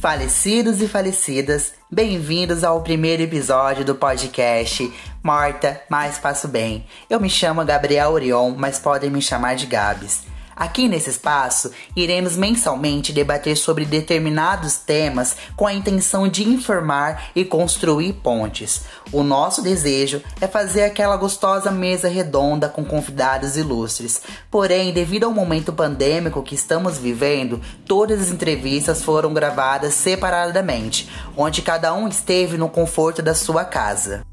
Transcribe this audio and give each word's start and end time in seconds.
Falecidos 0.00 0.80
e 0.80 0.86
falecidas, 0.86 1.72
bem-vindos 1.90 2.62
ao 2.62 2.82
primeiro 2.82 3.24
episódio 3.24 3.84
do 3.84 3.96
podcast 3.96 4.92
Morta, 5.24 5.82
mas 5.90 6.18
faço 6.18 6.46
bem. 6.46 6.86
Eu 7.10 7.18
me 7.18 7.28
chamo 7.28 7.64
Gabriel 7.64 8.12
Orion, 8.12 8.54
mas 8.56 8.78
podem 8.78 9.10
me 9.10 9.20
chamar 9.20 9.56
de 9.56 9.66
Gabs. 9.66 10.27
Aqui 10.58 10.88
nesse 10.88 11.10
espaço, 11.10 11.70
iremos 11.94 12.36
mensalmente 12.36 13.12
debater 13.12 13.56
sobre 13.56 13.84
determinados 13.84 14.76
temas 14.76 15.36
com 15.54 15.68
a 15.68 15.72
intenção 15.72 16.26
de 16.26 16.42
informar 16.48 17.30
e 17.32 17.44
construir 17.44 18.14
pontes. 18.14 18.82
O 19.12 19.22
nosso 19.22 19.62
desejo 19.62 20.20
é 20.40 20.48
fazer 20.48 20.82
aquela 20.82 21.16
gostosa 21.16 21.70
mesa 21.70 22.08
redonda 22.08 22.68
com 22.68 22.84
convidados 22.84 23.56
ilustres. 23.56 24.20
Porém, 24.50 24.92
devido 24.92 25.26
ao 25.26 25.32
momento 25.32 25.72
pandêmico 25.72 26.42
que 26.42 26.56
estamos 26.56 26.98
vivendo, 26.98 27.60
todas 27.86 28.20
as 28.20 28.30
entrevistas 28.30 29.00
foram 29.00 29.32
gravadas 29.32 29.94
separadamente, 29.94 31.08
onde 31.36 31.62
cada 31.62 31.94
um 31.94 32.08
esteve 32.08 32.58
no 32.58 32.68
conforto 32.68 33.22
da 33.22 33.32
sua 33.32 33.64
casa. 33.64 34.26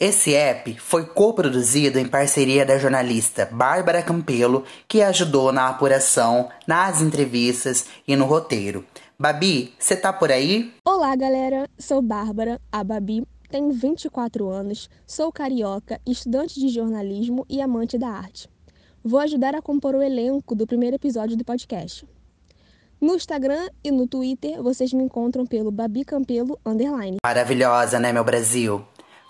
Esse 0.00 0.32
app 0.32 0.78
foi 0.78 1.04
coproduzido 1.04 1.98
em 1.98 2.06
parceria 2.06 2.64
da 2.64 2.78
jornalista 2.78 3.48
Bárbara 3.50 4.00
Campelo, 4.00 4.62
que 4.86 5.02
ajudou 5.02 5.50
na 5.50 5.68
apuração, 5.68 6.48
nas 6.68 7.02
entrevistas 7.02 7.86
e 8.06 8.14
no 8.14 8.24
roteiro. 8.24 8.84
Babi, 9.18 9.74
você 9.76 9.96
tá 9.96 10.12
por 10.12 10.30
aí? 10.30 10.72
Olá, 10.84 11.16
galera. 11.16 11.68
Sou 11.76 12.00
Bárbara, 12.00 12.60
a 12.70 12.84
Babi. 12.84 13.26
Tenho 13.50 13.72
24 13.72 14.48
anos, 14.48 14.88
sou 15.04 15.32
carioca, 15.32 16.00
estudante 16.06 16.60
de 16.60 16.68
jornalismo 16.68 17.44
e 17.48 17.60
amante 17.60 17.98
da 17.98 18.08
arte. 18.08 18.48
Vou 19.02 19.18
ajudar 19.18 19.56
a 19.56 19.60
compor 19.60 19.96
o 19.96 20.02
elenco 20.02 20.54
do 20.54 20.64
primeiro 20.64 20.94
episódio 20.94 21.36
do 21.36 21.44
podcast. 21.44 22.06
No 23.00 23.16
Instagram 23.16 23.68
e 23.82 23.90
no 23.90 24.06
Twitter, 24.06 24.62
vocês 24.62 24.92
me 24.92 25.02
encontram 25.02 25.44
pelo 25.44 25.72
Babi 25.72 26.04
Campelo 26.04 26.56
underline. 26.64 27.16
Maravilhosa, 27.24 27.98
né, 27.98 28.12
meu 28.12 28.22
Brasil? 28.22 28.86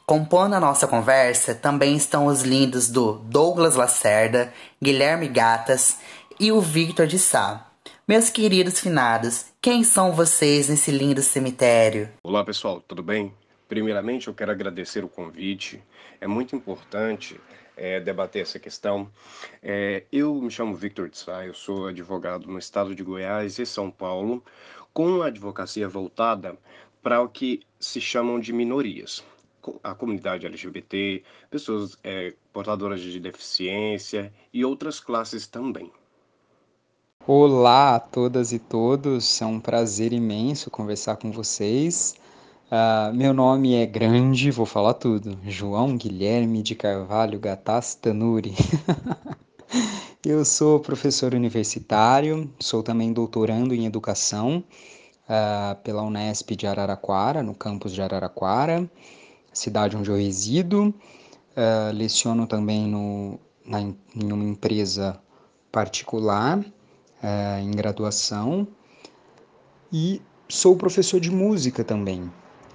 Compondo 0.09 0.55
a 0.55 0.61
nossa 0.61 0.89
conversa 0.89 1.55
também 1.55 1.95
estão 1.95 2.29
os 2.29 2.41
lindos 2.41 2.89
do 2.89 3.19
Douglas 3.19 3.77
Lacerda, 3.77 4.51
Guilherme 4.83 5.29
Gatas 5.29 6.01
e 6.41 6.51
o 6.51 6.63
Victor 6.63 7.07
de 7.07 7.19
Sá. 7.19 7.71
Meus 8.09 8.31
queridos 8.31 8.81
finados, 8.81 9.53
quem 9.61 9.85
são 9.85 10.13
vocês 10.13 10.71
nesse 10.71 10.91
lindo 10.91 11.21
cemitério? 11.21 12.09
Olá 12.23 12.43
pessoal, 12.43 12.81
tudo 12.81 13.03
bem? 13.03 13.35
Primeiramente 13.69 14.29
eu 14.29 14.35
quero 14.35 14.51
agradecer 14.51 15.05
o 15.05 15.11
convite. 15.11 15.79
É 16.23 16.27
muito 16.27 16.57
importante 16.57 17.39
é, 17.77 18.01
debater 18.01 18.41
essa 18.41 18.59
questão. 18.59 19.11
É, 19.63 20.05
eu 20.11 20.35
me 20.37 20.51
chamo 20.51 20.75
Victor 20.75 21.11
de 21.11 21.19
Sá, 21.19 21.45
eu 21.45 21.53
sou 21.53 21.87
advogado 21.87 22.47
no 22.47 22.59
estado 22.59 22.95
de 22.95 23.03
Goiás 23.03 23.59
e 23.59 23.67
São 23.67 23.91
Paulo, 23.91 24.43
com 24.91 25.21
a 25.21 25.27
advocacia 25.27 25.87
voltada 25.87 26.57
para 27.03 27.21
o 27.21 27.29
que 27.29 27.61
se 27.79 28.01
chamam 28.01 28.41
de 28.41 28.55
minorias 28.55 29.23
a 29.83 29.95
comunidade 29.95 30.47
LGBT, 30.47 31.23
pessoas 31.51 31.97
é, 32.03 32.35
portadoras 32.53 33.01
de 33.01 33.21
deficiência 33.21 34.33
e 34.53 34.65
outras 34.65 35.01
classes 35.01 35.47
também. 35.47 35.91
Olá 37.27 37.97
a 37.97 38.01
todas 38.01 38.53
e 38.55 38.59
todos, 38.59 39.43
é 39.43 39.45
um 39.45 39.61
prazer 39.61 40.15
imenso 40.15 40.71
conversar 40.71 41.17
com 41.17 41.31
vocês. 41.31 42.17
Uh, 42.71 43.15
meu 43.15 43.35
nome 43.35 43.75
é 43.75 43.85
grande, 43.85 44.51
vou 44.51 44.65
falar 44.65 44.95
tudo. 44.95 45.39
João 45.47 45.97
Guilherme 45.97 46.63
de 46.63 46.75
Carvalho 46.75 47.39
Gataz 47.39 47.95
Tanuri. 47.95 48.55
Eu 50.25 50.45
sou 50.45 50.81
professor 50.81 51.35
universitário, 51.35 52.51
sou 52.59 52.83
também 52.83 53.13
doutorando 53.13 53.75
em 53.75 53.85
educação 53.87 54.65
uh, 55.29 55.75
pela 55.83 56.03
Unesp 56.03 56.51
de 56.57 56.67
Araraquara, 56.67 57.43
no 57.43 57.55
campus 57.55 57.93
de 57.93 58.01
Araraquara 58.01 58.91
cidade 59.59 59.97
onde 59.97 60.11
eu 60.11 60.17
resido. 60.17 60.95
Uh, 61.57 61.93
leciono 61.93 62.47
também 62.47 62.87
no, 62.87 63.39
na, 63.67 63.81
em 63.81 64.33
uma 64.33 64.45
empresa 64.45 65.21
particular, 65.73 66.59
uh, 66.59 67.61
em 67.61 67.71
graduação. 67.73 68.67
E 69.93 70.23
sou 70.49 70.77
professor 70.77 71.21
de 71.21 71.31
música 71.31 71.83
também. 71.83 72.31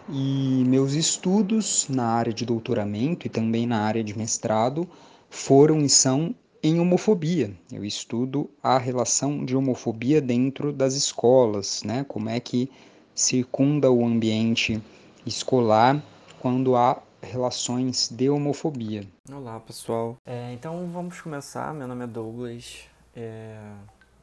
E 0.09 0.63
meus 0.67 0.93
estudos 0.93 1.87
na 1.87 2.05
área 2.05 2.33
de 2.33 2.45
doutoramento 2.45 3.25
e 3.25 3.29
também 3.29 3.65
na 3.65 3.79
área 3.79 4.03
de 4.03 4.17
mestrado 4.17 4.87
foram 5.29 5.79
e 5.79 5.89
são 5.89 6.35
em 6.61 6.79
homofobia. 6.79 7.53
Eu 7.71 7.85
estudo 7.85 8.49
a 8.61 8.77
relação 8.77 9.45
de 9.45 9.55
homofobia 9.55 10.19
dentro 10.19 10.73
das 10.73 10.93
escolas, 10.93 11.83
né? 11.83 12.05
Como 12.07 12.29
é 12.29 12.39
que 12.39 12.69
circunda 13.15 13.89
o 13.91 14.05
ambiente 14.05 14.81
escolar 15.25 16.03
quando 16.43 16.75
há 16.75 17.01
relações 17.21 18.09
de 18.09 18.29
homofobia. 18.29 19.07
Olá 19.31 19.57
pessoal, 19.61 20.17
é, 20.25 20.51
então 20.51 20.85
vamos 20.89 21.21
começar. 21.21 21.73
Meu 21.73 21.87
nome 21.87 22.03
é 22.03 22.07
Douglas, 22.07 22.83
é, 23.15 23.57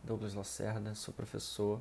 Douglas 0.04 0.34
Lacerda, 0.34 0.94
sou 0.94 1.14
professor 1.14 1.80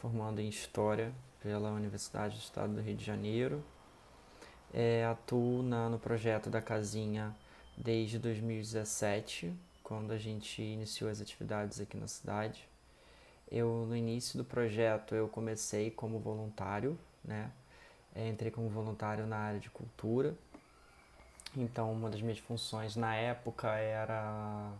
formando 0.00 0.40
em 0.40 0.48
História 0.48 1.12
pela 1.42 1.72
Universidade 1.72 2.36
do 2.36 2.40
Estado 2.40 2.74
do 2.74 2.80
Rio 2.80 2.94
de 2.94 3.04
Janeiro. 3.04 3.64
É, 4.72 5.04
atuo 5.06 5.64
na, 5.64 5.88
no 5.88 5.98
projeto 5.98 6.48
da 6.48 6.62
Casinha 6.62 7.34
desde 7.76 8.20
2017, 8.20 9.52
quando 9.82 10.12
a 10.12 10.18
gente 10.18 10.62
iniciou 10.62 11.10
as 11.10 11.20
atividades 11.20 11.80
aqui 11.80 11.96
na 11.96 12.06
cidade. 12.06 12.68
Eu 13.50 13.86
no 13.88 13.96
início 13.96 14.38
do 14.38 14.44
projeto 14.44 15.16
eu 15.16 15.26
comecei 15.26 15.90
como 15.90 16.20
voluntário, 16.20 16.96
né? 17.24 17.50
É, 18.14 18.28
entrei 18.28 18.50
como 18.50 18.68
voluntário 18.68 19.26
na 19.26 19.36
área 19.36 19.60
de 19.60 19.70
cultura. 19.70 20.34
Então, 21.56 21.92
uma 21.92 22.08
das 22.10 22.20
minhas 22.20 22.38
funções 22.38 22.96
na 22.96 23.14
época 23.14 23.68
era 23.68 24.72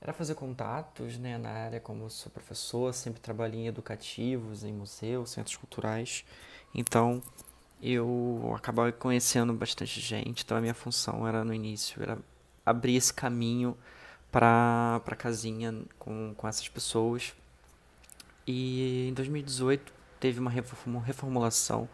era 0.00 0.12
fazer 0.12 0.34
contatos, 0.34 1.18
né, 1.18 1.38
na 1.38 1.50
área 1.50 1.80
como 1.80 2.08
sou 2.10 2.30
professor, 2.30 2.92
sempre 2.92 3.20
trabalhei 3.20 3.60
em 3.60 3.66
educativos, 3.66 4.62
em 4.62 4.72
museus, 4.72 5.30
centros 5.30 5.56
culturais. 5.56 6.24
Então, 6.74 7.22
eu 7.82 8.52
acabava 8.54 8.92
conhecendo 8.92 9.52
bastante 9.54 10.00
gente. 10.00 10.44
Então, 10.44 10.56
a 10.56 10.60
minha 10.60 10.74
função 10.74 11.26
era 11.26 11.44
no 11.44 11.52
início 11.54 12.02
era 12.02 12.18
abrir 12.64 12.96
esse 12.96 13.12
caminho 13.12 13.76
para 14.30 15.00
para 15.04 15.16
casinha 15.16 15.74
com 15.98 16.34
com 16.36 16.48
essas 16.48 16.68
pessoas. 16.68 17.34
E 18.46 19.08
em 19.08 19.14
2018 19.14 19.92
teve 20.20 20.40
uma 20.40 20.50
reformulação 20.50 21.88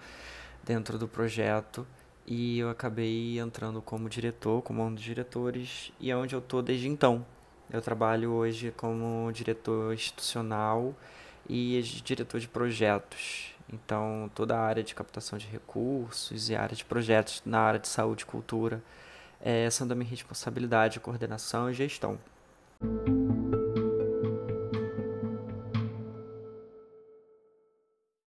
dentro 0.64 0.98
do 0.98 1.08
projeto 1.08 1.86
e 2.26 2.58
eu 2.58 2.70
acabei 2.70 3.38
entrando 3.38 3.82
como 3.82 4.08
diretor, 4.08 4.62
como 4.62 4.82
um 4.84 4.94
dos 4.94 5.02
diretores 5.02 5.92
e 5.98 6.10
é 6.10 6.16
onde 6.16 6.34
eu 6.34 6.38
estou 6.38 6.62
desde 6.62 6.88
então. 6.88 7.24
Eu 7.70 7.80
trabalho 7.80 8.32
hoje 8.32 8.72
como 8.76 9.30
diretor 9.32 9.94
institucional 9.94 10.94
e 11.48 11.80
diretor 12.04 12.38
de 12.38 12.48
projetos. 12.48 13.52
Então, 13.72 14.30
toda 14.34 14.56
a 14.56 14.60
área 14.60 14.82
de 14.82 14.94
captação 14.94 15.38
de 15.38 15.46
recursos 15.46 16.50
e 16.50 16.54
área 16.54 16.76
de 16.76 16.84
projetos 16.84 17.42
na 17.44 17.60
área 17.60 17.80
de 17.80 17.88
saúde 17.88 18.24
e 18.24 18.26
cultura 18.26 18.82
é, 19.40 19.68
são 19.70 19.86
da 19.86 19.94
minha 19.94 20.08
responsabilidade, 20.08 21.00
coordenação 21.00 21.70
e 21.70 21.74
gestão. 21.74 22.18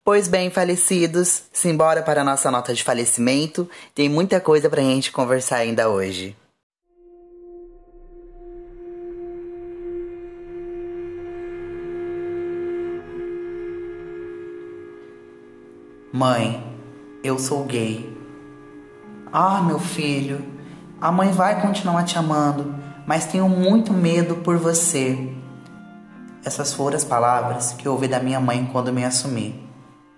Pois 0.02 0.26
bem, 0.26 0.50
falecidos, 0.50 1.42
simbora 1.52 2.02
para 2.02 2.24
nossa 2.24 2.50
nota 2.50 2.72
de 2.72 2.82
falecimento. 2.82 3.68
Tem 3.94 4.08
muita 4.08 4.40
coisa 4.40 4.68
pra 4.70 4.80
gente 4.80 5.12
conversar 5.12 5.56
ainda 5.56 5.90
hoje. 5.90 6.34
Mãe, 16.10 16.64
eu 17.22 17.38
sou 17.38 17.64
gay. 17.64 18.18
Ah, 19.30 19.62
meu 19.62 19.78
filho, 19.78 20.42
a 20.98 21.12
mãe 21.12 21.30
vai 21.30 21.60
continuar 21.60 22.04
te 22.04 22.18
amando, 22.18 22.74
mas 23.06 23.26
tenho 23.26 23.48
muito 23.50 23.92
medo 23.92 24.36
por 24.36 24.56
você. 24.56 25.30
Essas 26.42 26.72
foram 26.72 26.96
as 26.96 27.04
palavras 27.04 27.74
que 27.74 27.86
ouvi 27.86 28.08
da 28.08 28.18
minha 28.18 28.41
mãe 28.41 28.66
quando 28.72 28.92
me 28.92 29.04
assumi. 29.04 29.69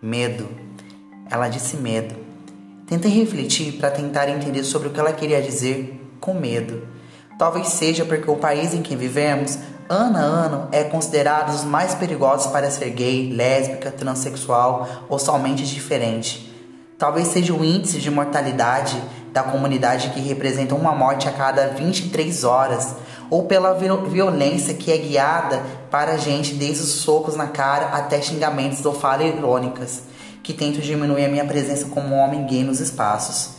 Medo. 0.04 0.48
Ela 1.30 1.46
disse 1.46 1.76
medo. 1.76 2.16
Tentei 2.88 3.08
refletir 3.12 3.74
para 3.74 3.88
tentar 3.88 4.28
entender 4.28 4.64
sobre 4.64 4.88
o 4.88 4.90
que 4.90 4.98
ela 4.98 5.12
queria 5.12 5.40
dizer 5.40 6.12
com 6.20 6.34
medo. 6.34 6.88
Talvez 7.38 7.68
seja 7.68 8.04
porque 8.04 8.28
o 8.28 8.34
país 8.34 8.74
em 8.74 8.82
que 8.82 8.96
vivemos, 8.96 9.56
ano 9.88 10.18
a 10.18 10.20
ano, 10.20 10.68
é 10.72 10.82
considerado 10.82 11.54
os 11.54 11.62
mais 11.62 11.94
perigosos 11.94 12.50
para 12.50 12.68
ser 12.68 12.90
gay, 12.90 13.32
lésbica, 13.32 13.92
transexual 13.92 15.06
ou 15.08 15.20
somente 15.20 15.64
diferente. 15.64 16.52
Talvez 16.98 17.28
seja 17.28 17.54
o 17.54 17.64
índice 17.64 18.00
de 18.00 18.10
mortalidade 18.10 19.00
da 19.32 19.44
comunidade 19.44 20.10
que 20.10 20.20
representa 20.20 20.74
uma 20.74 20.92
morte 20.92 21.28
a 21.28 21.32
cada 21.32 21.68
23 21.68 22.42
horas, 22.42 22.96
ou 23.32 23.44
pela 23.44 23.72
violência 23.72 24.74
que 24.74 24.92
é 24.92 24.98
guiada 24.98 25.62
para 25.90 26.12
a 26.12 26.16
gente 26.18 26.52
desde 26.52 26.82
os 26.82 26.90
socos 26.90 27.34
na 27.34 27.46
cara 27.46 27.86
até 27.86 28.20
xingamentos 28.20 28.84
ou 28.84 28.92
falas 28.92 29.26
irônicas, 29.34 30.02
que 30.42 30.52
tentam 30.52 30.82
diminuir 30.82 31.24
a 31.24 31.28
minha 31.30 31.46
presença 31.46 31.86
como 31.86 32.14
homem 32.14 32.44
gay 32.44 32.62
nos 32.62 32.78
espaços. 32.78 33.52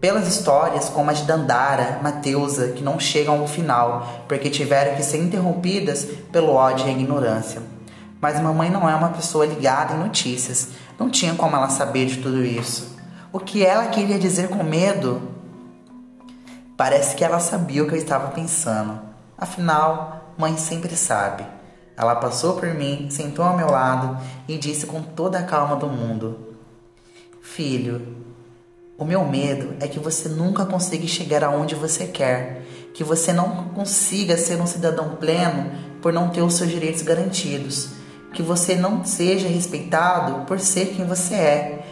Pelas 0.00 0.26
histórias 0.26 0.88
como 0.88 1.10
a 1.10 1.12
de 1.12 1.22
Dandara, 1.22 2.00
Mateusa, 2.02 2.72
que 2.72 2.82
não 2.82 2.98
chegam 2.98 3.38
ao 3.38 3.46
final, 3.46 4.24
porque 4.26 4.50
tiveram 4.50 4.96
que 4.96 5.04
ser 5.04 5.18
interrompidas 5.18 6.04
pelo 6.32 6.54
ódio 6.54 6.88
e 6.88 6.90
a 6.90 6.92
ignorância. 6.92 7.62
Mas 8.20 8.42
mamãe 8.42 8.68
não 8.68 8.90
é 8.90 8.96
uma 8.96 9.10
pessoa 9.10 9.46
ligada 9.46 9.94
em 9.94 9.98
notícias, 9.98 10.70
não 10.98 11.08
tinha 11.08 11.34
como 11.34 11.54
ela 11.54 11.70
saber 11.70 12.06
de 12.06 12.16
tudo 12.16 12.44
isso. 12.44 12.96
O 13.32 13.38
que 13.38 13.64
ela 13.64 13.86
queria 13.86 14.18
dizer 14.18 14.48
com 14.48 14.64
medo? 14.64 15.37
Parece 16.78 17.16
que 17.16 17.24
ela 17.24 17.40
sabia 17.40 17.82
o 17.82 17.88
que 17.88 17.94
eu 17.94 17.98
estava 17.98 18.28
pensando. 18.28 19.00
Afinal, 19.36 20.32
mãe 20.38 20.56
sempre 20.56 20.94
sabe. 20.96 21.44
Ela 21.96 22.14
passou 22.14 22.54
por 22.54 22.72
mim, 22.72 23.08
sentou 23.10 23.44
ao 23.44 23.56
meu 23.56 23.68
lado 23.68 24.16
e 24.46 24.56
disse 24.56 24.86
com 24.86 25.02
toda 25.02 25.40
a 25.40 25.42
calma 25.42 25.74
do 25.74 25.88
mundo: 25.88 26.54
Filho, 27.42 28.16
o 28.96 29.04
meu 29.04 29.24
medo 29.24 29.74
é 29.80 29.88
que 29.88 29.98
você 29.98 30.28
nunca 30.28 30.64
consiga 30.64 31.04
chegar 31.08 31.42
aonde 31.42 31.74
você 31.74 32.06
quer, 32.06 32.62
que 32.94 33.02
você 33.02 33.32
não 33.32 33.70
consiga 33.70 34.36
ser 34.36 34.60
um 34.60 34.66
cidadão 34.66 35.16
pleno 35.16 35.72
por 36.00 36.12
não 36.12 36.30
ter 36.30 36.42
os 36.42 36.54
seus 36.54 36.70
direitos 36.70 37.02
garantidos 37.02 37.98
que 38.32 38.42
você 38.42 38.76
não 38.76 39.04
seja 39.04 39.48
respeitado 39.48 40.44
por 40.44 40.60
ser 40.60 40.94
quem 40.94 41.04
você 41.04 41.34
é. 41.34 41.86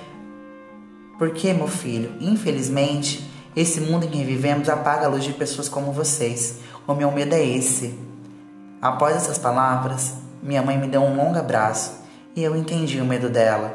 Porque, 1.19 1.53
meu 1.53 1.67
filho, 1.67 2.13
infelizmente, 2.21 3.26
esse 3.57 3.81
mundo 3.81 4.05
em 4.05 4.11
que 4.11 4.23
vivemos 4.23 4.69
apaga 4.69 5.07
a 5.07 5.09
luz 5.09 5.25
de 5.25 5.33
pessoas 5.33 5.67
como 5.67 5.91
vocês. 5.91 6.59
O 6.87 6.95
meu 6.95 7.11
medo 7.11 7.35
é 7.35 7.43
esse. 7.43 7.99
Após 8.83 9.17
essas 9.17 9.39
palavras, 9.39 10.13
minha 10.43 10.61
mãe 10.61 10.77
me 10.77 10.87
deu 10.87 11.01
um 11.01 11.17
longo 11.17 11.39
abraço 11.39 12.03
e 12.37 12.45
eu 12.45 12.55
entendi 12.55 13.01
o 13.01 13.05
medo 13.07 13.31
dela. 13.31 13.75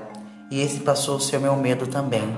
E 0.51 0.62
esse 0.62 0.81
passou 0.81 1.18
a 1.18 1.19
ser 1.19 1.38
o 1.38 1.42
meu 1.42 1.56
medo 1.56 1.88
também. 1.88 2.38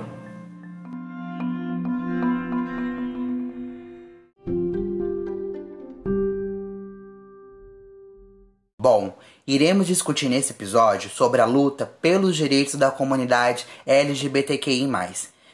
Bom, 8.80 9.18
iremos 9.46 9.88
discutir 9.88 10.30
nesse 10.30 10.52
episódio 10.52 11.10
sobre 11.10 11.42
a 11.42 11.46
luta 11.46 11.86
pelos 12.02 12.38
direitos 12.38 12.76
da 12.76 12.90
comunidade 12.90 13.66
LGBTQI. 13.86 14.88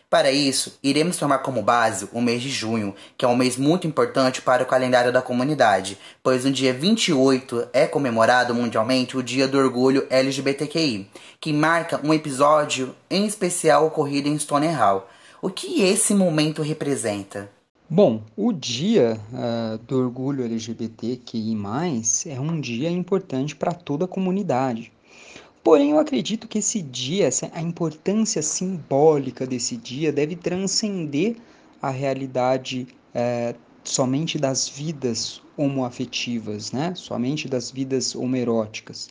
Para 0.09 0.31
isso, 0.31 0.79
iremos 0.81 1.17
tomar 1.17 1.37
como 1.39 1.61
base 1.61 2.09
o 2.11 2.19
mês 2.19 2.41
de 2.41 2.49
junho, 2.49 2.95
que 3.15 3.23
é 3.23 3.27
um 3.27 3.35
mês 3.35 3.57
muito 3.57 3.85
importante 3.85 4.41
para 4.41 4.63
o 4.63 4.65
calendário 4.65 5.13
da 5.13 5.21
comunidade, 5.21 5.99
pois 6.23 6.45
no 6.45 6.51
dia 6.51 6.73
28 6.73 7.67
é 7.71 7.85
comemorado 7.85 8.55
mundialmente 8.55 9.15
o 9.15 9.21
Dia 9.21 9.47
do 9.47 9.59
Orgulho 9.59 10.07
LGBTQI, 10.09 11.07
que 11.39 11.53
marca 11.53 12.01
um 12.03 12.11
episódio 12.11 12.95
em 13.07 13.27
especial 13.27 13.85
ocorrido 13.85 14.27
em 14.27 14.39
Stonehall. 14.39 15.07
O 15.43 15.49
que 15.51 15.83
esse 15.83 16.15
momento 16.15 16.63
representa? 16.63 17.47
Bom, 17.87 18.23
o 18.35 18.51
Dia 18.51 19.19
uh, 19.31 19.77
do 19.77 19.99
Orgulho 19.99 20.43
LGBTQI+, 20.43 21.55
é 22.25 22.39
um 22.39 22.59
dia 22.59 22.89
importante 22.89 23.55
para 23.55 23.73
toda 23.73 24.05
a 24.05 24.07
comunidade. 24.07 24.91
Porém, 25.63 25.91
eu 25.91 25.99
acredito 25.99 26.47
que 26.47 26.59
esse 26.59 26.81
dia, 26.81 27.29
a 27.51 27.61
importância 27.61 28.41
simbólica 28.41 29.45
desse 29.45 29.75
dia 29.75 30.11
deve 30.11 30.35
transcender 30.35 31.35
a 31.81 31.89
realidade 31.89 32.87
uh, 33.13 33.57
somente 33.83 34.37
das 34.37 34.67
vidas 34.67 35.41
homoafetivas, 35.57 36.71
né? 36.71 36.93
somente 36.95 37.47
das 37.47 37.69
vidas 37.71 38.15
homeróticas. 38.15 39.09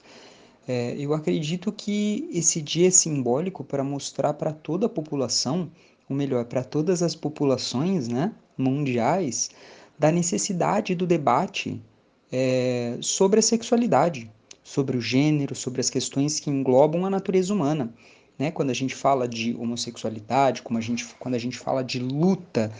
É, 0.68 0.94
eu 0.98 1.14
acredito 1.14 1.72
que 1.72 2.28
esse 2.30 2.60
dia 2.60 2.88
é 2.88 2.90
simbólico 2.90 3.64
para 3.64 3.82
mostrar 3.82 4.34
para 4.34 4.52
toda 4.52 4.84
a 4.84 4.88
população, 4.88 5.70
ou 6.06 6.14
melhor, 6.14 6.44
para 6.44 6.62
todas 6.62 7.02
as 7.02 7.14
populações, 7.14 8.06
né, 8.06 8.34
mundiais 8.56 9.50
da 9.98 10.12
necessidade 10.12 10.94
do 10.94 11.06
debate 11.06 11.82
é, 12.30 12.98
sobre 13.00 13.40
a 13.40 13.42
sexualidade, 13.42 14.30
sobre 14.68 14.98
o 14.98 15.00
gênero, 15.00 15.54
sobre 15.54 15.80
as 15.80 15.88
questões 15.88 16.38
que 16.38 16.50
englobam 16.50 17.06
a 17.06 17.10
natureza 17.10 17.54
humana. 17.54 17.90
Né? 18.38 18.50
Quando 18.50 18.68
a 18.68 18.74
gente 18.74 18.94
fala 18.94 19.26
de 19.26 19.56
homossexualidade, 19.56 20.60
como 20.60 20.78
a 20.78 20.82
gente, 20.82 21.06
quando 21.18 21.36
a 21.36 21.38
gente 21.38 21.58
fala 21.58 21.82
de 21.82 21.98
luta 21.98 22.70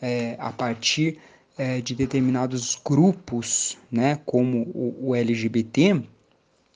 é, 0.00 0.36
a 0.38 0.50
partir 0.50 1.18
é, 1.58 1.82
de 1.82 1.94
determinados 1.94 2.80
grupos, 2.82 3.76
né, 3.92 4.18
como 4.24 4.62
o, 4.74 5.10
o 5.10 5.14
LGBT, 5.14 6.02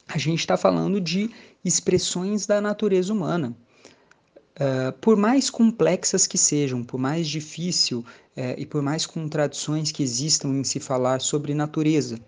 a 0.06 0.18
gente 0.18 0.40
está 0.40 0.56
falando 0.56 1.00
de 1.00 1.30
expressões 1.64 2.46
da 2.46 2.60
natureza 2.60 3.10
humana. 3.10 3.56
Uh, 4.60 4.92
por 5.00 5.16
mais 5.16 5.48
complexas 5.48 6.26
que 6.26 6.36
sejam, 6.36 6.82
por 6.82 6.98
mais 6.98 7.28
difícil 7.28 8.00
uh, 8.36 8.58
e 8.58 8.66
por 8.66 8.82
mais 8.82 9.06
contradições 9.06 9.92
que 9.92 10.02
existam 10.02 10.48
em 10.48 10.64
se 10.64 10.80
falar 10.80 11.20
sobre 11.20 11.54
natureza, 11.54 12.18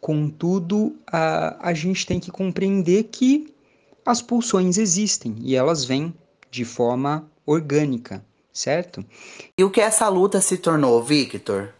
contudo, 0.00 0.86
uh, 1.08 1.56
a 1.58 1.72
gente 1.74 2.06
tem 2.06 2.20
que 2.20 2.30
compreender 2.30 3.04
que 3.04 3.52
as 4.04 4.22
pulsões 4.22 4.78
existem 4.78 5.36
e 5.40 5.56
elas 5.56 5.84
vêm 5.84 6.14
de 6.50 6.64
forma 6.64 7.28
orgânica, 7.44 8.24
certo? 8.52 9.04
E 9.58 9.64
o 9.64 9.70
que 9.70 9.80
essa 9.80 10.08
luta 10.08 10.40
se 10.40 10.56
tornou, 10.58 11.02
Victor? 11.02 11.74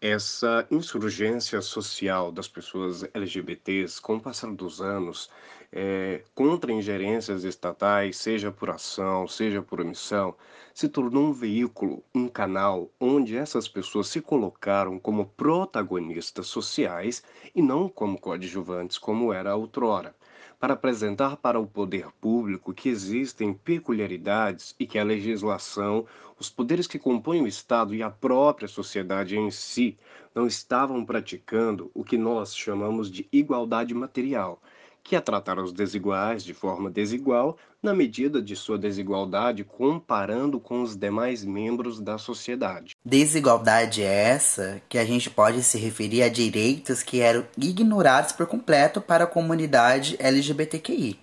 Essa 0.00 0.66
insurgência 0.70 1.60
social 1.60 2.32
das 2.32 2.48
pessoas 2.48 3.04
LGBTs, 3.14 4.00
com 4.00 4.16
o 4.16 4.20
passar 4.20 4.50
dos 4.52 4.80
anos, 4.80 5.30
é, 5.72 6.22
contra 6.34 6.72
ingerências 6.72 7.44
estatais, 7.44 8.16
seja 8.16 8.50
por 8.50 8.70
ação, 8.70 9.28
seja 9.28 9.62
por 9.62 9.80
omissão, 9.80 10.34
se 10.74 10.88
tornou 10.88 11.24
um 11.24 11.32
veículo, 11.32 12.02
um 12.14 12.26
canal 12.26 12.90
onde 12.98 13.36
essas 13.36 13.68
pessoas 13.68 14.08
se 14.08 14.20
colocaram 14.20 14.98
como 14.98 15.26
protagonistas 15.26 16.48
sociais 16.48 17.22
e 17.54 17.62
não 17.62 17.88
como 17.88 18.18
coadjuvantes, 18.18 18.98
como 18.98 19.32
era 19.32 19.54
outrora. 19.54 20.14
Para 20.58 20.74
apresentar 20.74 21.36
para 21.36 21.58
o 21.58 21.66
poder 21.66 22.08
público 22.20 22.74
que 22.74 22.88
existem 22.88 23.54
peculiaridades 23.54 24.74
e 24.78 24.86
que 24.86 24.98
a 24.98 25.04
legislação, 25.04 26.04
os 26.38 26.50
poderes 26.50 26.86
que 26.86 26.98
compõem 26.98 27.42
o 27.42 27.46
Estado 27.46 27.94
e 27.94 28.02
a 28.02 28.10
própria 28.10 28.68
sociedade 28.68 29.38
em 29.38 29.50
si 29.50 29.96
não 30.34 30.46
estavam 30.46 31.04
praticando 31.04 31.90
o 31.94 32.04
que 32.04 32.18
nós 32.18 32.54
chamamos 32.54 33.10
de 33.10 33.26
igualdade 33.32 33.94
material, 33.94 34.60
que 35.02 35.16
é 35.16 35.20
tratar 35.20 35.58
os 35.58 35.72
desiguais 35.72 36.44
de 36.44 36.54
forma 36.54 36.90
desigual 36.90 37.56
na 37.82 37.94
medida 37.94 38.42
de 38.42 38.54
sua 38.54 38.78
desigualdade 38.78 39.64
comparando 39.64 40.60
com 40.60 40.82
os 40.82 40.96
demais 40.96 41.44
membros 41.44 42.00
da 42.00 42.18
sociedade. 42.18 42.94
Desigualdade 43.04 44.02
é 44.02 44.12
essa 44.12 44.82
que 44.88 44.98
a 44.98 45.04
gente 45.04 45.30
pode 45.30 45.62
se 45.62 45.78
referir 45.78 46.22
a 46.22 46.28
direitos 46.28 47.02
que 47.02 47.20
eram 47.20 47.46
ignorados 47.56 48.32
por 48.32 48.46
completo 48.46 49.00
para 49.00 49.24
a 49.24 49.26
comunidade 49.26 50.16
LGBTQI. 50.18 51.18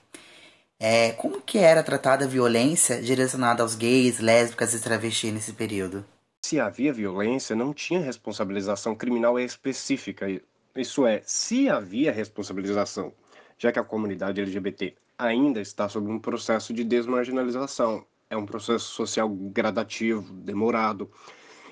É, 0.80 1.12
como 1.14 1.42
que 1.42 1.58
era 1.58 1.82
tratada 1.82 2.26
a 2.26 2.28
violência 2.28 3.02
direcionada 3.02 3.64
aos 3.64 3.74
gays, 3.74 4.20
lésbicas 4.20 4.74
e 4.74 4.82
travestis 4.82 5.34
nesse 5.34 5.54
período? 5.54 6.06
Se 6.46 6.60
havia 6.60 6.94
violência, 6.94 7.56
não 7.56 7.74
tinha 7.74 8.00
responsabilização 8.00 8.96
criminal 8.96 9.40
específica. 9.40 10.28
Isso 10.76 11.06
é, 11.06 11.22
se 11.26 11.68
havia 11.68 12.12
responsabilização, 12.12 13.12
já 13.58 13.72
que 13.72 13.80
a 13.80 13.84
comunidade 13.84 14.42
LGBT 14.42 14.96
ainda 15.18 15.60
está 15.60 15.90
sob 15.90 16.10
um 16.10 16.20
processo 16.20 16.74
de 16.74 16.84
desmarginalização. 16.84 18.06
É 18.30 18.38
um 18.38 18.46
processo 18.46 18.86
social 18.86 19.30
gradativo, 19.30 20.34
demorado. 20.34 21.10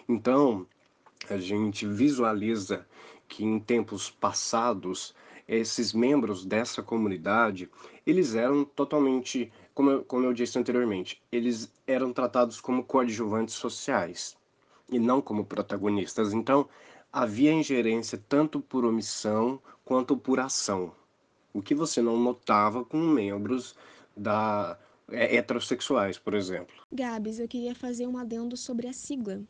Então, 0.08 0.66
a 1.30 1.38
gente 1.38 1.86
visualiza 1.86 2.86
que 3.28 3.44
em 3.44 3.60
tempos 3.60 4.10
passados 4.10 5.14
esses 5.48 5.94
membros 5.94 6.46
dessa 6.46 6.82
comunidade 6.82 7.70
eles 8.06 8.34
eram 8.34 8.66
totalmente 8.66 9.52
como 9.74 9.92
eu, 9.92 10.04
como 10.04 10.26
eu 10.26 10.34
disse 10.34 10.58
anteriormente 10.58 11.22
eles 11.32 11.72
eram 11.86 12.12
tratados 12.12 12.60
como 12.60 12.84
coadjuvantes 12.84 13.54
sociais 13.54 14.36
e 14.90 14.98
não 14.98 15.22
como 15.22 15.46
protagonistas 15.46 16.34
então 16.34 16.68
havia 17.14 17.54
ingerência 17.54 18.24
tanto 18.28 18.60
por 18.60 18.86
omissão 18.86 19.60
quanto 19.84 20.18
por 20.18 20.40
ação 20.40 20.92
o 21.56 21.62
que 21.62 21.74
você 21.74 22.02
não 22.02 22.20
notava 22.20 22.84
com 22.84 22.98
membros 22.98 23.76
da 24.16 24.78
é, 25.10 25.38
heterossexuais, 25.38 26.20
por 26.20 26.34
exemplo. 26.34 26.76
Gabs, 26.92 27.40
eu 27.40 27.48
queria 27.48 27.74
fazer 27.74 28.06
um 28.08 28.18
adendo 28.18 28.58
sobre 28.58 28.90
a 28.90 28.94
sigla. 28.94 29.42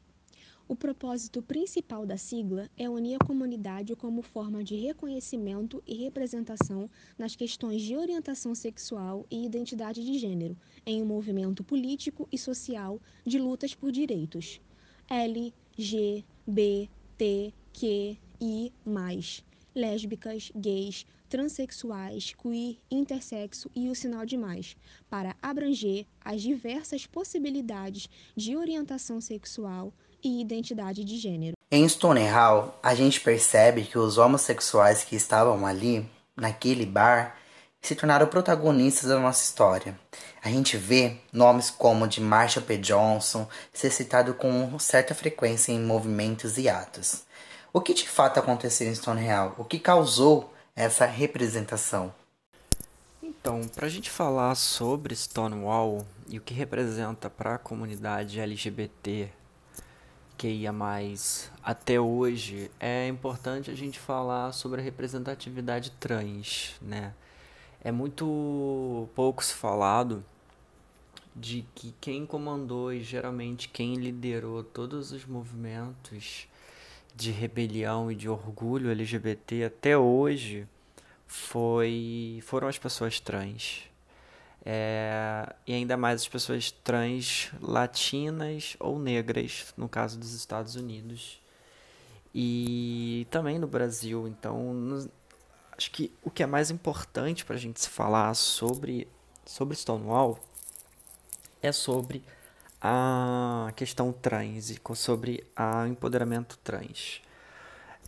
O 0.68 0.76
propósito 0.76 1.42
principal 1.42 2.06
da 2.06 2.16
sigla 2.16 2.70
é 2.78 2.88
unir 2.88 3.16
a 3.16 3.26
comunidade 3.26 3.96
como 3.96 4.22
forma 4.22 4.64
de 4.64 4.76
reconhecimento 4.76 5.82
e 5.86 5.96
representação 5.96 6.88
nas 7.18 7.36
questões 7.36 7.82
de 7.82 7.98
orientação 7.98 8.54
sexual 8.54 9.26
e 9.32 9.44
identidade 9.44 10.06
de 10.06 10.20
gênero, 10.20 10.56
em 10.86 11.02
um 11.02 11.06
movimento 11.06 11.64
político 11.64 12.28
e 12.32 12.38
social 12.38 13.00
de 13.26 13.40
lutas 13.40 13.74
por 13.74 13.92
direitos. 13.92 14.62
L, 15.10 15.52
G, 15.76 16.24
B, 16.46 16.88
T, 17.18 17.52
Q, 17.74 18.18
I, 18.40 18.72
mais. 18.86 19.44
Lésbicas, 19.76 20.52
gays, 20.56 21.06
transexuais, 21.30 22.34
queer, 22.34 22.78
intersexo 22.90 23.70
e 23.76 23.90
o 23.90 23.96
sinal 23.96 24.26
de 24.26 24.38
mais, 24.38 24.76
para 25.10 25.36
abranger 25.42 26.06
as 26.24 26.42
diversas 26.42 27.06
possibilidades 27.06 28.10
de 28.36 28.56
orientação 28.56 29.20
sexual 29.20 29.94
e 30.24 30.42
identidade 30.42 31.04
de 31.04 31.18
gênero. 31.18 31.56
Em 31.72 31.88
Stonehall, 31.88 32.80
a 32.82 32.96
gente 32.96 33.20
percebe 33.22 33.84
que 33.84 33.98
os 33.98 34.18
homossexuais 34.18 35.04
que 35.04 35.16
estavam 35.16 35.66
ali, 35.66 36.10
naquele 36.36 36.86
bar, 36.86 37.38
se 37.82 37.96
tornaram 37.96 38.28
protagonistas 38.28 39.10
da 39.10 39.20
nossa 39.20 39.44
história. 39.44 40.00
A 40.44 40.50
gente 40.50 40.76
vê 40.76 41.18
nomes 41.32 41.70
como 41.70 42.08
de 42.08 42.20
Marshall 42.20 42.66
P. 42.66 42.78
Johnson 42.78 43.48
ser 43.72 43.92
citado 43.92 44.34
com 44.34 44.78
certa 44.80 45.14
frequência 45.14 45.72
em 45.72 45.80
movimentos 45.80 46.58
e 46.58 46.68
atos. 46.68 47.24
O 47.72 47.82
que 47.82 47.94
de 47.94 48.08
fato 48.08 48.40
aconteceu 48.40 48.88
em 48.88 48.96
Stonehall? 48.96 49.54
O 49.58 49.66
que 49.66 49.78
causou 49.78 50.52
essa 50.76 51.06
representação? 51.06 52.14
Então, 53.24 53.62
para 53.70 53.86
a 53.86 53.90
gente 53.90 54.10
falar 54.10 54.54
sobre 54.56 55.16
Stonewall 55.16 56.06
e 56.28 56.38
o 56.38 56.42
que 56.42 56.54
representa 56.54 57.30
para 57.30 57.56
a 57.56 57.58
comunidade 57.58 58.40
LGBT 58.40 59.32
que 60.38 60.50
ia 60.50 60.74
mais 60.74 61.50
até 61.64 62.00
hoje, 62.00 62.70
é 62.78 63.08
importante 63.08 63.72
a 63.72 63.74
gente 63.76 63.98
falar 63.98 64.52
sobre 64.52 64.82
a 64.82 64.84
representatividade 64.84 65.92
trans, 65.92 66.76
né? 66.82 67.14
É 67.82 67.90
muito 67.92 69.08
pouco 69.16 69.42
se 69.42 69.54
falado 69.54 70.26
de 71.34 71.66
que 71.74 71.94
quem 72.02 72.26
comandou 72.26 72.92
e 72.92 73.02
geralmente 73.02 73.70
quem 73.70 73.96
liderou 73.96 74.64
todos 74.64 75.12
os 75.14 75.26
movimentos 75.26 76.48
de 77.16 77.32
rebelião 77.32 78.12
e 78.12 78.16
de 78.16 78.28
orgulho 78.28 78.92
LGBT 78.92 79.66
até 79.66 79.98
hoje 79.98 80.68
foi 81.26 82.40
foram 82.46 82.68
as 82.68 82.78
pessoas 82.78 83.20
trans. 83.20 83.84
É, 84.68 85.54
e 85.68 85.74
ainda 85.74 85.96
mais 85.96 86.22
as 86.22 86.28
pessoas 86.28 86.72
trans 86.72 87.52
latinas 87.62 88.76
ou 88.80 88.98
negras, 88.98 89.74
no 89.78 89.88
caso 89.88 90.18
dos 90.20 90.34
Estados 90.34 90.76
Unidos. 90.76 91.40
E 92.34 93.28
também 93.30 93.60
no 93.60 93.68
Brasil. 93.68 94.28
Então, 94.28 94.74
no, 94.74 95.10
acho 95.78 95.92
que 95.92 96.12
o 96.24 96.32
que 96.32 96.44
é 96.44 96.46
mais 96.48 96.72
importante 96.72 97.46
para 97.46 97.56
a 97.56 97.60
gente 97.60 97.80
se 97.80 97.90
falar 97.90 98.34
sobre, 98.34 99.08
sobre 99.46 99.76
Stonewall 99.78 100.40
é 101.62 101.72
sobre 101.72 102.24
a 102.82 103.72
questão 103.76 104.12
trans 104.12 104.70
e 104.70 104.80
sobre 104.96 105.44
o 105.58 105.88
empoderamento 105.88 106.58
trans. 106.64 107.22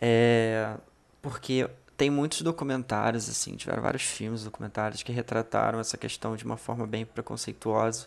É, 0.00 0.76
porque 1.20 1.68
tem 1.96 2.10
muitos 2.10 2.42
documentários, 2.42 3.28
assim, 3.28 3.56
tiveram 3.56 3.82
vários 3.82 4.04
filmes, 4.04 4.44
documentários 4.44 5.02
que 5.02 5.10
retrataram 5.10 5.80
essa 5.80 5.96
questão 5.96 6.36
de 6.36 6.44
uma 6.44 6.56
forma 6.56 6.86
bem 6.86 7.04
preconceituosa, 7.04 8.06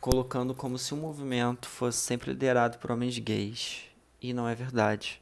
colocando 0.00 0.54
como 0.54 0.76
se 0.76 0.92
o 0.92 0.96
movimento 0.96 1.66
fosse 1.66 1.98
sempre 1.98 2.30
liderado 2.32 2.78
por 2.78 2.90
homens 2.90 3.18
gays. 3.18 3.84
E 4.20 4.34
não 4.34 4.48
é 4.48 4.54
verdade. 4.54 5.20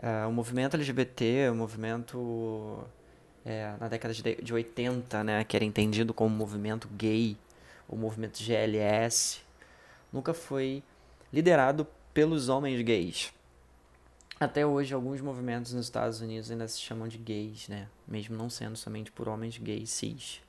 É, 0.00 0.26
o 0.26 0.32
movimento 0.32 0.74
LGBT, 0.74 1.50
o 1.50 1.54
movimento 1.54 2.84
é, 3.44 3.74
na 3.78 3.88
década 3.88 4.12
de, 4.12 4.34
de 4.36 4.52
80, 4.52 5.22
né, 5.22 5.44
que 5.44 5.54
era 5.54 5.64
entendido 5.64 6.12
como 6.12 6.34
movimento 6.34 6.88
gay, 6.88 7.36
o 7.88 7.94
movimento 7.94 8.42
GLS, 8.42 9.43
nunca 10.14 10.32
foi 10.32 10.80
liderado 11.32 11.84
pelos 12.14 12.48
homens 12.48 12.80
gays. 12.82 13.34
Até 14.38 14.64
hoje, 14.64 14.94
alguns 14.94 15.20
movimentos 15.20 15.72
nos 15.72 15.86
Estados 15.86 16.20
Unidos 16.20 16.50
ainda 16.50 16.68
se 16.68 16.80
chamam 16.80 17.08
de 17.08 17.18
gays, 17.18 17.68
né? 17.68 17.88
Mesmo 18.06 18.36
não 18.36 18.48
sendo 18.48 18.76
somente 18.76 19.10
por 19.10 19.28
homens 19.28 19.58
gays 19.58 19.90
cis. 19.90 20.40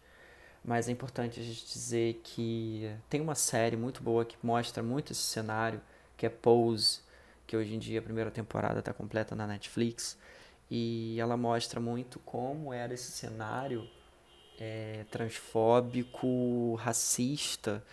Mas 0.64 0.88
é 0.88 0.92
importante 0.92 1.40
a 1.40 1.44
gente 1.44 1.66
dizer 1.66 2.22
que 2.24 2.92
tem 3.10 3.22
uma 3.22 3.36
série 3.36 3.76
muito 3.76 4.02
boa 4.02 4.26
que 4.26 4.36
mostra 4.44 4.84
muito 4.84 5.12
esse 5.12 5.22
cenário, 5.22 5.82
que 6.18 6.26
é 6.26 6.30
Pose, 6.30 7.00
que 7.48 7.58
hoje 7.58 7.74
em 7.76 7.80
dia 7.80 8.00
a 8.00 8.04
primeira 8.04 8.32
temporada 8.32 8.80
está 8.80 8.94
completa 8.94 9.36
na 9.36 9.48
Netflix. 9.48 10.18
E 10.70 11.20
ela 11.20 11.38
mostra 11.38 11.80
muito 11.80 12.20
como 12.20 12.74
era 12.74 12.94
esse 12.94 13.12
cenário 13.12 13.88
é, 14.60 15.06
transfóbico, 15.12 16.76
racista, 16.76 17.84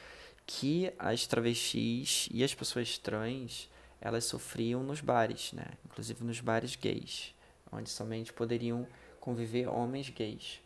que 0.55 0.93
as 0.99 1.27
travestis 1.27 2.29
e 2.31 2.45
as 2.45 2.55
pessoas 2.55 2.99
trans 2.99 3.71
elas 4.01 4.25
sofriam 4.25 4.83
nos 4.83 5.01
bares, 5.01 5.53
né? 5.53 5.65
Inclusive 5.87 6.23
nos 6.25 6.41
bares 6.41 6.77
gays, 6.77 7.35
onde 7.71 7.89
somente 7.89 8.33
poderiam 8.33 8.87
conviver 9.19 9.67
homens 9.69 10.11
gays. 10.11 10.61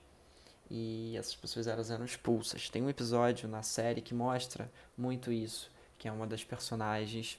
E 0.68 1.14
essas 1.16 1.36
pessoas 1.36 1.68
elas 1.68 1.90
eram 1.90 2.04
expulsas. 2.04 2.68
Tem 2.68 2.82
um 2.82 2.90
episódio 2.90 3.48
na 3.48 3.62
série 3.62 4.00
que 4.00 4.14
mostra 4.14 4.70
muito 4.96 5.30
isso, 5.30 5.70
que 5.98 6.08
é 6.08 6.12
uma 6.12 6.26
das 6.26 6.42
personagens 6.42 7.38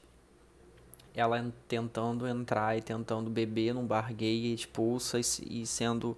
ela 1.14 1.52
tentando 1.68 2.28
entrar 2.28 2.78
e 2.78 2.82
tentando 2.82 3.30
beber 3.30 3.74
num 3.74 3.86
bar 3.86 4.14
gay 4.14 4.54
expulsa 4.54 5.20
e, 5.20 5.24
e 5.62 5.66
sendo 5.66 6.16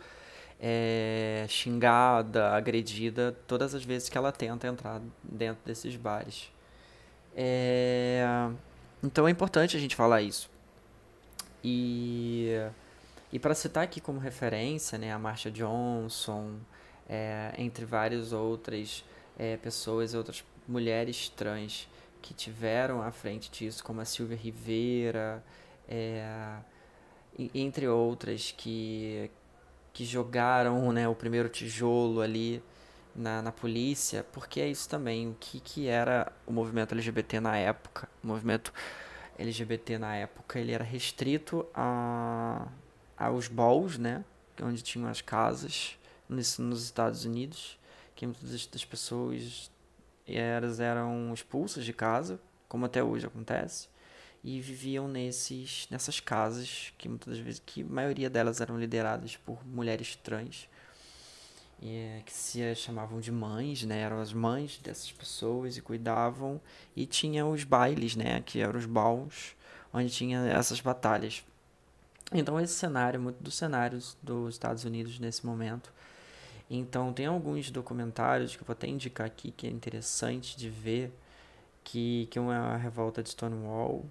é, 0.59 1.45
xingada, 1.47 2.49
agredida 2.51 3.35
todas 3.47 3.73
as 3.73 3.83
vezes 3.83 4.09
que 4.09 4.17
ela 4.17 4.31
tenta 4.31 4.67
entrar 4.67 5.01
dentro 5.23 5.63
desses 5.65 5.95
bares. 5.95 6.51
É, 7.35 8.25
então 9.01 9.27
é 9.27 9.31
importante 9.31 9.77
a 9.77 9.79
gente 9.79 9.95
falar 9.95 10.21
isso. 10.21 10.49
E, 11.63 12.49
e 13.31 13.39
para 13.39 13.55
citar 13.55 13.83
aqui 13.83 14.01
como 14.01 14.19
referência, 14.19 14.97
né, 14.97 15.11
a 15.13 15.19
Marsha 15.19 15.49
Johnson, 15.49 16.55
é, 17.07 17.53
entre 17.57 17.85
várias 17.85 18.33
outras 18.33 19.03
é, 19.37 19.57
pessoas, 19.57 20.13
outras 20.13 20.43
mulheres 20.67 21.29
trans 21.29 21.87
que 22.21 22.33
tiveram 22.33 23.01
à 23.01 23.11
frente 23.11 23.49
disso, 23.49 23.83
como 23.83 24.01
a 24.01 24.05
Silvia 24.05 24.37
Rivera, 24.37 25.43
é, 25.87 26.57
entre 27.55 27.87
outras 27.87 28.51
que, 28.51 29.31
que 29.93 30.05
jogaram 30.05 30.91
né, 30.91 31.08
o 31.08 31.15
primeiro 31.15 31.50
tijolo 31.50 32.22
ali 32.22 32.62
na, 33.15 33.41
na 33.41 33.51
polícia, 33.51 34.25
porque 34.31 34.62
é 34.62 34.67
isso 34.67 34.88
também, 34.88 35.29
o 35.29 35.38
que, 35.39 35.60
que 35.60 35.88
era 35.88 36.31
o 36.46 36.51
movimento 36.51 36.93
LGBT 36.93 37.39
na 37.39 37.58
época. 37.58 38.08
O 38.24 38.27
movimento 38.27 38.74
LGBT 39.38 39.98
na 39.98 40.15
época, 40.15 40.60
ele 40.60 40.72
era 40.72 40.84
restrito 40.84 41.65
a, 41.74 42.67
aos 43.17 43.48
balls, 43.48 43.98
né, 43.98 44.24
onde 44.62 44.81
tinham 44.81 45.10
as 45.10 45.22
casas, 45.22 45.98
nos, 46.27 46.58
nos 46.60 46.84
Estados 46.84 47.25
Unidos, 47.25 47.79
que 48.15 48.25
muitas 48.25 48.67
das 48.67 48.86
pessoas 48.86 49.72
eram 50.27 51.34
expulsas 51.34 51.84
de 51.86 51.93
casa, 51.93 52.39
como 52.67 52.86
até 52.86 53.03
hoje 53.03 53.25
acontece, 53.25 53.88
e 54.43 54.60
viviam 54.62 55.08
nesses, 55.08 55.88
nessas 55.89 56.19
casas 56.19 56.93
que 56.98 57.10
muitas 57.10 57.38
vezes, 57.39 57.62
que 57.65 57.81
a 57.81 57.86
maioria 57.86 58.29
delas 58.29 58.62
eram 58.62 58.79
lideradas 58.79 59.36
por 59.36 59.65
mulheres 59.65 60.15
trans, 60.15 60.69
é, 61.81 62.22
que 62.25 62.34
se 62.34 62.75
chamavam 62.75 63.19
de 63.19 63.31
mães, 63.31 63.84
né? 63.84 64.00
Eram 64.00 64.19
as 64.19 64.34
mães 64.34 64.79
dessas 64.79 65.12
pessoas 65.12 65.77
e 65.77 65.81
cuidavam. 65.81 66.60
E 66.96 67.05
tinha 67.05 67.46
os 67.46 67.63
bailes, 67.63 68.15
né? 68.15 68.41
Que 68.41 68.60
eram 68.60 68.77
os 68.77 68.86
balls, 68.86 69.55
onde 69.93 70.10
tinha 70.10 70.39
essas 70.48 70.81
batalhas. 70.81 71.43
Então 72.34 72.60
esse 72.60 72.74
cenário, 72.74 73.19
muito 73.19 73.41
dos 73.41 73.55
cenários 73.55 74.17
dos 74.22 74.55
Estados 74.55 74.84
Unidos 74.84 75.19
nesse 75.19 75.46
momento. 75.46 75.91
Então 76.69 77.12
tem 77.12 77.25
alguns 77.25 77.72
documentários 77.72 78.55
que 78.55 78.62
eu 78.62 78.65
vou 78.65 78.74
até 78.74 78.88
indicar 78.88 79.25
aqui 79.25 79.51
que 79.51 79.65
é 79.65 79.69
interessante 79.69 80.55
de 80.55 80.69
ver, 80.69 81.12
que, 81.84 82.27
que 82.29 82.39
uma 82.39 82.53
é 82.53 82.58
a 82.58 82.77
revolta 82.77 83.24
de 83.24 83.29
Stonewall, 83.29 84.05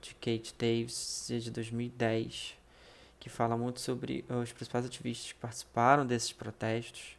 de 0.00 0.14
Kate 0.14 0.54
Davis, 0.58 1.26
de 1.28 1.50
2010 1.50 2.62
que 3.22 3.30
fala 3.30 3.56
muito 3.56 3.80
sobre 3.80 4.24
os 4.28 4.50
principais 4.50 4.84
ativistas 4.84 5.30
que 5.30 5.38
participaram 5.38 6.04
desses 6.04 6.32
protestos. 6.32 7.16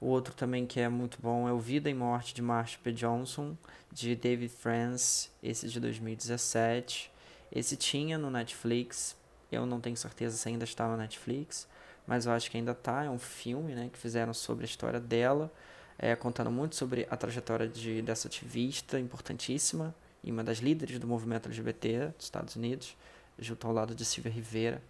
O 0.00 0.06
outro 0.06 0.34
também 0.34 0.66
que 0.66 0.80
é 0.80 0.88
muito 0.88 1.16
bom 1.22 1.48
é 1.48 1.52
o 1.52 1.60
Vida 1.60 1.88
e 1.88 1.94
Morte 1.94 2.34
de 2.34 2.42
Marsha 2.42 2.76
P. 2.82 2.90
Johnson, 2.90 3.56
de 3.92 4.16
David 4.16 4.52
France, 4.52 5.30
esse 5.40 5.68
de 5.68 5.78
2017. 5.78 7.08
Esse 7.52 7.76
tinha 7.76 8.18
no 8.18 8.32
Netflix, 8.32 9.16
eu 9.52 9.64
não 9.64 9.80
tenho 9.80 9.96
certeza 9.96 10.36
se 10.36 10.48
ainda 10.48 10.64
está 10.64 10.88
no 10.88 10.96
Netflix, 10.96 11.68
mas 12.04 12.26
eu 12.26 12.32
acho 12.32 12.50
que 12.50 12.56
ainda 12.56 12.72
está. 12.72 13.04
É 13.04 13.08
um 13.08 13.20
filme 13.20 13.76
né, 13.76 13.88
que 13.92 13.98
fizeram 13.98 14.34
sobre 14.34 14.64
a 14.64 14.66
história 14.66 14.98
dela, 14.98 15.52
é, 15.96 16.16
contando 16.16 16.50
muito 16.50 16.74
sobre 16.74 17.06
a 17.08 17.16
trajetória 17.16 17.68
de, 17.68 18.02
dessa 18.02 18.26
ativista 18.26 18.98
importantíssima, 18.98 19.94
e 20.24 20.32
uma 20.32 20.42
das 20.42 20.58
líderes 20.58 20.98
do 20.98 21.06
movimento 21.06 21.46
LGBT 21.46 22.12
dos 22.16 22.24
Estados 22.24 22.56
Unidos, 22.56 22.96
junto 23.38 23.66
ao 23.66 23.72
lado 23.72 23.94
de 23.94 24.04
Silvia 24.04 24.32
Rivera. 24.32 24.82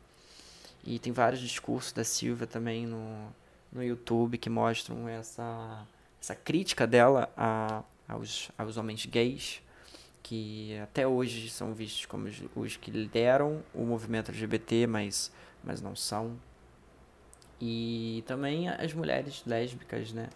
E 0.84 0.98
tem 0.98 1.12
vários 1.12 1.40
discursos 1.40 1.92
da 1.92 2.04
Silvia 2.04 2.46
também 2.46 2.86
no, 2.86 3.28
no 3.72 3.82
YouTube 3.82 4.38
que 4.38 4.48
mostram 4.48 5.08
essa, 5.08 5.84
essa 6.20 6.34
crítica 6.36 6.86
dela 6.86 7.28
a, 7.36 7.82
aos, 8.06 8.50
aos 8.56 8.76
homens 8.76 9.04
gays, 9.06 9.60
que 10.22 10.78
até 10.78 11.06
hoje 11.06 11.50
são 11.50 11.74
vistos 11.74 12.06
como 12.06 12.28
os, 12.28 12.42
os 12.54 12.76
que 12.76 12.90
lideram 12.90 13.62
o 13.74 13.84
movimento 13.84 14.30
LGBT, 14.30 14.86
mas, 14.86 15.32
mas 15.64 15.80
não 15.80 15.96
são. 15.96 16.38
E 17.60 18.22
também 18.26 18.68
as 18.68 18.92
mulheres 18.92 19.42
lésbicas, 19.46 20.12
né? 20.12 20.28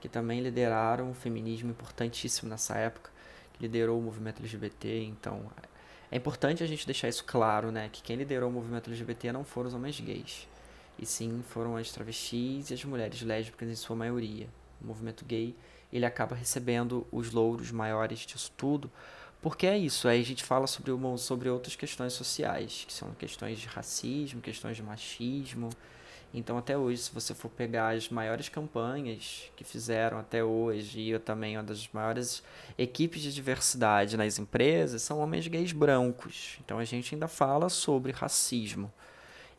Que 0.00 0.08
também 0.08 0.40
lideraram 0.40 1.10
um 1.10 1.14
feminismo 1.14 1.70
importantíssimo 1.70 2.50
nessa 2.50 2.76
época, 2.76 3.11
liderou 3.62 3.98
o 3.98 4.02
movimento 4.02 4.40
LGBT. 4.40 5.04
Então, 5.04 5.50
é 6.10 6.16
importante 6.16 6.62
a 6.62 6.66
gente 6.66 6.84
deixar 6.84 7.08
isso 7.08 7.24
claro, 7.24 7.70
né? 7.70 7.88
Que 7.90 8.02
quem 8.02 8.16
liderou 8.16 8.50
o 8.50 8.52
movimento 8.52 8.90
LGBT 8.90 9.32
não 9.32 9.44
foram 9.44 9.68
os 9.68 9.74
homens 9.74 9.98
gays, 9.98 10.46
e 10.98 11.06
sim 11.06 11.42
foram 11.48 11.76
as 11.76 11.90
travestis 11.90 12.70
e 12.70 12.74
as 12.74 12.84
mulheres 12.84 13.22
lésbicas 13.22 13.68
em 13.68 13.74
sua 13.74 13.96
maioria. 13.96 14.46
O 14.80 14.86
movimento 14.86 15.24
gay, 15.24 15.54
ele 15.92 16.04
acaba 16.04 16.34
recebendo 16.34 17.06
os 17.10 17.30
louros 17.30 17.70
maiores 17.70 18.20
disso 18.20 18.52
tudo, 18.56 18.90
porque 19.40 19.66
é 19.66 19.78
isso, 19.78 20.06
aí 20.06 20.20
a 20.20 20.24
gente 20.24 20.44
fala 20.44 20.66
sobre, 20.66 20.92
sobre 21.18 21.48
outras 21.48 21.74
questões 21.74 22.12
sociais, 22.12 22.84
que 22.86 22.92
são 22.92 23.12
questões 23.14 23.58
de 23.58 23.66
racismo, 23.66 24.40
questões 24.40 24.76
de 24.76 24.82
machismo, 24.82 25.70
então, 26.34 26.56
até 26.56 26.76
hoje, 26.76 27.02
se 27.02 27.12
você 27.12 27.34
for 27.34 27.50
pegar 27.50 27.90
as 27.90 28.08
maiores 28.08 28.48
campanhas 28.48 29.50
que 29.54 29.64
fizeram 29.64 30.18
até 30.18 30.42
hoje, 30.42 31.00
e 31.00 31.10
eu 31.10 31.20
também 31.20 31.56
uma 31.56 31.62
das 31.62 31.86
maiores 31.92 32.42
equipes 32.78 33.20
de 33.20 33.34
diversidade 33.34 34.16
nas 34.16 34.38
empresas, 34.38 35.02
são 35.02 35.18
homens 35.18 35.46
gays 35.46 35.72
brancos. 35.72 36.58
Então, 36.64 36.78
a 36.78 36.84
gente 36.84 37.14
ainda 37.14 37.28
fala 37.28 37.68
sobre 37.68 38.12
racismo. 38.12 38.90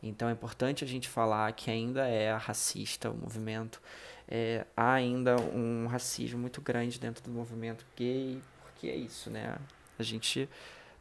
Então, 0.02 0.28
é 0.28 0.32
importante 0.32 0.82
a 0.82 0.86
gente 0.86 1.08
falar 1.08 1.52
que 1.52 1.70
ainda 1.70 2.08
é 2.08 2.34
racista 2.34 3.08
o 3.08 3.16
movimento. 3.16 3.80
É, 4.26 4.66
há 4.76 4.94
ainda 4.94 5.36
um 5.36 5.86
racismo 5.86 6.40
muito 6.40 6.60
grande 6.60 6.98
dentro 6.98 7.22
do 7.22 7.30
movimento 7.30 7.86
gay, 7.96 8.42
porque 8.62 8.88
é 8.88 8.96
isso, 8.96 9.30
né? 9.30 9.56
A 9.96 10.02
gente 10.02 10.48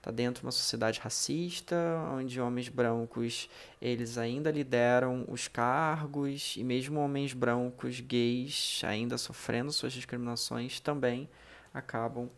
está 0.04 0.12
dentro 0.12 0.42
de 0.42 0.46
uma 0.46 0.52
sociedade 0.52 1.00
racista, 1.00 1.78
onde 2.14 2.42
homens 2.42 2.68
brancos 2.68 3.50
eles 3.82 4.18
ainda 4.18 4.52
lideram 4.52 5.24
os 5.30 5.48
cargos 5.48 6.56
e 6.58 6.64
mesmo 6.64 7.00
homens 7.00 7.32
brancos 7.32 8.02
gays 8.02 8.82
ainda 8.84 9.18
sofrendo 9.18 9.72
suas 9.72 9.94
discriminações 9.94 10.82
também 10.82 11.30
acabam 11.74 12.30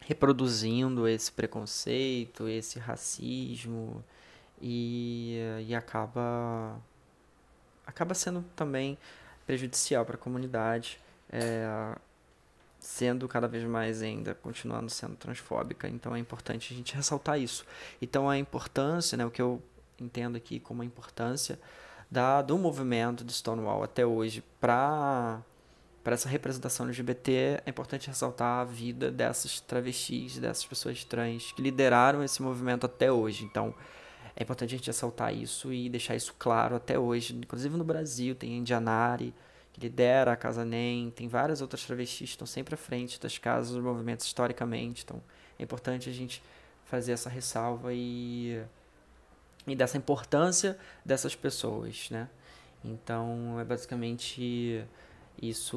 reproduzindo 0.00 1.06
esse 1.06 1.30
preconceito, 1.30 2.48
esse 2.48 2.78
racismo 2.78 4.02
e, 4.58 5.36
e 5.68 5.74
acaba 5.74 6.80
acaba 7.86 8.14
sendo 8.14 8.42
também 8.56 8.96
prejudicial 9.44 10.06
para 10.06 10.14
a 10.14 10.18
comunidade. 10.18 10.98
É, 11.30 11.98
sendo 12.86 13.26
cada 13.26 13.48
vez 13.48 13.64
mais 13.64 14.00
ainda 14.00 14.32
continuando 14.32 14.88
sendo 14.90 15.16
transfóbica. 15.16 15.88
Então 15.88 16.14
é 16.14 16.18
importante 16.20 16.72
a 16.72 16.76
gente 16.76 16.94
ressaltar 16.94 17.38
isso. 17.38 17.66
Então 18.00 18.30
a 18.30 18.38
importância, 18.38 19.18
né, 19.18 19.26
o 19.26 19.30
que 19.30 19.42
eu 19.42 19.60
entendo 20.00 20.36
aqui 20.36 20.60
como 20.60 20.82
a 20.82 20.84
importância 20.84 21.58
da, 22.08 22.40
do 22.40 22.56
movimento 22.56 23.24
de 23.24 23.32
Stonewall 23.32 23.82
até 23.82 24.06
hoje 24.06 24.42
para 24.60 25.42
para 26.04 26.14
essa 26.14 26.28
representação 26.28 26.86
LGBT, 26.86 27.62
é 27.66 27.70
importante 27.70 28.06
ressaltar 28.06 28.60
a 28.60 28.64
vida 28.64 29.10
dessas 29.10 29.58
travestis, 29.58 30.38
dessas 30.38 30.64
pessoas 30.64 31.02
trans 31.02 31.50
que 31.50 31.60
lideraram 31.60 32.22
esse 32.22 32.40
movimento 32.40 32.86
até 32.86 33.10
hoje. 33.10 33.44
Então, 33.44 33.74
é 34.36 34.44
importante 34.44 34.72
a 34.72 34.78
gente 34.78 34.86
ressaltar 34.86 35.34
isso 35.34 35.72
e 35.72 35.88
deixar 35.88 36.14
isso 36.14 36.32
claro 36.38 36.76
até 36.76 36.96
hoje. 36.96 37.34
Inclusive 37.34 37.76
no 37.76 37.82
Brasil, 37.82 38.36
tem 38.36 38.52
a 38.52 38.56
Indianari, 38.58 39.34
lidera 39.78 40.32
a 40.32 40.36
Casa 40.36 40.64
NEM, 40.64 41.10
tem 41.10 41.28
várias 41.28 41.60
outras 41.60 41.84
travestis 41.84 42.18
que 42.18 42.24
estão 42.24 42.46
sempre 42.46 42.74
à 42.74 42.78
frente 42.78 43.20
das 43.20 43.38
casas 43.38 43.72
dos 43.72 43.82
movimentos 43.82 44.26
historicamente, 44.26 45.04
então 45.04 45.22
é 45.58 45.62
importante 45.62 46.08
a 46.08 46.12
gente 46.12 46.42
fazer 46.84 47.12
essa 47.12 47.28
ressalva 47.28 47.92
e, 47.92 48.62
e 49.66 49.74
dessa 49.74 49.98
importância 49.98 50.78
dessas 51.04 51.34
pessoas, 51.34 52.08
né? 52.10 52.28
Então 52.84 53.58
é 53.58 53.64
basicamente 53.64 54.84
isso 55.40 55.76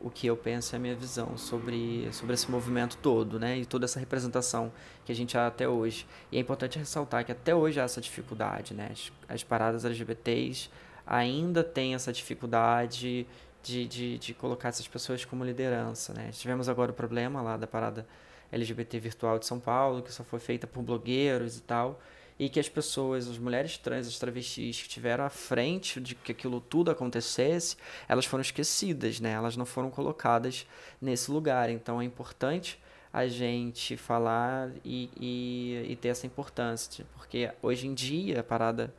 o 0.00 0.10
que 0.10 0.26
eu 0.26 0.36
penso 0.36 0.74
é 0.74 0.78
a 0.78 0.80
minha 0.80 0.94
visão 0.94 1.36
sobre, 1.36 2.08
sobre 2.12 2.34
esse 2.34 2.50
movimento 2.50 2.96
todo, 2.98 3.38
né? 3.38 3.58
E 3.58 3.66
toda 3.66 3.86
essa 3.86 3.98
representação 3.98 4.72
que 5.04 5.10
a 5.10 5.14
gente 5.14 5.36
há 5.36 5.46
até 5.46 5.68
hoje. 5.68 6.06
E 6.30 6.36
é 6.36 6.40
importante 6.40 6.78
ressaltar 6.78 7.24
que 7.24 7.32
até 7.32 7.54
hoje 7.54 7.80
há 7.80 7.84
essa 7.84 8.00
dificuldade, 8.00 8.74
né? 8.74 8.90
As, 8.92 9.12
as 9.28 9.42
paradas 9.42 9.84
LGBTs 9.84 10.70
ainda 11.06 11.62
tem 11.64 11.94
essa 11.94 12.12
dificuldade 12.12 13.26
de, 13.62 13.86
de, 13.86 14.18
de 14.18 14.34
colocar 14.34 14.68
essas 14.68 14.88
pessoas 14.88 15.24
como 15.24 15.44
liderança. 15.44 16.12
Né? 16.12 16.30
Tivemos 16.32 16.68
agora 16.68 16.90
o 16.90 16.94
problema 16.94 17.40
lá 17.40 17.56
da 17.56 17.66
parada 17.66 18.06
LGBT 18.50 18.98
virtual 18.98 19.38
de 19.38 19.46
São 19.46 19.58
Paulo, 19.58 20.02
que 20.02 20.12
só 20.12 20.22
foi 20.24 20.38
feita 20.38 20.66
por 20.66 20.82
blogueiros 20.82 21.56
e 21.56 21.62
tal, 21.62 22.00
e 22.38 22.48
que 22.48 22.60
as 22.60 22.68
pessoas, 22.68 23.28
as 23.28 23.38
mulheres 23.38 23.78
trans, 23.78 24.06
as 24.06 24.18
travestis 24.18 24.76
que 24.76 24.88
estiveram 24.88 25.24
à 25.24 25.30
frente 25.30 26.00
de 26.00 26.14
que 26.14 26.32
aquilo 26.32 26.60
tudo 26.60 26.90
acontecesse, 26.90 27.76
elas 28.08 28.26
foram 28.26 28.42
esquecidas, 28.42 29.20
né? 29.20 29.32
Elas 29.32 29.56
não 29.56 29.64
foram 29.64 29.90
colocadas 29.90 30.66
nesse 31.00 31.30
lugar. 31.30 31.70
Então 31.70 32.00
é 32.00 32.04
importante 32.04 32.78
a 33.12 33.26
gente 33.28 33.96
falar 33.96 34.70
e, 34.84 35.10
e, 35.20 35.92
e 35.92 35.96
ter 35.96 36.08
essa 36.08 36.26
importância, 36.26 37.06
porque 37.14 37.50
hoje 37.62 37.86
em 37.86 37.94
dia 37.94 38.40
a 38.40 38.42
parada 38.42 38.92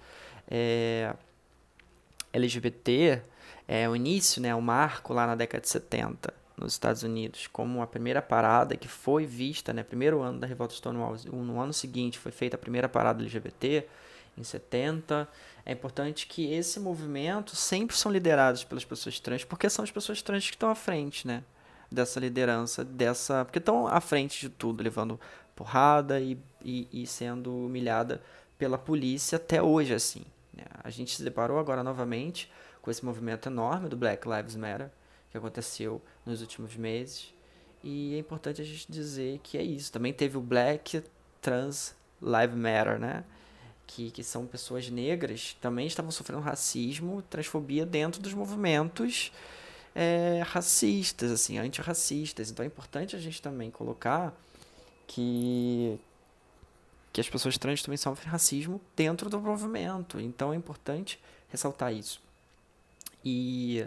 é, 0.48 1.14
LGBT, 2.34 3.22
é, 3.68 3.88
o 3.88 3.96
início, 3.96 4.42
né, 4.42 4.54
o 4.54 4.62
marco 4.62 5.14
lá 5.14 5.28
na 5.28 5.36
década 5.36 5.62
de 5.62 5.70
70 5.70 6.34
nos 6.58 6.74
Estados 6.74 7.04
Unidos, 7.04 7.48
como 7.48 7.82
a 7.82 7.88
primeira 7.88 8.22
parada 8.22 8.76
que 8.76 8.88
foi 8.88 9.26
vista, 9.26 9.74
né, 9.74 9.84
primeiro 9.84 10.22
ano 10.22 10.40
da 10.40 10.48
revolta 10.48 10.74
Stonewall, 10.76 11.16
no 11.32 11.60
ano 11.60 11.74
seguinte 11.74 12.20
foi 12.20 12.32
feita 12.32 12.56
a 12.56 12.60
primeira 12.60 12.88
parada 12.90 13.22
LGBT 13.22 13.88
em 14.38 14.44
70. 14.44 15.28
É 15.66 15.72
importante 15.72 16.28
que 16.28 16.52
esse 16.54 16.80
movimento 16.80 17.56
sempre 17.56 17.96
são 17.96 18.12
liderados 18.12 18.64
pelas 18.64 18.86
pessoas 18.86 19.20
trans, 19.20 19.44
porque 19.44 19.70
são 19.70 19.84
as 19.84 19.92
pessoas 19.92 20.22
trans 20.22 20.46
que 20.46 20.56
estão 20.56 20.70
à 20.70 20.76
frente, 20.76 21.28
né, 21.28 21.44
dessa 21.92 22.20
liderança, 22.20 22.84
dessa, 22.84 23.46
porque 23.46 23.60
estão 23.60 23.88
à 23.88 24.02
frente 24.02 24.42
de 24.42 24.50
tudo, 24.50 24.84
levando 24.84 25.20
porrada 25.56 26.20
e, 26.20 26.38
e, 26.64 26.88
e 26.92 27.08
sendo 27.08 27.66
humilhada 27.66 28.22
pela 28.58 28.78
polícia 28.78 29.36
até 29.38 29.62
hoje 29.62 29.94
assim. 29.94 30.24
Né? 30.54 30.64
A 30.84 30.90
gente 30.90 31.16
se 31.16 31.24
deparou 31.24 31.60
agora 31.60 31.84
novamente 31.84 32.52
com 32.82 32.92
esse 32.92 33.04
movimento 33.04 33.48
enorme 33.48 33.90
do 33.90 33.96
Black 33.98 34.28
Lives 34.28 34.56
Matter 34.56 34.90
que 35.32 35.38
aconteceu 35.38 36.02
nos 36.26 36.42
últimos 36.42 36.76
meses. 36.76 37.34
E 37.84 38.14
é 38.14 38.20
importante 38.20 38.62
a 38.62 38.64
gente 38.64 38.90
dizer 38.90 39.40
que 39.42 39.58
é 39.58 39.64
isso. 39.64 39.92
Também 39.92 40.14
teve 40.14 40.38
o 40.38 40.42
Black 40.42 41.04
Trans 41.42 41.96
Lives 42.22 42.56
Matter, 42.56 43.00
né? 43.00 43.24
Que, 43.86 44.12
que 44.12 44.24
são 44.24 44.46
pessoas 44.46 44.90
negras 44.90 45.58
também 45.60 45.88
estavam 45.88 46.12
sofrendo 46.12 46.42
racismo, 46.42 47.22
transfobia 47.24 47.86
dentro 47.86 48.22
dos 48.22 48.34
movimentos 48.34 49.32
é, 49.94 50.42
racistas, 50.46 51.32
assim, 51.32 51.58
antirracistas. 51.58 52.50
Então 52.50 52.64
é 52.64 52.68
importante 52.68 53.16
a 53.16 53.20
gente 53.20 53.42
também 53.42 53.70
colocar 53.70 54.34
que, 55.08 56.00
que 57.14 57.22
as 57.22 57.30
pessoas 57.30 57.60
trans 57.60 57.84
também 57.84 57.96
sofrem 57.96 58.28
racismo 58.28 58.82
dentro 58.96 59.30
do 59.30 59.40
movimento. 59.40 60.20
Então 60.20 60.52
é 60.52 60.56
importante 60.56 61.22
ressaltar 61.48 61.94
isso. 61.94 62.20
E, 63.24 63.86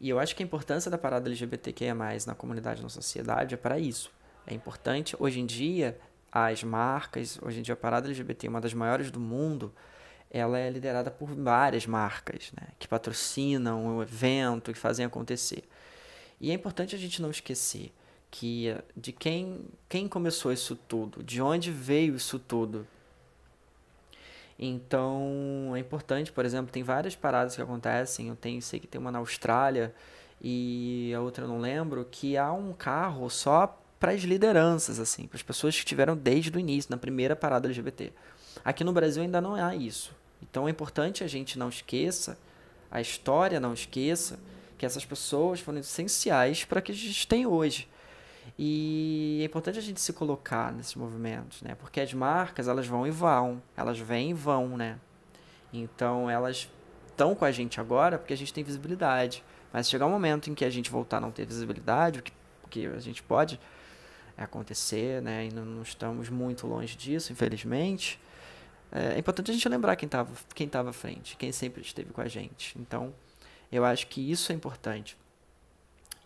e 0.00 0.08
eu 0.08 0.18
acho 0.18 0.34
que 0.34 0.42
a 0.42 0.46
importância 0.46 0.90
da 0.90 0.98
parada 0.98 1.28
LGBTQIA+, 1.28 1.94
na 2.26 2.34
comunidade, 2.34 2.82
na 2.82 2.88
sociedade, 2.88 3.54
é 3.54 3.56
para 3.56 3.78
isso. 3.78 4.10
É 4.44 4.52
importante, 4.52 5.14
hoje 5.20 5.38
em 5.38 5.46
dia, 5.46 5.96
as 6.32 6.64
marcas, 6.64 7.38
hoje 7.40 7.60
em 7.60 7.62
dia 7.62 7.74
a 7.74 7.76
parada 7.76 8.08
LGBT, 8.08 8.48
uma 8.48 8.60
das 8.60 8.74
maiores 8.74 9.10
do 9.12 9.20
mundo, 9.20 9.72
ela 10.28 10.58
é 10.58 10.68
liderada 10.68 11.12
por 11.12 11.28
várias 11.28 11.86
marcas, 11.86 12.50
né, 12.60 12.68
que 12.78 12.88
patrocinam 12.88 13.98
o 13.98 14.02
evento, 14.02 14.72
que 14.72 14.78
fazem 14.78 15.06
acontecer. 15.06 15.62
E 16.40 16.50
é 16.50 16.54
importante 16.54 16.94
a 16.94 16.98
gente 16.98 17.22
não 17.22 17.30
esquecer 17.30 17.92
que 18.30 18.74
de 18.96 19.12
quem, 19.12 19.60
quem 19.88 20.08
começou 20.08 20.52
isso 20.52 20.76
tudo, 20.76 21.22
de 21.22 21.40
onde 21.40 21.70
veio 21.70 22.16
isso 22.16 22.38
tudo. 22.38 22.86
Então 24.58 25.72
é 25.74 25.78
importante, 25.78 26.32
por 26.32 26.44
exemplo, 26.44 26.72
tem 26.72 26.82
várias 26.82 27.14
paradas 27.14 27.54
que 27.54 27.62
acontecem. 27.62 28.28
Eu 28.28 28.36
tenho, 28.36 28.60
sei 28.60 28.80
que 28.80 28.86
tem 28.86 29.00
uma 29.00 29.12
na 29.12 29.18
Austrália 29.18 29.94
e 30.42 31.12
a 31.16 31.20
outra 31.20 31.44
eu 31.44 31.48
não 31.48 31.58
lembro, 31.58 32.06
que 32.10 32.36
há 32.36 32.52
um 32.52 32.72
carro 32.72 33.28
só 33.30 33.80
para 33.98 34.12
as 34.12 34.22
lideranças, 34.22 35.00
assim, 35.00 35.26
para 35.26 35.36
as 35.36 35.42
pessoas 35.42 35.74
que 35.74 35.80
estiveram 35.80 36.16
desde 36.16 36.56
o 36.56 36.60
início, 36.60 36.90
na 36.90 36.96
primeira 36.96 37.34
parada 37.34 37.66
LGBT. 37.68 38.12
Aqui 38.64 38.84
no 38.84 38.92
Brasil 38.92 39.22
ainda 39.22 39.40
não 39.40 39.54
há 39.54 39.74
isso. 39.74 40.14
Então 40.42 40.68
é 40.68 40.70
importante 40.70 41.24
a 41.24 41.26
gente 41.26 41.58
não 41.58 41.68
esqueça, 41.68 42.38
a 42.90 43.00
história 43.00 43.58
não 43.58 43.74
esqueça, 43.74 44.38
que 44.76 44.86
essas 44.86 45.04
pessoas 45.04 45.60
foram 45.60 45.78
essenciais 45.78 46.64
para 46.64 46.80
que 46.80 46.92
a 46.92 46.94
gente 46.94 47.26
tem 47.26 47.46
hoje. 47.46 47.88
E 48.58 49.38
é 49.40 49.44
importante 49.44 49.78
a 49.78 49.82
gente 49.82 50.00
se 50.00 50.12
colocar 50.12 50.72
nesses 50.72 50.96
movimentos, 50.96 51.62
né? 51.62 51.76
Porque 51.76 52.00
as 52.00 52.12
marcas, 52.12 52.66
elas 52.66 52.86
vão 52.86 53.06
e 53.06 53.10
vão, 53.10 53.62
elas 53.76 53.98
vêm 53.98 54.30
e 54.30 54.34
vão, 54.34 54.76
né? 54.76 54.98
Então, 55.72 56.28
elas 56.28 56.68
estão 57.06 57.34
com 57.34 57.44
a 57.44 57.52
gente 57.52 57.80
agora 57.80 58.18
porque 58.18 58.32
a 58.32 58.36
gente 58.36 58.52
tem 58.52 58.64
visibilidade. 58.64 59.44
Mas 59.72 59.88
chegar 59.88 60.06
um 60.06 60.10
momento 60.10 60.50
em 60.50 60.54
que 60.54 60.64
a 60.64 60.70
gente 60.70 60.90
voltar 60.90 61.18
a 61.18 61.20
não 61.20 61.30
ter 61.30 61.46
visibilidade, 61.46 62.18
o 62.18 62.22
que, 62.22 62.32
que 62.68 62.86
a 62.86 62.98
gente 62.98 63.22
pode 63.22 63.60
acontecer, 64.36 65.22
né? 65.22 65.46
E 65.46 65.52
não, 65.52 65.64
não 65.64 65.82
estamos 65.82 66.28
muito 66.28 66.66
longe 66.66 66.96
disso, 66.96 67.32
infelizmente. 67.32 68.20
É, 68.90 69.14
é 69.14 69.18
importante 69.18 69.50
a 69.50 69.54
gente 69.54 69.68
lembrar 69.68 69.94
quem 69.94 70.06
estava 70.06 70.32
quem 70.54 70.68
tava 70.68 70.90
à 70.90 70.92
frente, 70.92 71.36
quem 71.36 71.52
sempre 71.52 71.82
esteve 71.82 72.12
com 72.12 72.20
a 72.20 72.28
gente. 72.28 72.76
Então, 72.78 73.14
eu 73.70 73.84
acho 73.84 74.06
que 74.08 74.30
isso 74.30 74.50
é 74.50 74.54
importante. 74.54 75.16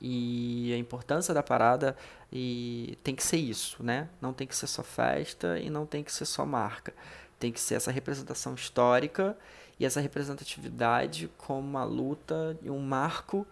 E 0.04 0.72
a 0.74 0.76
importância 0.76 1.32
da 1.32 1.44
parada 1.44 1.96
e 2.32 2.98
tem 3.04 3.14
que 3.14 3.22
ser 3.22 3.36
isso, 3.36 3.80
né? 3.84 4.08
Não 4.20 4.32
tem 4.32 4.48
que 4.48 4.56
ser 4.56 4.66
só 4.66 4.82
festa 4.82 5.60
e 5.60 5.70
não 5.70 5.86
tem 5.86 6.02
que 6.02 6.12
ser 6.12 6.24
só 6.24 6.44
marca. 6.44 6.92
Tem 7.38 7.52
que 7.52 7.60
ser 7.60 7.76
essa 7.76 7.92
representação 7.92 8.54
histórica 8.54 9.36
e 9.78 9.86
essa 9.86 10.00
representatividade 10.00 11.30
como 11.38 11.60
uma 11.60 11.84
luta 11.84 12.58
e 12.62 12.68
um 12.68 12.80
marco 12.80 13.46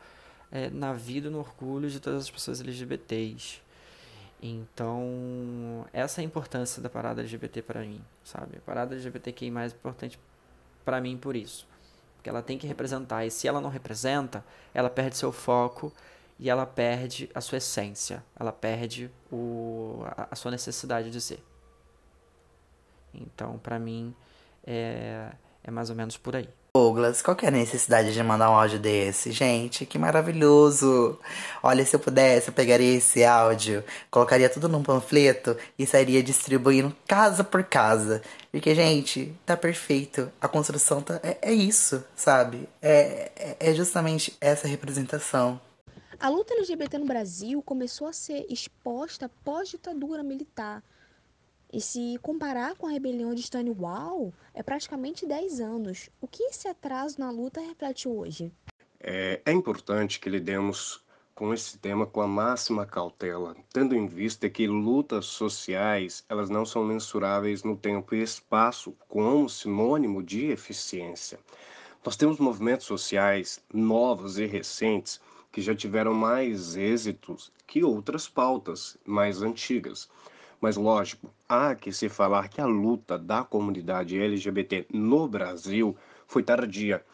é, 0.50 0.68
na 0.70 0.92
vida 0.92 1.28
e 1.28 1.30
no 1.30 1.38
orgulho 1.38 1.88
de 1.88 2.00
todas 2.00 2.24
as 2.24 2.30
pessoas 2.30 2.60
LGBTs. 2.60 3.62
Então, 4.42 5.86
essa 5.92 6.20
é 6.20 6.22
a 6.22 6.24
importância 6.24 6.82
da 6.82 6.90
parada 6.90 7.20
LGBT 7.20 7.62
para 7.62 7.82
mim, 7.82 8.00
sabe? 8.24 8.56
A 8.56 8.60
parada 8.60 8.96
é 8.96 9.50
mais 9.50 9.72
importante 9.72 10.18
para 10.84 11.00
mim 11.00 11.16
por 11.16 11.36
isso. 11.36 11.64
Porque 12.16 12.28
ela 12.28 12.42
tem 12.42 12.58
que 12.58 12.66
representar, 12.66 13.24
e 13.24 13.30
se 13.30 13.46
ela 13.46 13.60
não 13.60 13.70
representa, 13.70 14.44
ela 14.74 14.90
perde 14.90 15.16
seu 15.16 15.30
foco 15.30 15.92
e 16.40 16.48
ela 16.48 16.64
perde 16.64 17.31
a 17.35 17.40
sua 17.42 17.59
essência, 17.59 18.24
ela 18.38 18.50
perde 18.50 19.11
o, 19.31 20.03
a, 20.07 20.29
a 20.31 20.35
sua 20.35 20.50
necessidade 20.50 21.11
de 21.11 21.20
ser. 21.20 21.44
Então, 23.12 23.59
para 23.59 23.79
mim, 23.79 24.14
é, 24.66 25.33
é 25.62 25.70
mais 25.70 25.90
ou 25.90 25.96
menos 25.96 26.16
por 26.16 26.35
aí. 26.35 26.48
Douglas, 26.72 27.20
qual 27.20 27.37
que 27.37 27.44
é 27.44 27.48
a 27.48 27.50
necessidade 27.50 28.14
de 28.14 28.22
mandar 28.22 28.48
um 28.48 28.55
áudio 28.55 28.79
desse? 28.79 29.33
Gente, 29.33 29.85
que 29.85 29.98
maravilhoso! 29.98 31.18
Olha, 31.62 31.85
se 31.85 31.94
eu 31.94 32.00
pudesse, 32.00 32.48
eu 32.48 32.55
pegaria 32.55 32.96
esse 32.96 33.22
áudio, 33.22 33.85
colocaria 34.11 34.48
tudo 34.48 34.68
num 34.68 34.83
panfleto 34.83 35.57
e 35.79 35.85
sairia 35.85 36.22
distribuindo 36.22 36.96
casa 37.07 37.42
por 37.44 37.64
casa. 37.64 38.22
Porque, 38.50 38.74
gente, 38.74 39.35
tá 39.44 39.57
perfeito. 39.57 40.31
A 40.40 40.46
construção 40.48 41.03
tá, 41.03 41.20
é, 41.22 41.38
é 41.42 41.53
isso, 41.53 42.03
sabe? 42.14 42.68
É, 42.81 43.33
é, 43.37 43.57
é 43.59 43.74
justamente 43.74 44.35
essa 44.40 44.68
representação. 44.68 45.61
A 46.20 46.28
luta 46.28 46.52
LGBT 46.52 46.98
no 46.98 47.06
Brasil 47.06 47.62
começou 47.62 48.06
a 48.06 48.12
ser 48.12 48.44
exposta 48.50 49.26
pós-ditadura 49.42 50.22
militar. 50.22 50.85
E 51.72 51.80
se 51.80 52.18
comparar 52.20 52.76
com 52.76 52.87
a 52.87 52.90
rebelião 52.90 53.35
de 53.35 53.42
Stonewall, 53.42 54.30
é 54.52 54.62
praticamente 54.62 55.24
10 55.24 55.61
anos. 55.61 56.11
O 56.20 56.28
que 56.28 56.42
esse 56.42 56.68
atraso 56.68 57.18
na 57.18 57.30
luta 57.30 57.62
reflete 57.62 58.06
hoje? 58.06 58.52
É, 59.00 59.40
é 59.46 59.50
importante 59.50 60.20
que 60.20 60.28
lidemos 60.28 61.02
com 61.35 61.54
esse 61.54 61.78
tema 61.78 62.06
com 62.06 62.20
a 62.20 62.28
máxima 62.28 62.85
cautela, 62.85 63.56
tendo 63.72 63.94
em 63.96 64.06
vista 64.06 64.50
que 64.50 64.66
lutas 64.66 65.24
sociais 65.24 66.22
elas 66.28 66.50
não 66.50 66.66
são 66.66 66.85
mensuráveis 66.85 67.62
no 67.62 67.74
tempo 67.78 68.14
e 68.14 68.22
espaço 68.22 68.94
como 69.09 69.48
sinônimo 69.48 70.22
de 70.22 70.50
eficiência. 70.50 71.38
Nós 72.04 72.14
temos 72.14 72.38
movimentos 72.38 72.85
sociais 72.85 73.59
novos 73.72 74.38
e 74.38 74.44
recentes 74.44 75.18
que 75.52 75.60
já 75.60 75.74
tiveram 75.74 76.14
mais 76.14 76.76
êxitos 76.76 77.52
que 77.66 77.82
outras 77.82 78.28
pautas 78.28 78.96
mais 79.04 79.42
antigas. 79.42 80.08
Mas, 80.60 80.76
lógico, 80.76 81.32
há 81.48 81.74
que 81.74 81.92
se 81.92 82.08
falar 82.08 82.48
que 82.48 82.60
a 82.60 82.66
luta 82.66 83.18
da 83.18 83.42
comunidade 83.42 84.20
LGBT 84.20 84.86
no 84.92 85.26
Brasil 85.26 85.96
foi 86.26 86.42
tardia. 86.42 87.04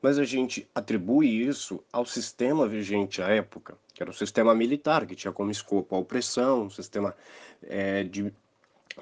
Mas 0.00 0.18
a 0.18 0.24
gente 0.24 0.68
atribui 0.74 1.28
isso 1.28 1.82
ao 1.92 2.04
sistema 2.04 2.66
vigente 2.66 3.22
à 3.22 3.28
época, 3.28 3.76
que 3.92 4.02
era 4.02 4.10
o 4.10 4.14
sistema 4.14 4.54
militar, 4.54 5.06
que 5.06 5.14
tinha 5.14 5.32
como 5.32 5.50
escopo 5.50 5.94
a 5.94 5.98
opressão, 5.98 6.64
um 6.64 6.70
sistema 6.70 7.14
é, 7.62 8.04
de 8.04 8.32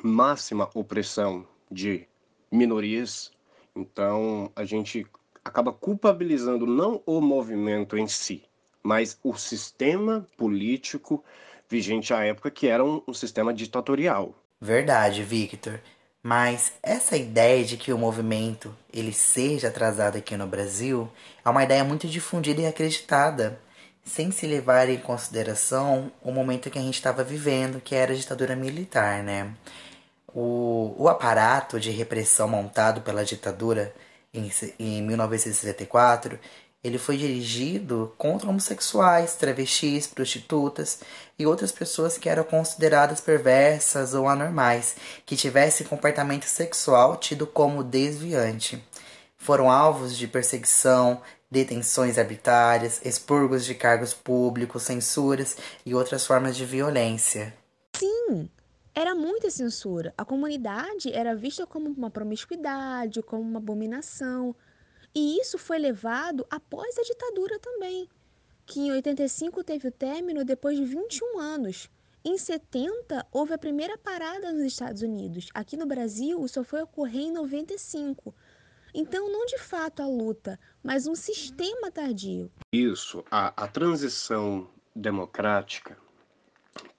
máxima 0.03 0.69
opressão 0.75 1.47
de 1.71 2.07
minorias. 2.51 3.33
Então, 3.75 4.51
a 4.55 4.65
gente 4.65 5.07
acaba 5.45 5.73
culpabilizando 5.73 6.67
não 6.67 7.03
o 7.07 7.21
movimento 7.21 7.97
em 7.97 8.07
si, 8.07 8.45
mas 8.83 9.19
o 9.23 9.35
sistema 9.37 10.27
político 10.37 11.25
vigente 11.69 12.13
à 12.13 12.25
época, 12.25 12.51
que 12.51 12.67
era 12.67 12.85
um, 12.85 13.03
um 13.07 13.15
sistema 13.15 13.55
ditatorial. 13.55 14.35
Verdade, 14.61 15.23
Victor. 15.23 15.81
Mas 16.23 16.75
essa 16.83 17.17
ideia 17.17 17.65
de 17.65 17.77
que 17.77 17.93
o 17.93 17.99
movimento 17.99 18.73
ele 18.93 19.13
seja 19.13 19.69
atrasado 19.69 20.17
aqui 20.17 20.37
no 20.37 20.47
Brasil 20.47 21.11
é 21.45 21.49
uma 21.49 21.65
ideia 21.65 21.83
muito 21.83 22.07
difundida 22.07 22.61
e 22.61 22.67
acreditada, 22.67 23.59
sem 24.05 24.31
se 24.31 24.47
levar 24.47 24.89
em 24.89 24.99
consideração 24.99 26.13
o 26.23 26.31
momento 26.31 26.71
que 26.71 26.79
a 26.79 26.83
gente 26.83 26.95
estava 26.95 27.25
vivendo, 27.25 27.81
que 27.81 27.95
era 27.95 28.13
a 28.13 28.17
ditadura 28.17 28.55
militar, 28.55 29.23
né? 29.23 29.53
O, 30.33 30.95
o 30.97 31.09
aparato 31.09 31.81
de 31.81 31.91
repressão 31.91 32.49
montado 32.49 33.01
pela 33.01 33.25
ditadura 33.25 33.93
em, 34.33 34.51
em 34.79 35.03
1964 35.03 36.39
ele 36.85 36.99
foi 36.99 37.17
dirigido 37.17 38.13
contra 38.19 38.49
homossexuais, 38.49 39.37
travestis, 39.37 40.07
prostitutas 40.07 41.01
e 41.39 41.47
outras 41.47 41.71
pessoas 41.71 42.19
que 42.19 42.29
eram 42.29 42.43
consideradas 42.43 43.21
perversas 43.21 44.15
ou 44.15 44.27
anormais, 44.27 44.97
que 45.25 45.37
tivessem 45.37 45.87
comportamento 45.87 46.45
sexual 46.45 47.17
tido 47.17 47.47
como 47.47 47.85
desviante. 47.85 48.83
Foram 49.37 49.71
alvos 49.71 50.17
de 50.17 50.27
perseguição, 50.27 51.21
detenções 51.49 52.19
arbitrárias, 52.19 53.01
expurgos 53.05 53.65
de 53.65 53.75
cargos 53.75 54.13
públicos, 54.13 54.83
censuras 54.83 55.57
e 55.87 55.95
outras 55.95 56.27
formas 56.27 56.57
de 56.57 56.65
violência. 56.65 57.55
Sim, 57.97 58.49
era 58.95 59.15
muita 59.15 59.51
censura. 59.51 60.13
A 60.19 60.25
comunidade 60.25 61.13
era 61.13 61.37
vista 61.37 61.65
como 61.65 61.89
uma 61.91 62.11
promiscuidade, 62.11 63.23
como 63.23 63.43
uma 63.43 63.59
abominação. 63.59 64.55
E 65.15 65.39
isso 65.39 65.59
foi 65.59 65.79
levado 65.79 66.47
após 66.51 66.99
a 66.99 67.03
ditadura 67.03 67.59
também, 67.59 68.09
que 68.65 68.81
em 68.81 68.93
85 68.93 69.63
teve 69.63 69.89
o 69.89 69.93
término 69.93 70.45
depois 70.45 70.77
de 70.77 70.85
21 70.85 71.39
anos. 71.39 71.91
Em 72.25 72.39
70, 72.39 73.27
houve 73.33 73.53
a 73.53 73.59
primeira 73.59 73.99
parada 73.99 74.53
nos 74.53 74.63
Estados 74.63 75.03
Unidos. 75.03 75.49
Aqui 75.53 75.77
no 75.77 75.87
Brasil, 75.87 76.47
só 76.49 76.63
foi 76.63 76.81
ocorrer 76.83 77.23
em 77.23 77.33
95. 77.33 78.35
Então, 78.95 79.31
não 79.31 79.45
de 79.45 79.59
fato 79.59 80.03
a 80.03 80.07
luta, 80.07 80.59
mas 80.83 81.07
um 81.07 81.15
sistema 81.15 81.91
tardio. 81.91 82.51
Isso, 82.73 83.25
a, 83.31 83.65
a 83.65 83.67
transição 83.67 84.69
democrática 84.95 85.97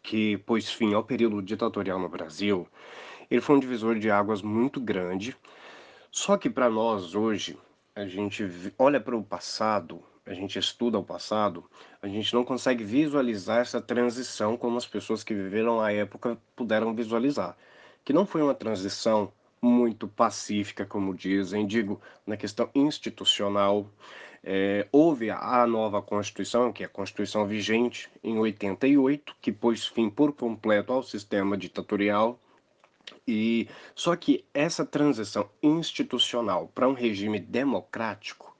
que 0.01 0.37
pôs 0.39 0.69
fim 0.69 0.93
ao 0.93 1.03
período 1.03 1.41
ditatorial 1.41 1.99
no 1.99 2.09
Brasil, 2.09 2.67
ele 3.31 3.41
foi 3.41 3.55
um 3.55 3.59
divisor 3.59 3.97
de 3.97 4.11
águas 4.11 4.41
muito 4.41 4.79
grande. 4.79 5.35
Só 6.11 6.37
que 6.37 6.49
para 6.49 6.69
nós 6.69 7.15
hoje, 7.15 7.57
a 7.95 8.05
gente 8.05 8.43
olha 8.77 8.99
para 8.99 9.15
o 9.15 9.23
passado, 9.23 10.03
a 10.25 10.33
gente 10.33 10.57
estuda 10.57 10.97
o 10.97 11.03
passado, 11.03 11.63
a 12.01 12.07
gente 12.07 12.33
não 12.33 12.43
consegue 12.43 12.83
visualizar 12.83 13.59
essa 13.59 13.81
transição 13.81 14.57
como 14.57 14.77
as 14.77 14.85
pessoas 14.85 15.23
que 15.23 15.33
viveram 15.33 15.79
a 15.79 15.91
época 15.91 16.37
puderam 16.55 16.93
visualizar. 16.95 17.55
Que 18.03 18.13
não 18.13 18.25
foi 18.25 18.41
uma 18.41 18.55
transição 18.55 19.31
muito 19.61 20.07
pacífica, 20.07 20.85
como 20.85 21.15
dizem, 21.15 21.67
digo, 21.67 22.01
na 22.25 22.35
questão 22.35 22.69
institucional. 22.73 23.87
É, 24.43 24.87
houve 24.91 25.29
a 25.29 25.65
nova 25.65 26.01
Constituição, 26.01 26.73
que 26.73 26.83
é 26.83 26.85
a 26.85 26.89
Constituição 26.89 27.45
vigente 27.45 28.09
em 28.21 28.37
88, 28.37 29.35
que 29.39 29.51
pôs 29.51 29.85
fim 29.85 30.09
por 30.09 30.33
completo 30.33 30.91
ao 30.91 31.03
sistema 31.03 31.55
ditatorial 31.55 32.37
e 33.27 33.67
só 33.95 34.15
que 34.15 34.45
essa 34.53 34.85
transição 34.85 35.49
institucional 35.61 36.71
para 36.73 36.87
um 36.87 36.93
regime 36.93 37.39
democrático, 37.39 38.55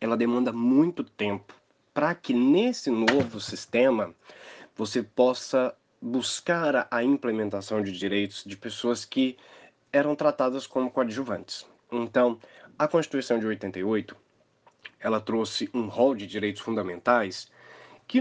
ela 0.00 0.16
demanda 0.16 0.52
muito 0.52 1.04
tempo 1.04 1.54
para 1.92 2.14
que 2.14 2.32
nesse 2.32 2.90
novo 2.90 3.40
sistema 3.40 4.14
você 4.76 5.02
possa 5.02 5.74
buscar 6.00 6.88
a 6.90 7.04
implementação 7.04 7.82
de 7.82 7.92
direitos 7.92 8.42
de 8.44 8.56
pessoas 8.56 9.04
que 9.04 9.36
eram 9.92 10.14
tratadas 10.14 10.66
como 10.66 10.90
coadjuvantes. 10.90 11.66
Então, 11.92 12.38
a 12.78 12.88
Constituição 12.88 13.38
de 13.38 13.46
88, 13.46 14.16
ela 14.98 15.20
trouxe 15.20 15.68
um 15.74 15.88
rol 15.88 16.14
de 16.14 16.26
direitos 16.26 16.62
fundamentais 16.62 17.50
que 18.06 18.20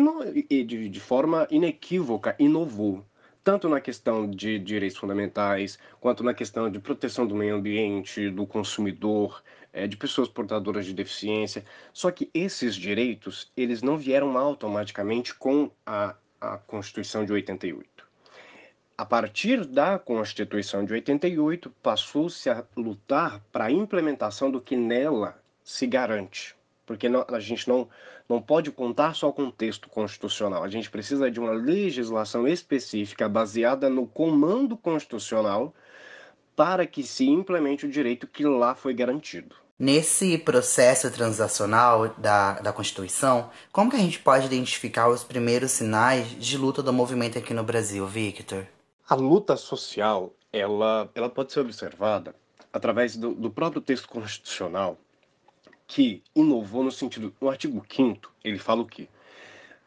de 0.90 1.00
forma 1.00 1.48
inequívoca 1.50 2.36
inovou 2.38 3.06
tanto 3.43 3.67
na 3.69 3.80
questão 3.82 4.30
de 4.30 4.60
direitos 4.60 4.97
fundamentais, 4.97 5.80
quanto 5.99 6.23
na 6.23 6.34
questão 6.34 6.69
de 6.69 6.80
proteção 6.80 7.25
do 7.25 7.36
meio 7.36 7.56
ambiente, 7.56 8.30
do 8.30 8.45
consumidor, 8.45 9.43
é, 9.71 9.88
de 9.88 9.97
pessoas 9.97 10.28
portadoras 10.28 10.86
de 10.86 10.93
deficiência. 10.93 11.65
Só 11.93 12.12
que 12.12 12.30
esses 12.34 12.75
direitos, 12.75 13.52
eles 13.56 13.82
não 13.82 13.97
vieram 13.97 14.38
automaticamente 14.38 15.34
com 15.34 15.71
a 15.86 16.15
a 16.39 16.58
Constituição 16.58 17.25
de 17.25 17.34
88. 17.34 18.08
A 18.97 19.06
partir 19.06 19.65
da 19.65 19.97
Constituição 19.97 20.84
de 20.84 20.93
88, 20.93 21.69
passou-se 21.82 22.49
a 22.49 22.63
lutar 22.75 23.41
para 23.52 23.65
a 23.65 23.71
implementação 23.71 24.52
do 24.52 24.62
que 24.62 24.75
nela 24.75 25.41
se 25.63 25.88
garante. 25.88 26.56
Porque 26.86 27.08
a 27.08 27.39
gente 27.39 27.67
não, 27.67 27.88
não 28.30 28.39
pode 28.39 28.72
contar 28.72 29.15
só 29.15 29.32
com 29.32 29.46
o 29.46 29.52
texto 29.52 29.89
constitucional. 29.89 30.63
A 30.63 30.70
gente 30.70 30.89
precisa 30.89 31.32
de 31.32 31.39
uma 31.39 31.52
legislação 31.52 32.48
específica 32.48 33.28
baseada 33.28 33.89
no 33.89 34.06
comando 34.06 34.78
constitucional 34.78 35.74
para 36.56 36.86
que 36.86 37.02
se 37.02 37.28
implemente 37.28 37.88
o 37.88 37.89
direito 37.89 38.28
que 38.28 38.46
lá 38.46 38.76
foi 38.76 38.94
garantido. 38.94 39.56
Nesse 39.80 40.38
processo 40.38 41.10
transacional 41.10 42.10
da, 42.18 42.60
da 42.60 42.74
Constituição, 42.74 43.50
como 43.72 43.89
que 43.89 43.96
a 43.96 44.00
gente 44.00 44.20
pode 44.20 44.46
identificar 44.46 45.08
os 45.08 45.24
primeiros 45.24 45.72
sinais 45.72 46.28
de 46.38 46.58
luta 46.58 46.84
do 46.84 46.92
movimento 46.92 47.38
aqui 47.38 47.54
no 47.54 47.63
Brasil, 47.63 48.06
Victor? 48.06 48.68
A 49.08 49.15
luta 49.15 49.56
social, 49.56 50.34
ela, 50.52 51.10
ela 51.15 51.30
pode 51.30 51.54
ser 51.54 51.62
observada 51.62 52.36
através 52.74 53.15
do, 53.15 53.34
do 53.34 53.50
próprio 53.50 53.82
texto 53.82 54.10
constitucional, 54.10 54.98
que 55.89 56.21
inovou 56.36 56.84
no 56.84 56.91
sentido, 56.91 57.34
no 57.41 57.49
artigo 57.49 57.84
5 57.89 58.32
ele 58.43 58.60
fala 58.60 58.84
o 58.84 58.86
quê? 58.86 59.10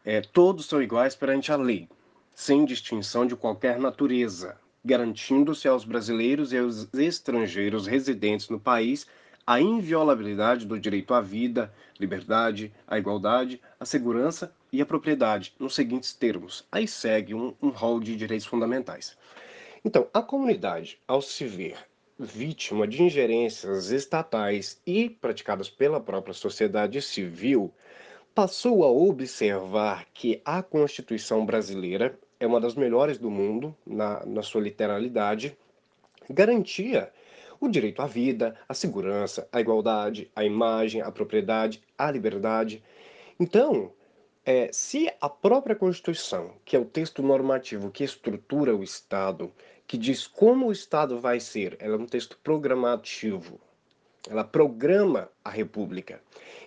É, 0.03 0.19
todos 0.19 0.65
são 0.65 0.83
iguais 0.83 1.15
perante 1.15 1.49
a 1.49 1.55
lei, 1.55 1.87
sem 2.35 2.65
distinção 2.65 3.25
de 3.25 3.37
qualquer 3.37 3.79
natureza, 3.79 4.59
garantindo-se 4.83 5.65
aos 5.65 5.85
brasileiros 5.85 6.51
e 6.51 6.57
aos 6.57 6.93
estrangeiros 6.93 7.87
residentes 7.87 8.49
no 8.49 8.59
país 8.59 9.07
a 9.47 9.61
inviolabilidade 9.61 10.65
do 10.65 10.77
direito 10.77 11.13
à 11.13 11.21
vida, 11.21 11.73
liberdade, 11.97 12.73
à 12.85 12.99
igualdade, 12.99 13.61
à 13.79 13.85
segurança 13.85 14.53
e 14.73 14.81
à 14.81 14.85
propriedade, 14.85 15.55
nos 15.57 15.73
seguintes 15.73 16.13
termos. 16.13 16.67
Aí 16.69 16.85
segue 16.85 17.33
um, 17.33 17.53
um 17.61 17.69
rol 17.69 18.01
de 18.01 18.17
direitos 18.17 18.45
fundamentais. 18.45 19.17
Então, 19.85 20.09
a 20.13 20.21
comunidade, 20.21 20.99
ao 21.07 21.21
se 21.21 21.45
ver 21.45 21.77
vítima 22.17 22.87
de 22.87 23.01
ingerências 23.01 23.89
estatais 23.91 24.81
e 24.85 25.09
praticadas 25.09 25.69
pela 25.69 25.99
própria 25.99 26.33
sociedade 26.33 27.01
civil, 27.01 27.73
passou 28.33 28.83
a 28.83 28.87
observar 28.89 30.05
que 30.13 30.41
a 30.43 30.61
Constituição 30.63 31.45
brasileira 31.45 32.17
é 32.39 32.47
uma 32.47 32.59
das 32.59 32.75
melhores 32.75 33.17
do 33.17 33.29
mundo 33.29 33.75
na, 33.85 34.25
na 34.25 34.41
sua 34.41 34.61
literalidade, 34.61 35.57
garantia 36.29 37.11
o 37.59 37.69
direito 37.69 38.01
à 38.01 38.07
vida, 38.07 38.55
à 38.67 38.73
segurança, 38.73 39.47
à 39.51 39.61
igualdade, 39.61 40.29
à 40.35 40.43
imagem, 40.43 41.01
à 41.01 41.11
propriedade, 41.11 41.81
à 41.97 42.11
liberdade. 42.11 42.83
Então, 43.39 43.91
é, 44.45 44.69
se 44.73 45.09
a 45.21 45.29
própria 45.29 45.75
Constituição, 45.75 46.51
que 46.65 46.75
é 46.75 46.79
o 46.79 46.85
texto 46.85 47.23
normativo 47.23 47.89
que 47.89 48.03
estrutura 48.03 48.75
o 48.75 48.83
Estado, 48.83 49.51
que 49.93 49.97
diz 49.99 50.25
como 50.25 50.65
o 50.65 50.71
Estado 50.71 51.19
vai 51.19 51.39
ser, 51.39 51.77
ela 51.79 51.93
é 51.93 51.99
um 51.99 52.07
texto 52.07 52.35
programativo, 52.43 53.61
ela 54.27 54.43
programa 54.43 55.29
a 55.45 55.51
República. 55.51 56.19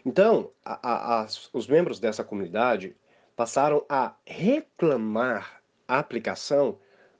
Então, 0.05 0.53
a, 0.65 1.23
a, 1.23 1.27
os 1.53 1.67
membros 1.67 1.99
dessa 1.99 2.23
comunidade 2.23 2.95
passaram 3.35 3.85
a 3.89 4.15
reclamar 4.25 5.61
a 5.89 5.99
aplicação 5.99 6.79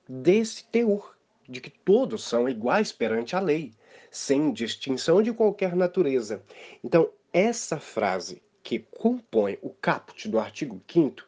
desse 0.09 0.65
teor 0.67 1.17
de 1.49 1.61
que 1.61 1.71
todos 1.71 2.23
são 2.23 2.49
iguais 2.49 2.93
perante 2.93 3.35
a 3.35 3.41
lei, 3.41 3.73
sem 4.09 4.53
distinção 4.53 5.21
de 5.21 5.33
qualquer 5.33 5.75
natureza. 5.75 6.41
Então, 6.85 7.11
essa 7.33 7.81
frase 7.81 8.41
que 8.63 8.79
compõe 8.79 9.59
o 9.61 9.71
caput 9.71 10.29
do 10.29 10.39
artigo 10.39 10.81
5 10.89 11.25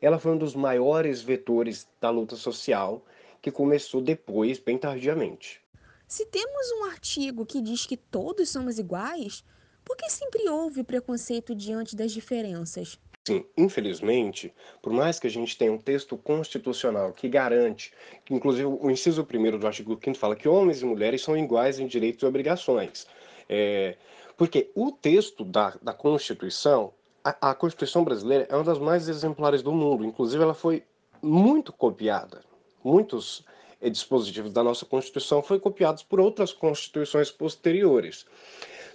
ela 0.00 0.18
foi 0.18 0.32
um 0.32 0.38
dos 0.38 0.54
maiores 0.54 1.20
vetores 1.20 1.88
da 2.00 2.08
luta 2.10 2.34
social 2.34 3.04
que 3.40 3.50
começou 3.50 4.00
depois, 4.00 4.58
bem 4.58 4.78
tardiamente. 4.78 5.60
Se 6.06 6.26
temos 6.26 6.70
um 6.72 6.84
artigo 6.84 7.46
que 7.46 7.60
diz 7.60 7.86
que 7.86 7.96
todos 7.96 8.48
somos 8.48 8.78
iguais, 8.78 9.44
por 9.84 9.96
que 9.96 10.10
sempre 10.10 10.48
houve 10.48 10.82
preconceito 10.82 11.54
diante 11.54 11.94
das 11.94 12.12
diferenças? 12.12 12.98
Sim, 13.26 13.44
infelizmente, 13.56 14.52
por 14.82 14.92
mais 14.92 15.20
que 15.20 15.26
a 15.26 15.30
gente 15.30 15.56
tenha 15.56 15.70
um 15.70 15.78
texto 15.78 16.16
constitucional 16.16 17.12
que 17.12 17.28
garante, 17.28 17.92
que 18.24 18.34
inclusive 18.34 18.66
o 18.66 18.90
inciso 18.90 19.22
1 19.22 19.58
do 19.58 19.66
artigo 19.66 19.98
5 20.02 20.18
fala 20.18 20.34
que 20.34 20.48
homens 20.48 20.82
e 20.82 20.86
mulheres 20.86 21.22
são 21.22 21.36
iguais 21.36 21.78
em 21.78 21.86
direitos 21.86 22.22
e 22.22 22.26
obrigações. 22.26 23.06
É, 23.48 23.96
porque 24.36 24.70
o 24.74 24.90
texto 24.90 25.44
da, 25.44 25.76
da 25.82 25.92
Constituição, 25.92 26.94
a, 27.22 27.50
a 27.50 27.54
Constituição 27.54 28.02
brasileira 28.02 28.46
é 28.48 28.54
uma 28.56 28.64
das 28.64 28.78
mais 28.78 29.08
exemplares 29.08 29.62
do 29.62 29.70
mundo, 29.70 30.04
inclusive 30.04 30.42
ela 30.42 30.54
foi 30.54 30.82
muito 31.22 31.72
copiada. 31.72 32.42
Muitos 32.82 33.44
eh, 33.80 33.90
dispositivos 33.90 34.52
da 34.52 34.62
nossa 34.62 34.84
Constituição 34.86 35.42
foram 35.42 35.60
copiados 35.60 36.02
por 36.02 36.20
outras 36.20 36.52
constituições 36.52 37.30
posteriores. 37.30 38.26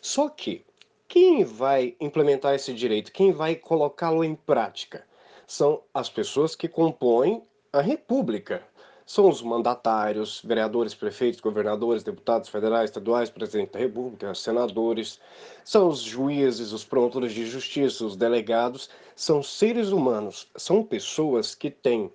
Só 0.02 0.30
que 0.30 0.66
quem 1.08 1.44
vai 1.44 1.96
implementar 2.00 2.56
esse 2.56 2.74
direito, 2.74 3.12
quem 3.12 3.32
vai 3.32 3.56
colocá-lo 3.56 4.24
em 4.24 4.36
prática, 4.36 5.06
são 5.48 5.82
as 5.94 6.10
pessoas 6.10 6.56
que 6.56 6.68
compõem 6.68 7.44
a 7.72 7.82
República. 7.82 8.64
São 9.06 9.30
os 9.30 9.40
mandatários, 9.40 10.42
vereadores, 10.44 10.96
prefeitos, 10.96 11.40
governadores, 11.40 12.02
deputados 12.02 12.50
federais, 12.50 12.90
estaduais, 12.90 13.30
presidente 13.30 13.74
da 13.74 13.80
República, 13.80 14.34
senadores, 14.34 15.20
são 15.64 15.90
os 15.90 16.00
juízes, 16.00 16.72
os 16.72 16.84
promotores 16.84 17.32
de 17.32 17.46
justiça, 17.46 18.04
os 18.04 18.16
delegados, 18.16 18.90
são 19.16 19.44
seres 19.44 19.90
humanos, 19.90 20.48
são 20.56 20.84
pessoas 20.84 21.54
que 21.54 21.70
têm 21.70 22.12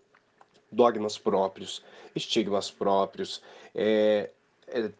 dogmas 0.70 1.18
próprios, 1.18 1.82
estigmas 2.14 2.70
próprios, 2.70 3.42
é, 3.74 4.30
é, 4.68 4.90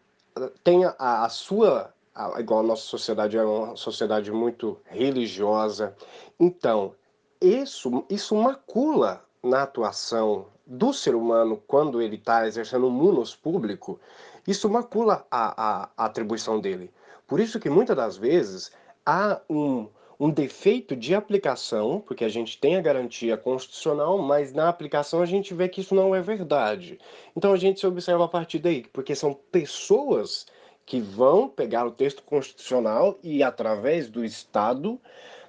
tem 0.63 0.85
a, 0.85 0.95
a 1.25 1.29
sua 1.29 1.93
igual 2.37 2.59
a 2.59 2.63
nossa 2.63 2.83
sociedade 2.83 3.37
é 3.37 3.43
uma 3.43 3.75
sociedade 3.75 4.31
muito 4.31 4.77
religiosa. 4.85 5.95
Então, 6.39 6.93
isso, 7.39 8.05
isso 8.09 8.35
macula 8.35 9.23
na 9.41 9.63
atuação 9.63 10.45
do 10.65 10.93
ser 10.93 11.15
humano 11.15 11.61
quando 11.67 12.01
ele 12.01 12.15
está 12.15 12.45
exercendo 12.45 12.87
um 12.87 12.91
munus 12.91 13.35
público, 13.35 13.99
isso 14.47 14.69
macula 14.69 15.25
a, 15.31 15.81
a, 15.81 15.89
a, 15.97 16.05
atribuição 16.05 16.59
dele. 16.59 16.91
Por 17.27 17.39
isso 17.39 17.59
que 17.59 17.69
muitas 17.69 17.95
das 17.95 18.17
vezes 18.17 18.71
há 19.05 19.39
um, 19.49 19.87
um 20.21 20.29
defeito 20.29 20.95
de 20.95 21.15
aplicação, 21.15 21.99
porque 21.99 22.23
a 22.23 22.29
gente 22.29 22.55
tem 22.59 22.75
a 22.75 22.81
garantia 22.81 23.35
constitucional, 23.35 24.19
mas 24.19 24.53
na 24.53 24.69
aplicação 24.69 25.19
a 25.19 25.25
gente 25.25 25.51
vê 25.51 25.67
que 25.67 25.81
isso 25.81 25.95
não 25.95 26.13
é 26.13 26.21
verdade. 26.21 26.99
Então 27.35 27.51
a 27.51 27.57
gente 27.57 27.79
se 27.79 27.87
observa 27.87 28.25
a 28.25 28.27
partir 28.27 28.59
daí, 28.59 28.85
porque 28.93 29.15
são 29.15 29.33
pessoas 29.33 30.45
que 30.85 30.99
vão 30.99 31.49
pegar 31.49 31.87
o 31.87 31.91
texto 31.91 32.21
constitucional 32.21 33.17
e, 33.23 33.41
através 33.41 34.11
do 34.11 34.23
Estado, 34.23 35.01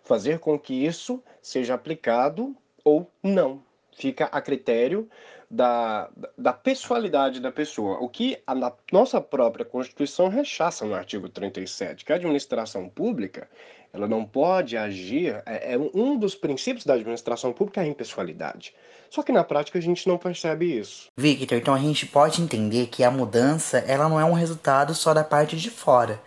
fazer 0.04 0.38
com 0.38 0.58
que 0.58 0.72
isso 0.72 1.22
seja 1.42 1.74
aplicado 1.74 2.56
ou 2.82 3.06
não. 3.22 3.62
Fica 3.94 4.24
a 4.32 4.40
critério 4.40 5.06
da, 5.50 6.10
da 6.38 6.52
pessoalidade 6.54 7.40
da 7.40 7.52
pessoa. 7.52 7.98
O 7.98 8.08
que 8.08 8.38
a 8.46 8.54
nossa 8.90 9.20
própria 9.20 9.66
Constituição 9.66 10.28
rechaça 10.28 10.86
no 10.86 10.94
artigo 10.94 11.28
37, 11.28 12.06
que 12.06 12.12
a 12.12 12.16
administração 12.16 12.88
pública 12.88 13.46
ela 13.92 14.08
não 14.08 14.24
pode 14.24 14.76
agir, 14.76 15.42
é, 15.44 15.74
é 15.74 15.78
um 15.78 16.16
dos 16.16 16.34
princípios 16.34 16.86
da 16.86 16.94
administração 16.94 17.52
pública 17.52 17.80
é 17.80 17.84
a 17.84 17.88
impessoalidade. 17.88 18.74
Só 19.10 19.22
que 19.22 19.32
na 19.32 19.44
prática 19.44 19.78
a 19.78 19.82
gente 19.82 20.08
não 20.08 20.16
percebe 20.16 20.78
isso. 20.78 21.08
Victor, 21.16 21.58
então 21.58 21.74
a 21.74 21.78
gente 21.78 22.06
pode 22.06 22.40
entender 22.40 22.86
que 22.86 23.04
a 23.04 23.10
mudança 23.10 23.78
ela 23.80 24.08
não 24.08 24.18
é 24.18 24.24
um 24.24 24.32
resultado 24.32 24.94
só 24.94 25.12
da 25.12 25.22
parte 25.22 25.56
de 25.56 25.68
fora. 25.68 26.20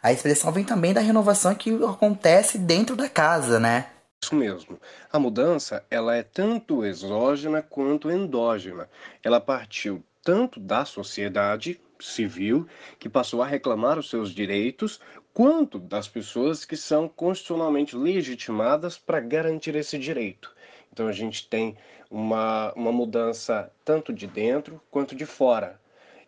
A 0.00 0.12
expressão 0.12 0.52
vem 0.52 0.64
também 0.64 0.94
da 0.94 1.00
renovação 1.00 1.54
que 1.54 1.72
acontece 1.84 2.56
dentro 2.56 2.94
da 2.94 3.08
casa, 3.08 3.58
né? 3.58 3.86
Isso 4.22 4.34
mesmo. 4.34 4.78
A 5.12 5.18
mudança, 5.18 5.84
ela 5.90 6.14
é 6.14 6.22
tanto 6.22 6.84
exógena 6.84 7.62
quanto 7.62 8.10
endógena. 8.10 8.88
Ela 9.22 9.40
partiu 9.40 10.02
tanto 10.22 10.60
da 10.60 10.84
sociedade 10.84 11.80
civil, 12.00 12.66
que 12.98 13.08
passou 13.08 13.42
a 13.42 13.46
reclamar 13.46 13.98
os 13.98 14.08
seus 14.08 14.30
direitos, 14.30 15.00
quanto 15.38 15.78
das 15.78 16.08
pessoas 16.08 16.64
que 16.64 16.76
são 16.76 17.08
constitucionalmente 17.08 17.94
legitimadas 17.96 18.98
para 18.98 19.20
garantir 19.20 19.76
esse 19.76 19.96
direito. 19.96 20.52
Então 20.92 21.06
a 21.06 21.12
gente 21.12 21.48
tem 21.48 21.76
uma, 22.10 22.72
uma 22.72 22.90
mudança 22.90 23.70
tanto 23.84 24.12
de 24.12 24.26
dentro 24.26 24.82
quanto 24.90 25.14
de 25.14 25.24
fora. 25.24 25.80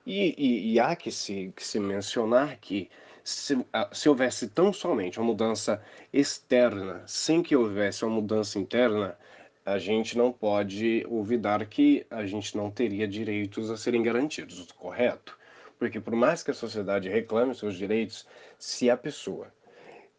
E, 0.06 0.32
e, 0.38 0.74
e 0.74 0.78
há 0.78 0.94
que 0.94 1.10
se, 1.10 1.52
que 1.56 1.66
se 1.66 1.80
mencionar 1.80 2.58
que 2.60 2.88
se, 3.24 3.58
se 3.90 4.08
houvesse 4.08 4.46
tão 4.46 4.72
somente 4.72 5.18
uma 5.18 5.26
mudança 5.26 5.82
externa, 6.12 7.02
sem 7.04 7.42
que 7.42 7.56
houvesse 7.56 8.04
uma 8.04 8.14
mudança 8.14 8.60
interna, 8.60 9.18
a 9.66 9.76
gente 9.76 10.16
não 10.16 10.30
pode 10.30 11.04
olvidar 11.10 11.66
que 11.66 12.06
a 12.08 12.24
gente 12.26 12.56
não 12.56 12.70
teria 12.70 13.08
direitos 13.08 13.72
a 13.72 13.76
serem 13.76 14.04
garantidos, 14.04 14.70
correto? 14.70 15.36
Porque 15.80 15.98
por 15.98 16.14
mais 16.14 16.42
que 16.42 16.50
a 16.50 16.54
sociedade 16.54 17.08
reclame 17.08 17.54
seus 17.54 17.74
direitos, 17.74 18.26
se 18.60 18.90
a 18.90 18.96
pessoa 18.96 19.52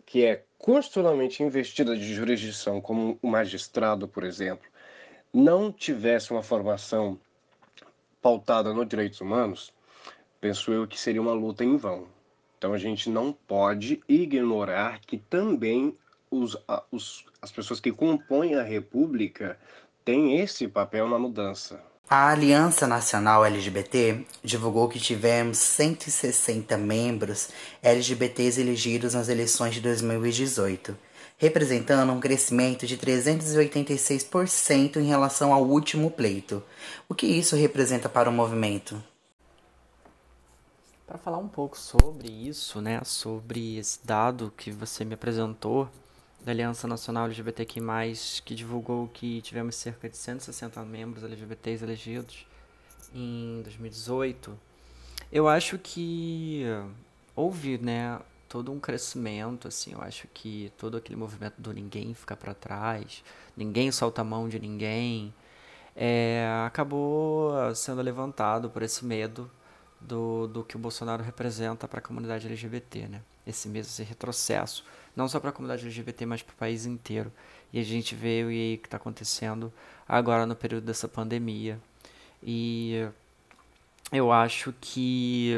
que 0.05 0.25
é 0.25 0.43
constitucionalmente 0.57 1.41
investida 1.41 1.95
de 1.95 2.13
jurisdição, 2.13 2.81
como 2.81 3.17
o 3.21 3.27
magistrado, 3.27 4.07
por 4.07 4.25
exemplo, 4.25 4.67
não 5.33 5.71
tivesse 5.71 6.31
uma 6.31 6.43
formação 6.43 7.17
pautada 8.21 8.73
nos 8.73 8.87
direitos 8.87 9.21
humanos, 9.21 9.71
penso 10.41 10.73
eu 10.73 10.85
que 10.85 10.99
seria 10.99 11.21
uma 11.21 11.33
luta 11.33 11.63
em 11.63 11.77
vão. 11.77 12.07
Então 12.57 12.73
a 12.73 12.77
gente 12.77 13.09
não 13.09 13.31
pode 13.31 14.01
ignorar 14.07 14.99
que 14.99 15.17
também 15.17 15.97
os, 16.29 16.57
os, 16.91 17.25
as 17.41 17.51
pessoas 17.51 17.79
que 17.79 17.91
compõem 17.91 18.55
a 18.55 18.63
República 18.63 19.57
têm 20.03 20.39
esse 20.39 20.67
papel 20.67 21.07
na 21.07 21.17
mudança. 21.17 21.81
A 22.13 22.27
Aliança 22.27 22.85
Nacional 22.85 23.45
LGBT 23.45 24.25
divulgou 24.43 24.89
que 24.89 24.99
tivemos 24.99 25.59
160 25.59 26.75
membros 26.75 27.47
LGBTs 27.81 28.59
elegidos 28.59 29.13
nas 29.13 29.29
eleições 29.29 29.75
de 29.75 29.79
2018, 29.79 30.97
representando 31.37 32.11
um 32.11 32.19
crescimento 32.19 32.85
de 32.85 32.97
386% 32.97 34.97
em 34.97 35.07
relação 35.07 35.53
ao 35.53 35.63
último 35.63 36.11
pleito. 36.11 36.61
O 37.07 37.15
que 37.15 37.27
isso 37.27 37.55
representa 37.55 38.09
para 38.09 38.29
o 38.29 38.33
movimento? 38.33 39.01
Para 41.07 41.17
falar 41.17 41.37
um 41.37 41.47
pouco 41.47 41.79
sobre 41.79 42.29
isso, 42.29 42.81
né, 42.81 42.99
sobre 43.05 43.77
esse 43.77 44.05
dado 44.05 44.53
que 44.57 44.69
você 44.69 45.05
me 45.05 45.13
apresentou, 45.13 45.87
da 46.43 46.51
Aliança 46.51 46.87
Nacional 46.87 47.25
LGBTQ+, 47.25 47.79
que 48.43 48.55
divulgou 48.55 49.07
que 49.07 49.41
tivemos 49.41 49.75
cerca 49.75 50.09
de 50.09 50.17
160 50.17 50.83
membros 50.83 51.23
LGBTs 51.23 51.83
elegidos 51.83 52.47
em 53.13 53.61
2018, 53.63 54.57
eu 55.31 55.47
acho 55.47 55.77
que 55.77 56.63
houve, 57.35 57.77
né, 57.77 58.19
todo 58.49 58.71
um 58.71 58.79
crescimento, 58.79 59.67
assim, 59.67 59.93
eu 59.93 60.01
acho 60.01 60.27
que 60.33 60.73
todo 60.77 60.97
aquele 60.97 61.15
movimento 61.15 61.61
do 61.61 61.71
ninguém 61.71 62.13
ficar 62.13 62.35
para 62.35 62.53
trás, 62.53 63.23
ninguém 63.55 63.91
solta 63.91 64.21
a 64.21 64.25
mão 64.25 64.49
de 64.49 64.59
ninguém, 64.59 65.33
é, 65.95 66.45
acabou 66.65 67.53
sendo 67.75 68.01
levantado 68.01 68.69
por 68.69 68.81
esse 68.81 69.05
medo 69.05 69.49
do, 69.99 70.47
do 70.47 70.63
que 70.63 70.75
o 70.75 70.79
Bolsonaro 70.79 71.23
representa 71.23 71.87
para 71.87 71.99
a 71.99 72.01
comunidade 72.01 72.47
LGBT, 72.47 73.07
né? 73.07 73.21
Esse 73.45 73.67
mesmo 73.67 73.91
esse 73.91 74.03
retrocesso, 74.03 74.83
não 75.15 75.27
só 75.27 75.39
para 75.39 75.49
a 75.49 75.53
comunidade 75.53 75.85
LGBT, 75.85 76.25
mas 76.25 76.41
para 76.41 76.53
o 76.53 76.57
país 76.57 76.85
inteiro. 76.85 77.31
E 77.73 77.79
a 77.79 77.83
gente 77.83 78.15
vê 78.15 78.43
o 78.43 78.49
que 78.79 78.87
está 78.87 78.97
acontecendo 78.97 79.71
agora 80.07 80.45
no 80.45 80.55
período 80.55 80.85
dessa 80.85 81.07
pandemia. 81.07 81.79
E 82.43 83.07
eu 84.11 84.31
acho 84.31 84.73
que 84.81 85.53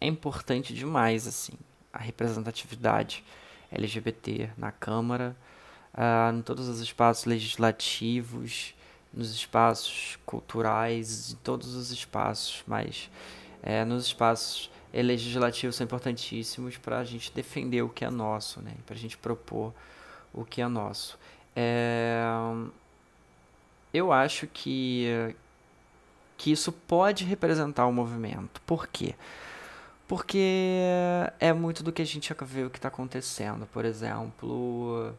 é 0.00 0.06
importante 0.06 0.74
demais 0.74 1.26
assim 1.26 1.52
a 1.92 1.98
representatividade 1.98 3.24
LGBT 3.70 4.50
na 4.58 4.72
Câmara, 4.72 5.36
uh, 5.94 6.36
em 6.36 6.42
todos 6.42 6.68
os 6.68 6.80
espaços 6.80 7.24
legislativos, 7.24 8.74
nos 9.12 9.32
espaços 9.32 10.18
culturais, 10.26 11.32
em 11.32 11.36
todos 11.36 11.74
os 11.74 11.92
espaços, 11.92 12.64
mas 12.66 13.08
é, 13.62 13.84
nos 13.84 14.06
espaços 14.06 14.70
legislativos 15.02 15.76
são 15.76 15.84
importantíssimos 15.84 16.76
para 16.76 16.98
a 16.98 17.04
gente 17.04 17.32
defender 17.32 17.82
o 17.82 17.88
que 17.88 18.04
é 18.04 18.10
nosso, 18.10 18.60
né? 18.60 18.74
para 18.86 18.94
a 18.94 18.98
gente 18.98 19.16
propor 19.16 19.72
o 20.32 20.44
que 20.44 20.60
é 20.60 20.68
nosso. 20.68 21.18
É, 21.56 22.22
eu 23.92 24.12
acho 24.12 24.46
que, 24.46 25.34
que 26.36 26.50
isso 26.52 26.72
pode 26.72 27.24
representar 27.24 27.86
o 27.86 27.92
movimento. 27.92 28.60
Por 28.62 28.86
quê? 28.88 29.14
Porque 30.06 30.80
é 31.40 31.52
muito 31.52 31.82
do 31.82 31.92
que 31.92 32.02
a 32.02 32.06
gente 32.06 32.34
vê 32.42 32.64
o 32.64 32.70
que 32.70 32.78
está 32.78 32.88
acontecendo. 32.88 33.66
Por 33.66 33.84
exemplo, 33.84 35.14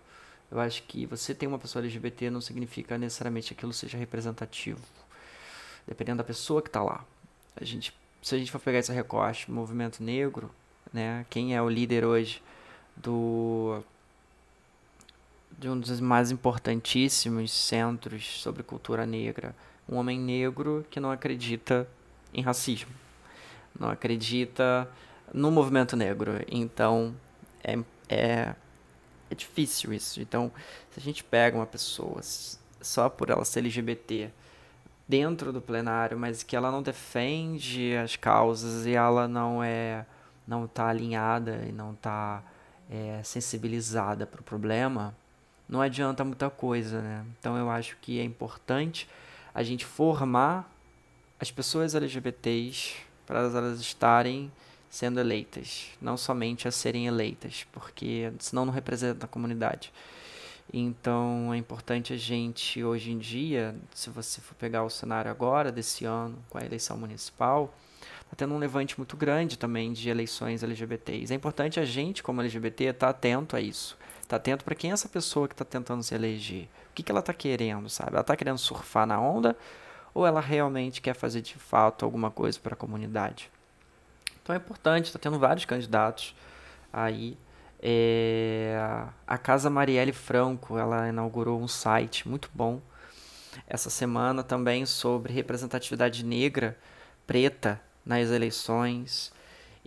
eu 0.51 0.59
acho 0.59 0.83
que 0.83 1.05
você 1.05 1.33
tem 1.33 1.49
uma 1.49 1.57
pessoa 1.57 1.83
LGBT 1.83 2.29
não 2.29 2.41
significa 2.41 2.97
necessariamente 2.97 3.53
aquilo 3.53 3.73
seja 3.73 3.97
representativo. 3.97 4.81
Dependendo 5.87 6.19
da 6.19 6.23
pessoa 6.23 6.61
que 6.61 6.69
está 6.69 6.83
lá. 6.83 7.03
A 7.55 7.63
gente, 7.63 7.93
se 8.25 8.33
a 8.33 8.39
gente 8.39 8.51
for 8.51 8.59
pegar 8.59 8.79
esse 8.79 8.91
recorte, 8.91 9.51
movimento 9.51 10.01
negro, 10.01 10.49
né? 10.91 11.27
Quem 11.29 11.55
é 11.55 11.61
o 11.61 11.69
líder 11.69 12.03
hoje 12.03 12.41
do 12.97 13.83
de 15.59 15.69
um 15.69 15.79
dos 15.79 15.99
mais 15.99 16.31
importantíssimos 16.31 17.51
centros 17.51 18.41
sobre 18.41 18.63
cultura 18.63 19.05
negra, 19.05 19.55
um 19.87 19.97
homem 19.97 20.19
negro 20.19 20.83
que 20.89 20.99
não 20.99 21.11
acredita 21.11 21.87
em 22.33 22.41
racismo, 22.41 22.89
não 23.79 23.91
acredita 23.91 24.89
no 25.31 25.51
movimento 25.51 25.95
negro. 25.95 26.43
Então 26.49 27.15
é, 27.63 27.77
é 28.09 28.55
é 29.29 29.35
difícil 29.35 29.93
isso. 29.93 30.19
Então, 30.19 30.51
se 30.89 30.99
a 30.99 31.03
gente 31.03 31.23
pega 31.23 31.55
uma 31.55 31.67
pessoa 31.67 32.21
só 32.81 33.07
por 33.07 33.29
ela 33.29 33.45
ser 33.45 33.59
LGBT 33.59 34.31
dentro 35.07 35.53
do 35.53 35.61
plenário, 35.61 36.17
mas 36.17 36.43
que 36.43 36.55
ela 36.55 36.71
não 36.71 36.81
defende 36.81 37.95
as 37.95 38.15
causas 38.15 38.85
e 38.85 38.93
ela 38.93 39.27
não 39.27 39.63
é 39.63 40.05
não 40.47 40.65
está 40.65 40.87
alinhada 40.87 41.65
e 41.67 41.71
não 41.71 41.93
está 41.93 42.43
é, 42.89 43.19
sensibilizada 43.23 44.27
para 44.27 44.41
o 44.41 44.43
problema, 44.43 45.15
não 45.67 45.81
adianta 45.81 46.23
muita 46.23 46.49
coisa, 46.49 47.01
né? 47.01 47.25
Então 47.39 47.57
eu 47.57 47.69
acho 47.69 47.97
que 48.01 48.19
é 48.19 48.23
importante 48.23 49.09
a 49.53 49.63
gente 49.63 49.85
formar 49.85 50.71
as 51.39 51.49
pessoas 51.49 51.95
LGBTs 51.95 52.95
para 53.25 53.39
elas 53.39 53.79
estarem 53.79 54.51
sendo 54.89 55.19
eleitas, 55.19 55.87
não 55.99 56.15
somente 56.15 56.67
a 56.67 56.71
serem 56.71 57.07
eleitas, 57.07 57.65
porque 57.71 58.31
senão 58.39 58.65
não 58.65 58.71
representa 58.71 59.25
a 59.25 59.29
comunidade. 59.29 59.91
Então 60.73 61.53
é 61.53 61.57
importante 61.57 62.11
a 62.13 62.17
gente, 62.17 62.83
hoje 62.83 63.11
em 63.11 63.17
dia, 63.17 63.75
se 63.93 64.09
você 64.09 64.41
for 64.41 64.55
pegar 64.55 64.83
o 64.83 64.89
cenário 64.89 65.29
agora, 65.29 65.71
desse 65.71 66.05
ano, 66.05 66.37
com 66.49 66.57
a 66.57 66.65
eleição 66.65 66.97
municipal, 66.97 67.73
está 68.23 68.35
tendo 68.35 68.53
um 68.53 68.57
levante 68.57 68.97
muito 68.97 69.15
grande 69.15 69.57
também 69.57 69.93
de 69.93 70.09
eleições 70.09 70.63
LGBTs. 70.63 71.31
É 71.31 71.35
importante 71.35 71.79
a 71.79 71.85
gente, 71.85 72.23
como 72.23 72.41
LGBT, 72.41 72.85
estar 72.85 73.07
tá 73.07 73.09
atento 73.11 73.55
a 73.55 73.61
isso. 73.61 73.97
Estar 74.15 74.27
tá 74.27 74.35
atento 74.37 74.65
para 74.65 74.75
quem 74.75 74.89
é 74.89 74.93
essa 74.93 75.07
pessoa 75.07 75.47
que 75.47 75.53
está 75.53 75.63
tentando 75.63 76.03
se 76.03 76.13
eleger. 76.15 76.63
O 76.91 76.93
que, 76.95 77.03
que 77.03 77.11
ela 77.11 77.19
está 77.19 77.33
querendo, 77.33 77.89
sabe? 77.89 78.11
Ela 78.11 78.21
está 78.21 78.35
querendo 78.35 78.57
surfar 78.57 79.05
na 79.05 79.19
onda 79.19 79.55
ou 80.13 80.25
ela 80.25 80.39
realmente 80.39 81.01
quer 81.01 81.13
fazer 81.13 81.41
de 81.41 81.55
fato 81.55 82.03
alguma 82.03 82.31
coisa 82.31 82.59
para 82.59 82.73
a 82.73 82.77
comunidade? 82.77 83.51
Então 84.41 84.53
é 84.53 84.57
importante, 84.57 85.05
está 85.05 85.19
tendo 85.19 85.37
vários 85.39 85.65
candidatos 85.65 86.35
aí. 86.91 87.37
É, 87.87 88.75
a 89.27 89.37
Casa 89.37 89.69
Marielle 89.69 90.11
Franco, 90.11 90.75
ela 90.75 91.07
inaugurou 91.07 91.61
um 91.61 91.67
site 91.67 92.27
muito 92.27 92.49
bom 92.51 92.81
essa 93.67 93.91
semana 93.91 94.41
também 94.43 94.87
sobre 94.87 95.31
representatividade 95.31 96.25
negra, 96.25 96.75
preta 97.27 97.79
nas 98.03 98.31
eleições. 98.31 99.31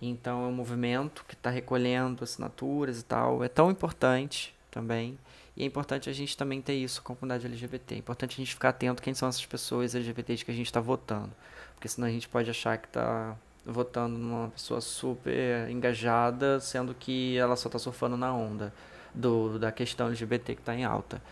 Então 0.00 0.44
é 0.44 0.46
um 0.46 0.52
movimento 0.52 1.24
que 1.26 1.34
está 1.34 1.50
recolhendo 1.50 2.22
assinaturas 2.22 3.00
e 3.00 3.04
tal. 3.04 3.42
É 3.42 3.48
tão 3.48 3.68
importante 3.68 4.54
também. 4.70 5.18
E 5.56 5.64
é 5.64 5.66
importante 5.66 6.08
a 6.08 6.12
gente 6.12 6.36
também 6.36 6.62
ter 6.62 6.74
isso 6.74 7.02
com 7.02 7.14
a 7.14 7.16
comunidade 7.16 7.46
LGBT. 7.46 7.96
É 7.96 7.98
importante 7.98 8.34
a 8.34 8.36
gente 8.36 8.54
ficar 8.54 8.68
atento 8.68 9.02
quem 9.02 9.12
são 9.12 9.28
essas 9.28 9.44
pessoas 9.44 9.96
LGBTs 9.96 10.44
que 10.44 10.52
a 10.52 10.54
gente 10.54 10.66
está 10.66 10.80
votando. 10.80 11.32
Porque 11.74 11.88
senão 11.88 12.06
a 12.06 12.12
gente 12.12 12.28
pode 12.28 12.48
achar 12.48 12.78
que 12.78 12.86
está 12.86 13.36
votando 13.68 14.16
numa 14.16 14.48
pessoa 14.48 14.80
super 14.80 15.68
engajada, 15.70 16.58
sendo 16.60 16.94
que 16.94 17.36
ela 17.36 17.56
só 17.56 17.68
está 17.68 17.78
surfando 17.78 18.16
na 18.16 18.32
onda 18.34 18.72
do, 19.14 19.58
da 19.58 19.70
questão 19.70 20.08
LGBT 20.08 20.54
que 20.54 20.62
está 20.62 20.74
em 20.74 20.84
alta. 20.84 21.22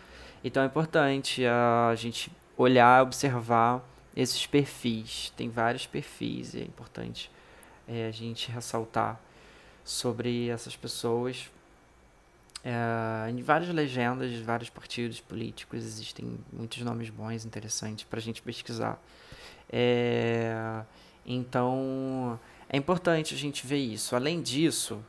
Então 0.43 0.63
é 0.63 0.65
importante 0.65 1.45
a 1.45 1.93
gente 1.95 2.31
olhar, 2.55 3.03
observar 3.03 3.83
esses 4.15 4.45
perfis. 4.45 5.31
Tem 5.35 5.49
vários 5.49 5.85
perfis 5.87 6.53
e 6.53 6.59
é 6.59 6.63
importante 6.63 7.31
é, 7.87 8.07
a 8.07 8.11
gente 8.11 8.51
ressaltar 8.51 9.19
sobre 9.83 10.49
essas 10.49 10.75
pessoas. 10.75 11.49
É, 12.63 13.29
em 13.29 13.41
várias 13.41 13.69
legendas 13.69 14.31
de 14.31 14.43
vários 14.43 14.69
partidos 14.69 15.21
políticos 15.21 15.83
existem 15.83 16.37
muitos 16.51 16.79
nomes 16.81 17.09
bons, 17.09 17.45
interessantes 17.45 18.03
para 18.03 18.19
a 18.19 18.21
gente 18.21 18.41
pesquisar. 18.41 19.01
É, 19.71 20.83
então, 21.27 22.39
é 22.69 22.77
importante 22.77 23.35
a 23.35 23.37
gente 23.37 23.67
ver 23.67 23.79
isso. 23.79 24.15
Além 24.15 24.41
disso, 24.41 25.03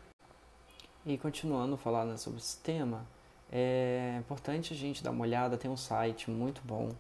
e 1.06 1.16
continuando 1.16 1.76
falar 1.76 2.04
né, 2.04 2.16
sobre 2.16 2.40
esse 2.40 2.58
tema, 2.58 3.06
é 3.50 4.16
importante 4.18 4.74
a 4.74 4.76
gente 4.76 5.02
dar 5.02 5.10
uma 5.10 5.22
olhada, 5.22 5.56
tem 5.56 5.70
um 5.70 5.76
site 5.76 6.30
muito 6.30 6.60
bom, 6.64 6.90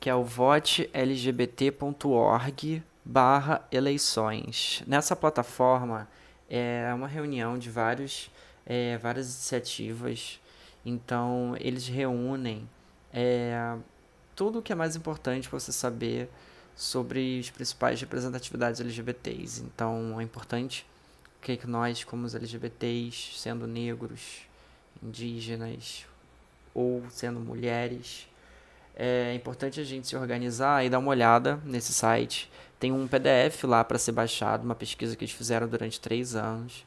que 0.00 0.08
é 0.08 0.14
o 0.14 0.24
votelgbt.org 0.24 2.82
barra 3.04 3.66
eleições. 3.70 4.82
Nessa 4.86 5.14
plataforma 5.16 6.08
é 6.48 6.90
uma 6.94 7.08
reunião 7.08 7.58
de 7.58 7.68
vários, 7.68 8.30
é, 8.64 8.96
várias 8.98 9.26
iniciativas, 9.26 10.40
então 10.84 11.54
eles 11.60 11.86
reúnem 11.88 12.68
é, 13.12 13.76
tudo 14.34 14.60
o 14.60 14.62
que 14.62 14.72
é 14.72 14.74
mais 14.74 14.96
importante 14.96 15.48
para 15.48 15.58
você 15.58 15.72
saber 15.72 16.30
sobre 16.74 17.38
as 17.38 17.50
principais 17.50 18.00
representatividades 18.00 18.80
LGBTs. 18.80 19.62
Então 19.62 20.20
é 20.20 20.22
importante 20.22 20.86
que 21.40 21.66
nós, 21.66 22.04
como 22.04 22.24
os 22.24 22.34
LGBTs, 22.34 23.38
sendo 23.38 23.66
negros, 23.66 24.42
indígenas 25.02 26.06
ou 26.72 27.02
sendo 27.10 27.40
mulheres, 27.40 28.28
é 28.94 29.34
importante 29.34 29.80
a 29.80 29.84
gente 29.84 30.06
se 30.06 30.16
organizar 30.16 30.84
e 30.84 30.90
dar 30.90 30.98
uma 30.98 31.10
olhada 31.10 31.60
nesse 31.64 31.92
site. 31.92 32.50
Tem 32.78 32.92
um 32.92 33.08
PDF 33.08 33.64
lá 33.64 33.82
para 33.82 33.98
ser 33.98 34.12
baixado, 34.12 34.64
uma 34.64 34.74
pesquisa 34.74 35.16
que 35.16 35.24
eles 35.24 35.34
fizeram 35.34 35.66
durante 35.68 36.00
três 36.00 36.34
anos, 36.34 36.84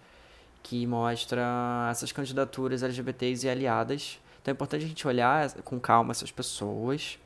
que 0.61 0.85
mostra 0.85 1.87
essas 1.89 2.11
candidaturas 2.11 2.83
LGBTs 2.83 3.45
e 3.45 3.49
aliadas. 3.49 4.19
Então 4.41 4.51
é 4.51 4.53
importante 4.53 4.85
a 4.85 4.87
gente 4.87 5.07
olhar 5.07 5.51
com 5.63 5.79
calma 5.79 6.11
essas 6.11 6.31
pessoas, 6.31 7.17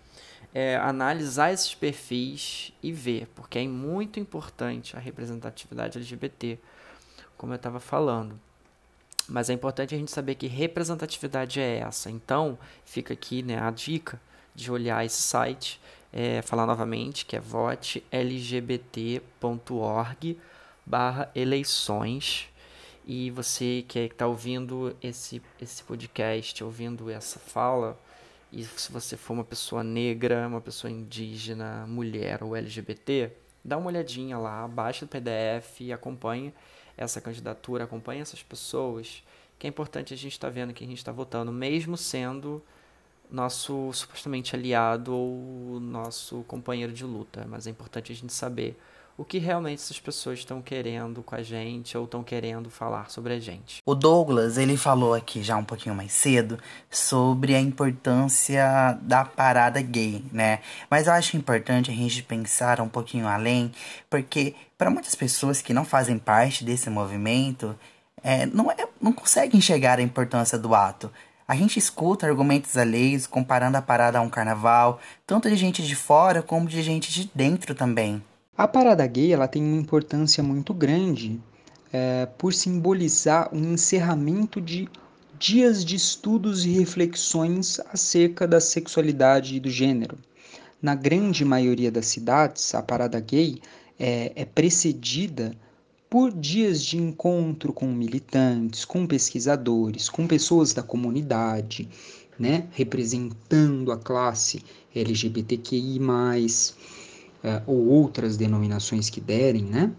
é, 0.53 0.77
analisar 0.77 1.51
esses 1.51 1.75
perfis 1.75 2.73
e 2.81 2.91
ver, 2.91 3.27
porque 3.35 3.59
é 3.59 3.67
muito 3.67 4.19
importante 4.19 4.95
a 4.95 4.99
representatividade 4.99 5.97
LGBT, 5.97 6.57
como 7.37 7.53
eu 7.53 7.57
estava 7.57 7.79
falando. 7.79 8.39
Mas 9.27 9.49
é 9.49 9.53
importante 9.53 9.93
a 9.93 9.97
gente 9.97 10.11
saber 10.11 10.35
que 10.35 10.47
representatividade 10.47 11.59
é 11.59 11.77
essa. 11.79 12.09
Então, 12.09 12.57
fica 12.83 13.13
aqui 13.13 13.43
né, 13.43 13.59
a 13.59 13.69
dica 13.69 14.19
de 14.55 14.71
olhar 14.71 15.05
esse 15.05 15.21
site, 15.21 15.79
é, 16.11 16.41
falar 16.41 16.65
novamente 16.65 17.25
que 17.25 17.35
é 17.35 17.39
votelgbt.org 17.39 19.21
barra 20.85 21.29
eleições. 21.35 22.49
E 23.05 23.29
você 23.31 23.85
que 23.87 23.99
está 23.99 24.25
ouvindo 24.27 24.95
esse, 25.01 25.41
esse 25.61 25.83
podcast, 25.83 26.63
ouvindo 26.63 27.09
essa 27.09 27.39
fala, 27.39 27.97
e 28.51 28.63
se 28.63 28.91
você 28.91 29.15
for 29.15 29.33
uma 29.33 29.43
pessoa 29.43 29.83
negra, 29.83 30.47
uma 30.47 30.61
pessoa 30.61 30.89
indígena, 30.89 31.85
mulher 31.87 32.43
ou 32.43 32.55
LGBT, 32.55 33.31
dá 33.63 33.77
uma 33.77 33.87
olhadinha 33.87 34.37
lá, 34.37 34.67
baixa 34.67 35.05
o 35.05 35.07
PDF 35.07 35.81
e 35.81 35.93
acompanhe 35.93 36.53
essa 36.97 37.21
candidatura, 37.21 37.83
acompanhe 37.83 38.21
essas 38.21 38.41
pessoas, 38.41 39.23
que 39.57 39.67
é 39.67 39.69
importante 39.69 40.13
a 40.13 40.17
gente 40.17 40.33
estar 40.33 40.47
tá 40.47 40.53
vendo 40.53 40.73
que 40.73 40.83
a 40.83 40.87
gente 40.87 40.97
está 40.97 41.11
votando, 41.11 41.51
mesmo 41.51 41.95
sendo 41.95 42.63
nosso 43.29 43.93
supostamente 43.93 44.55
aliado 44.55 45.13
ou 45.15 45.79
nosso 45.79 46.43
companheiro 46.47 46.91
de 46.91 47.05
luta. 47.05 47.45
Mas 47.47 47.67
é 47.67 47.69
importante 47.69 48.11
a 48.11 48.15
gente 48.15 48.33
saber 48.33 48.79
o 49.19 49.25
que 49.25 49.37
realmente 49.37 49.81
essas 49.81 49.99
pessoas 49.99 50.39
estão 50.39 50.61
querendo 50.61 51.21
com 51.21 51.35
a 51.35 51.43
gente 51.43 51.97
ou 51.97 52.05
estão 52.05 52.23
querendo 52.23 52.69
falar 52.69 53.09
sobre 53.09 53.33
a 53.33 53.39
gente. 53.39 53.81
O 53.85 53.93
Douglas, 53.93 54.57
ele 54.57 54.77
falou 54.77 55.13
aqui 55.13 55.43
já 55.43 55.57
um 55.57 55.63
pouquinho 55.65 55.93
mais 55.93 56.13
cedo 56.13 56.57
sobre 56.89 57.53
a 57.53 57.59
importância 57.59 58.97
da 59.01 59.25
parada 59.25 59.81
gay, 59.81 60.23
né? 60.31 60.59
Mas 60.89 61.07
eu 61.07 61.11
acho 61.11 61.35
importante 61.35 61.91
a 61.91 61.93
gente 61.93 62.23
pensar 62.23 62.79
um 62.79 62.87
pouquinho 62.87 63.27
além, 63.27 63.73
porque 64.09 64.55
para 64.77 64.89
muitas 64.89 65.15
pessoas 65.15 65.61
que 65.61 65.73
não 65.73 65.83
fazem 65.83 66.17
parte 66.17 66.63
desse 66.63 66.89
movimento, 66.89 67.77
é, 68.23 68.45
não, 68.45 68.71
é, 68.71 68.87
não 69.01 69.11
conseguem 69.11 69.57
enxergar 69.57 69.99
a 69.99 70.01
importância 70.01 70.57
do 70.57 70.73
ato. 70.73 71.11
A 71.45 71.57
gente 71.57 71.77
escuta 71.77 72.25
argumentos 72.25 72.77
alheios 72.77 73.27
comparando 73.27 73.75
a 73.75 73.81
parada 73.81 74.17
a 74.17 74.21
um 74.21 74.29
carnaval, 74.29 74.97
tanto 75.27 75.49
de 75.49 75.57
gente 75.57 75.85
de 75.85 75.93
fora 75.93 76.41
como 76.41 76.69
de 76.69 76.81
gente 76.81 77.11
de 77.11 77.29
dentro 77.35 77.75
também. 77.75 78.23
A 78.59 78.67
parada 78.67 79.07
gay 79.07 79.31
ela 79.31 79.47
tem 79.47 79.63
uma 79.63 79.79
importância 79.79 80.43
muito 80.43 80.73
grande 80.73 81.39
é, 81.93 82.25
por 82.25 82.53
simbolizar 82.53 83.49
um 83.55 83.71
encerramento 83.71 84.59
de 84.59 84.89
dias 85.39 85.85
de 85.85 85.95
estudos 85.95 86.65
e 86.65 86.71
reflexões 86.71 87.79
acerca 87.89 88.45
da 88.45 88.59
sexualidade 88.59 89.55
e 89.55 89.61
do 89.61 89.69
gênero. 89.69 90.17
Na 90.81 90.93
grande 90.93 91.45
maioria 91.45 91.89
das 91.89 92.07
cidades, 92.07 92.75
a 92.75 92.83
parada 92.83 93.17
gay 93.21 93.61
é, 93.97 94.33
é 94.35 94.43
precedida 94.43 95.55
por 96.09 96.29
dias 96.29 96.83
de 96.83 96.97
encontro 96.97 97.71
com 97.71 97.85
militantes, 97.85 98.83
com 98.83 99.07
pesquisadores, 99.07 100.09
com 100.09 100.27
pessoas 100.27 100.73
da 100.73 100.83
comunidade, 100.83 101.87
né, 102.37 102.67
representando 102.71 103.89
a 103.93 103.97
classe 103.97 104.61
LGBTQI+, 104.93 105.97
é, 107.43 107.61
ou 107.65 107.87
outras 107.87 108.37
denominações 108.37 109.09
que 109.09 109.21
derem, 109.21 109.63
né? 109.63 109.91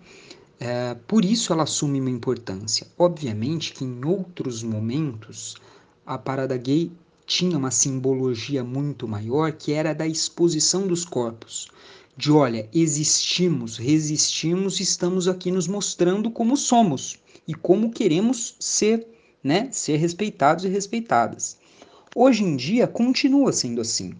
É, 0.58 0.94
por 1.06 1.24
isso 1.24 1.52
ela 1.52 1.62
assume 1.62 2.00
uma 2.00 2.10
importância. 2.10 2.86
Obviamente 2.98 3.72
que 3.72 3.84
em 3.84 4.04
outros 4.04 4.62
momentos 4.62 5.56
a 6.04 6.18
parada 6.18 6.56
gay 6.56 6.92
tinha 7.26 7.56
uma 7.56 7.70
simbologia 7.70 8.62
muito 8.62 9.06
maior, 9.06 9.52
que 9.52 9.72
era 9.72 9.94
da 9.94 10.06
exposição 10.06 10.86
dos 10.86 11.04
corpos. 11.04 11.68
De 12.16 12.30
olha, 12.30 12.68
existimos, 12.74 13.78
resistimos, 13.78 14.80
estamos 14.80 15.28
aqui 15.28 15.50
nos 15.50 15.66
mostrando 15.66 16.30
como 16.30 16.56
somos 16.56 17.18
e 17.48 17.54
como 17.54 17.90
queremos 17.90 18.56
ser, 18.60 19.06
né? 19.42 19.70
Ser 19.70 19.96
respeitados 19.96 20.64
e 20.64 20.68
respeitadas. 20.68 21.56
Hoje 22.14 22.42
em 22.42 22.56
dia 22.56 22.86
continua 22.86 23.52
sendo 23.52 23.80
assim. 23.80 24.12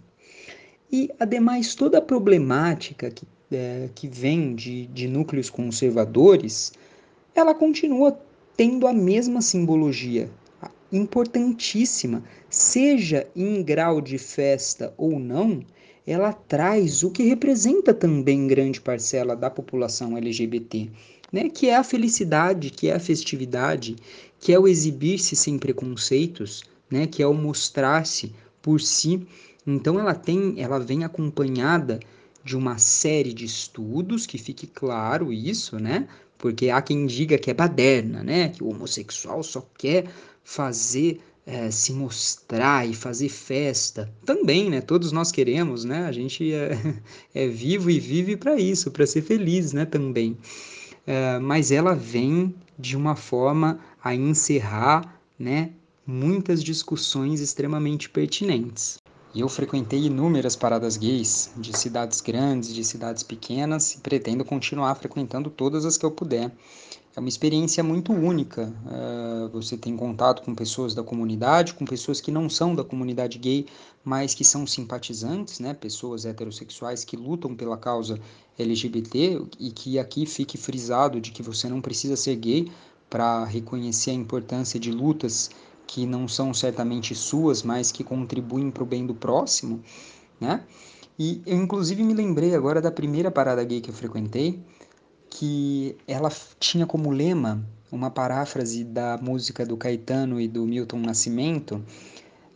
E, 0.91 1.09
ademais, 1.19 1.73
toda 1.73 1.99
a 1.99 2.01
problemática 2.01 3.09
que, 3.09 3.25
é, 3.51 3.89
que 3.95 4.07
vem 4.07 4.53
de, 4.53 4.87
de 4.87 5.07
núcleos 5.07 5.49
conservadores, 5.49 6.73
ela 7.33 7.53
continua 7.53 8.19
tendo 8.57 8.85
a 8.85 8.93
mesma 8.93 9.41
simbologia, 9.41 10.29
importantíssima, 10.91 12.23
seja 12.49 13.25
em 13.35 13.63
grau 13.63 14.01
de 14.01 14.17
festa 14.17 14.93
ou 14.97 15.17
não, 15.17 15.63
ela 16.05 16.33
traz 16.33 17.03
o 17.03 17.11
que 17.11 17.23
representa 17.23 17.93
também 17.93 18.47
grande 18.47 18.81
parcela 18.81 19.35
da 19.35 19.49
população 19.49 20.17
LGBT, 20.17 20.89
né? 21.31 21.49
que 21.49 21.69
é 21.69 21.75
a 21.75 21.83
felicidade, 21.83 22.69
que 22.69 22.89
é 22.89 22.95
a 22.95 22.99
festividade, 22.99 23.95
que 24.39 24.51
é 24.51 24.59
o 24.59 24.67
exibir-se 24.67 25.35
sem 25.35 25.57
preconceitos, 25.57 26.63
né? 26.89 27.07
que 27.07 27.23
é 27.23 27.27
o 27.27 27.33
mostrar-se 27.33 28.33
por 28.61 28.81
si 28.81 29.25
então 29.65 29.99
ela 29.99 30.13
tem, 30.13 30.55
ela 30.57 30.79
vem 30.79 31.03
acompanhada 31.03 31.99
de 32.43 32.57
uma 32.57 32.77
série 32.77 33.33
de 33.33 33.45
estudos, 33.45 34.25
que 34.25 34.37
fique 34.37 34.65
claro 34.65 35.31
isso, 35.31 35.79
né? 35.79 36.07
Porque 36.37 36.69
há 36.69 36.81
quem 36.81 37.05
diga 37.05 37.37
que 37.37 37.51
é 37.51 37.53
baderna, 37.53 38.23
né? 38.23 38.49
Que 38.49 38.63
o 38.63 38.69
homossexual 38.69 39.43
só 39.43 39.63
quer 39.77 40.05
fazer 40.43 41.21
é, 41.45 41.69
se 41.69 41.93
mostrar 41.93 42.87
e 42.87 42.93
fazer 42.93 43.29
festa. 43.29 44.11
Também, 44.25 44.69
né? 44.69 44.81
Todos 44.81 45.11
nós 45.11 45.31
queremos, 45.31 45.83
né? 45.83 46.05
A 46.05 46.11
gente 46.11 46.51
é, 46.51 46.77
é 47.33 47.47
vivo 47.47 47.89
e 47.91 47.99
vive 47.99 48.35
para 48.35 48.59
isso, 48.59 48.89
para 48.89 49.05
ser 49.05 49.21
feliz, 49.21 49.73
né? 49.73 49.85
Também. 49.85 50.37
É, 51.05 51.39
mas 51.39 51.71
ela 51.71 51.93
vem 51.93 52.53
de 52.77 52.97
uma 52.97 53.15
forma 53.15 53.79
a 54.03 54.15
encerrar, 54.15 55.21
né? 55.37 55.71
Muitas 56.05 56.63
discussões 56.63 57.39
extremamente 57.39 58.09
pertinentes. 58.09 59.00
Eu 59.33 59.47
frequentei 59.47 60.07
inúmeras 60.07 60.57
paradas 60.57 60.97
gays, 60.97 61.51
de 61.55 61.77
cidades 61.77 62.19
grandes, 62.19 62.73
de 62.73 62.83
cidades 62.83 63.23
pequenas, 63.23 63.93
e 63.93 63.99
pretendo 63.99 64.43
continuar 64.43 64.93
frequentando 64.95 65.49
todas 65.49 65.85
as 65.85 65.95
que 65.95 66.05
eu 66.05 66.11
puder. 66.11 66.51
É 67.15 67.19
uma 67.19 67.29
experiência 67.29 67.81
muito 67.81 68.11
única. 68.11 68.73
Uh, 68.85 69.49
você 69.49 69.77
tem 69.77 69.95
contato 69.95 70.41
com 70.41 70.53
pessoas 70.53 70.93
da 70.93 71.01
comunidade, 71.01 71.73
com 71.73 71.85
pessoas 71.85 72.19
que 72.19 72.29
não 72.29 72.49
são 72.49 72.75
da 72.75 72.83
comunidade 72.83 73.37
gay, 73.37 73.65
mas 74.03 74.33
que 74.33 74.43
são 74.43 74.67
simpatizantes, 74.67 75.61
né? 75.61 75.73
pessoas 75.73 76.25
heterossexuais 76.25 77.05
que 77.05 77.15
lutam 77.15 77.55
pela 77.55 77.77
causa 77.77 78.19
LGBT, 78.59 79.41
e 79.57 79.71
que 79.71 79.97
aqui 79.97 80.25
fique 80.25 80.57
frisado 80.57 81.21
de 81.21 81.31
que 81.31 81.41
você 81.41 81.69
não 81.69 81.79
precisa 81.79 82.17
ser 82.17 82.35
gay 82.35 82.69
para 83.09 83.45
reconhecer 83.45 84.11
a 84.11 84.13
importância 84.13 84.79
de 84.79 84.91
lutas 84.91 85.49
que 85.91 86.05
não 86.05 86.25
são 86.25 86.53
certamente 86.53 87.13
suas, 87.13 87.63
mas 87.63 87.91
que 87.91 88.01
contribuem 88.01 88.71
para 88.71 88.81
o 88.81 88.85
bem 88.85 89.05
do 89.05 89.13
próximo, 89.13 89.81
né? 90.39 90.63
E 91.19 91.41
eu 91.45 91.57
inclusive 91.57 92.01
me 92.01 92.13
lembrei 92.13 92.55
agora 92.55 92.79
da 92.81 92.89
primeira 92.89 93.29
parada 93.29 93.61
gay 93.61 93.81
que 93.81 93.89
eu 93.89 93.93
frequentei, 93.93 94.63
que 95.29 95.97
ela 96.07 96.31
tinha 96.57 96.85
como 96.85 97.11
lema 97.11 97.61
uma 97.91 98.09
paráfrase 98.09 98.85
da 98.85 99.19
música 99.21 99.65
do 99.65 99.75
Caetano 99.75 100.39
e 100.39 100.47
do 100.47 100.65
Milton 100.65 100.99
Nascimento, 100.99 101.83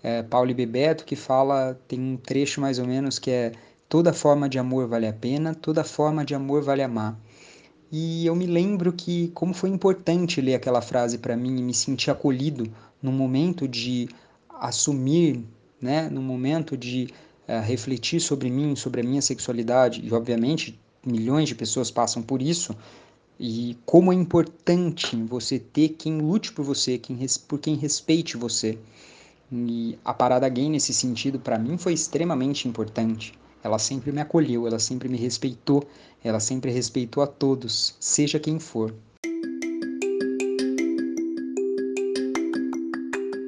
é, 0.02 0.24
Paulo 0.24 0.50
e 0.52 0.54
Bebeto, 0.54 1.04
que 1.04 1.18
fala, 1.18 1.78
tem 1.90 2.00
um 2.00 2.16
trecho 2.16 2.62
mais 2.62 2.80
ou 2.80 2.88
menos 2.88 3.20
que 3.20 3.32
é 3.32 3.52
toda 3.90 4.14
forma 4.14 4.48
de 4.48 4.58
amor 4.58 4.88
vale 4.88 5.08
a 5.08 5.14
pena, 5.14 5.54
toda 5.54 5.84
forma 5.84 6.24
de 6.24 6.34
amor 6.34 6.64
vale 6.64 6.82
amar. 6.82 7.20
E 7.92 8.26
eu 8.26 8.34
me 8.34 8.46
lembro 8.46 8.94
que 8.94 9.28
como 9.34 9.54
foi 9.54 9.70
importante 9.70 10.40
ler 10.40 10.56
aquela 10.56 10.82
frase 10.82 11.18
para 11.18 11.36
mim 11.36 11.60
e 11.60 11.62
me 11.62 11.74
sentir 11.74 12.12
acolhido 12.12 12.72
no 13.06 13.12
momento 13.12 13.68
de 13.68 14.10
assumir, 14.50 15.44
né, 15.80 16.10
no 16.10 16.22
momento 16.22 16.76
de 16.76 17.08
uh, 17.48 17.62
refletir 17.64 18.20
sobre 18.20 18.50
mim, 18.50 18.76
sobre 18.76 19.02
a 19.02 19.04
minha 19.04 19.22
sexualidade, 19.22 20.02
e 20.04 20.12
obviamente 20.12 20.80
milhões 21.06 21.48
de 21.48 21.54
pessoas 21.54 21.92
passam 21.92 22.24
por 22.24 22.42
isso, 22.42 22.76
e 23.40 23.78
como 23.86 24.12
é 24.12 24.16
importante 24.16 25.16
você 25.18 25.60
ter 25.60 25.90
quem 25.90 26.18
lute 26.18 26.52
por 26.52 26.66
você, 26.66 26.98
quem, 26.98 27.20
por 27.48 27.60
quem 27.60 27.76
respeite 27.76 28.38
você. 28.38 28.78
E 29.52 30.00
a 30.04 30.14
parada 30.14 30.50
gay 30.50 30.68
nesse 30.68 30.94
sentido 30.94 31.40
para 31.40 31.60
mim 31.60 31.78
foi 31.78 31.94
extremamente 31.94 32.68
importante. 32.68 33.34
Ela 33.64 33.78
sempre 33.78 34.12
me 34.12 34.22
acolheu, 34.22 34.66
ela 34.66 34.80
sempre 34.80 35.08
me 35.08 35.18
respeitou, 35.18 35.84
ela 36.24 36.40
sempre 36.40 36.72
respeitou 36.72 37.22
a 37.22 37.28
todos, 37.28 37.96
seja 38.00 38.40
quem 38.40 38.58
for. 38.58 38.96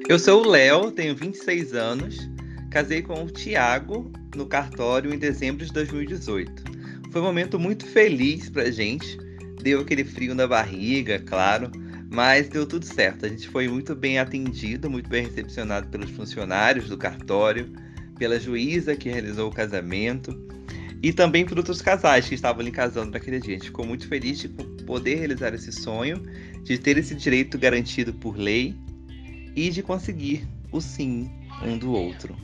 Eu 0.08 0.18
sou 0.18 0.42
o 0.42 0.48
Léo, 0.48 0.90
tenho 0.90 1.14
26 1.14 1.74
anos, 1.74 2.30
casei 2.70 3.02
com 3.02 3.24
o 3.24 3.30
Tiago 3.30 4.10
no 4.34 4.46
cartório 4.46 5.12
em 5.12 5.18
dezembro 5.18 5.66
de 5.66 5.70
2018. 5.70 6.64
Foi 7.12 7.20
um 7.20 7.24
momento 7.24 7.58
muito 7.58 7.84
feliz 7.84 8.48
pra 8.48 8.70
gente, 8.70 9.18
deu 9.62 9.80
aquele 9.80 10.04
frio 10.04 10.34
na 10.34 10.46
barriga, 10.46 11.18
claro, 11.18 11.70
mas 12.10 12.48
deu 12.48 12.64
tudo 12.64 12.86
certo. 12.86 13.26
A 13.26 13.28
gente 13.28 13.50
foi 13.50 13.68
muito 13.68 13.94
bem 13.94 14.18
atendido, 14.18 14.88
muito 14.88 15.10
bem 15.10 15.24
recepcionado 15.24 15.88
pelos 15.88 16.08
funcionários 16.08 16.88
do 16.88 16.96
cartório, 16.96 17.70
pela 18.18 18.40
juíza 18.40 18.96
que 18.96 19.10
realizou 19.10 19.50
o 19.50 19.54
casamento 19.54 20.34
e 21.02 21.12
também 21.12 21.44
por 21.44 21.58
outros 21.58 21.82
casais 21.82 22.26
que 22.26 22.34
estavam 22.34 22.62
ali 22.62 22.70
casando 22.70 23.10
naquele 23.10 23.40
dia. 23.40 23.56
A 23.56 23.58
gente 23.58 23.66
ficou 23.66 23.84
muito 23.84 24.08
feliz 24.08 24.38
de 24.38 24.48
poder 24.86 25.16
realizar 25.16 25.52
esse 25.52 25.70
sonho, 25.70 26.22
de 26.62 26.78
ter 26.78 26.96
esse 26.96 27.14
direito 27.14 27.58
garantido 27.58 28.14
por 28.14 28.38
lei 28.38 28.74
e 29.58 29.70
de 29.70 29.82
conseguir 29.82 30.48
o 30.70 30.80
sim 30.80 31.28
um 31.64 31.76
do 31.76 31.92
outro. 31.92 32.36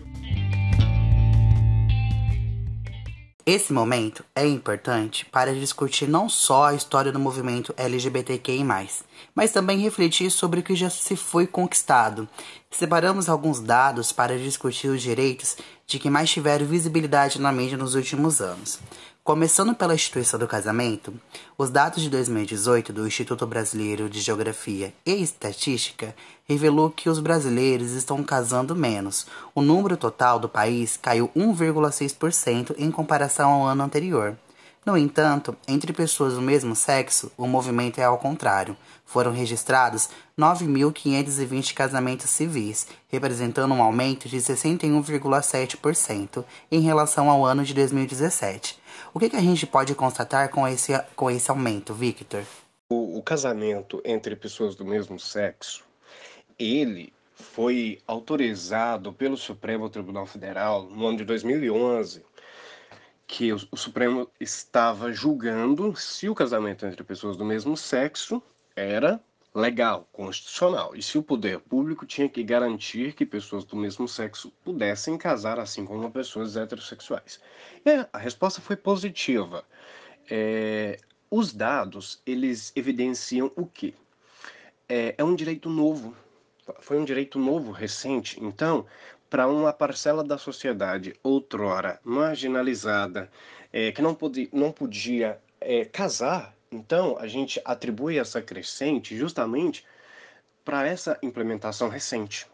Esse 3.46 3.72
momento 3.72 4.24
é 4.34 4.44
importante 4.44 5.24
para 5.26 5.54
discutir 5.54 6.08
não 6.08 6.28
só 6.28 6.64
a 6.64 6.74
história 6.74 7.12
do 7.12 7.20
movimento 7.20 7.72
LGBTQI, 7.76 8.64
mas 9.32 9.52
também 9.52 9.78
refletir 9.78 10.28
sobre 10.30 10.58
o 10.58 10.62
que 10.62 10.74
já 10.74 10.90
se 10.90 11.14
foi 11.14 11.46
conquistado. 11.46 12.28
Separamos 12.68 13.28
alguns 13.28 13.60
dados 13.60 14.10
para 14.10 14.36
discutir 14.36 14.88
os 14.88 15.00
direitos 15.00 15.56
de 15.86 16.00
que 16.00 16.10
mais 16.10 16.30
tiveram 16.30 16.66
visibilidade 16.66 17.40
na 17.40 17.52
mídia 17.52 17.78
nos 17.78 17.94
últimos 17.94 18.40
anos. 18.40 18.80
Começando 19.24 19.74
pela 19.74 19.94
instituição 19.94 20.38
do 20.38 20.46
casamento, 20.46 21.10
os 21.56 21.70
dados 21.70 22.02
de 22.02 22.10
2018 22.10 22.92
do 22.92 23.06
Instituto 23.06 23.46
Brasileiro 23.46 24.06
de 24.06 24.20
Geografia 24.20 24.92
e 25.06 25.12
Estatística 25.14 26.14
revelou 26.46 26.90
que 26.90 27.08
os 27.08 27.20
brasileiros 27.20 27.92
estão 27.92 28.22
casando 28.22 28.76
menos. 28.76 29.26
O 29.54 29.62
número 29.62 29.96
total 29.96 30.38
do 30.38 30.46
país 30.46 30.98
caiu 30.98 31.30
1,6% 31.34 32.74
em 32.76 32.90
comparação 32.90 33.50
ao 33.50 33.66
ano 33.66 33.84
anterior. 33.84 34.36
No 34.84 34.98
entanto, 34.98 35.56
entre 35.66 35.94
pessoas 35.94 36.34
do 36.34 36.42
mesmo 36.42 36.76
sexo, 36.76 37.32
o 37.38 37.46
movimento 37.46 37.98
é 37.98 38.04
ao 38.04 38.18
contrário. 38.18 38.76
Foram 39.06 39.32
registrados 39.32 40.10
9.520 40.38 41.72
casamentos 41.72 42.28
civis, 42.28 42.86
representando 43.08 43.72
um 43.72 43.82
aumento 43.82 44.28
de 44.28 44.36
61,7% 44.36 46.44
em 46.70 46.80
relação 46.80 47.30
ao 47.30 47.46
ano 47.46 47.64
de 47.64 47.72
2017. 47.72 48.78
O 49.14 49.18
que, 49.18 49.30
que, 49.30 49.36
a 49.36 49.40
gente 49.40 49.66
pode 49.66 49.94
constatar 49.94 50.50
com 50.50 50.68
esse, 50.68 50.92
com 51.16 51.30
esse 51.30 51.50
aumento, 51.50 51.94
Victor? 51.94 52.44
O, 52.90 53.16
o 53.16 53.22
casamento 53.22 54.02
entre 54.04 54.36
pessoas 54.36 54.74
do 54.74 54.84
mesmo 54.84 55.18
sexo, 55.18 55.82
ele 56.58 57.10
foi 57.34 58.02
autorizado 58.06 59.14
pelo 59.14 59.38
Supremo 59.38 59.88
Tribunal 59.88 60.26
Federal 60.26 60.82
no 60.82 61.06
ano 61.06 61.16
de 61.16 61.24
2011 61.24 62.22
que 63.26 63.52
o, 63.52 63.76
Supremo 63.76 64.30
estava 64.38 65.12
julgando 65.12 65.96
se 65.96 66.28
o 66.28 66.34
casamento 66.34 66.86
entre 66.86 67.02
pessoas 67.02 67.36
do 67.36 67.44
mesmo 67.44 67.76
sexo 67.76 68.42
era 68.76 69.20
legal, 69.54 70.08
constitucional, 70.12 70.96
e 70.96 71.02
se 71.02 71.16
o 71.16 71.22
poder 71.22 71.60
público 71.60 72.04
tinha 72.04 72.28
que 72.28 72.42
garantir 72.42 73.12
que 73.14 73.24
pessoas 73.24 73.64
do 73.64 73.76
mesmo 73.76 74.08
sexo 74.08 74.52
pudessem 74.64 75.16
casar 75.16 75.60
assim 75.60 75.84
como 75.86 76.10
pessoas 76.10 76.56
heterossexuais. 76.56 77.40
E 77.84 78.06
a 78.12 78.18
resposta 78.18 78.60
foi 78.60 78.74
positiva. 78.74 79.64
É, 80.28 80.98
os 81.30 81.52
dados, 81.52 82.20
eles 82.26 82.72
evidenciam 82.74 83.50
o 83.54 83.64
quê? 83.64 83.94
É, 84.88 85.14
é 85.16 85.24
um 85.24 85.36
direito 85.36 85.70
novo, 85.70 86.16
foi 86.80 86.98
um 86.98 87.04
direito 87.04 87.38
novo, 87.38 87.70
recente, 87.70 88.42
então 88.42 88.86
para 89.34 89.48
uma 89.48 89.72
parcela 89.72 90.22
da 90.22 90.38
sociedade 90.38 91.12
outrora 91.20 91.98
marginalizada, 92.04 93.28
é, 93.72 93.90
que 93.90 94.00
não, 94.00 94.14
podia, 94.14 94.48
não 94.52 94.70
podia 94.70 95.40
é, 95.60 95.84
casar, 95.84 96.54
então 96.70 97.18
a 97.18 97.26
gente 97.26 97.60
atribui 97.64 98.16
essa 98.16 98.40
crescente 98.40 99.16
justamente 99.16 99.84
para 100.64 100.86
essa 100.86 101.18
implementação 101.20 101.88
recente. 101.88 102.46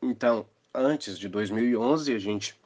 Então, 0.00 0.46
antes 0.72 1.18
de 1.18 1.28
2011, 1.28 2.14
a 2.14 2.18
gente 2.20 2.56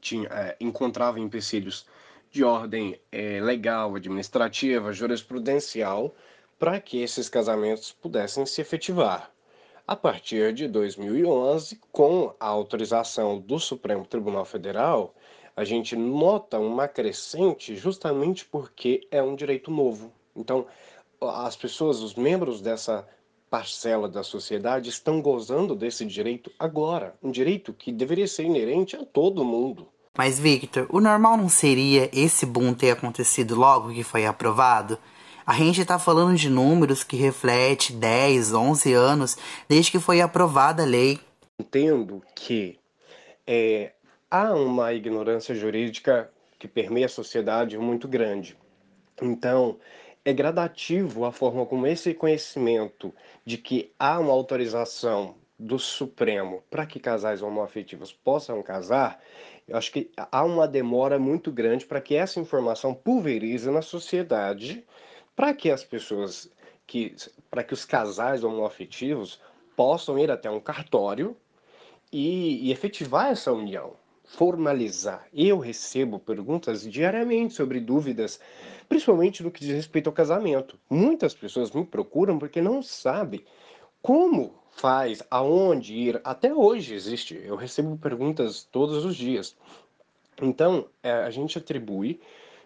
tinha, 0.00 0.28
é, 0.28 0.56
encontrava 0.60 1.18
empecilhos 1.18 1.88
de 2.30 2.44
ordem 2.44 3.00
é, 3.10 3.40
legal, 3.40 3.96
administrativa, 3.96 4.92
jurisprudencial, 4.92 6.14
para 6.60 6.80
que 6.80 7.02
esses 7.02 7.28
casamentos 7.28 7.90
pudessem 7.90 8.46
se 8.46 8.60
efetivar 8.60 9.33
a 9.86 9.94
partir 9.94 10.52
de 10.54 10.66
2011, 10.66 11.78
com 11.92 12.34
a 12.40 12.46
autorização 12.46 13.38
do 13.38 13.58
Supremo 13.58 14.06
Tribunal 14.06 14.44
Federal, 14.44 15.14
a 15.54 15.62
gente 15.62 15.94
nota 15.94 16.58
uma 16.58 16.88
crescente 16.88 17.76
justamente 17.76 18.44
porque 18.44 19.06
é 19.10 19.22
um 19.22 19.36
direito 19.36 19.70
novo. 19.70 20.10
Então, 20.34 20.66
as 21.20 21.54
pessoas, 21.54 22.00
os 22.00 22.14
membros 22.14 22.60
dessa 22.60 23.06
parcela 23.50 24.08
da 24.08 24.22
sociedade 24.22 24.88
estão 24.88 25.20
gozando 25.20 25.76
desse 25.76 26.04
direito 26.04 26.50
agora, 26.58 27.14
um 27.22 27.30
direito 27.30 27.72
que 27.72 27.92
deveria 27.92 28.26
ser 28.26 28.44
inerente 28.44 28.96
a 28.96 29.04
todo 29.04 29.44
mundo. 29.44 29.86
Mas, 30.16 30.40
Victor, 30.40 30.86
o 30.90 31.00
normal 31.00 31.36
não 31.36 31.48
seria 31.48 32.08
esse 32.12 32.46
boom 32.46 32.72
ter 32.72 32.90
acontecido 32.90 33.54
logo 33.54 33.92
que 33.92 34.02
foi 34.02 34.24
aprovado? 34.26 34.98
A 35.46 35.52
gente 35.52 35.82
está 35.82 35.98
falando 35.98 36.38
de 36.38 36.48
números 36.48 37.04
que 37.04 37.16
refletem 37.16 37.98
10, 37.98 38.54
11 38.54 38.94
anos 38.94 39.36
desde 39.68 39.90
que 39.90 39.98
foi 39.98 40.22
aprovada 40.22 40.84
a 40.84 40.86
lei. 40.86 41.20
Entendo 41.58 42.22
que 42.34 42.78
é, 43.46 43.92
há 44.30 44.54
uma 44.54 44.94
ignorância 44.94 45.54
jurídica 45.54 46.30
que 46.58 46.66
permeia 46.66 47.04
a 47.04 47.10
sociedade 47.10 47.76
muito 47.76 48.08
grande. 48.08 48.56
Então, 49.20 49.78
é 50.24 50.32
gradativo 50.32 51.26
a 51.26 51.30
forma 51.30 51.66
como 51.66 51.86
esse 51.86 52.14
conhecimento 52.14 53.12
de 53.44 53.58
que 53.58 53.92
há 53.98 54.18
uma 54.18 54.32
autorização 54.32 55.34
do 55.58 55.78
Supremo 55.78 56.62
para 56.70 56.86
que 56.86 56.98
casais 56.98 57.42
homoafetivos 57.42 58.12
possam 58.12 58.62
casar, 58.62 59.20
eu 59.68 59.76
acho 59.76 59.92
que 59.92 60.10
há 60.16 60.42
uma 60.42 60.66
demora 60.66 61.18
muito 61.18 61.52
grande 61.52 61.84
para 61.84 62.00
que 62.00 62.14
essa 62.14 62.40
informação 62.40 62.94
pulverize 62.94 63.70
na 63.70 63.82
sociedade 63.82 64.84
para 65.34 65.52
que 65.54 65.70
as 65.70 65.84
pessoas 65.84 66.50
que 66.86 67.14
para 67.50 67.64
que 67.64 67.74
os 67.74 67.84
casais 67.84 68.44
homoafetivos 68.44 69.40
possam 69.76 70.18
ir 70.18 70.30
até 70.30 70.50
um 70.50 70.60
cartório 70.60 71.36
e, 72.12 72.68
e 72.68 72.72
efetivar 72.72 73.30
essa 73.30 73.52
união, 73.52 73.94
formalizar. 74.24 75.26
Eu 75.32 75.58
recebo 75.58 76.18
perguntas 76.18 76.82
diariamente 76.82 77.54
sobre 77.54 77.80
dúvidas, 77.80 78.40
principalmente 78.88 79.42
no 79.42 79.50
que 79.50 79.60
diz 79.60 79.74
respeito 79.74 80.08
ao 80.08 80.12
casamento. 80.12 80.78
Muitas 80.88 81.34
pessoas 81.34 81.70
me 81.70 81.84
procuram 81.84 82.38
porque 82.38 82.60
não 82.60 82.82
sabem 82.82 83.44
como 84.00 84.54
faz, 84.70 85.22
aonde 85.30 85.94
ir. 85.94 86.20
Até 86.24 86.54
hoje 86.54 86.94
existe. 86.94 87.40
Eu 87.44 87.56
recebo 87.56 87.96
perguntas 87.96 88.64
todos 88.70 89.04
os 89.04 89.16
dias. 89.16 89.56
Então, 90.42 90.86
é, 91.02 91.12
a 91.12 91.30
gente 91.30 91.58
atribui 91.58 92.20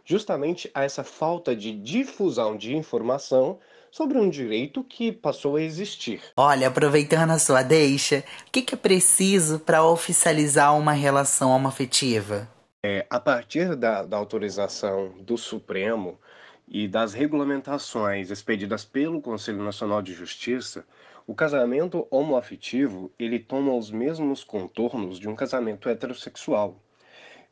justamente 0.08 0.70
a 0.72 0.84
essa 0.84 1.04
falta 1.04 1.54
de 1.54 1.70
difusão 1.70 2.56
de 2.56 2.74
informação 2.74 3.58
sobre 3.90 4.16
um 4.16 4.30
direito 4.30 4.82
que 4.82 5.12
passou 5.12 5.56
a 5.56 5.62
existir. 5.62 6.22
Olha, 6.34 6.68
aproveitando 6.68 7.30
a 7.32 7.38
sua 7.38 7.62
deixa, 7.62 8.24
o 8.46 8.50
que, 8.50 8.62
que 8.62 8.74
é 8.74 8.78
preciso 8.78 9.58
para 9.58 9.84
oficializar 9.84 10.74
uma 10.78 10.92
relação 10.92 11.50
homoafetiva? 11.50 12.48
É, 12.82 13.06
a 13.10 13.20
partir 13.20 13.76
da, 13.76 14.02
da 14.02 14.16
autorização 14.16 15.14
do 15.20 15.36
Supremo 15.36 16.18
e 16.66 16.88
das 16.88 17.12
regulamentações 17.12 18.30
expedidas 18.30 18.86
pelo 18.86 19.20
Conselho 19.20 19.62
Nacional 19.62 20.00
de 20.00 20.14
Justiça, 20.14 20.86
o 21.26 21.34
casamento 21.34 22.06
homoafetivo 22.10 23.12
ele 23.18 23.38
toma 23.38 23.74
os 23.74 23.90
mesmos 23.90 24.42
contornos 24.42 25.18
de 25.18 25.28
um 25.28 25.36
casamento 25.36 25.86
heterossexual. 25.86 26.80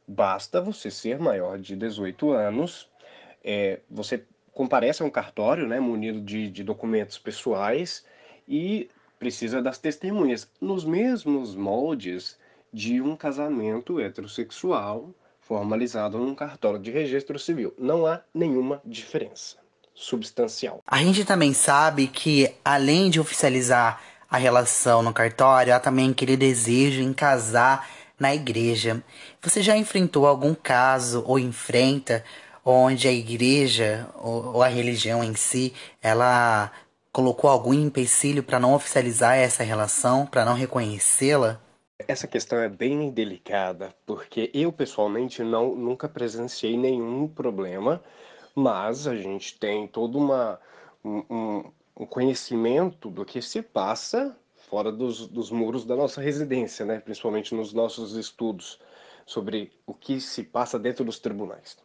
Basta 0.07 0.61
você 0.61 0.91
ser 0.91 1.19
maior 1.19 1.59
de 1.59 1.75
18 1.75 2.31
anos, 2.31 2.89
é, 3.43 3.81
você 3.91 4.25
comparece 4.53 5.03
a 5.03 5.07
um 5.07 5.11
cartório, 5.11 5.67
né, 5.67 5.79
munido 5.79 6.21
de, 6.21 6.51
de 6.51 6.65
documentos 6.65 7.19
pessoais 7.19 8.05
e 8.49 8.89
precisa 9.19 9.61
das 9.61 9.79
testemunhas, 9.79 10.49
nos 10.61 10.85
mesmos 10.85 11.55
moldes 11.55 12.39
de 12.73 13.01
um 13.01 13.17
casamento 13.17 14.01
heterossexual 14.01 15.11
formalizado 15.41 16.19
num 16.19 16.35
cartório 16.35 16.79
de 16.79 16.91
registro 16.91 17.39
civil. 17.39 17.73
Não 17.79 18.07
há 18.07 18.21
nenhuma 18.35 18.81
diferença 18.85 19.57
substancial. 19.95 20.83
A 20.87 20.99
gente 20.99 21.25
também 21.25 21.53
sabe 21.53 22.07
que, 22.07 22.53
além 22.65 23.09
de 23.09 23.21
oficializar 23.21 24.01
a 24.29 24.37
relação 24.37 25.03
no 25.03 25.13
cartório, 25.13 25.75
há 25.75 25.81
também 25.81 26.11
aquele 26.11 26.37
desejo 26.37 27.01
em 27.01 27.13
casar 27.13 27.89
na 28.19 28.35
igreja. 28.35 29.03
Você 29.43 29.63
já 29.63 29.77
enfrentou 29.77 30.27
algum 30.27 30.55
caso 30.55 31.23
ou 31.27 31.39
enfrenta 31.39 32.25
onde 32.65 33.07
a 33.07 33.13
igreja 33.13 34.09
ou, 34.17 34.55
ou 34.55 34.63
a 34.63 34.69
religião 34.69 35.23
em 35.23 35.35
si, 35.35 35.73
ela 36.03 36.73
colocou 37.13 37.49
algum 37.49 37.73
empecilho 37.73 38.43
para 38.43 38.61
não 38.61 38.75
oficializar 38.75 39.37
essa 39.37 39.63
relação, 39.63 40.27
para 40.27 40.45
não 40.45 40.55
reconhecê-la? 40.55 41.61
Essa 42.07 42.27
questão 42.27 42.59
é 42.59 42.69
bem 42.69 43.11
delicada, 43.11 43.95
porque 44.05 44.51
eu 44.53 44.71
pessoalmente 44.71 45.43
não 45.43 45.75
nunca 45.75 46.09
presenciei 46.09 46.77
nenhum 46.77 47.27
problema, 47.27 48.03
mas 48.55 49.07
a 49.07 49.17
gente 49.17 49.59
tem 49.59 49.87
todo 49.87 50.19
uma, 50.19 50.61
um, 51.03 51.65
um 51.97 52.05
conhecimento 52.05 53.09
do 53.09 53.25
que 53.25 53.41
se 53.41 53.63
passa 53.63 54.37
fora 54.69 54.91
dos, 54.91 55.27
dos 55.29 55.51
muros 55.51 55.85
da 55.85 55.97
nossa 55.97 56.21
residência, 56.21 56.85
né? 56.85 56.99
principalmente 57.01 57.55
nos 57.55 57.73
nossos 57.73 58.15
estudos 58.15 58.79
sobre 59.25 59.73
o 59.87 59.95
que 59.95 60.21
se 60.21 60.43
passa 60.43 60.79
dentro 60.79 61.05
dos 61.05 61.19
tribunais. 61.19 61.77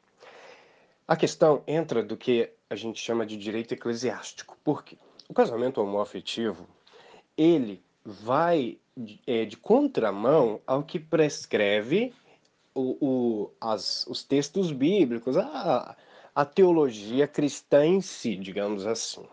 A 1.07 1.15
questão 1.15 1.63
entra 1.67 2.03
do 2.03 2.17
que 2.17 2.51
a 2.69 2.75
gente 2.75 2.99
chama 2.99 3.25
de 3.25 3.37
direito 3.37 3.73
eclesiástico. 3.73 4.57
Por 4.63 4.83
quê? 4.83 4.97
O 5.27 5.33
casamento 5.33 5.81
homoafetivo, 5.81 6.67
ele 7.37 7.83
vai 8.03 8.77
é, 9.27 9.45
de 9.45 9.57
contramão 9.57 10.59
ao 10.65 10.83
que 10.83 10.99
prescreve 10.99 12.13
o, 12.73 12.97
o, 13.05 13.51
as, 13.59 14.05
os 14.07 14.23
textos 14.23 14.71
bíblicos, 14.71 15.37
a, 15.37 15.95
a 16.33 16.45
teologia 16.45 17.27
cristã 17.27 17.85
em 17.85 18.01
si, 18.01 18.35
digamos 18.35 18.85
assim. 18.85 19.25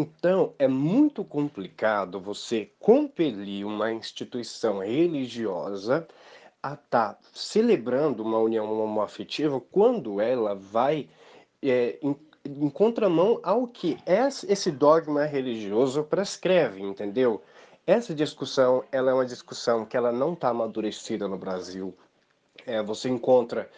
Então, 0.00 0.54
é 0.58 0.66
muito 0.66 1.22
complicado 1.22 2.18
você 2.18 2.70
compelir 2.78 3.66
uma 3.66 3.92
instituição 3.92 4.78
religiosa 4.78 6.08
a 6.62 6.72
estar 6.72 7.12
tá 7.12 7.18
celebrando 7.34 8.22
uma 8.22 8.38
união 8.38 8.72
homoafetiva 8.72 9.60
quando 9.60 10.18
ela 10.18 10.54
vai 10.54 11.06
é, 11.62 11.98
em, 12.02 12.16
em 12.46 12.70
contramão 12.70 13.40
ao 13.42 13.66
que 13.66 13.98
esse 14.48 14.70
dogma 14.70 15.26
religioso 15.26 16.02
prescreve, 16.02 16.80
entendeu? 16.80 17.42
Essa 17.86 18.14
discussão, 18.14 18.82
ela 18.90 19.10
é 19.10 19.14
uma 19.14 19.26
discussão 19.26 19.84
que 19.84 19.98
ela 19.98 20.10
não 20.10 20.32
está 20.32 20.48
amadurecida 20.48 21.28
no 21.28 21.36
Brasil. 21.36 21.94
É, 22.66 22.82
você 22.82 23.10
encontra 23.10 23.68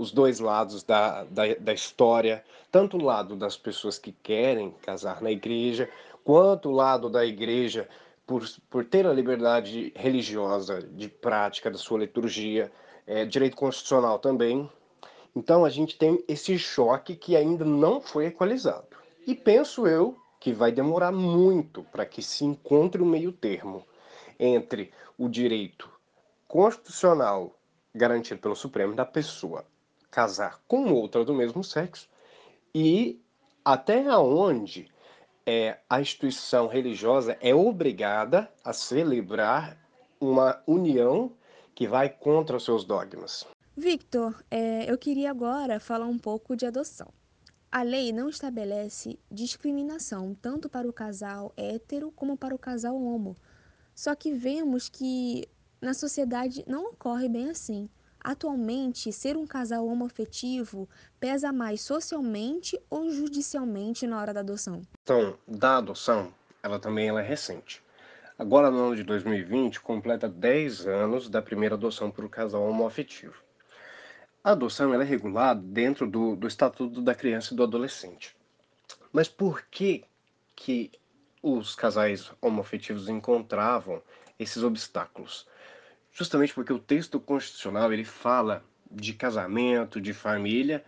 os 0.00 0.10
dois 0.10 0.40
lados 0.40 0.82
da, 0.82 1.24
da, 1.24 1.54
da 1.60 1.74
história, 1.74 2.42
tanto 2.72 2.96
o 2.96 3.02
lado 3.02 3.36
das 3.36 3.54
pessoas 3.58 3.98
que 3.98 4.12
querem 4.12 4.70
casar 4.80 5.20
na 5.20 5.30
igreja, 5.30 5.90
quanto 6.24 6.70
o 6.70 6.72
lado 6.72 7.10
da 7.10 7.22
igreja 7.22 7.86
por, 8.26 8.42
por 8.70 8.82
ter 8.86 9.06
a 9.06 9.12
liberdade 9.12 9.92
religiosa 9.94 10.80
de 10.80 11.06
prática 11.06 11.70
da 11.70 11.76
sua 11.76 11.98
liturgia, 11.98 12.72
é, 13.06 13.26
direito 13.26 13.58
constitucional 13.58 14.18
também. 14.18 14.70
Então 15.36 15.66
a 15.66 15.68
gente 15.68 15.98
tem 15.98 16.24
esse 16.26 16.58
choque 16.58 17.14
que 17.14 17.36
ainda 17.36 17.66
não 17.66 18.00
foi 18.00 18.24
equalizado. 18.24 18.96
E 19.26 19.34
penso 19.34 19.86
eu 19.86 20.16
que 20.40 20.50
vai 20.50 20.72
demorar 20.72 21.12
muito 21.12 21.82
para 21.92 22.06
que 22.06 22.22
se 22.22 22.42
encontre 22.46 23.02
o 23.02 23.04
um 23.04 23.08
meio 23.08 23.32
termo 23.32 23.84
entre 24.38 24.90
o 25.18 25.28
direito 25.28 25.90
constitucional 26.48 27.54
garantido 27.94 28.40
pelo 28.40 28.56
Supremo 28.56 28.94
da 28.94 29.04
pessoa 29.04 29.62
casar 30.10 30.60
com 30.66 30.92
outra 30.92 31.24
do 31.24 31.34
mesmo 31.34 31.62
sexo 31.62 32.08
e 32.74 33.20
até 33.64 34.02
onde 34.16 34.90
é, 35.46 35.78
a 35.88 36.00
instituição 36.00 36.66
religiosa 36.66 37.36
é 37.40 37.54
obrigada 37.54 38.50
a 38.64 38.72
celebrar 38.72 39.76
uma 40.20 40.62
união 40.66 41.32
que 41.74 41.86
vai 41.88 42.08
contra 42.08 42.56
os 42.56 42.64
seus 42.64 42.84
dogmas. 42.84 43.46
Victor, 43.76 44.44
é, 44.50 44.90
eu 44.90 44.98
queria 44.98 45.30
agora 45.30 45.80
falar 45.80 46.06
um 46.06 46.18
pouco 46.18 46.54
de 46.54 46.66
adoção. 46.66 47.08
A 47.72 47.82
lei 47.82 48.12
não 48.12 48.28
estabelece 48.28 49.18
discriminação 49.30 50.34
tanto 50.34 50.68
para 50.68 50.88
o 50.88 50.92
casal 50.92 51.52
hétero 51.56 52.10
como 52.10 52.36
para 52.36 52.54
o 52.54 52.58
casal 52.58 53.00
homo. 53.00 53.36
Só 53.94 54.14
que 54.14 54.32
vemos 54.32 54.88
que 54.88 55.48
na 55.80 55.94
sociedade 55.94 56.64
não 56.66 56.86
ocorre 56.86 57.28
bem 57.28 57.48
assim. 57.48 57.88
Atualmente, 58.22 59.12
ser 59.12 59.36
um 59.36 59.46
casal 59.46 59.86
homoafetivo 59.86 60.88
pesa 61.18 61.52
mais 61.52 61.80
socialmente 61.80 62.78
ou 62.90 63.10
judicialmente 63.10 64.06
na 64.06 64.20
hora 64.20 64.34
da 64.34 64.40
adoção? 64.40 64.82
Então, 65.02 65.38
da 65.48 65.78
adoção, 65.78 66.32
ela 66.62 66.78
também 66.78 67.08
ela 67.08 67.20
é 67.20 67.26
recente. 67.26 67.82
Agora, 68.38 68.70
no 68.70 68.78
ano 68.78 68.96
de 68.96 69.02
2020, 69.02 69.80
completa 69.80 70.28
10 70.28 70.86
anos 70.86 71.28
da 71.28 71.42
primeira 71.42 71.74
adoção 71.74 72.10
por 72.10 72.24
um 72.24 72.28
casal 72.28 72.62
homoafetivo. 72.62 73.34
A 74.42 74.52
adoção 74.52 74.94
ela 74.94 75.02
é 75.02 75.06
regulada 75.06 75.60
dentro 75.60 76.06
do, 76.10 76.34
do 76.34 76.46
Estatuto 76.46 77.02
da 77.02 77.14
Criança 77.14 77.52
e 77.52 77.56
do 77.56 77.62
Adolescente. 77.62 78.34
Mas 79.12 79.28
por 79.28 79.62
que, 79.70 80.04
que 80.56 80.90
os 81.42 81.74
casais 81.74 82.32
homoafetivos 82.40 83.08
encontravam 83.08 84.02
esses 84.38 84.62
obstáculos? 84.62 85.46
Justamente 86.12 86.54
porque 86.54 86.72
o 86.72 86.78
texto 86.78 87.18
constitucional 87.20 87.92
ele 87.92 88.04
fala 88.04 88.64
de 88.90 89.12
casamento, 89.12 90.00
de 90.00 90.12
família, 90.12 90.84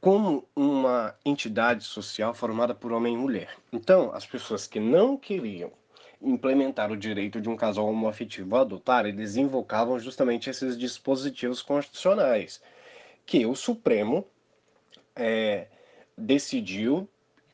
como 0.00 0.46
uma 0.54 1.14
entidade 1.24 1.84
social 1.84 2.34
formada 2.34 2.74
por 2.74 2.92
homem 2.92 3.14
e 3.14 3.16
mulher. 3.16 3.56
Então, 3.72 4.12
as 4.12 4.26
pessoas 4.26 4.66
que 4.66 4.78
não 4.78 5.16
queriam 5.16 5.72
implementar 6.20 6.90
o 6.90 6.96
direito 6.96 7.40
de 7.40 7.48
um 7.48 7.56
casal 7.56 7.86
homoafetivo 7.86 8.56
a 8.56 8.60
adotar, 8.60 9.06
eles 9.06 9.36
invocavam 9.36 9.98
justamente 9.98 10.50
esses 10.50 10.76
dispositivos 10.76 11.62
constitucionais, 11.62 12.60
que 13.24 13.44
o 13.46 13.54
Supremo 13.54 14.26
é, 15.14 15.66
decidiu, 16.16 17.08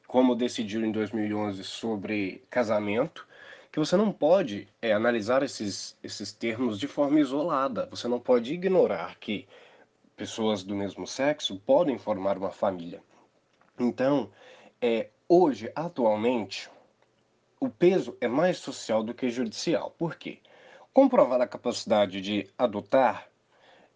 como 0.07 0.35
decidiu 0.35 0.85
em 0.85 0.93
2011 0.93 1.65
sobre 1.65 2.45
casamento, 2.51 3.27
que 3.73 3.79
você 3.79 3.97
não 3.97 4.13
pode 4.13 4.69
é, 4.83 4.93
analisar 4.93 5.43
esses, 5.43 5.97
esses 6.05 6.31
termos 6.31 6.79
de 6.79 6.87
forma 6.87 7.19
isolada. 7.19 7.89
Você 7.91 8.07
não 8.07 8.21
pode 8.21 8.53
ignorar 8.53 9.17
que 9.19 9.49
pessoas 10.15 10.63
do 10.63 10.77
mesmo 10.77 11.07
sexo 11.07 11.59
podem 11.61 11.97
formar 11.97 12.37
uma 12.37 12.51
família. 12.51 13.03
Então, 13.81 14.31
é, 14.79 15.09
hoje, 15.27 15.73
atualmente, 15.75 16.71
o 17.59 17.71
peso 17.71 18.15
é 18.21 18.29
mais 18.29 18.59
social 18.59 19.03
do 19.03 19.15
que 19.15 19.31
judicial. 19.31 19.91
Por 19.99 20.17
quê? 20.17 20.39
Comprovada 20.93 21.45
a 21.45 21.49
capacidade 21.49 22.21
de 22.21 22.51
adotar, 22.59 23.27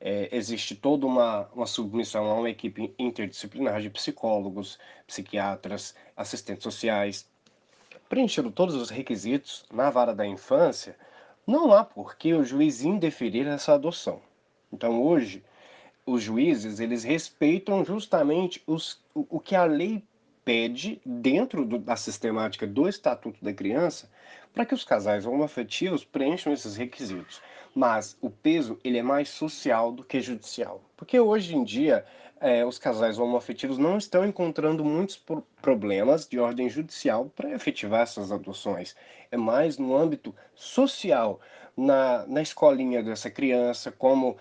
é, 0.01 0.35
existe 0.35 0.75
toda 0.75 1.05
uma, 1.05 1.49
uma 1.55 1.67
submissão 1.67 2.25
a 2.31 2.35
uma 2.35 2.49
equipe 2.49 2.95
interdisciplinar 2.99 3.83
de 3.83 3.91
psicólogos, 3.91 4.79
psiquiatras, 5.07 5.95
assistentes 6.17 6.63
sociais, 6.63 7.29
Preenchendo 8.09 8.51
todos 8.51 8.75
os 8.75 8.91
requisitos 8.91 9.65
na 9.73 9.91
vara 9.91 10.15
da 10.15 10.27
infância, 10.27 10.97
não 11.47 11.73
há 11.73 11.85
por 11.85 12.17
que 12.17 12.35
o 12.35 12.45
juiz 12.45 12.83
indeferir 12.83 13.47
essa 13.47 13.75
adoção. 13.75 14.21
Então, 14.73 15.03
hoje, 15.03 15.45
os 16.05 16.23
juízes 16.23 16.79
eles 16.79 17.03
respeitam 17.03 17.85
justamente 17.85 18.63
os, 18.67 19.01
o, 19.15 19.27
o 19.29 19.41
que 19.41 19.57
a 19.57 19.65
lei 19.65 20.05
pede 20.45 21.01
dentro 21.05 21.65
do, 21.65 21.79
da 21.79 21.97
sistemática 21.97 22.67
do 22.67 22.89
Estatuto 22.89 23.45
da 23.45 23.53
Criança 23.53 24.09
para 24.55 24.65
que 24.65 24.75
os 24.75 24.85
casais 24.85 25.27
homoafetivos 25.27 26.05
preencham 26.05 26.53
esses 26.53 26.77
requisitos. 26.77 27.43
Mas 27.77 28.17
o 28.23 28.31
peso 28.31 28.79
ele 28.83 28.97
é 28.97 29.03
mais 29.03 29.29
social 29.29 29.93
do 29.93 30.03
que 30.03 30.19
judicial, 30.19 30.81
porque 30.97 31.21
hoje 31.21 31.55
em 31.55 31.63
dia 31.63 32.07
é, 32.41 32.65
os 32.65 32.79
casais 32.79 33.19
homoafetivos 33.19 33.77
não 33.77 33.99
estão 33.99 34.25
encontrando 34.25 34.83
muitos 34.83 35.23
problemas 35.61 36.27
de 36.27 36.39
ordem 36.39 36.71
judicial 36.71 37.31
para 37.37 37.53
efetivar 37.53 38.01
essas 38.01 38.33
adoções. 38.33 38.97
É 39.31 39.37
mais 39.37 39.77
no 39.77 39.95
âmbito 39.95 40.35
social, 40.55 41.39
na, 41.77 42.27
na 42.27 42.41
escolinha 42.41 43.03
dessa 43.03 43.31
criança, 43.31 43.93
como 43.93 44.39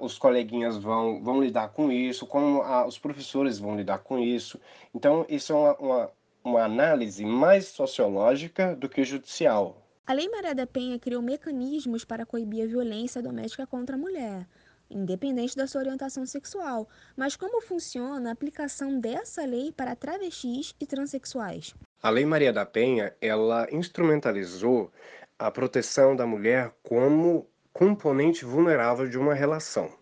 os 0.00 0.16
coleguinhas 0.16 0.76
vão, 0.76 1.20
vão 1.24 1.42
lidar 1.42 1.70
com 1.70 1.90
isso, 1.90 2.24
como 2.24 2.62
os 2.86 2.98
professores 3.00 3.58
vão 3.58 3.76
lidar 3.76 3.98
com 3.98 4.16
isso. 4.16 4.60
Então, 4.94 5.26
isso 5.28 5.52
é 5.52 5.56
uma, 5.56 5.74
uma, 5.78 6.10
uma 6.44 6.62
análise 6.62 7.24
mais 7.24 7.66
sociológica 7.66 8.76
do 8.76 8.88
que 8.88 9.02
judicial. 9.02 9.79
A 10.06 10.12
Lei 10.12 10.28
Maria 10.28 10.54
da 10.54 10.66
Penha 10.66 10.98
criou 10.98 11.22
mecanismos 11.22 12.04
para 12.04 12.26
coibir 12.26 12.64
a 12.64 12.66
violência 12.66 13.22
doméstica 13.22 13.66
contra 13.66 13.96
a 13.96 13.98
mulher 13.98 14.46
independente 14.90 15.56
da 15.56 15.66
sua 15.66 15.82
orientação 15.82 16.26
sexual. 16.26 16.88
Mas 17.16 17.36
como 17.36 17.60
funciona 17.60 18.28
a 18.28 18.32
aplicação 18.32 18.98
dessa 18.98 19.44
lei 19.44 19.72
para 19.72 19.94
travestis 19.94 20.74
e 20.80 20.86
transexuais? 20.86 21.74
A 22.02 22.10
Lei 22.10 22.26
Maria 22.26 22.52
da 22.52 22.66
Penha, 22.66 23.14
ela 23.20 23.68
instrumentalizou 23.70 24.90
a 25.38 25.50
proteção 25.50 26.16
da 26.16 26.26
mulher 26.26 26.72
como 26.82 27.46
componente 27.72 28.44
vulnerável 28.44 29.08
de 29.08 29.16
uma 29.18 29.34
relação. 29.34 29.92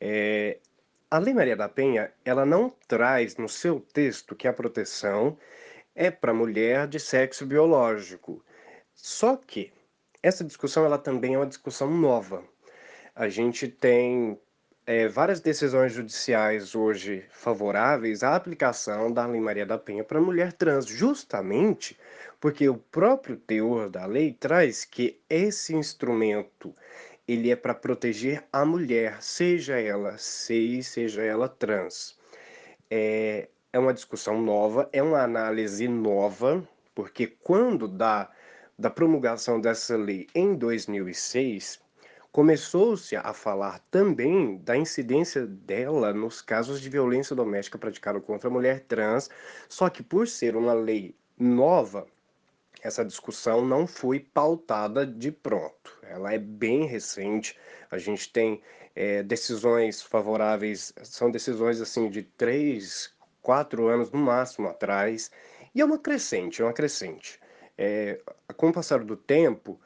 É, 0.00 0.58
a 1.10 1.18
Lei 1.18 1.34
Maria 1.34 1.56
da 1.56 1.68
Penha, 1.68 2.10
ela 2.24 2.46
não 2.46 2.70
traz 2.88 3.36
no 3.36 3.48
seu 3.48 3.80
texto 3.80 4.34
que 4.34 4.48
a 4.48 4.52
proteção 4.52 5.36
é 5.94 6.10
para 6.10 6.32
mulher 6.32 6.86
de 6.86 6.98
sexo 6.98 7.44
biológico. 7.44 8.42
Só 9.02 9.36
que 9.36 9.72
essa 10.22 10.44
discussão 10.44 10.84
ela 10.84 10.98
também 10.98 11.34
é 11.34 11.38
uma 11.38 11.46
discussão 11.46 11.90
nova 11.90 12.44
a 13.14 13.28
gente 13.28 13.68
tem 13.68 14.38
é, 14.86 15.06
várias 15.06 15.40
decisões 15.40 15.92
judiciais 15.92 16.74
hoje 16.74 17.24
favoráveis 17.30 18.22
à 18.22 18.34
aplicação 18.34 19.12
da 19.12 19.26
Lei 19.26 19.40
Maria 19.40 19.66
da 19.66 19.76
Penha 19.76 20.02
para 20.02 20.20
mulher 20.20 20.52
trans, 20.52 20.86
justamente 20.86 21.98
porque 22.40 22.66
o 22.66 22.78
próprio 22.78 23.36
teor 23.36 23.90
da 23.90 24.06
lei 24.06 24.32
traz 24.32 24.86
que 24.86 25.20
esse 25.28 25.74
instrumento 25.74 26.74
ele 27.28 27.50
é 27.50 27.56
para 27.56 27.74
proteger 27.74 28.42
a 28.50 28.64
mulher, 28.64 29.22
seja 29.22 29.78
ela 29.78 30.16
cis, 30.16 30.88
seja 30.88 31.22
ela 31.22 31.46
trans. 31.46 32.18
É, 32.90 33.48
é 33.72 33.78
uma 33.78 33.92
discussão 33.92 34.40
nova, 34.40 34.88
é 34.92 35.02
uma 35.02 35.22
análise 35.22 35.86
nova, 35.86 36.66
porque 36.94 37.26
quando 37.26 37.86
da, 37.86 38.30
da 38.80 38.88
promulgação 38.88 39.60
dessa 39.60 39.94
lei 39.94 40.26
em 40.34 40.54
2006, 40.54 41.78
começou-se 42.32 43.14
a 43.14 43.34
falar 43.34 43.78
também 43.90 44.56
da 44.56 44.74
incidência 44.74 45.46
dela 45.46 46.14
nos 46.14 46.40
casos 46.40 46.80
de 46.80 46.88
violência 46.88 47.36
doméstica 47.36 47.76
praticada 47.76 48.18
contra 48.22 48.48
a 48.48 48.50
mulher 48.50 48.80
trans, 48.88 49.28
só 49.68 49.90
que 49.90 50.02
por 50.02 50.26
ser 50.26 50.56
uma 50.56 50.72
lei 50.72 51.14
nova, 51.38 52.06
essa 52.82 53.04
discussão 53.04 53.62
não 53.62 53.86
foi 53.86 54.18
pautada 54.18 55.06
de 55.06 55.30
pronto. 55.30 55.98
Ela 56.02 56.32
é 56.32 56.38
bem 56.38 56.86
recente. 56.86 57.58
A 57.90 57.98
gente 57.98 58.32
tem 58.32 58.62
é, 58.96 59.22
decisões 59.22 60.00
favoráveis, 60.00 60.90
são 61.02 61.30
decisões 61.30 61.82
assim 61.82 62.08
de 62.08 62.22
três, 62.22 63.12
quatro 63.42 63.88
anos 63.88 64.10
no 64.10 64.20
máximo 64.20 64.68
atrás, 64.68 65.30
e 65.74 65.82
é 65.82 65.84
uma 65.84 65.98
crescente, 65.98 66.62
é 66.62 66.64
uma 66.64 66.72
crescente. 66.72 67.38
É, 67.82 68.20
com 68.58 68.68
o 68.68 68.72
passar 68.74 69.02
do 69.02 69.16
tempo, 69.16 69.80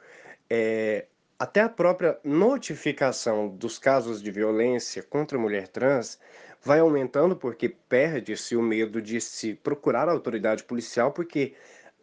é, 0.49 1.05
até 1.39 1.61
a 1.61 1.69
própria 1.69 2.19
notificação 2.25 3.47
dos 3.47 3.79
casos 3.79 4.21
de 4.21 4.29
violência 4.31 5.01
contra 5.01 5.37
a 5.37 5.41
mulher 5.41 5.69
trans 5.69 6.19
vai 6.61 6.79
aumentando 6.79 7.37
porque 7.37 7.69
perde-se 7.69 8.55
o 8.55 8.61
medo 8.61 9.01
de 9.01 9.21
se 9.21 9.53
procurar 9.53 10.09
a 10.09 10.11
autoridade 10.11 10.63
policial, 10.65 11.13
porque 11.13 11.53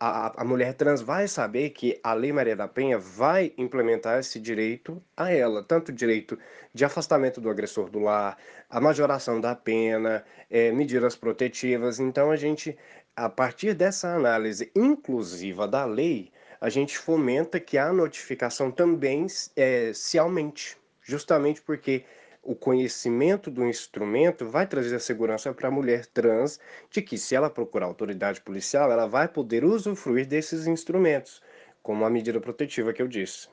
a, 0.05 0.43
a 0.43 0.45
mulher 0.45 0.74
trans 0.74 1.01
vai 1.01 1.28
saber 1.28 1.70
que 1.70 2.01
a 2.03 2.12
Lei 2.12 2.32
Maria 2.32 2.57
da 2.57 2.66
Penha 2.66 2.99
vai 2.99 3.53
implementar 3.57 4.18
esse 4.18 4.40
direito 4.40 5.01
a 5.16 5.30
ela, 5.30 5.62
tanto 5.62 5.90
o 5.90 5.93
direito 5.93 6.36
de 6.74 6.84
afastamento 6.84 7.40
do 7.40 7.49
agressor 7.49 7.88
do 7.88 8.01
lar, 8.01 8.36
a 8.68 8.80
majoração 8.80 9.40
da 9.40 9.55
pena, 9.55 10.24
é, 10.51 10.72
medidas 10.72 11.14
protetivas. 11.14 12.01
Então, 12.01 12.32
a 12.32 12.36
gente, 12.36 12.76
a 13.14 13.28
partir 13.28 13.74
dessa 13.74 14.14
análise 14.14 14.70
inclusiva 14.74 15.68
da 15.68 15.84
lei, 15.84 16.30
a 16.60 16.68
gente 16.68 16.96
fomenta 16.96 17.60
que 17.60 17.76
a 17.76 17.92
notificação 17.92 18.70
também 18.70 19.26
é, 19.56 19.92
se 19.92 20.18
aumente, 20.18 20.76
justamente 21.02 21.60
porque 21.60 22.04
o 22.42 22.54
conhecimento 22.56 23.50
do 23.50 23.64
instrumento 23.66 24.48
vai 24.48 24.66
trazer 24.66 24.96
a 24.96 25.00
segurança 25.00 25.52
para 25.52 25.68
a 25.68 25.70
mulher 25.70 26.06
trans 26.06 26.58
de 26.90 27.00
que, 27.02 27.16
se 27.16 27.34
ela 27.34 27.50
procurar 27.50 27.86
autoridade 27.86 28.40
policial, 28.40 28.90
ela 28.90 29.06
vai 29.06 29.28
poder 29.28 29.64
usufruir 29.64 30.26
desses 30.26 30.66
instrumentos, 30.66 31.42
como 31.82 32.04
a 32.04 32.10
medida 32.10 32.40
protetiva 32.40 32.92
que 32.92 33.02
eu 33.02 33.08
disse. 33.08 33.48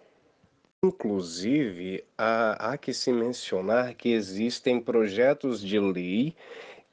Inclusive, 0.84 2.04
há, 2.18 2.72
há 2.72 2.78
que 2.78 2.94
se 2.94 3.12
mencionar 3.12 3.94
que 3.96 4.14
existem 4.14 4.80
projetos 4.80 5.62
de 5.62 5.78
lei 5.80 6.36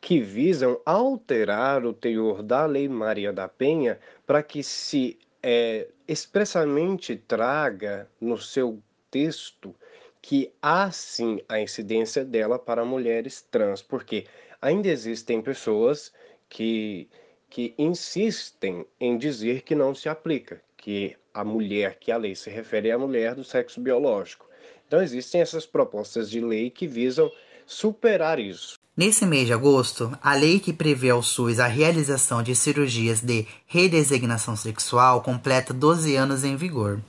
que 0.00 0.20
visam 0.20 0.80
alterar 0.84 1.84
o 1.84 1.92
teor 1.92 2.42
da 2.42 2.66
Lei 2.66 2.88
Maria 2.88 3.32
da 3.32 3.48
Penha 3.48 3.98
para 4.26 4.42
que 4.42 4.62
se 4.62 5.18
é, 5.42 5.88
expressamente 6.06 7.16
traga 7.16 8.08
no 8.20 8.38
seu 8.38 8.82
texto 9.10 9.74
que 10.20 10.52
há 10.60 10.90
sim 10.90 11.40
a 11.48 11.60
incidência 11.60 12.24
dela 12.24 12.58
para 12.58 12.84
mulheres 12.84 13.42
trans, 13.48 13.80
porque 13.80 14.26
ainda 14.60 14.88
existem 14.88 15.40
pessoas 15.40 16.12
que, 16.48 17.08
que 17.48 17.74
insistem 17.78 18.84
em 18.98 19.16
dizer 19.16 19.62
que 19.62 19.74
não 19.74 19.94
se 19.94 20.08
aplica, 20.08 20.60
que 20.76 21.16
a 21.32 21.44
mulher 21.44 21.98
que 21.98 22.10
a 22.10 22.16
lei 22.16 22.34
se 22.34 22.50
refere 22.50 22.88
é 22.88 22.92
a 22.92 22.98
mulher 22.98 23.34
do 23.34 23.44
sexo 23.44 23.80
biológico. 23.80 24.48
Então 24.86 25.02
existem 25.02 25.40
essas 25.40 25.66
propostas 25.66 26.30
de 26.30 26.40
lei 26.40 26.70
que 26.70 26.86
visam 26.86 27.30
superar 27.64 28.38
isso. 28.38 28.75
Nesse 28.96 29.26
mês 29.26 29.46
de 29.46 29.52
agosto, 29.52 30.10
a 30.22 30.32
lei 30.32 30.58
que 30.58 30.72
prevê 30.72 31.10
ao 31.10 31.22
SUS 31.22 31.60
a 31.60 31.66
realização 31.66 32.42
de 32.42 32.56
cirurgias 32.56 33.20
de 33.20 33.46
redesignação 33.66 34.56
sexual 34.56 35.20
completa 35.20 35.74
12 35.74 36.16
anos 36.16 36.44
em 36.44 36.56
vigor. 36.56 37.02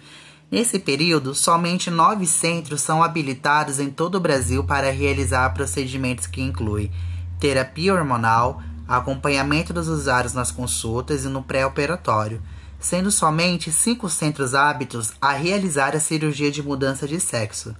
Nesse 0.51 0.79
período, 0.79 1.33
somente 1.33 1.89
nove 1.89 2.27
centros 2.27 2.81
são 2.81 3.01
habilitados 3.01 3.79
em 3.79 3.89
todo 3.89 4.15
o 4.15 4.19
Brasil 4.19 4.65
para 4.65 4.91
realizar 4.91 5.53
procedimentos 5.53 6.27
que 6.27 6.41
incluem 6.41 6.91
terapia 7.39 7.93
hormonal, 7.93 8.61
acompanhamento 8.85 9.71
dos 9.71 9.87
usuários 9.87 10.33
nas 10.33 10.51
consultas 10.51 11.23
e 11.23 11.29
no 11.29 11.41
pré-operatório, 11.41 12.41
sendo 12.81 13.09
somente 13.09 13.71
cinco 13.71 14.09
centros 14.09 14.53
aptos 14.53 15.13
a 15.21 15.31
realizar 15.31 15.95
a 15.95 16.01
cirurgia 16.01 16.51
de 16.51 16.61
mudança 16.61 17.07
de 17.07 17.17
sexo. 17.17 17.73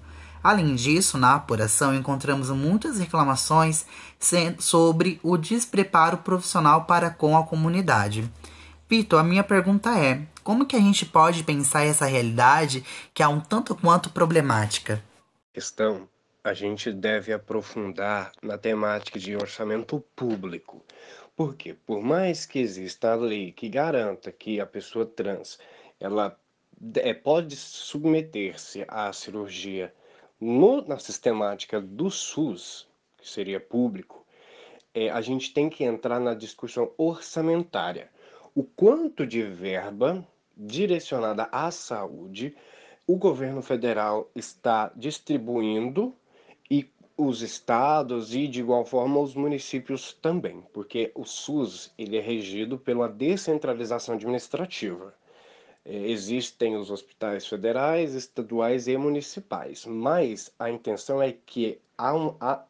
Além 0.44 0.76
disso, 0.76 1.18
na 1.18 1.36
apuração 1.36 1.94
encontramos 1.96 2.50
muitas 2.50 3.00
reclamações 3.00 3.86
sobre 4.60 5.20
o 5.24 5.38
despreparo 5.38 6.18
profissional 6.18 6.86
para 6.86 7.10
com 7.10 7.38
a 7.38 7.46
comunidade. 7.46 8.30
Vitor, 8.90 9.20
a 9.20 9.24
minha 9.24 9.44
pergunta 9.44 9.98
é: 9.98 10.22
como 10.44 10.66
que 10.66 10.76
a 10.76 10.80
gente 10.80 11.06
pode 11.06 11.44
pensar 11.44 11.84
essa 11.84 12.06
realidade 12.06 12.84
que 13.14 13.22
é 13.22 13.28
um 13.28 13.40
tanto 13.40 13.76
quanto 13.76 14.10
problemática? 14.10 15.04
Questão 15.54 16.08
a 16.48 16.54
gente 16.54 16.94
deve 16.94 17.34
aprofundar 17.34 18.32
na 18.42 18.58
temática 18.58 19.20
de 19.20 19.36
orçamento 19.36 20.00
público. 20.16 20.82
Porque 21.36 21.74
por 21.74 22.02
mais 22.02 22.46
que 22.46 22.60
exista 22.60 23.12
a 23.12 23.16
lei 23.16 23.52
que 23.52 23.68
garanta 23.68 24.32
que 24.32 24.62
a 24.62 24.66
pessoa 24.66 25.06
trans 25.06 25.60
ela 26.00 26.40
é, 26.96 27.14
pode 27.14 27.56
submeter-se 27.56 28.86
à 28.88 29.12
cirurgia 29.12 29.94
no, 30.40 30.82
na 30.82 31.00
sistemática 31.00 31.82
do 31.82 32.10
SUS, 32.10 32.88
que 33.18 33.28
seria 33.28 33.60
público, 33.60 34.26
é, 34.94 35.10
a 35.10 35.22
gente 35.22 35.54
tem 35.54 35.70
que 35.70 35.84
entrar 35.84 36.20
na 36.20 36.34
discussão 36.34 36.92
orçamentária. 36.98 38.10
O 38.56 38.64
quanto 38.64 39.26
de 39.26 39.44
verba 39.44 40.28
direcionada 40.56 41.48
à 41.52 41.70
saúde 41.70 42.56
o 43.06 43.16
governo 43.16 43.62
federal 43.62 44.30
está 44.36 44.92
distribuindo 44.96 46.14
e 46.70 46.90
os 47.16 47.42
estados 47.42 48.36
e 48.36 48.48
de 48.48 48.60
igual 48.60 48.84
forma 48.86 49.20
os 49.20 49.34
municípios 49.34 50.14
também, 50.14 50.62
porque 50.74 51.12
o 51.16 51.24
SUS 51.24 51.92
ele 51.98 52.18
é 52.18 52.22
regido 52.22 52.78
pela 52.78 53.08
descentralização 53.08 54.16
administrativa. 54.16 55.14
É, 55.88 56.10
existem 56.10 56.76
os 56.76 56.92
hospitais 56.92 57.48
federais, 57.48 58.14
estaduais 58.14 58.90
e 58.90 58.98
municipais, 58.98 59.86
mas 59.86 60.54
a 60.60 60.70
intenção 60.70 61.22
é 61.22 61.32
que 61.32 61.80
há 61.98 62.14
um, 62.14 62.36
há, 62.42 62.66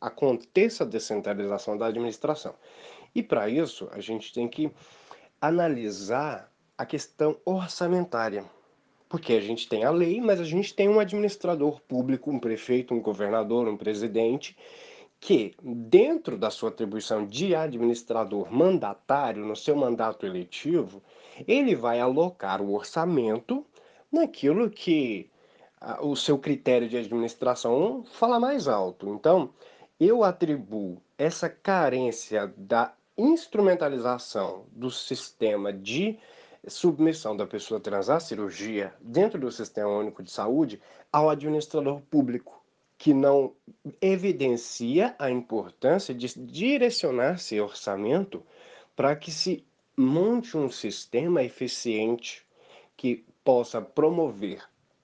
aconteça 0.00 0.82
a 0.82 0.86
descentralização 0.86 1.76
da 1.76 1.86
administração. 1.86 2.54
E 3.14 3.22
para 3.22 3.46
isso, 3.46 3.88
a 3.92 4.00
gente 4.00 4.32
tem 4.32 4.48
que 4.48 4.72
analisar 5.38 6.50
a 6.78 6.86
questão 6.86 7.36
orçamentária. 7.44 8.44
Porque 9.06 9.34
a 9.34 9.40
gente 9.40 9.68
tem 9.68 9.84
a 9.84 9.90
lei, 9.90 10.18
mas 10.22 10.40
a 10.40 10.44
gente 10.44 10.74
tem 10.74 10.88
um 10.88 10.98
administrador 10.98 11.78
público, 11.82 12.30
um 12.30 12.40
prefeito, 12.40 12.94
um 12.94 13.02
governador, 13.02 13.68
um 13.68 13.76
presidente, 13.76 14.56
que, 15.22 15.54
dentro 15.62 16.36
da 16.36 16.50
sua 16.50 16.70
atribuição 16.70 17.24
de 17.24 17.54
administrador 17.54 18.52
mandatário, 18.52 19.46
no 19.46 19.54
seu 19.54 19.76
mandato 19.76 20.26
eletivo, 20.26 21.00
ele 21.46 21.76
vai 21.76 22.00
alocar 22.00 22.60
o 22.60 22.74
orçamento 22.74 23.64
naquilo 24.10 24.68
que 24.68 25.30
o 26.00 26.16
seu 26.16 26.36
critério 26.36 26.88
de 26.88 26.96
administração 26.96 28.04
fala 28.14 28.40
mais 28.40 28.66
alto. 28.66 29.10
Então, 29.10 29.50
eu 30.00 30.24
atribuo 30.24 31.00
essa 31.16 31.48
carência 31.48 32.52
da 32.56 32.92
instrumentalização 33.16 34.64
do 34.72 34.90
sistema 34.90 35.72
de 35.72 36.18
submissão 36.66 37.36
da 37.36 37.46
pessoa 37.46 37.78
trans 37.78 38.10
à 38.10 38.18
cirurgia 38.18 38.92
dentro 39.00 39.38
do 39.38 39.52
Sistema 39.52 39.88
Único 39.88 40.20
de 40.20 40.32
Saúde 40.32 40.80
ao 41.12 41.30
administrador 41.30 42.00
público, 42.10 42.61
que 43.02 43.12
não 43.12 43.52
evidencia 44.00 45.16
a 45.18 45.28
importância 45.28 46.14
de 46.14 46.28
direcionar 46.38 47.40
seu 47.40 47.64
orçamento 47.64 48.46
para 48.94 49.16
que 49.16 49.32
se 49.32 49.66
monte 49.96 50.56
um 50.56 50.70
sistema 50.70 51.42
eficiente 51.42 52.46
que 52.96 53.24
possa 53.42 53.82
promover 53.82 54.62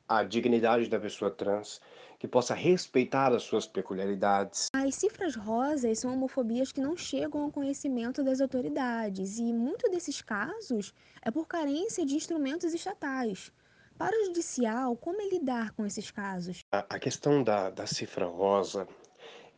a 0.08 0.22
dignidade 0.22 0.88
da 0.88 1.00
pessoa 1.00 1.28
trans, 1.28 1.80
que 2.20 2.28
possa 2.28 2.54
respeitar 2.54 3.32
as 3.32 3.42
suas 3.42 3.66
peculiaridades. 3.66 4.68
As 4.72 4.94
cifras 4.94 5.34
rosas 5.34 5.98
são 5.98 6.14
homofobias 6.14 6.70
que 6.70 6.80
não 6.80 6.96
chegam 6.96 7.42
ao 7.42 7.50
conhecimento 7.50 8.22
das 8.22 8.40
autoridades, 8.40 9.40
e 9.40 9.52
muito 9.52 9.90
desses 9.90 10.22
casos 10.22 10.94
é 11.20 11.32
por 11.32 11.48
carência 11.48 12.06
de 12.06 12.14
instrumentos 12.14 12.72
estatais. 12.72 13.50
Para 13.98 14.16
o 14.16 14.26
judicial, 14.26 14.96
como 14.96 15.20
é 15.20 15.28
lidar 15.28 15.72
com 15.72 15.84
esses 15.84 16.08
casos? 16.08 16.64
A, 16.70 17.00
questão 17.00 17.42
da, 17.42 17.68
da 17.68 17.84
cifra 17.84 18.26
rosa, 18.26 18.86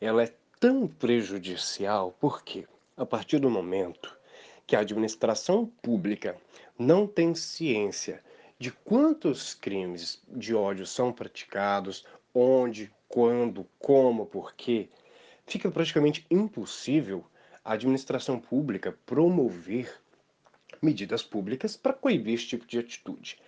ela 0.00 0.22
é 0.22 0.34
tão 0.58 0.88
prejudicial 0.88 2.16
porque, 2.18 2.66
a 2.96 3.04
partir 3.04 3.38
do 3.38 3.50
momento 3.50 4.16
que 4.66 4.74
a 4.74 4.80
administração 4.80 5.66
pública 5.82 6.38
não 6.78 7.06
tem 7.06 7.34
ciência 7.34 8.24
de 8.58 8.70
quantos 8.70 9.52
crimes 9.52 10.22
de 10.26 10.54
ódio 10.54 10.86
são 10.86 11.12
praticados, 11.12 12.06
onde, 12.34 12.90
quando, 13.10 13.66
como, 13.78 14.24
por 14.24 14.54
quê, 14.54 14.88
fica 15.46 15.70
praticamente 15.70 16.24
impossível 16.30 17.26
a 17.62 17.74
administração 17.74 18.40
pública 18.40 18.98
promover 19.04 20.00
medidas 20.80 21.22
públicas 21.22 21.76
para 21.76 21.92
coibir 21.92 22.34
esse 22.34 22.46
tipo 22.46 22.66
de 22.66 22.78
atitude. 22.78 23.38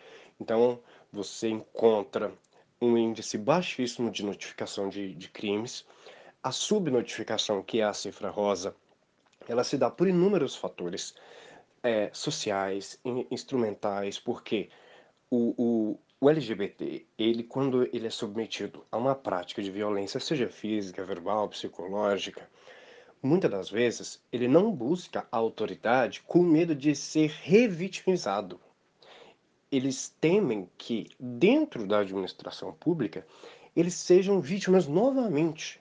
Então, 0.43 0.80
você 1.12 1.49
encontra 1.49 2.32
um 2.80 2.99
índice 2.99 3.38
baixíssimo 3.38 4.11
de 4.11 4.24
notificação 4.24 4.88
de, 4.88 5.14
de 5.14 5.28
crimes. 5.28 5.86
A 6.43 6.51
subnotificação, 6.51 7.62
que 7.62 7.80
é 7.80 7.84
a 7.84 7.93
cifra 7.93 8.28
rosa, 8.28 8.74
ela 9.49 9.62
se 9.62 9.78
dá 9.78 9.88
por 9.88 10.09
inúmeros 10.09 10.57
fatores 10.57 11.14
é, 11.80 12.11
sociais, 12.12 12.99
instrumentais, 13.30 14.18
porque 14.18 14.68
o, 15.30 15.55
o, 15.57 16.01
o 16.20 16.28
LGBT, 16.28 17.07
ele 17.16 17.45
quando 17.45 17.84
ele 17.93 18.09
é 18.09 18.11
submetido 18.11 18.84
a 18.90 18.97
uma 18.97 19.14
prática 19.14 19.62
de 19.62 19.70
violência, 19.70 20.18
seja 20.18 20.49
física, 20.49 21.05
verbal, 21.05 21.49
psicológica, 21.51 22.51
muitas 23.22 23.49
das 23.49 23.70
vezes 23.70 24.20
ele 24.32 24.49
não 24.49 24.72
busca 24.72 25.24
a 25.30 25.36
autoridade 25.36 26.20
com 26.26 26.43
medo 26.43 26.74
de 26.74 26.97
ser 26.97 27.30
revitimizado 27.30 28.61
eles 29.72 30.14
temem 30.20 30.68
que, 30.76 31.08
dentro 31.18 31.86
da 31.86 32.00
administração 32.00 32.74
pública, 32.74 33.26
eles 33.74 33.94
sejam 33.94 34.38
vítimas 34.38 34.86
novamente, 34.86 35.80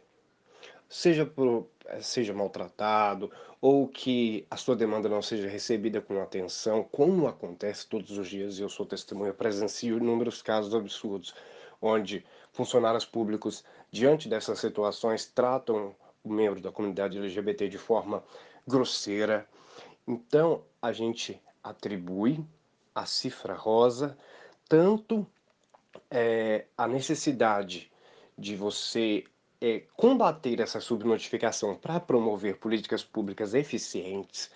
seja, 0.87 1.25
por, 1.25 1.67
seja 1.99 2.33
maltratado 2.33 3.29
ou 3.59 3.87
que 3.87 4.47
a 4.49 4.55
sua 4.55 4.77
demanda 4.77 5.09
não 5.09 5.21
seja 5.21 5.47
recebida 5.49 6.01
com 6.01 6.21
atenção, 6.21 6.83
como 6.89 7.27
acontece 7.27 7.85
todos 7.85 8.17
os 8.17 8.29
dias, 8.29 8.57
e 8.57 8.61
eu 8.61 8.69
sou 8.69 8.85
testemunha, 8.85 9.33
presencio 9.33 9.97
inúmeros 9.97 10.41
casos 10.41 10.73
absurdos, 10.73 11.35
onde 11.81 12.25
funcionários 12.53 13.05
públicos, 13.05 13.63
diante 13.91 14.29
dessas 14.29 14.57
situações, 14.57 15.25
tratam 15.25 15.93
o 16.23 16.31
membro 16.31 16.61
da 16.61 16.71
comunidade 16.71 17.17
LGBT 17.17 17.67
de 17.67 17.77
forma 17.77 18.23
grosseira. 18.65 19.45
Então, 20.07 20.63
a 20.81 20.91
gente 20.91 21.39
atribui 21.63 22.43
a 22.93 23.05
cifra 23.05 23.53
rosa, 23.53 24.17
tanto 24.67 25.25
é, 26.09 26.65
a 26.77 26.87
necessidade 26.87 27.91
de 28.37 28.55
você 28.55 29.23
é, 29.59 29.83
combater 29.95 30.59
essa 30.59 30.79
subnotificação 30.79 31.75
para 31.75 31.99
promover 31.99 32.57
políticas 32.57 33.03
públicas 33.03 33.53
eficientes, 33.53 34.51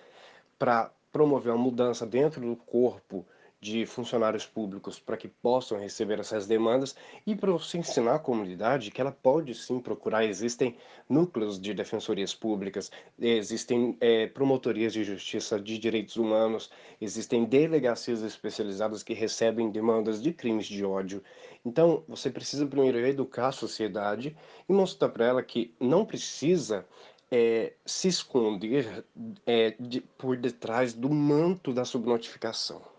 para 0.58 0.90
promover 1.12 1.52
uma 1.52 1.62
mudança 1.62 2.06
dentro 2.06 2.40
do 2.40 2.56
corpo 2.56 3.26
de 3.66 3.84
funcionários 3.84 4.46
públicos 4.46 5.00
para 5.00 5.16
que 5.16 5.26
possam 5.26 5.76
receber 5.76 6.20
essas 6.20 6.46
demandas 6.46 6.94
e 7.26 7.34
para 7.34 7.50
você 7.50 7.78
ensinar 7.78 8.14
a 8.14 8.18
comunidade 8.18 8.92
que 8.92 9.00
ela 9.00 9.10
pode 9.10 9.54
sim 9.56 9.80
procurar. 9.80 10.24
Existem 10.24 10.76
núcleos 11.08 11.60
de 11.60 11.74
defensorias 11.74 12.32
públicas, 12.32 12.92
existem 13.18 13.96
é, 14.00 14.28
promotorias 14.28 14.92
de 14.92 15.02
justiça 15.02 15.60
de 15.60 15.78
direitos 15.78 16.16
humanos, 16.16 16.70
existem 17.00 17.44
delegacias 17.44 18.22
especializadas 18.22 19.02
que 19.02 19.14
recebem 19.14 19.68
demandas 19.68 20.22
de 20.22 20.32
crimes 20.32 20.66
de 20.66 20.84
ódio. 20.84 21.20
Então, 21.64 22.04
você 22.06 22.30
precisa 22.30 22.66
primeiro 22.66 22.98
educar 22.98 23.48
a 23.48 23.52
sociedade 23.52 24.36
e 24.68 24.72
mostrar 24.72 25.08
para 25.08 25.26
ela 25.26 25.42
que 25.42 25.74
não 25.80 26.04
precisa 26.06 26.86
é, 27.28 27.72
se 27.84 28.06
esconder 28.06 29.04
é, 29.44 29.74
de, 29.80 30.00
por 30.00 30.36
detrás 30.36 30.92
do 30.92 31.10
manto 31.10 31.72
da 31.72 31.84
subnotificação 31.84 32.95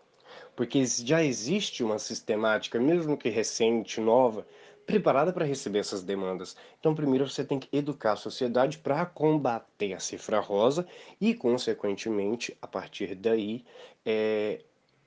porque 0.57 0.83
já 0.87 1.23
existe 1.23 1.83
uma 1.83 1.99
sistemática, 1.99 2.79
mesmo 2.79 3.15
que 3.15 3.29
recente, 3.29 4.01
nova, 4.01 4.43
preparada 4.87 5.31
para 5.31 5.45
receber 5.45 5.77
essas 5.77 6.01
demandas. 6.01 6.57
Então, 6.79 6.95
primeiro 6.95 7.29
você 7.29 7.45
tem 7.45 7.59
que 7.59 7.69
educar 7.77 8.13
a 8.13 8.15
sociedade 8.15 8.79
para 8.79 9.05
combater 9.05 9.93
a 9.93 9.99
cifra 9.99 10.39
rosa 10.39 10.87
e, 11.21 11.35
consequentemente, 11.35 12.57
a 12.59 12.65
partir 12.65 13.13
daí, 13.13 13.63
é, 14.03 14.63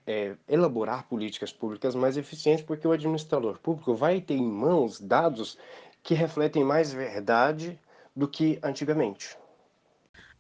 é, 0.07 0.36
elaborar 0.48 1.09
políticas 1.09 1.53
públicas 1.53 1.96
mais 1.96 2.16
eficientes, 2.16 2.64
porque 2.64 2.86
o 2.86 2.92
administrador 2.92 3.59
público 3.59 3.92
vai 3.92 4.20
ter 4.20 4.34
em 4.34 4.46
mãos 4.46 5.01
dados 5.01 5.59
que 6.01 6.14
refletem 6.14 6.62
mais 6.62 6.92
verdade 6.92 7.76
do 8.14 8.28
que 8.28 8.61
antigamente. 8.62 9.39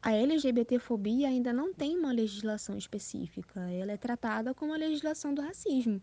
A 0.02 0.12
LGBTfobia 0.12 1.28
ainda 1.28 1.52
não 1.52 1.74
tem 1.74 1.94
uma 1.98 2.10
legislação 2.10 2.78
específica, 2.78 3.60
ela 3.70 3.92
é 3.92 3.98
tratada 3.98 4.54
como 4.54 4.72
a 4.72 4.76
legislação 4.76 5.34
do 5.34 5.42
racismo. 5.42 6.00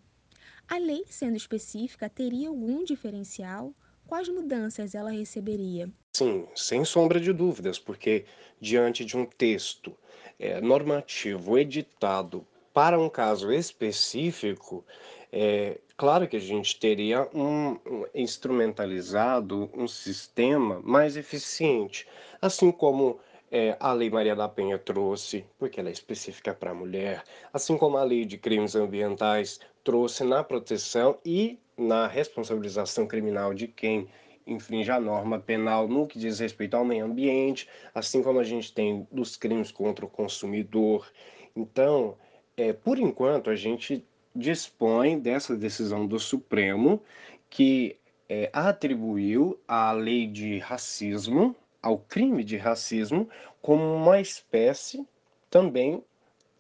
A 0.68 0.78
lei, 0.78 1.04
sendo 1.10 1.36
específica, 1.36 2.08
teria 2.08 2.50
algum 2.50 2.84
diferencial? 2.84 3.74
Quais 4.06 4.30
mudanças 4.30 4.94
ela 4.94 5.10
receberia? 5.10 5.90
Sim, 6.14 6.48
sem 6.56 6.86
sombra 6.86 7.20
de 7.20 7.34
dúvidas, 7.34 7.80
porque 7.80 8.26
diante 8.62 9.04
de 9.04 9.18
um 9.18 9.26
texto 9.26 9.98
é, 10.38 10.62
normativo 10.62 11.58
editado 11.58 12.46
para 12.72 13.00
um 13.00 13.10
caso 13.10 13.52
específico, 13.52 14.86
é 15.32 15.80
claro 15.98 16.28
que 16.28 16.38
a 16.38 16.40
gente 16.40 16.80
teria 16.80 17.28
um, 17.34 17.80
um 17.84 18.06
instrumentalizado 18.14 19.72
um 19.74 19.88
sistema 19.88 20.80
mais 20.84 21.18
eficiente, 21.18 22.08
assim 22.40 22.72
como 22.72 23.20
é, 23.52 23.78
a 23.80 23.94
Lei 23.94 24.10
Maria 24.10 24.36
da 24.36 24.48
Penha 24.48 24.78
trouxe, 24.78 25.46
porque 25.58 25.80
ela 25.80 25.90
é 25.90 25.92
específica 25.92 26.54
para 26.54 26.72
a 26.72 26.76
mulher, 26.76 27.24
assim 27.54 27.78
como 27.78 27.98
a 27.98 28.04
Lei 28.04 28.26
de 28.26 28.38
Crimes 28.38 28.76
Ambientais 28.76 29.60
trouxe 29.84 30.24
na 30.24 30.44
proteção 30.44 31.18
e 31.26 31.60
na 31.78 32.08
responsabilização 32.08 33.08
criminal 33.08 33.54
de 33.54 33.68
quem 33.68 34.08
infringe 34.46 34.90
a 34.90 35.00
norma 35.00 35.40
penal 35.40 35.88
no 35.88 36.08
que 36.08 36.18
diz 36.18 36.40
respeito 36.40 36.76
ao 36.76 36.86
meio 36.86 37.06
ambiente, 37.06 37.68
assim 37.94 38.24
como 38.24 38.40
a 38.40 38.44
gente 38.44 38.74
tem 38.74 39.08
dos 39.12 39.36
crimes 39.36 39.72
contra 39.72 40.06
o 40.06 40.10
consumidor. 40.10 41.10
Então, 41.56 42.18
é, 42.56 42.74
por 42.74 42.98
enquanto, 42.98 43.50
a 43.50 43.56
gente 43.56 44.06
dispõe 44.36 45.20
dessa 45.20 45.56
decisão 45.56 46.06
do 46.08 46.20
Supremo 46.20 47.02
que 47.50 47.98
é, 48.30 48.50
atribuiu 48.54 49.60
à 49.68 49.92
lei 49.92 50.28
de 50.28 50.60
racismo 50.60 51.56
ao 51.88 51.98
crime 51.98 52.44
de 52.44 52.58
racismo 52.58 53.30
como 53.62 53.82
uma 53.96 54.20
espécie 54.20 55.08
também 55.50 56.04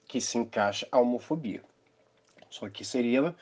que 0.07 0.21
se 0.21 0.37
encaixa 0.37 0.87
à 0.89 1.01
homofobia. 1.01 1.61
Só 2.49 2.69
que 2.69 2.85
seria 2.85 3.35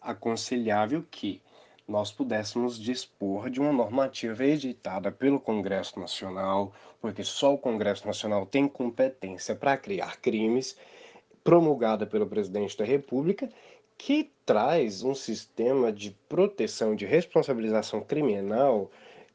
aconselhável 0.00 1.04
que 1.10 1.42
nós 1.88 2.12
pudéssemos 2.12 2.78
dispor 2.78 3.50
de 3.50 3.60
uma 3.60 3.72
normativa 3.72 4.44
editada 4.44 5.10
pelo 5.10 5.40
Congresso 5.40 5.98
Nacional, 5.98 6.72
porque 7.00 7.24
só 7.24 7.52
o 7.52 7.58
Congresso 7.58 8.06
Nacional 8.06 8.46
tem 8.46 8.68
competência 8.68 9.56
para 9.56 9.76
criar 9.76 10.20
crimes, 10.20 10.76
promulgada 11.42 12.06
pelo 12.06 12.28
presidente 12.28 12.78
da 12.78 12.84
República, 12.84 13.50
que 13.98 14.30
traz 14.46 15.02
um 15.02 15.14
sistema 15.14 15.92
de 15.92 16.16
proteção 16.28 16.94
de 16.94 17.04
responsabilização 17.04 18.00
criminal 18.00 18.92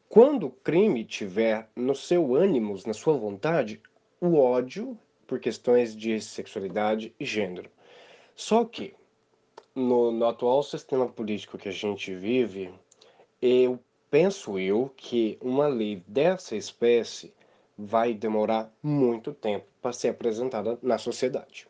quando 0.10 0.48
o 0.48 0.52
crime 0.52 1.04
tiver 1.04 1.70
no 1.76 1.94
seu 1.94 2.36
ânimo, 2.36 2.78
na 2.86 2.94
sua 2.94 3.18
vontade, 3.18 3.82
o 4.22 4.36
ódio 4.38 4.98
por 5.28 5.40
questões 5.40 5.96
de 5.96 6.20
sexualidade 6.22 7.14
e 7.20 7.26
gênero. 7.26 7.70
Só 8.36 8.64
que, 8.64 8.94
no, 9.76 10.12
no 10.12 10.26
atual 10.26 10.64
sistema 10.64 11.08
político 11.08 11.58
que 11.58 11.68
a 11.68 11.74
gente 11.74 12.16
vive, 12.16 12.74
eu 13.42 13.80
penso 14.10 14.58
eu 14.58 14.92
que 14.96 15.38
uma 15.42 15.68
lei 15.68 16.02
dessa 16.08 16.56
espécie 16.56 17.34
vai 17.78 18.14
demorar 18.14 18.74
muito 18.82 19.34
tempo 19.34 19.66
para 19.82 19.92
ser 19.92 20.10
apresentada 20.10 20.80
na 20.82 20.98
sociedade. 20.98 21.68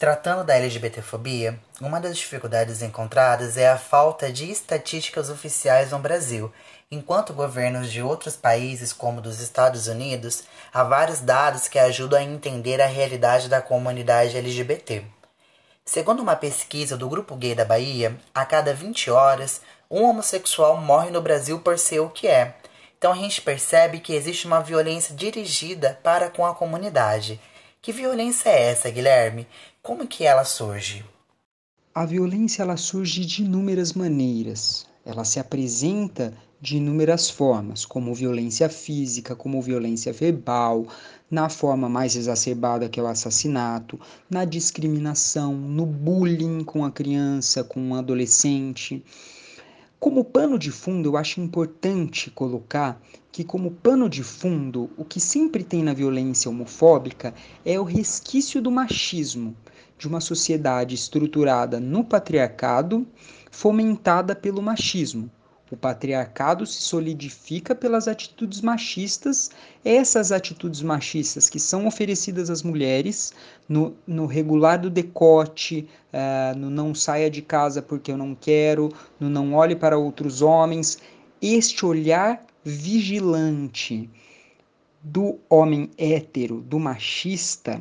Tratando 0.00 0.42
da 0.42 0.56
LGBTfobia, 0.56 1.60
uma 1.78 2.00
das 2.00 2.16
dificuldades 2.16 2.80
encontradas 2.80 3.58
é 3.58 3.68
a 3.68 3.76
falta 3.76 4.32
de 4.32 4.50
estatísticas 4.50 5.28
oficiais 5.28 5.90
no 5.90 5.98
Brasil, 5.98 6.50
enquanto 6.90 7.34
governos 7.34 7.92
de 7.92 8.00
outros 8.00 8.34
países, 8.34 8.94
como 8.94 9.20
dos 9.20 9.40
Estados 9.40 9.88
Unidos, 9.88 10.44
há 10.72 10.82
vários 10.82 11.20
dados 11.20 11.68
que 11.68 11.78
ajudam 11.78 12.18
a 12.18 12.22
entender 12.22 12.80
a 12.80 12.86
realidade 12.86 13.46
da 13.46 13.60
comunidade 13.60 14.38
LGBT. 14.38 15.04
Segundo 15.84 16.20
uma 16.20 16.34
pesquisa 16.34 16.96
do 16.96 17.06
Grupo 17.06 17.36
Gay 17.36 17.54
da 17.54 17.66
Bahia, 17.66 18.16
a 18.34 18.46
cada 18.46 18.72
20 18.72 19.10
horas, 19.10 19.60
um 19.90 20.04
homossexual 20.04 20.78
morre 20.78 21.10
no 21.10 21.20
Brasil 21.20 21.60
por 21.60 21.78
ser 21.78 22.00
o 22.00 22.08
que 22.08 22.26
é. 22.26 22.54
Então 22.96 23.12
a 23.12 23.16
gente 23.16 23.42
percebe 23.42 24.00
que 24.00 24.14
existe 24.14 24.46
uma 24.46 24.62
violência 24.62 25.14
dirigida 25.14 26.00
para 26.02 26.30
com 26.30 26.46
a 26.46 26.54
comunidade. 26.54 27.38
Que 27.82 27.92
violência 27.92 28.50
é 28.50 28.72
essa, 28.72 28.90
Guilherme? 28.90 29.48
Como 29.82 30.06
que 30.06 30.24
ela 30.24 30.44
surge? 30.44 31.02
A 31.94 32.04
violência 32.04 32.62
ela 32.62 32.76
surge 32.76 33.24
de 33.24 33.42
inúmeras 33.42 33.94
maneiras. 33.94 34.86
Ela 35.06 35.24
se 35.24 35.40
apresenta 35.40 36.34
de 36.60 36.76
inúmeras 36.76 37.30
formas, 37.30 37.86
como 37.86 38.14
violência 38.14 38.68
física, 38.68 39.34
como 39.34 39.62
violência 39.62 40.12
verbal, 40.12 40.86
na 41.30 41.48
forma 41.48 41.88
mais 41.88 42.14
exacerbada 42.14 42.90
que 42.90 43.00
é 43.00 43.02
o 43.02 43.06
assassinato, 43.06 43.98
na 44.28 44.44
discriminação, 44.44 45.54
no 45.54 45.86
bullying 45.86 46.62
com 46.62 46.84
a 46.84 46.90
criança, 46.90 47.64
com 47.64 47.92
o 47.92 47.94
adolescente. 47.94 49.02
Como 49.98 50.24
pano 50.24 50.58
de 50.58 50.70
fundo, 50.70 51.08
eu 51.08 51.16
acho 51.16 51.40
importante 51.40 52.30
colocar 52.30 53.00
que, 53.32 53.44
como 53.44 53.70
pano 53.70 54.08
de 54.08 54.22
fundo, 54.22 54.90
o 54.96 55.04
que 55.04 55.20
sempre 55.20 55.64
tem 55.64 55.82
na 55.82 55.94
violência 55.94 56.50
homofóbica 56.50 57.34
é 57.64 57.78
o 57.80 57.84
resquício 57.84 58.60
do 58.60 58.70
machismo, 58.70 59.56
de 60.00 60.08
uma 60.08 60.20
sociedade 60.20 60.94
estruturada 60.94 61.78
no 61.78 62.02
patriarcado, 62.02 63.06
fomentada 63.50 64.34
pelo 64.34 64.62
machismo. 64.62 65.30
O 65.70 65.76
patriarcado 65.76 66.66
se 66.66 66.80
solidifica 66.80 67.74
pelas 67.74 68.08
atitudes 68.08 68.62
machistas, 68.62 69.50
essas 69.84 70.32
atitudes 70.32 70.80
machistas 70.80 71.50
que 71.50 71.60
são 71.60 71.86
oferecidas 71.86 72.48
às 72.48 72.62
mulheres 72.62 73.32
no, 73.68 73.94
no 74.06 74.24
regular 74.24 74.78
do 74.78 74.88
decote, 74.88 75.86
uh, 76.12 76.58
no 76.58 76.70
não 76.70 76.94
saia 76.94 77.30
de 77.30 77.42
casa 77.42 77.82
porque 77.82 78.10
eu 78.10 78.16
não 78.16 78.34
quero, 78.34 78.88
no 79.20 79.28
não 79.28 79.54
olhe 79.54 79.76
para 79.76 79.98
outros 79.98 80.40
homens. 80.40 80.98
Este 81.42 81.84
olhar 81.84 82.44
vigilante 82.64 84.10
do 85.02 85.38
homem 85.48 85.90
hétero, 85.96 86.62
do 86.62 86.80
machista, 86.80 87.78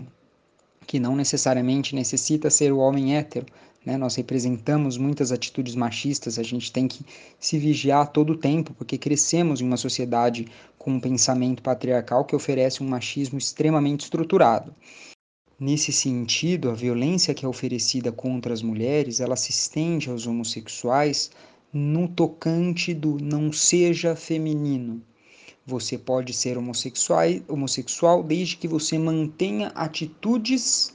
que 0.89 0.99
não 0.99 1.15
necessariamente 1.15 1.93
necessita 1.93 2.49
ser 2.49 2.73
o 2.73 2.79
homem 2.79 3.15
hétero, 3.15 3.45
né? 3.85 3.95
Nós 3.95 4.15
representamos 4.15 4.97
muitas 4.97 5.31
atitudes 5.31 5.75
machistas, 5.75 6.39
a 6.39 6.41
gente 6.41 6.71
tem 6.71 6.87
que 6.87 7.05
se 7.39 7.59
vigiar 7.59 8.11
todo 8.11 8.31
o 8.31 8.35
tempo, 8.35 8.73
porque 8.73 8.97
crescemos 8.97 9.61
em 9.61 9.65
uma 9.65 9.77
sociedade 9.77 10.47
com 10.79 10.93
um 10.93 10.99
pensamento 10.99 11.61
patriarcal 11.61 12.25
que 12.25 12.35
oferece 12.35 12.81
um 12.81 12.87
machismo 12.87 13.37
extremamente 13.37 14.05
estruturado. 14.05 14.73
Nesse 15.59 15.93
sentido, 15.93 16.71
a 16.71 16.73
violência 16.73 17.35
que 17.35 17.45
é 17.45 17.47
oferecida 17.47 18.11
contra 18.11 18.51
as 18.51 18.63
mulheres, 18.63 19.19
ela 19.19 19.35
se 19.35 19.51
estende 19.51 20.09
aos 20.09 20.25
homossexuais 20.25 21.29
no 21.71 22.07
tocante 22.07 22.95
do 22.95 23.19
não 23.21 23.53
seja 23.53 24.15
feminino. 24.15 25.03
Você 25.69 25.99
pode 25.99 26.33
ser 26.33 26.57
homossexual, 26.57 27.27
homossexual 27.47 28.23
desde 28.23 28.57
que 28.57 28.67
você 28.67 28.97
mantenha 28.97 29.67
atitudes 29.75 30.91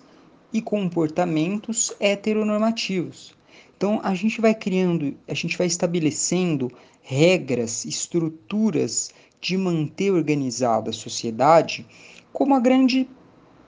e 0.53 0.61
comportamentos 0.61 1.95
heteronormativos. 2.01 3.37
Então 3.77 4.01
a 4.03 4.16
gente 4.16 4.41
vai 4.41 4.53
criando, 4.53 5.14
a 5.29 5.35
gente 5.35 5.57
vai 5.57 5.68
estabelecendo 5.68 6.72
regras, 7.03 7.85
estruturas 7.85 9.12
de 9.41 9.57
manter 9.57 10.11
organizada 10.11 10.91
a 10.91 10.93
sociedade, 10.93 11.87
como 12.33 12.53
a 12.53 12.59
grande 12.59 13.09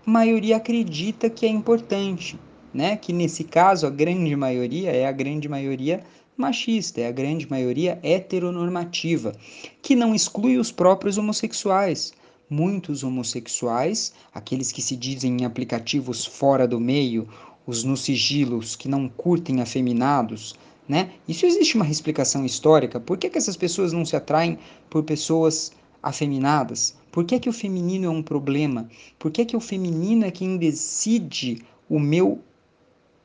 maioria 0.04 0.56
acredita 0.56 1.30
que 1.30 1.46
é 1.46 1.48
importante, 1.48 2.36
né? 2.74 2.96
Que 2.96 3.12
nesse 3.12 3.44
caso 3.44 3.86
a 3.86 3.90
grande 3.90 4.34
maioria 4.34 4.90
é 4.90 5.06
a 5.06 5.12
grande 5.12 5.48
maioria 5.48 6.02
machista, 6.36 7.00
é 7.00 7.08
a 7.08 7.12
grande 7.12 7.48
maioria 7.48 7.98
heteronormativa, 8.02 9.32
que 9.80 9.96
não 9.96 10.14
exclui 10.14 10.58
os 10.58 10.70
próprios 10.70 11.18
homossexuais 11.18 12.12
muitos 12.48 13.02
homossexuais, 13.02 14.12
aqueles 14.32 14.70
que 14.70 14.80
se 14.80 14.96
dizem 14.96 15.40
em 15.40 15.44
aplicativos 15.44 16.24
fora 16.24 16.66
do 16.66 16.78
meio, 16.78 17.28
os 17.66 17.82
no 17.82 17.96
sigilos 17.96 18.76
que 18.76 18.88
não 18.88 19.08
curtem 19.08 19.60
afeminados, 19.60 20.54
né? 20.88 21.10
Isso 21.26 21.44
existe 21.44 21.74
uma 21.74 21.88
explicação 21.88 22.44
histórica. 22.44 23.00
Por 23.00 23.18
que, 23.18 23.28
que 23.28 23.38
essas 23.38 23.56
pessoas 23.56 23.92
não 23.92 24.04
se 24.04 24.14
atraem 24.14 24.56
por 24.88 25.02
pessoas 25.02 25.72
afeminadas? 26.00 26.96
Por 27.10 27.24
que, 27.24 27.40
que 27.40 27.48
o 27.48 27.52
feminino 27.52 28.06
é 28.06 28.10
um 28.10 28.22
problema? 28.22 28.88
Por 29.18 29.32
que, 29.32 29.44
que 29.44 29.56
o 29.56 29.60
feminino 29.60 30.24
é 30.24 30.30
quem 30.30 30.56
decide 30.56 31.62
o 31.88 31.98
meu 31.98 32.40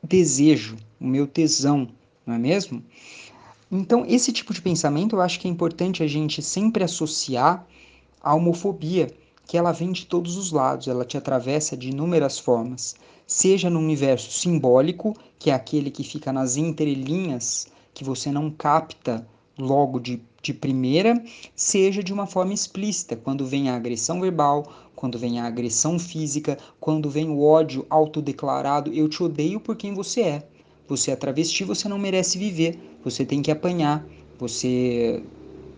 desejo, 0.02 0.76
o 1.00 1.06
meu 1.06 1.28
tesão, 1.28 1.88
não 2.26 2.34
é 2.34 2.38
mesmo? 2.38 2.82
Então, 3.70 4.04
esse 4.06 4.32
tipo 4.32 4.52
de 4.52 4.60
pensamento 4.60 5.16
eu 5.16 5.20
acho 5.22 5.40
que 5.40 5.48
é 5.48 5.50
importante 5.50 6.02
a 6.02 6.06
gente 6.06 6.42
sempre 6.42 6.84
associar 6.84 7.66
a 8.22 8.34
homofobia, 8.34 9.10
que 9.46 9.56
ela 9.56 9.72
vem 9.72 9.92
de 9.92 10.06
todos 10.06 10.36
os 10.36 10.52
lados, 10.52 10.88
ela 10.88 11.04
te 11.04 11.16
atravessa 11.16 11.76
de 11.76 11.90
inúmeras 11.90 12.38
formas, 12.38 12.94
seja 13.26 13.68
no 13.68 13.78
universo 13.78 14.30
simbólico, 14.30 15.16
que 15.38 15.50
é 15.50 15.54
aquele 15.54 15.90
que 15.90 16.04
fica 16.04 16.32
nas 16.32 16.56
entrelinhas, 16.56 17.66
que 17.94 18.04
você 18.04 18.30
não 18.30 18.50
capta 18.50 19.26
logo 19.58 19.98
de, 19.98 20.22
de 20.42 20.54
primeira, 20.54 21.22
seja 21.54 22.02
de 22.02 22.12
uma 22.12 22.26
forma 22.26 22.52
explícita, 22.52 23.16
quando 23.16 23.46
vem 23.46 23.68
a 23.68 23.76
agressão 23.76 24.20
verbal, 24.20 24.70
quando 24.94 25.18
vem 25.18 25.40
a 25.40 25.46
agressão 25.46 25.98
física, 25.98 26.58
quando 26.78 27.10
vem 27.10 27.28
o 27.28 27.42
ódio 27.42 27.86
autodeclarado, 27.90 28.92
eu 28.92 29.08
te 29.08 29.22
odeio 29.22 29.58
por 29.60 29.76
quem 29.76 29.94
você 29.94 30.20
é. 30.22 30.48
Você 30.88 31.10
é 31.10 31.16
travesti, 31.16 31.64
você 31.64 31.88
não 31.88 31.98
merece 31.98 32.38
viver, 32.38 32.78
você 33.04 33.24
tem 33.24 33.40
que 33.40 33.50
apanhar, 33.50 34.06
você 34.38 35.22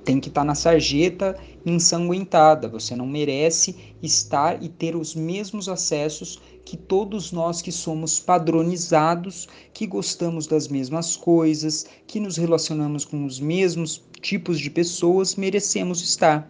tem 0.05 0.21
que 0.21 0.29
estar 0.29 0.43
tá 0.43 0.45
na 0.45 0.55
sarjeta 0.55 1.37
ensanguentada. 1.65 2.69
Você 2.69 2.95
não 2.95 3.07
merece 3.07 3.75
estar 4.03 4.63
e 4.63 4.69
ter 4.69 4.95
os 4.95 5.15
mesmos 5.15 5.69
acessos 5.69 6.41
que 6.65 6.77
todos 6.77 7.33
nós 7.33 7.61
que 7.63 7.73
somos 7.73 8.21
padronizados, 8.21 9.49
que 9.73 9.87
gostamos 9.87 10.47
das 10.47 10.69
mesmas 10.69 11.17
coisas, 11.17 11.87
que 12.07 12.21
nos 12.21 12.37
relacionamos 12.37 13.05
com 13.05 13.25
os 13.25 13.41
mesmos 13.41 14.03
tipos 14.21 14.61
de 14.61 14.71
pessoas, 14.71 15.37
merecemos 15.37 16.03
estar. 16.03 16.47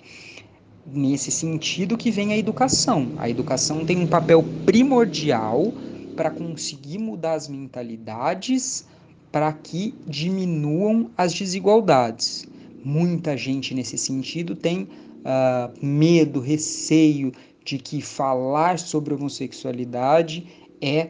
Nesse 0.87 1.31
sentido 1.31 1.97
que 1.97 2.11
vem 2.11 2.33
a 2.33 2.37
educação. 2.37 3.13
A 3.17 3.29
educação 3.29 3.87
tem 3.87 3.99
um 3.99 4.07
papel 4.07 4.45
primordial 4.67 5.73
para 6.15 6.31
conseguir 6.31 6.99
mudar 6.99 7.35
as 7.35 7.49
mentalidades 7.49 8.87
para 9.31 9.53
que 9.53 9.95
diminuam 10.07 11.11
as 11.17 11.35
desigualdades. 11.35 12.47
Muita 12.85 13.37
gente 13.37 13.75
nesse 13.75 13.99
sentido 13.99 14.55
tem 14.55 14.83
uh, 14.83 15.85
medo, 15.85 16.39
receio 16.39 17.33
de 17.65 17.79
que 17.79 18.01
falar 18.01 18.79
sobre 18.79 19.15
homossexualidade 19.15 20.47
é 20.81 21.09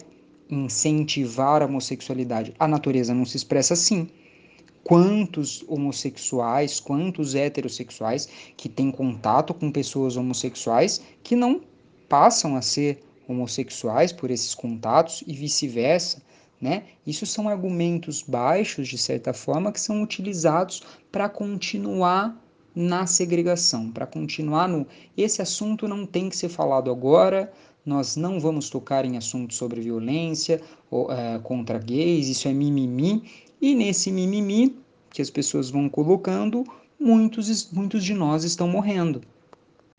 incentivar 0.49 1.63
a 1.63 1.67
homossexualidade. 1.67 2.55
A 2.59 2.69
natureza 2.69 3.13
não 3.13 3.27
se 3.27 3.37
expressa 3.37 3.75
assim. 3.75 4.09
Quantos 4.85 5.65
homossexuais, 5.67 6.79
quantos 6.79 7.35
heterossexuais 7.35 8.29
que 8.57 8.69
têm 8.69 8.91
contato 8.91 9.53
com 9.53 9.71
pessoas 9.71 10.17
homossexuais 10.17 11.01
que 11.23 11.35
não 11.35 11.61
passam 12.09 12.55
a 12.55 12.63
ser 12.63 13.03
homossexuais 13.29 14.13
por 14.13 14.31
esses 14.31 14.55
contatos 14.55 15.23
e 15.27 15.33
vice-versa, 15.33 16.23
né? 16.61 16.85
Isso 17.07 17.27
são 17.27 17.49
argumentos 17.49 18.23
baixos, 18.23 18.89
de 18.89 18.97
certa 18.97 19.33
forma, 19.33 19.73
que 19.73 19.81
são 19.81 20.03
utilizados 20.03 20.83
para 21.11 21.29
continuar 21.29 22.41
na 22.75 23.07
segregação, 23.07 23.91
para 23.91 24.07
continuar 24.07 24.69
no. 24.69 24.87
Esse 25.17 25.43
assunto 25.43 25.87
não 25.87 26.07
tem 26.07 26.29
que 26.29 26.37
ser 26.37 26.49
falado 26.49 26.91
agora, 26.91 27.53
nós 27.85 28.17
não 28.17 28.41
vamos 28.41 28.71
tocar 28.71 29.05
em 29.05 29.17
assuntos 29.17 29.57
sobre 29.57 29.81
violência 29.81 30.61
ou, 30.91 31.13
é, 31.13 31.39
contra 31.41 31.79
gays, 31.79 32.29
isso 32.29 32.49
é 32.49 32.53
mimimi, 32.53 33.23
e 33.61 33.75
nesse 33.75 34.11
mimimi 34.11 34.79
que 35.11 35.23
as 35.23 35.31
pessoas 35.31 35.71
vão 35.71 35.89
colocando, 35.89 36.65
muitos, 36.99 37.71
muitos 37.71 38.03
de 38.03 38.15
nós 38.15 38.43
estão 38.43 38.67
morrendo. 38.67 39.21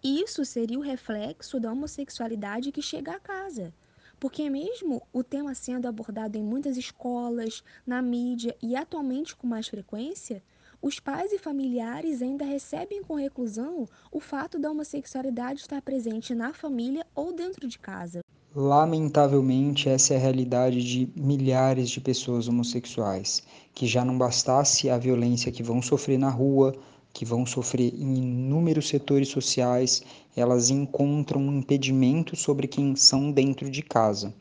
Isso 0.07 0.45
seria 0.45 0.77
o 0.77 0.83
reflexo 0.83 1.59
da 1.59 1.71
homossexualidade 1.71 2.71
que 2.71 2.79
chega 2.79 3.13
a 3.13 3.19
casa. 3.19 3.73
Porque, 4.19 4.47
mesmo 4.51 5.01
o 5.11 5.23
tema 5.23 5.55
sendo 5.55 5.87
abordado 5.87 6.37
em 6.37 6.43
muitas 6.43 6.77
escolas, 6.77 7.63
na 7.87 8.03
mídia 8.03 8.55
e 8.61 8.75
atualmente 8.75 9.35
com 9.35 9.47
mais 9.47 9.67
frequência, 9.67 10.43
os 10.79 10.99
pais 10.99 11.31
e 11.31 11.39
familiares 11.39 12.21
ainda 12.21 12.45
recebem 12.45 13.01
com 13.01 13.15
reclusão 13.15 13.87
o 14.11 14.19
fato 14.19 14.59
da 14.59 14.69
homossexualidade 14.69 15.61
estar 15.61 15.81
presente 15.81 16.35
na 16.35 16.53
família 16.53 17.03
ou 17.15 17.33
dentro 17.33 17.67
de 17.67 17.79
casa. 17.79 18.19
Lamentavelmente, 18.55 19.89
essa 19.89 20.13
é 20.13 20.17
a 20.17 20.19
realidade 20.19 20.83
de 20.83 21.09
milhares 21.19 21.89
de 21.89 21.99
pessoas 21.99 22.47
homossexuais, 22.47 23.41
que 23.73 23.87
já 23.87 24.05
não 24.05 24.19
bastasse 24.19 24.87
a 24.87 24.99
violência 24.99 25.51
que 25.51 25.63
vão 25.63 25.81
sofrer 25.81 26.19
na 26.19 26.29
rua, 26.29 26.75
que 27.15 27.23
vão 27.23 27.45
sofrer 27.45 27.93
em 27.95 28.17
inúmeros 28.17 28.89
setores 28.89 29.29
sociais, 29.29 30.03
elas 30.35 30.69
encontram 30.69 31.39
um 31.39 31.59
impedimento 31.59 32.35
sobre 32.35 32.67
quem 32.67 32.93
são 32.93 33.31
dentro 33.31 33.69
de 33.69 33.81
casa. 33.81 34.33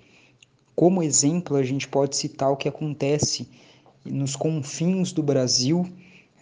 Como 0.75 1.01
exemplo, 1.01 1.57
a 1.57 1.63
gente 1.63 1.87
pode 1.87 2.17
citar 2.17 2.51
o 2.51 2.57
que 2.57 2.69
acontece 2.69 3.49
nos 4.05 4.35
confins 4.35 5.13
do 5.13 5.23
Brasil, 5.23 5.89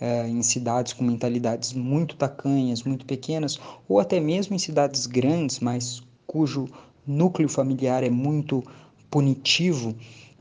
eh, 0.01 0.27
em 0.27 0.43
cidades 0.43 0.95
com 0.95 1.05
mentalidades 1.05 1.75
muito 1.75 2.17
tacanhas, 2.17 2.83
muito 2.83 3.05
pequenas, 3.05 3.61
ou 3.87 4.01
até 4.01 4.19
mesmo 4.19 4.57
em 4.57 4.59
cidades 4.59 5.07
grandes, 5.07 5.61
mas 5.61 6.03
cujo 6.27 6.67
núcleo 7.07 7.49
familiar 7.49 8.03
é 8.03 8.11
muito 8.11 8.65
punitivo, 9.11 9.91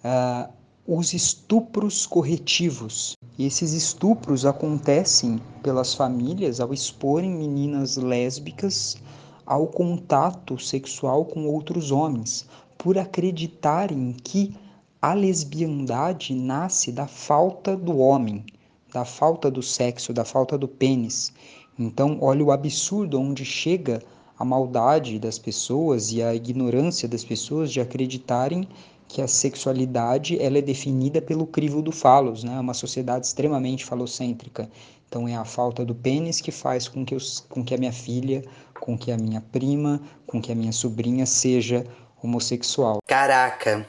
uh, 0.06 0.50
os 0.88 1.14
estupros 1.14 2.06
corretivos. 2.06 3.16
Esses 3.38 3.74
estupros 3.74 4.46
acontecem 4.46 5.40
pelas 5.62 5.94
famílias 5.94 6.60
ao 6.60 6.74
exporem 6.74 7.30
meninas 7.30 7.98
lésbicas 7.98 8.98
ao 9.46 9.68
contato 9.68 10.58
sexual 10.58 11.26
com 11.26 11.46
outros 11.48 11.92
homens, 11.92 12.48
por 12.78 12.98
acreditarem 12.98 14.16
que 14.24 14.56
a 15.02 15.14
lesbiandade 15.14 16.34
nasce 16.34 16.92
da 16.92 17.08
falta 17.08 17.76
do 17.76 17.98
homem, 17.98 18.46
da 18.92 19.06
falta 19.06 19.52
do 19.52 19.62
sexo, 19.62 20.14
da 20.14 20.26
falta 20.26 20.58
do 20.58 20.68
pênis. 20.68 21.32
Então, 21.78 22.18
olha 22.22 22.44
o 22.44 22.52
absurdo 22.52 23.20
onde 23.20 23.46
chega 23.46 24.02
a 24.38 24.46
maldade 24.46 25.20
das 25.20 25.38
pessoas 25.38 26.12
e 26.12 26.22
a 26.24 26.34
ignorância 26.34 27.08
das 27.08 27.24
pessoas 27.24 27.72
de 27.72 27.80
acreditarem 27.80 28.68
que 29.12 29.22
a 29.22 29.28
sexualidade 29.28 30.42
ela 30.42 30.58
é 30.58 30.62
definida 30.62 31.22
pelo 31.22 31.46
crivo 31.46 31.82
do 31.82 31.92
falos, 31.92 32.44
né? 32.44 32.56
É 32.56 32.60
uma 32.60 32.74
sociedade 32.74 33.26
extremamente 33.26 33.84
falocêntrica. 33.84 34.70
Então 35.08 35.28
é 35.28 35.36
a 35.36 35.44
falta 35.44 35.84
do 35.84 35.94
pênis 35.94 36.40
que 36.40 36.52
faz 36.52 36.88
com 36.88 37.04
que, 37.04 37.14
eu, 37.14 37.20
com 37.50 37.64
que 37.64 37.76
a 37.76 37.78
minha 37.78 37.92
filha, 37.92 38.42
com 38.80 38.98
que 38.98 39.12
a 39.12 39.18
minha 39.18 39.42
prima, 39.42 40.02
com 40.26 40.42
que 40.42 40.52
a 40.52 40.56
minha 40.56 40.72
sobrinha 40.72 41.26
seja 41.26 41.86
homossexual. 42.24 43.00
Caraca, 43.06 43.86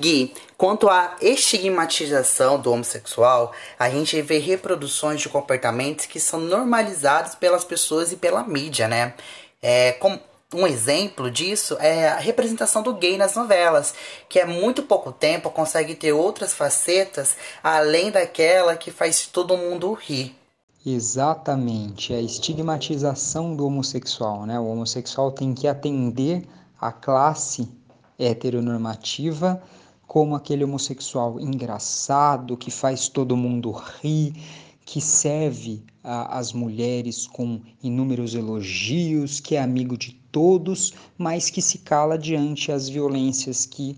Gui, 0.00 0.34
quanto 0.58 0.88
à 0.88 1.14
estigmatização 1.20 2.60
do 2.60 2.72
homossexual, 2.72 3.52
a 3.78 3.88
gente 3.88 4.20
vê 4.22 4.38
reproduções 4.38 5.20
de 5.20 5.28
comportamentos 5.28 6.06
que 6.06 6.18
são 6.18 6.40
normalizados 6.40 7.36
pelas 7.36 7.64
pessoas 7.64 8.10
e 8.10 8.16
pela 8.16 8.42
mídia, 8.42 8.88
né? 8.88 9.14
É, 9.62 9.92
com, 9.92 10.18
um 10.54 10.66
exemplo 10.66 11.30
disso 11.30 11.76
é 11.80 12.08
a 12.08 12.16
representação 12.16 12.82
do 12.82 12.94
gay 12.94 13.18
nas 13.18 13.34
novelas, 13.34 13.94
que 14.28 14.38
é 14.38 14.46
muito 14.46 14.84
pouco 14.84 15.12
tempo 15.12 15.50
consegue 15.50 15.94
ter 15.94 16.12
outras 16.12 16.54
facetas 16.54 17.36
além 17.62 18.10
daquela 18.10 18.76
que 18.76 18.90
faz 18.90 19.26
todo 19.26 19.56
mundo 19.56 19.92
rir. 19.92 20.34
Exatamente, 20.86 22.12
a 22.12 22.20
estigmatização 22.20 23.56
do 23.56 23.66
homossexual, 23.66 24.46
né? 24.46 24.60
O 24.60 24.66
homossexual 24.66 25.32
tem 25.32 25.54
que 25.54 25.66
atender 25.66 26.46
a 26.80 26.92
classe 26.92 27.68
heteronormativa 28.18 29.62
como 30.06 30.36
aquele 30.36 30.62
homossexual 30.62 31.40
engraçado 31.40 32.56
que 32.56 32.70
faz 32.70 33.08
todo 33.08 33.36
mundo 33.36 33.72
rir, 33.72 34.34
que 34.84 35.00
serve 35.00 35.82
as 36.02 36.52
mulheres 36.52 37.26
com 37.26 37.60
inúmeros 37.82 38.34
elogios, 38.34 39.40
que 39.40 39.56
é 39.56 39.62
amigo 39.62 39.96
de 39.96 40.12
todos, 40.30 40.92
mas 41.16 41.48
que 41.48 41.62
se 41.62 41.78
cala 41.78 42.18
diante 42.18 42.70
as 42.70 42.88
violências 42.88 43.64
que, 43.64 43.96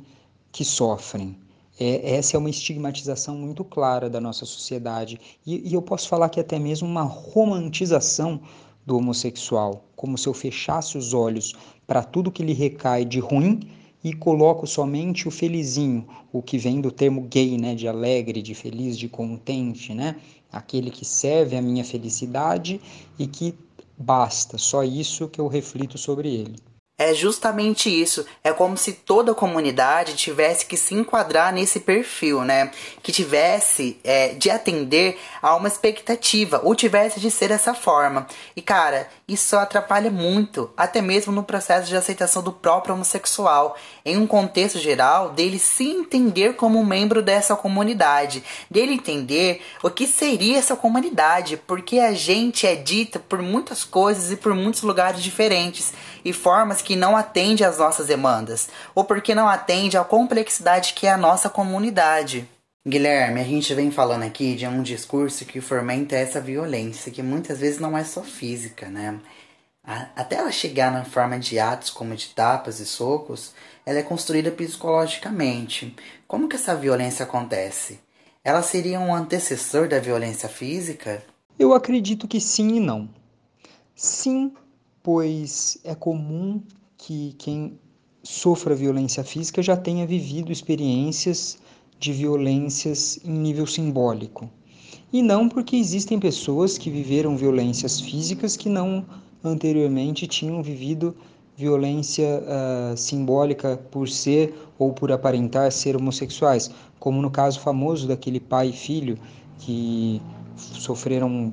que 0.52 0.64
sofrem. 0.64 1.36
É, 1.78 2.16
essa 2.16 2.36
é 2.36 2.38
uma 2.38 2.48
estigmatização 2.48 3.36
muito 3.36 3.64
clara 3.64 4.08
da 4.08 4.20
nossa 4.20 4.46
sociedade. 4.46 5.20
E, 5.44 5.68
e 5.68 5.74
eu 5.74 5.82
posso 5.82 6.08
falar 6.08 6.28
que 6.28 6.40
até 6.40 6.58
mesmo 6.58 6.88
uma 6.88 7.02
romantização 7.02 8.40
do 8.86 8.96
homossexual, 8.96 9.84
como 9.96 10.16
se 10.16 10.28
eu 10.28 10.32
fechasse 10.32 10.96
os 10.96 11.12
olhos 11.12 11.54
para 11.86 12.04
tudo 12.04 12.30
que 12.30 12.44
lhe 12.44 12.52
recai 12.52 13.04
de 13.04 13.18
ruim 13.18 13.60
e 14.06 14.12
coloco 14.12 14.68
somente 14.68 15.26
o 15.26 15.32
felizinho, 15.32 16.06
o 16.32 16.40
que 16.40 16.58
vem 16.58 16.80
do 16.80 16.92
termo 16.92 17.22
gay, 17.22 17.58
né, 17.58 17.74
de 17.74 17.88
alegre, 17.88 18.40
de 18.40 18.54
feliz, 18.54 18.96
de 18.96 19.08
contente, 19.08 19.92
né? 19.92 20.14
Aquele 20.52 20.92
que 20.92 21.04
serve 21.04 21.56
a 21.56 21.60
minha 21.60 21.84
felicidade 21.84 22.80
e 23.18 23.26
que 23.26 23.52
basta, 23.98 24.58
só 24.58 24.84
isso 24.84 25.26
que 25.26 25.40
eu 25.40 25.48
reflito 25.48 25.98
sobre 25.98 26.32
ele. 26.32 26.54
É 26.98 27.12
justamente 27.12 27.90
isso. 27.90 28.24
É 28.42 28.52
como 28.52 28.76
se 28.76 28.92
toda 28.92 29.32
a 29.32 29.34
comunidade 29.34 30.14
tivesse 30.14 30.64
que 30.64 30.76
se 30.76 30.94
enquadrar 30.94 31.52
nesse 31.52 31.80
perfil, 31.80 32.42
né? 32.42 32.70
Que 33.02 33.10
tivesse 33.10 33.98
é, 34.02 34.28
de 34.34 34.48
atender 34.48 35.18
a 35.42 35.54
uma 35.56 35.68
expectativa, 35.68 36.60
ou 36.64 36.74
tivesse 36.74 37.18
de 37.20 37.30
ser 37.30 37.48
dessa 37.48 37.74
forma. 37.74 38.26
E 38.54 38.62
cara, 38.62 39.08
isso 39.28 39.56
atrapalha 39.56 40.08
muito, 40.08 40.70
até 40.76 41.02
mesmo 41.02 41.32
no 41.32 41.42
processo 41.42 41.88
de 41.88 41.96
aceitação 41.96 42.44
do 42.44 42.52
próprio 42.52 42.94
homossexual, 42.94 43.76
em 44.04 44.16
um 44.16 44.24
contexto 44.24 44.78
geral, 44.78 45.30
dele 45.30 45.58
se 45.58 45.84
entender 45.84 46.54
como 46.54 46.78
um 46.78 46.84
membro 46.84 47.20
dessa 47.20 47.56
comunidade, 47.56 48.44
dele 48.70 48.94
entender 48.94 49.62
o 49.82 49.90
que 49.90 50.06
seria 50.06 50.58
essa 50.58 50.76
comunidade, 50.76 51.56
porque 51.56 51.98
a 51.98 52.12
gente 52.12 52.68
é 52.68 52.76
dita 52.76 53.18
por 53.18 53.42
muitas 53.42 53.82
coisas 53.82 54.30
e 54.30 54.36
por 54.36 54.54
muitos 54.54 54.82
lugares 54.82 55.20
diferentes 55.20 55.92
e 56.24 56.32
formas 56.32 56.80
que 56.80 56.94
não 56.94 57.16
atende 57.16 57.64
às 57.64 57.78
nossas 57.78 58.06
demandas, 58.06 58.68
ou 58.94 59.02
porque 59.02 59.34
não 59.34 59.48
atende 59.48 59.98
à 59.98 60.04
complexidade 60.04 60.92
que 60.94 61.04
é 61.04 61.10
a 61.10 61.16
nossa 61.16 61.50
comunidade. 61.50 62.48
Guilherme, 62.88 63.40
a 63.40 63.44
gente 63.44 63.74
vem 63.74 63.90
falando 63.90 64.22
aqui 64.22 64.54
de 64.54 64.64
um 64.64 64.80
discurso 64.80 65.44
que 65.44 65.60
fomenta 65.60 66.14
essa 66.14 66.40
violência, 66.40 67.10
que 67.10 67.20
muitas 67.20 67.58
vezes 67.58 67.80
não 67.80 67.98
é 67.98 68.04
só 68.04 68.22
física, 68.22 68.88
né? 68.88 69.18
Até 69.82 70.36
ela 70.36 70.52
chegar 70.52 70.92
na 70.92 71.04
forma 71.04 71.36
de 71.36 71.58
atos 71.58 71.90
como 71.90 72.14
de 72.14 72.28
tapas 72.28 72.78
e 72.78 72.86
socos, 72.86 73.52
ela 73.84 73.98
é 73.98 74.04
construída 74.04 74.52
psicologicamente. 74.52 75.96
Como 76.28 76.48
que 76.48 76.54
essa 76.54 76.76
violência 76.76 77.24
acontece? 77.24 77.98
Ela 78.44 78.62
seria 78.62 79.00
um 79.00 79.12
antecessor 79.12 79.88
da 79.88 79.98
violência 79.98 80.48
física? 80.48 81.24
Eu 81.58 81.72
acredito 81.72 82.28
que 82.28 82.40
sim 82.40 82.76
e 82.76 82.80
não. 82.80 83.08
Sim, 83.96 84.52
pois 85.02 85.76
é 85.82 85.96
comum 85.96 86.62
que 86.96 87.34
quem 87.36 87.80
sofra 88.22 88.76
violência 88.76 89.24
física 89.24 89.60
já 89.60 89.76
tenha 89.76 90.06
vivido 90.06 90.52
experiências 90.52 91.58
de 91.98 92.12
violências 92.12 93.18
em 93.24 93.30
nível 93.30 93.66
simbólico. 93.66 94.50
E 95.12 95.22
não 95.22 95.48
porque 95.48 95.76
existem 95.76 96.18
pessoas 96.18 96.76
que 96.76 96.90
viveram 96.90 97.36
violências 97.36 98.00
físicas 98.00 98.56
que 98.56 98.68
não 98.68 99.04
anteriormente 99.42 100.26
tinham 100.26 100.62
vivido 100.62 101.14
violência 101.56 102.42
uh, 102.42 102.96
simbólica 102.96 103.80
por 103.90 104.08
ser 104.08 104.54
ou 104.78 104.92
por 104.92 105.10
aparentar 105.10 105.72
ser 105.72 105.96
homossexuais, 105.96 106.70
como 106.98 107.22
no 107.22 107.30
caso 107.30 107.60
famoso 107.60 108.06
daquele 108.06 108.38
pai 108.38 108.68
e 108.68 108.72
filho 108.72 109.18
que 109.58 110.20
sofreram 110.56 111.52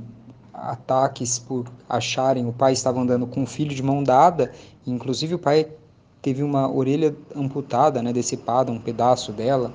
ataques 0.53 1.39
por 1.39 1.65
acharem 1.89 2.45
o 2.45 2.53
pai 2.53 2.73
estava 2.73 2.99
andando 2.99 3.27
com 3.27 3.43
o 3.43 3.45
filho 3.45 3.73
de 3.73 3.83
mão 3.83 4.03
dada, 4.03 4.51
inclusive 4.85 5.35
o 5.35 5.39
pai 5.39 5.67
teve 6.21 6.41
uma 6.41 6.71
orelha 6.71 7.15
amputada, 7.35 8.01
né, 8.01 8.13
decepada, 8.13 8.71
um 8.71 8.79
pedaço 8.79 9.33
dela, 9.33 9.73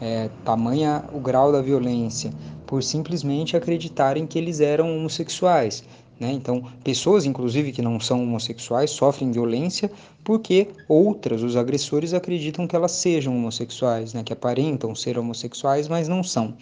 é, 0.00 0.30
tamanha 0.44 1.04
o 1.12 1.20
grau 1.20 1.52
da 1.52 1.60
violência, 1.60 2.32
por 2.66 2.82
simplesmente 2.82 3.56
acreditarem 3.56 4.26
que 4.26 4.38
eles 4.38 4.60
eram 4.60 4.96
homossexuais. 4.96 5.84
Né? 6.18 6.32
Então, 6.32 6.62
pessoas, 6.84 7.24
inclusive, 7.24 7.72
que 7.72 7.80
não 7.80 7.98
são 7.98 8.22
homossexuais 8.22 8.90
sofrem 8.90 9.32
violência 9.32 9.90
porque 10.22 10.68
outras, 10.86 11.42
os 11.42 11.56
agressores, 11.56 12.12
acreditam 12.12 12.66
que 12.66 12.76
elas 12.76 12.92
sejam 12.92 13.34
homossexuais, 13.34 14.12
né? 14.12 14.22
que 14.22 14.32
aparentam 14.32 14.94
ser 14.94 15.18
homossexuais, 15.18 15.88
mas 15.88 16.08
não 16.08 16.22
são. 16.22 16.54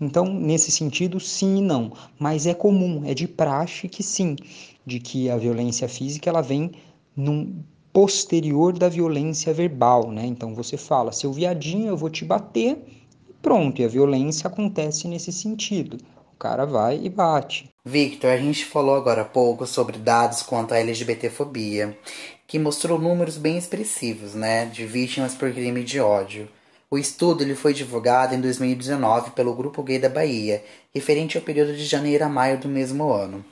Então, 0.00 0.26
nesse 0.26 0.70
sentido, 0.70 1.20
sim 1.20 1.58
e 1.58 1.62
não. 1.62 1.92
Mas 2.18 2.46
é 2.46 2.52
comum, 2.52 3.02
é 3.06 3.14
de 3.14 3.28
praxe 3.28 3.88
que 3.88 4.02
sim, 4.02 4.36
de 4.84 4.98
que 4.98 5.30
a 5.30 5.36
violência 5.36 5.88
física 5.88 6.28
ela 6.28 6.42
vem 6.42 6.72
num 7.16 7.54
posterior 7.96 8.74
da 8.74 8.90
violência 8.90 9.54
verbal, 9.54 10.10
né? 10.10 10.26
Então 10.26 10.54
você 10.54 10.76
fala, 10.76 11.12
seu 11.12 11.32
viadinho, 11.32 11.86
eu 11.86 11.96
vou 11.96 12.10
te 12.10 12.26
bater, 12.26 12.76
e 13.26 13.32
pronto, 13.40 13.80
e 13.80 13.86
a 13.86 13.88
violência 13.88 14.48
acontece 14.48 15.08
nesse 15.08 15.32
sentido. 15.32 15.96
O 16.34 16.36
cara 16.38 16.66
vai 16.66 17.00
e 17.02 17.08
bate. 17.08 17.70
Victor, 17.82 18.32
a 18.32 18.36
gente 18.36 18.66
falou 18.66 18.96
agora 18.96 19.22
há 19.22 19.24
pouco 19.24 19.66
sobre 19.66 19.96
dados 19.96 20.42
quanto 20.42 20.74
à 20.74 20.78
LGBTfobia, 20.78 21.96
que 22.46 22.58
mostrou 22.58 22.98
números 22.98 23.38
bem 23.38 23.56
expressivos, 23.56 24.34
né, 24.34 24.66
de 24.66 24.84
vítimas 24.84 25.34
por 25.34 25.50
crime 25.50 25.82
de 25.82 25.98
ódio. 25.98 26.50
O 26.90 26.98
estudo 26.98 27.42
ele 27.42 27.54
foi 27.54 27.72
divulgado 27.72 28.34
em 28.34 28.40
2019 28.42 29.30
pelo 29.30 29.54
Grupo 29.54 29.82
Gay 29.82 29.98
da 29.98 30.10
Bahia, 30.10 30.62
referente 30.94 31.38
ao 31.38 31.42
período 31.42 31.74
de 31.74 31.86
janeiro 31.86 32.26
a 32.26 32.28
maio 32.28 32.60
do 32.60 32.68
mesmo 32.68 33.10
ano. 33.10 33.42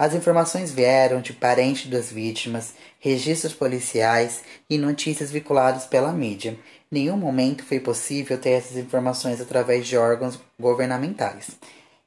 As 0.00 0.14
informações 0.14 0.72
vieram 0.72 1.20
de 1.20 1.34
parentes 1.34 1.86
das 1.86 2.10
vítimas, 2.10 2.74
registros 2.98 3.52
policiais 3.52 4.42
e 4.70 4.78
notícias 4.78 5.30
vinculadas 5.30 5.84
pela 5.84 6.10
mídia. 6.10 6.58
Nenhum 6.90 7.18
momento 7.18 7.62
foi 7.62 7.78
possível 7.80 8.40
ter 8.40 8.52
essas 8.52 8.78
informações 8.78 9.42
através 9.42 9.86
de 9.86 9.98
órgãos 9.98 10.40
governamentais. 10.58 11.50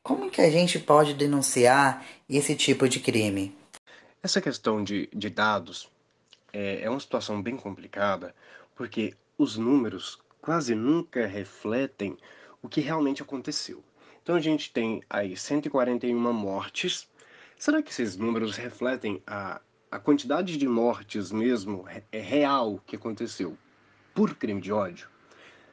Como 0.02 0.32
que 0.32 0.42
a 0.42 0.50
gente 0.50 0.80
pode 0.80 1.14
denunciar 1.14 2.04
esse 2.28 2.56
tipo 2.56 2.90
de 2.90 3.00
crime? 3.00 3.56
Essa 4.24 4.42
questão 4.42 4.84
de, 4.84 5.08
de 5.14 5.30
dados 5.30 5.88
é, 6.52 6.82
é 6.82 6.90
uma 6.90 7.00
situação 7.00 7.44
bem 7.44 7.56
complicada, 7.56 8.34
porque 8.76 9.14
os 9.38 9.56
números 9.56 10.18
quase 10.42 10.74
nunca 10.74 11.28
refletem 11.28 12.18
o 12.60 12.68
que 12.68 12.82
realmente 12.82 13.22
aconteceu. 13.22 13.84
Então 14.24 14.34
a 14.34 14.42
gente 14.42 14.72
tem 14.72 15.04
aí 15.08 15.38
141 15.38 16.34
mortes 16.34 17.08
Será 17.58 17.82
que 17.82 17.92
esses 17.92 18.18
números 18.18 18.58
refletem 18.58 19.22
a, 19.26 19.62
a 19.90 20.00
quantidade 20.00 20.58
de 20.58 20.68
mortes 20.68 21.32
mesmo 21.32 21.86
é 22.12 22.20
real 22.20 22.82
que 22.86 22.96
aconteceu 22.96 23.58
por 24.14 24.36
crime 24.36 24.60
de 24.60 24.72
ódio? 24.72 25.08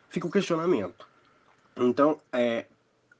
Fica 0.09 0.27
o 0.27 0.31
questionamento. 0.31 1.09
Então, 1.77 2.21
é, 2.33 2.67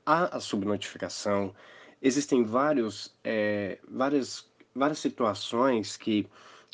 há 0.05 0.37
a 0.37 0.41
subnotificação, 0.41 1.55
existem 2.03 2.43
vários, 2.43 3.17
é, 3.25 3.79
várias, 3.89 4.51
várias 4.75 4.99
situações 4.99 5.97
que 5.97 6.29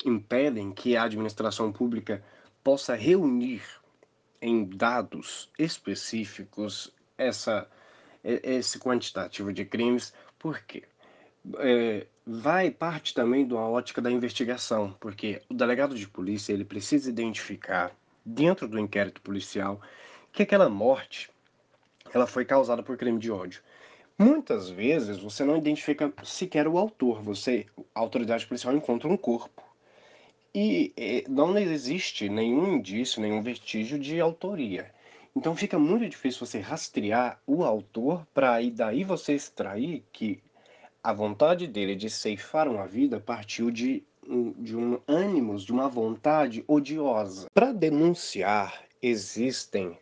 impedem 0.05 0.71
que 0.71 0.95
a 0.95 1.03
administração 1.03 1.71
pública 1.71 2.23
possa 2.63 2.95
reunir 2.95 3.63
em 4.41 4.65
dados 4.65 5.49
específicos 5.57 6.93
essa, 7.17 7.67
esse 8.23 8.77
quantitativo 8.77 9.51
de 9.51 9.65
crimes, 9.65 10.13
porque 10.37 10.83
é, 11.59 12.07
vai 12.25 12.69
parte 12.71 13.13
também 13.13 13.47
da 13.47 13.55
ótica 13.55 14.01
da 14.01 14.11
investigação, 14.11 14.95
porque 14.99 15.41
o 15.49 15.53
delegado 15.53 15.95
de 15.95 16.07
polícia 16.07 16.53
ele 16.53 16.65
precisa 16.65 17.09
identificar 17.09 17.95
dentro 18.25 18.67
do 18.67 18.79
inquérito 18.79 19.21
policial 19.21 19.81
que 20.31 20.43
aquela 20.43 20.69
morte 20.69 21.29
ela 22.13 22.27
foi 22.27 22.45
causada 22.45 22.83
por 22.83 22.97
crime 22.97 23.19
de 23.19 23.31
ódio. 23.31 23.61
Muitas 24.17 24.69
vezes 24.69 25.19
você 25.19 25.43
não 25.43 25.57
identifica 25.57 26.11
sequer 26.23 26.67
o 26.67 26.77
autor, 26.77 27.21
você, 27.21 27.65
a 27.93 27.99
autoridade 27.99 28.47
policial 28.47 28.75
encontra 28.75 29.07
um 29.07 29.17
corpo 29.17 29.63
e 30.53 30.91
é, 30.97 31.23
não 31.29 31.57
existe 31.57 32.27
nenhum 32.27 32.75
indício, 32.75 33.21
nenhum 33.21 33.43
vestígio 33.43 33.99
de 33.99 34.19
autoria. 34.19 34.91
Então 35.35 35.55
fica 35.55 35.77
muito 35.77 36.09
difícil 36.09 36.45
você 36.45 36.59
rastrear 36.59 37.39
o 37.45 37.63
autor 37.63 38.25
para 38.33 38.53
aí 38.53 38.71
daí 38.71 39.03
você 39.03 39.33
extrair 39.33 40.03
que 40.11 40.41
a 41.07 41.13
vontade 41.13 41.67
dele 41.67 41.95
de 41.95 42.09
ceifar 42.09 42.67
uma 42.67 42.85
vida 42.85 43.17
partiu 43.17 43.71
de, 43.71 44.03
de 44.57 44.75
um 44.75 44.99
ânimos, 45.07 45.63
de 45.63 45.71
uma 45.71 45.87
vontade 45.87 46.65
odiosa. 46.67 47.47
Para 47.53 47.71
denunciar, 47.71 48.83
existem 49.01 49.97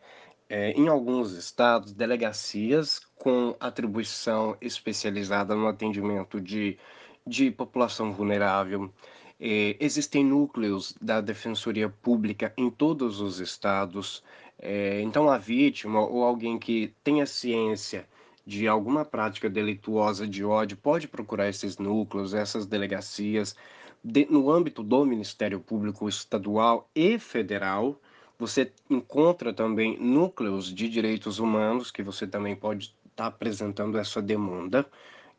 é, 0.50 0.72
em 0.72 0.88
alguns 0.88 1.34
estados 1.34 1.94
delegacias 1.94 3.02
com 3.20 3.56
atribuição 3.60 4.58
especializada 4.60 5.54
no 5.54 5.68
atendimento 5.68 6.42
de, 6.42 6.76
de 7.24 7.52
população 7.52 8.12
vulnerável. 8.12 8.92
É, 9.40 9.78
existem 9.80 10.26
núcleos 10.26 10.96
da 11.00 11.22
Defensoria 11.22 11.88
Pública 11.88 12.52
em 12.58 12.68
todos 12.68 13.22
os 13.22 13.40
estados. 13.40 14.24
É, 14.58 15.02
então, 15.02 15.30
a 15.30 15.38
vítima 15.38 16.00
ou 16.00 16.24
alguém 16.24 16.58
que 16.58 16.96
tenha 17.04 17.28
ciência 17.28 18.08
de 18.46 18.68
alguma 18.68 19.04
prática 19.04 19.50
delituosa 19.50 20.28
de 20.28 20.44
ódio 20.46 20.78
pode 20.78 21.08
procurar 21.08 21.50
esses 21.50 21.78
núcleos, 21.78 22.34
essas 22.34 22.66
delegacias. 22.66 23.56
De, 24.04 24.28
no 24.30 24.52
âmbito 24.52 24.84
do 24.84 25.04
Ministério 25.04 25.60
Público 25.60 26.08
Estadual 26.08 26.88
e 26.94 27.18
Federal, 27.18 28.00
você 28.38 28.72
encontra 28.90 29.52
também 29.52 29.98
núcleos 29.98 30.74
de 30.74 30.88
direitos 30.88 31.40
humanos 31.40 31.90
que 31.90 32.04
você 32.04 32.28
também 32.28 32.56
pode 32.56 32.94
estar 33.10 33.24
tá 33.24 33.26
apresentando 33.26 33.98
essa 33.98 34.22
demanda, 34.22 34.86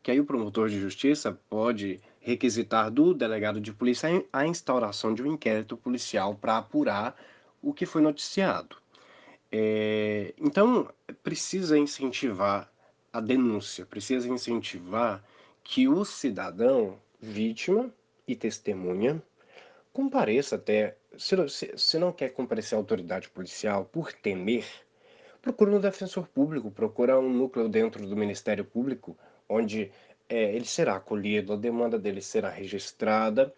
que 0.02 0.10
aí 0.10 0.18
o 0.18 0.24
promotor 0.24 0.68
de 0.68 0.80
justiça 0.80 1.38
pode 1.48 2.00
requisitar 2.20 2.90
do 2.90 3.14
delegado 3.14 3.60
de 3.60 3.72
polícia 3.72 4.08
a 4.32 4.46
instauração 4.46 5.14
de 5.14 5.22
um 5.22 5.32
inquérito 5.32 5.76
policial 5.76 6.34
para 6.34 6.58
apurar 6.58 7.14
o 7.62 7.72
que 7.72 7.86
foi 7.86 8.02
noticiado. 8.02 8.76
É, 9.52 10.34
então, 10.38 10.88
precisa 11.22 11.78
incentivar 11.78 12.68
a 13.16 13.20
denúncia, 13.20 13.86
precisa 13.86 14.28
incentivar 14.28 15.24
que 15.64 15.88
o 15.88 16.04
cidadão, 16.04 16.98
vítima 17.18 17.90
e 18.28 18.36
testemunha, 18.36 19.22
compareça 19.90 20.56
até. 20.56 20.98
Se, 21.16 21.34
se, 21.48 21.72
se 21.78 21.98
não 21.98 22.12
quer 22.12 22.28
comparecer 22.34 22.76
à 22.76 22.78
autoridade 22.78 23.30
policial 23.30 23.86
por 23.86 24.12
temer, 24.12 24.66
procura 25.40 25.70
um 25.70 25.80
defensor 25.80 26.28
público, 26.28 26.70
procura 26.70 27.18
um 27.18 27.32
núcleo 27.32 27.70
dentro 27.70 28.06
do 28.06 28.14
Ministério 28.14 28.66
Público, 28.66 29.16
onde 29.48 29.90
é, 30.28 30.54
ele 30.54 30.66
será 30.66 30.96
acolhido, 30.96 31.54
a 31.54 31.56
demanda 31.56 31.98
dele 31.98 32.20
será 32.20 32.50
registrada, 32.50 33.50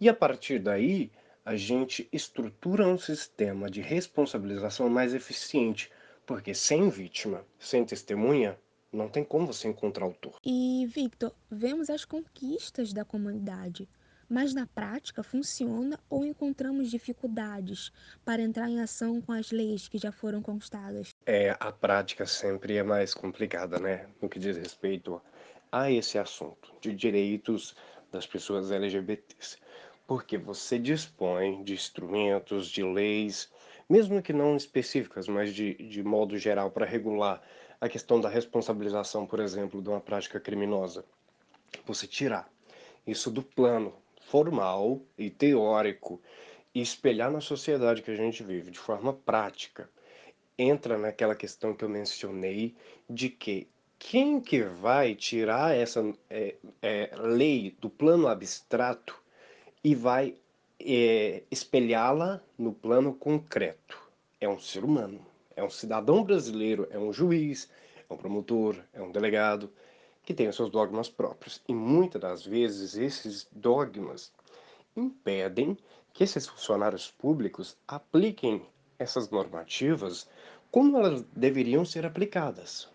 e 0.00 0.08
a 0.08 0.14
partir 0.14 0.58
daí 0.58 1.10
a 1.44 1.54
gente 1.54 2.08
estrutura 2.10 2.88
um 2.88 2.96
sistema 2.96 3.68
de 3.68 3.82
responsabilização 3.82 4.88
mais 4.88 5.12
eficiente, 5.12 5.92
porque 6.24 6.54
sem 6.54 6.88
vítima, 6.88 7.44
sem 7.58 7.84
testemunha, 7.84 8.56
não 8.92 9.08
tem 9.08 9.24
como 9.24 9.46
você 9.46 9.68
encontrar 9.68 10.04
autor. 10.04 10.34
E, 10.44 10.86
Victor, 10.86 11.34
vemos 11.50 11.88
as 11.88 12.04
conquistas 12.04 12.92
da 12.92 13.04
comunidade, 13.04 13.88
mas 14.28 14.54
na 14.54 14.66
prática 14.66 15.22
funciona 15.22 15.98
ou 16.08 16.24
encontramos 16.24 16.90
dificuldades 16.90 17.90
para 18.24 18.42
entrar 18.42 18.68
em 18.68 18.80
ação 18.80 19.20
com 19.20 19.32
as 19.32 19.50
leis 19.50 19.88
que 19.88 19.98
já 19.98 20.12
foram 20.12 20.42
conquistadas? 20.42 21.10
É, 21.26 21.56
a 21.58 21.72
prática 21.72 22.26
sempre 22.26 22.76
é 22.76 22.82
mais 22.82 23.14
complicada, 23.14 23.78
né? 23.78 24.06
No 24.20 24.28
que 24.28 24.38
diz 24.38 24.56
respeito 24.56 25.20
a 25.70 25.90
esse 25.90 26.18
assunto 26.18 26.72
de 26.80 26.94
direitos 26.94 27.74
das 28.10 28.26
pessoas 28.26 28.70
LGBTs, 28.70 29.56
porque 30.06 30.36
você 30.36 30.78
dispõe 30.78 31.64
de 31.64 31.72
instrumentos, 31.72 32.68
de 32.68 32.82
leis, 32.82 33.50
mesmo 33.88 34.22
que 34.22 34.32
não 34.32 34.56
específicas, 34.56 35.28
mas 35.28 35.54
de, 35.54 35.74
de 35.74 36.02
modo 36.02 36.36
geral, 36.36 36.70
para 36.70 36.84
regular 36.84 37.42
a 37.82 37.88
questão 37.88 38.20
da 38.20 38.28
responsabilização, 38.28 39.26
por 39.26 39.40
exemplo, 39.40 39.82
de 39.82 39.88
uma 39.88 40.00
prática 40.00 40.38
criminosa. 40.38 41.04
Você 41.84 42.06
tirar 42.06 42.48
isso 43.04 43.28
do 43.28 43.42
plano 43.42 43.92
formal 44.20 45.00
e 45.18 45.28
teórico 45.28 46.22
e 46.72 46.80
espelhar 46.80 47.28
na 47.28 47.40
sociedade 47.40 48.00
que 48.00 48.12
a 48.12 48.14
gente 48.14 48.44
vive 48.44 48.70
de 48.70 48.78
forma 48.78 49.12
prática, 49.12 49.90
entra 50.56 50.96
naquela 50.96 51.34
questão 51.34 51.74
que 51.74 51.84
eu 51.84 51.88
mencionei 51.88 52.76
de 53.10 53.28
que 53.28 53.66
quem 53.98 54.40
que 54.40 54.62
vai 54.62 55.16
tirar 55.16 55.74
essa 55.74 56.04
é, 56.30 56.54
é, 56.80 57.10
lei 57.18 57.76
do 57.80 57.90
plano 57.90 58.28
abstrato 58.28 59.20
e 59.82 59.92
vai 59.96 60.36
é, 60.78 61.42
espelhá-la 61.50 62.40
no 62.56 62.72
plano 62.72 63.12
concreto? 63.12 64.00
É 64.40 64.48
um 64.48 64.60
ser 64.60 64.84
humano, 64.84 65.20
é 65.56 65.62
um 65.62 65.70
cidadão 65.70 66.24
brasileiro, 66.24 66.86
é 66.90 66.98
um 66.98 67.12
juiz, 67.12 67.68
é 68.08 68.12
um 68.12 68.16
promotor, 68.16 68.76
é 68.92 69.00
um 69.02 69.10
delegado, 69.10 69.70
que 70.24 70.34
tem 70.34 70.48
os 70.48 70.56
seus 70.56 70.70
dogmas 70.70 71.08
próprios. 71.08 71.60
E 71.68 71.74
muitas 71.74 72.20
das 72.20 72.44
vezes 72.44 72.96
esses 72.96 73.48
dogmas 73.52 74.32
impedem 74.96 75.76
que 76.12 76.24
esses 76.24 76.46
funcionários 76.46 77.10
públicos 77.10 77.76
apliquem 77.88 78.62
essas 78.98 79.30
normativas 79.30 80.28
como 80.70 80.96
elas 80.96 81.24
deveriam 81.34 81.84
ser 81.84 82.06
aplicadas. 82.06 82.88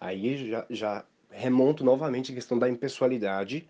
Aí 0.00 0.48
já, 0.48 0.66
já 0.68 1.04
remonto 1.30 1.84
novamente 1.84 2.32
à 2.32 2.34
questão 2.34 2.58
da 2.58 2.68
impessoalidade 2.68 3.66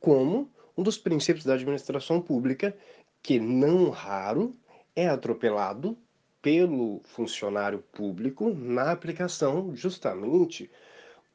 como 0.00 0.50
um 0.76 0.82
dos 0.82 0.96
princípios 0.96 1.44
da 1.44 1.54
administração 1.54 2.20
pública 2.20 2.76
que 3.22 3.38
não 3.38 3.90
raro 3.90 4.56
é 4.96 5.08
atropelado 5.08 5.96
pelo 6.42 7.00
funcionário 7.04 7.82
público 7.92 8.50
na 8.50 8.90
aplicação 8.90 9.74
justamente 9.74 10.70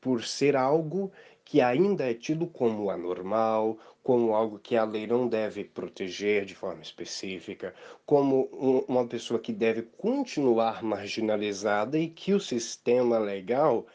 por 0.02 0.23
ser 0.23 0.56
algo 0.56 1.11
que 1.44 1.61
ainda 1.61 2.10
é 2.10 2.14
tido 2.14 2.48
como 2.48 2.90
anormal, 2.90 3.77
como 4.03 4.36
algo 4.36 4.60
que 4.60 4.76
a 4.76 4.84
lei 4.84 5.07
não 5.07 5.27
deve 5.27 5.64
proteger 5.64 6.45
de 6.45 6.56
forma 6.56 6.82
específica, 6.82 7.73
como 8.06 8.49
um, 8.53 8.80
uma 8.88 9.07
pessoa 9.07 9.40
que 9.40 9.52
deve 9.52 9.84
continuar 9.98 10.84
marginalizada 10.84 11.98
e 11.98 12.07
que 12.07 12.34
o 12.34 12.40
sistema 12.40 13.18
legal 13.18 13.86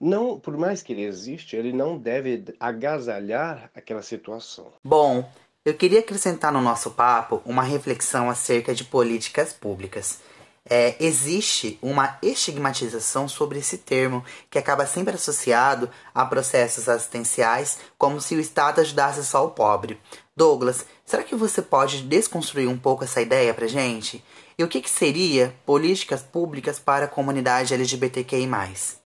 não, 0.00 0.38
por 0.38 0.56
mais 0.56 0.82
que 0.82 0.92
ele 0.92 1.04
existe, 1.04 1.56
ele 1.56 1.72
não 1.72 1.98
deve 1.98 2.44
agasalhar 2.60 3.70
aquela 3.74 4.02
situação. 4.02 4.72
Bom, 4.84 5.28
eu 5.64 5.74
queria 5.74 6.00
acrescentar 6.00 6.52
no 6.52 6.60
nosso 6.60 6.92
papo 6.92 7.42
uma 7.44 7.62
reflexão 7.62 8.28
acerca 8.30 8.74
de 8.74 8.84
políticas 8.84 9.52
públicas. 9.52 10.20
É, 10.68 10.96
existe 11.02 11.78
uma 11.80 12.18
estigmatização 12.20 13.28
sobre 13.28 13.58
esse 13.58 13.78
termo, 13.78 14.24
que 14.50 14.58
acaba 14.58 14.84
sempre 14.86 15.14
associado 15.14 15.88
a 16.14 16.24
processos 16.24 16.88
assistenciais, 16.88 17.78
como 17.96 18.20
se 18.20 18.34
o 18.34 18.40
Estado 18.40 18.80
ajudasse 18.80 19.24
só 19.24 19.46
o 19.46 19.50
pobre. 19.50 20.00
Douglas, 20.36 20.84
será 21.04 21.22
que 21.22 21.34
você 21.34 21.62
pode 21.62 22.02
desconstruir 22.02 22.68
um 22.68 22.76
pouco 22.76 23.04
essa 23.04 23.22
ideia 23.22 23.54
pra 23.54 23.66
gente? 23.66 24.22
E 24.58 24.64
o 24.64 24.68
que, 24.68 24.80
que 24.80 24.90
seria 24.90 25.54
políticas 25.64 26.22
públicas 26.22 26.78
para 26.78 27.04
a 27.04 27.08
comunidade 27.08 27.72
LGBTQI? 27.72 28.46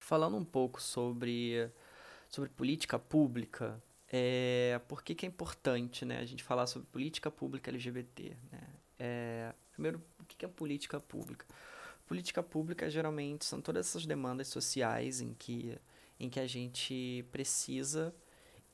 falando 0.09 0.39
um 0.39 0.45
pouco 0.45 0.81
sobre, 0.81 1.71
sobre 2.31 2.49
política 2.49 2.99
pública, 2.99 3.79
é, 4.11 4.81
por 4.89 5.03
que, 5.03 5.15
que 5.15 5.27
é 5.27 5.29
importante 5.29 6.07
né, 6.07 6.19
a 6.19 6.25
gente 6.25 6.43
falar 6.43 6.67
sobre 6.67 6.89
política 6.89 7.31
pública 7.31 7.71
LGBT? 7.71 8.35
Né? 8.51 8.61
É, 8.99 9.55
primeiro, 9.71 10.03
que, 10.39 10.45
é 10.45 10.49
política 10.49 11.01
pública? 11.01 11.47
Política 12.07 12.43
pública 12.43 12.89
geralmente 12.89 13.45
são 13.45 13.61
todas 13.61 13.87
essas 13.87 14.07
demandas 14.07 14.49
sociais 14.49 15.21
em 15.21 15.35
que, 15.35 15.77
em 16.19 16.31
que 16.31 16.41
a 16.41 16.47
gente 16.47 17.27
precisa 17.31 18.15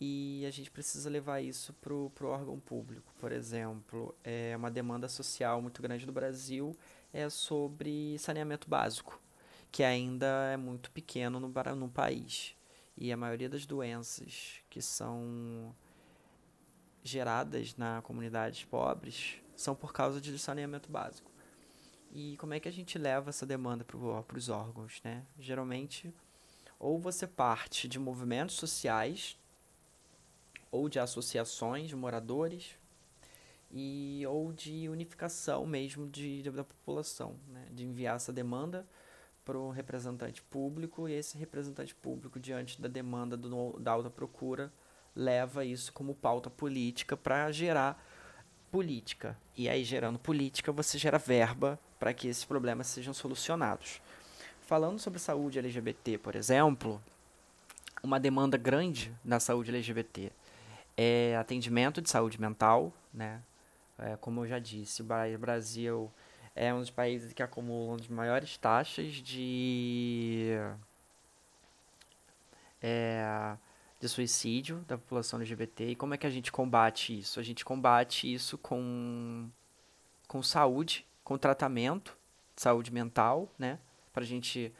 e 0.01 0.45
a 0.47 0.51
gente 0.51 0.70
precisa 0.70 1.09
levar 1.09 1.41
isso 1.41 1.73
para 1.73 1.93
o 1.93 2.12
órgão 2.24 2.61
público. 2.61 3.12
Por 3.19 3.32
exemplo, 3.32 4.15
é 4.23 4.57
uma 4.57 4.70
demanda 4.70 5.09
social 5.09 5.61
muito 5.62 5.82
grande 5.82 6.07
do 6.07 6.12
Brasil 6.12 6.77
é 7.12 7.28
sobre 7.31 8.19
saneamento 8.19 8.69
básico 8.69 9.20
que 9.74 9.82
ainda 9.82 10.53
é 10.53 10.57
muito 10.57 10.89
pequeno 10.93 11.41
no, 11.41 11.53
no 11.77 11.89
país. 11.89 12.55
E 12.97 13.12
a 13.12 13.16
maioria 13.16 13.49
das 13.49 13.66
doenças 13.66 14.61
que 14.70 14.81
são 14.81 15.74
geradas 17.03 17.74
na 17.77 18.01
comunidades 18.03 18.65
pobres 18.65 19.43
são 19.57 19.74
por 19.74 19.93
causa 19.93 20.20
de 20.20 20.39
saneamento 20.39 20.89
básico. 20.89 21.28
E 22.15 22.36
como 22.36 22.55
é 22.55 22.61
que 22.61 22.69
a 22.69 22.73
gente 22.73 22.97
leva 22.97 23.31
essa 23.31 23.45
demanda 23.45 23.85
para 23.85 24.39
os 24.39 24.49
órgãos? 24.49 25.01
Né? 25.03 25.24
Geralmente, 25.36 26.15
ou 26.78 26.97
você 26.97 27.27
parte 27.27 27.89
de 27.89 27.99
movimentos 27.99 28.55
sociais 28.55 29.36
ou 30.70 30.89
de 30.89 31.01
associações 31.01 31.89
de 31.89 31.97
moradores 31.97 32.78
e 33.69 34.23
ou 34.28 34.53
de 34.53 34.89
unificação 34.89 35.66
mesmo 35.66 36.09
de, 36.09 36.43
de 36.43 36.51
da 36.53 36.62
população, 36.62 37.36
né? 37.49 37.66
de 37.73 37.85
enviar 37.85 38.15
essa 38.15 38.32
demanda 38.32 38.86
para 39.45 39.59
o 39.59 39.70
representante 39.70 40.41
público 40.41 41.09
e 41.09 41.12
esse 41.15 41.36
representante 41.36 41.93
público 41.97 42.39
diante 42.39 42.81
da 42.81 42.89
demanda 42.89 43.36
do, 43.36 43.78
da 43.81 43.91
alta 43.91 44.09
procura 44.09 44.73
leva 45.16 45.65
isso 45.65 45.93
como 45.93 46.15
pauta 46.15 46.49
política 46.49 47.16
para 47.16 47.51
gerar 47.51 48.01
política 48.75 49.39
e 49.57 49.69
aí 49.69 49.85
gerando 49.85 50.19
política 50.19 50.73
você 50.73 50.99
gera 50.99 51.17
verba 51.17 51.79
para 51.97 52.13
que 52.13 52.27
esses 52.27 52.45
problemas 52.45 52.89
sejam 52.89 53.15
solucionados. 53.15 54.03
Falando 54.63 54.99
sobre 54.99 55.21
saúde 55.21 55.61
LGBT, 55.61 56.19
por 56.19 56.35
exemplo, 56.35 57.01
uma 58.03 58.19
demanda 58.19 58.57
grande 58.57 59.15
na 59.25 59.39
saúde 59.39 59.71
LGBT 59.71 60.33
é 60.97 61.37
atendimento 61.37 62.03
de 62.03 62.11
saúde 62.11 62.41
mental, 62.41 62.93
né? 63.13 63.41
É, 63.97 64.17
como 64.17 64.41
eu 64.41 64.49
já 64.49 64.59
disse, 64.59 65.03
o 65.03 65.39
Brasil 65.39 66.11
é 66.53 66.75
um 66.75 66.81
dos 66.81 66.91
países 66.91 67.33
que 67.33 67.45
acumulam 67.45 67.95
as 67.95 68.09
maiores 68.09 68.57
taxas 68.57 69.13
de 69.13 70.49
é, 72.83 73.57
de 74.07 74.09
suicídio 74.09 74.85
da 74.87 74.97
população 74.99 75.39
LGBT. 75.39 75.91
E 75.91 75.97
como 75.97 76.15
é 76.15 76.19
que 76.19 76.27
a 76.27 76.31
gente 76.31 76.51
combate 76.51 77.19
isso? 77.19 77.39
A 77.39 77.43
gente 77.43 77.65
combate 77.65 78.33
isso 78.33 78.59
com, 78.59 79.49
com 80.27 80.43
saúde, 80.43 81.07
com 81.23 81.39
tratamento, 81.39 82.17
saúde 82.57 82.93
mental, 82.93 83.49
né? 83.59 83.79
Para 84.13 84.23
a 84.23 84.27
gente 84.27 84.73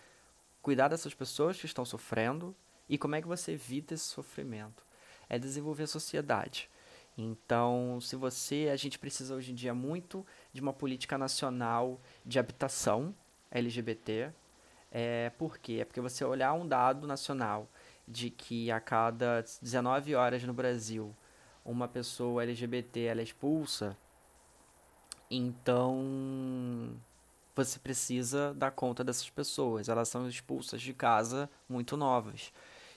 cuidar 0.63 0.89
dessas 0.89 1.15
pessoas 1.15 1.59
que 1.59 1.67
estão 1.67 1.85
sofrendo. 1.85 2.55
E 2.89 2.99
como 2.99 3.15
é 3.15 3.23
que 3.23 3.27
você 3.27 3.53
evita 3.53 3.95
esse 3.95 4.05
sofrimento? 4.05 4.85
é 5.29 5.39
desenvolver 5.39 5.85
a 5.85 5.89
sociedade. 5.89 6.71
Então, 7.17 7.99
se 8.01 8.17
você, 8.17 8.69
a 8.73 8.77
gente 8.77 8.99
precisa 8.99 9.35
hoje 9.35 9.53
em 9.53 9.55
dia 9.55 9.75
muito 9.75 10.27
de 10.53 10.61
uma 10.61 10.73
política 10.73 11.17
nacional 11.17 12.01
de 12.25 12.39
habitação 12.39 13.15
LGBT. 13.51 14.33
É, 14.91 15.31
por 15.39 15.59
quê? 15.59 15.79
É 15.81 15.85
porque 15.85 16.01
você 16.01 16.25
olhar 16.25 16.53
um 16.55 16.67
dado 16.67 17.07
nacional 17.07 17.69
de 18.06 18.31
que 18.31 18.70
a 18.70 18.81
cada 18.81 19.44
19 19.62 20.14
horas 20.14 20.43
no 20.44 20.52
Brasil 20.52 21.14
uma 21.64 21.89
pessoa 21.89 22.43
LGBT 22.43 23.01
ela 23.01 23.20
é 23.20 23.24
expulsa, 23.24 23.97
então 25.31 26.94
você 27.56 27.78
precisa 27.78 28.52
dar 28.55 28.72
conta 28.72 29.02
dessas 29.02 29.31
pessoas. 29.31 29.89
Elas 29.89 30.09
são 30.09 30.28
expulsas 30.28 30.82
de 30.82 30.93
casa 30.93 31.48
muito 31.68 31.97
novas. 31.97 32.52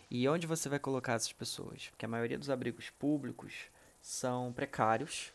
E 0.09 0.27
onde 0.27 0.47
você 0.47 0.67
vai 0.67 0.79
colocar 0.79 1.13
essas 1.13 1.31
pessoas? 1.31 1.89
Porque 1.89 2.05
a 2.05 2.09
maioria 2.09 2.38
dos 2.38 2.49
abrigos 2.49 2.89
públicos 2.89 3.53
são 4.01 4.53
precários, 4.53 5.34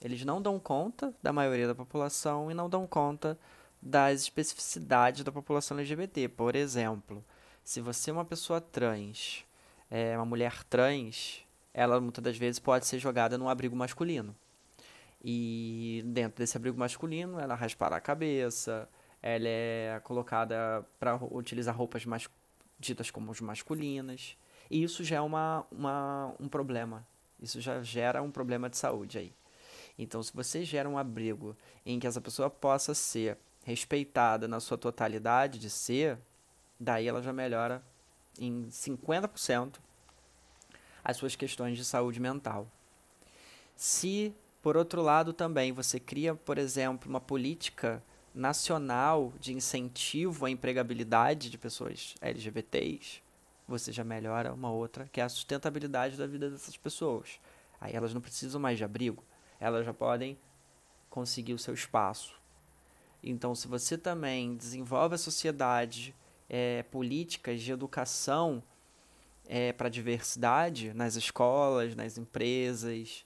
eles 0.00 0.24
não 0.24 0.40
dão 0.40 0.58
conta 0.58 1.14
da 1.22 1.32
maioria 1.32 1.66
da 1.66 1.74
população 1.74 2.50
e 2.50 2.54
não 2.54 2.68
dão 2.68 2.86
conta 2.86 3.38
das 3.80 4.22
especificidades 4.22 5.22
da 5.22 5.32
população 5.32 5.78
LGBT. 5.78 6.28
Por 6.28 6.56
exemplo, 6.56 7.24
se 7.66 7.80
você 7.80 8.10
é 8.10 8.12
uma 8.12 8.24
pessoa 8.24 8.60
trans, 8.60 9.44
é 9.90 10.16
uma 10.16 10.24
mulher 10.24 10.62
trans, 10.62 11.44
ela 11.74 12.00
muitas 12.00 12.22
das 12.22 12.36
vezes 12.36 12.60
pode 12.60 12.86
ser 12.86 13.00
jogada 13.00 13.36
num 13.36 13.48
abrigo 13.48 13.74
masculino. 13.74 14.36
E 15.20 16.00
dentro 16.06 16.38
desse 16.38 16.56
abrigo 16.56 16.78
masculino, 16.78 17.40
ela 17.40 17.56
raspará 17.56 17.96
a 17.96 18.00
cabeça, 18.00 18.88
ela 19.20 19.48
é 19.48 20.00
colocada 20.04 20.86
para 21.00 21.16
utilizar 21.16 21.76
roupas 21.76 22.06
masculinas 22.06 22.46
ditas 22.78 23.10
como 23.10 23.32
masculinas. 23.40 24.36
E 24.70 24.84
isso 24.84 25.02
já 25.02 25.16
é 25.16 25.20
uma, 25.20 25.66
uma, 25.72 26.32
um 26.38 26.46
problema. 26.48 27.04
Isso 27.40 27.60
já 27.60 27.82
gera 27.82 28.22
um 28.22 28.30
problema 28.30 28.70
de 28.70 28.76
saúde 28.76 29.18
aí. 29.18 29.32
Então, 29.98 30.22
se 30.22 30.32
você 30.32 30.64
gera 30.64 30.88
um 30.88 30.96
abrigo 30.96 31.56
em 31.84 31.98
que 31.98 32.06
essa 32.06 32.20
pessoa 32.20 32.48
possa 32.48 32.94
ser 32.94 33.36
respeitada 33.64 34.46
na 34.46 34.60
sua 34.60 34.78
totalidade 34.78 35.58
de 35.58 35.68
ser, 35.68 36.16
daí 36.78 37.06
ela 37.06 37.22
já 37.22 37.32
melhora 37.32 37.82
em 38.38 38.68
50% 38.68 39.76
as 41.04 41.16
suas 41.16 41.36
questões 41.36 41.76
de 41.76 41.84
saúde 41.84 42.20
mental. 42.20 42.66
Se, 43.76 44.34
por 44.62 44.76
outro 44.76 45.02
lado, 45.02 45.32
também 45.32 45.72
você 45.72 46.00
cria, 46.00 46.34
por 46.34 46.58
exemplo, 46.58 47.08
uma 47.08 47.20
política 47.20 48.02
nacional 48.34 49.32
de 49.38 49.54
incentivo 49.54 50.44
à 50.44 50.50
empregabilidade 50.50 51.48
de 51.48 51.56
pessoas 51.56 52.14
LGBTs, 52.20 53.22
você 53.66 53.92
já 53.92 54.04
melhora 54.04 54.52
uma 54.52 54.70
outra, 54.70 55.08
que 55.10 55.20
é 55.20 55.24
a 55.24 55.28
sustentabilidade 55.28 56.16
da 56.16 56.26
vida 56.26 56.50
dessas 56.50 56.76
pessoas. 56.76 57.40
Aí 57.80 57.94
elas 57.94 58.12
não 58.12 58.20
precisam 58.20 58.60
mais 58.60 58.78
de 58.78 58.84
abrigo, 58.84 59.24
elas 59.58 59.84
já 59.84 59.92
podem 59.92 60.38
conseguir 61.08 61.54
o 61.54 61.58
seu 61.58 61.74
espaço. 61.74 62.34
Então, 63.22 63.54
se 63.54 63.66
você 63.66 63.96
também 63.96 64.56
desenvolve 64.56 65.14
a 65.14 65.18
sociedade, 65.18 66.14
é, 66.48 66.82
políticas 66.84 67.60
de 67.60 67.72
educação 67.72 68.62
é, 69.48 69.72
para 69.72 69.88
a 69.88 69.90
diversidade 69.90 70.92
nas 70.94 71.16
escolas, 71.16 71.94
nas 71.94 72.18
empresas, 72.18 73.24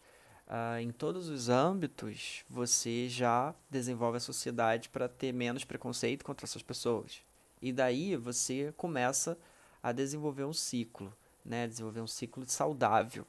Uh, 0.50 0.80
em 0.80 0.90
todos 0.90 1.28
os 1.28 1.48
âmbitos, 1.48 2.44
você 2.50 3.08
já 3.08 3.54
desenvolve 3.70 4.16
a 4.16 4.20
sociedade 4.20 4.88
para 4.88 5.08
ter 5.08 5.32
menos 5.32 5.62
preconceito 5.62 6.24
contra 6.24 6.44
essas 6.44 6.60
pessoas. 6.60 7.22
E 7.62 7.72
daí 7.72 8.16
você 8.16 8.74
começa 8.76 9.38
a 9.80 9.92
desenvolver 9.92 10.42
um 10.42 10.52
ciclo, 10.52 11.14
né? 11.44 11.68
desenvolver 11.68 12.00
um 12.00 12.06
ciclo 12.08 12.44
saudável. 12.48 13.24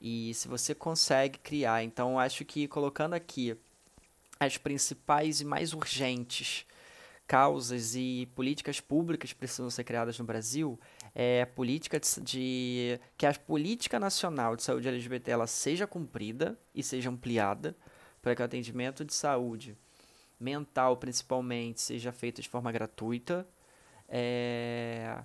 E 0.00 0.34
se 0.34 0.48
você 0.48 0.74
consegue 0.74 1.38
criar, 1.38 1.84
então 1.84 2.18
acho 2.18 2.44
que 2.44 2.66
colocando 2.66 3.14
aqui 3.14 3.56
as 4.40 4.58
principais 4.58 5.40
e 5.40 5.44
mais 5.44 5.72
urgentes 5.72 6.66
causas 7.28 7.94
e 7.94 8.26
políticas 8.34 8.80
públicas 8.80 9.34
precisam 9.34 9.68
ser 9.68 9.84
criadas 9.84 10.18
no 10.18 10.24
Brasil, 10.24 10.80
é, 11.14 11.44
política 11.44 12.00
de, 12.00 12.20
de, 12.22 13.00
que 13.18 13.26
a 13.26 13.34
política 13.34 14.00
nacional 14.00 14.56
de 14.56 14.62
saúde 14.62 14.88
LGBT 14.88 15.30
ela 15.30 15.46
seja 15.46 15.86
cumprida 15.86 16.58
e 16.74 16.82
seja 16.82 17.10
ampliada 17.10 17.76
para 18.22 18.34
que 18.34 18.40
o 18.40 18.44
atendimento 18.46 19.04
de 19.04 19.12
saúde 19.12 19.76
mental 20.40 20.96
principalmente 20.96 21.82
seja 21.82 22.12
feito 22.12 22.40
de 22.40 22.48
forma 22.48 22.72
gratuita 22.72 23.46
é, 24.08 25.18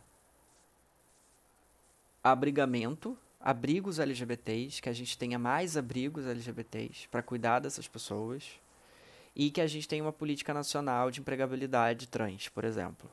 abrigamento 2.22 3.18
abrigos 3.40 3.98
LGBTs 3.98 4.82
que 4.82 4.90
a 4.90 4.94
gente 4.94 5.18
tenha 5.18 5.40
mais 5.40 5.78
abrigos 5.78 6.26
LGBTs 6.26 7.08
para 7.08 7.24
cuidar 7.24 7.60
dessas 7.60 7.88
pessoas 7.88 8.60
e 9.36 9.50
que 9.52 9.62
a 9.62 9.68
gente 9.68 9.88
tenha 9.88 10.04
uma 10.04 10.14
política 10.14 10.54
nacional 10.54 11.10
de 11.10 11.20
empregabilidade 11.20 12.08
trans 12.08 12.50
por 12.50 12.64
exemplo 12.64 13.10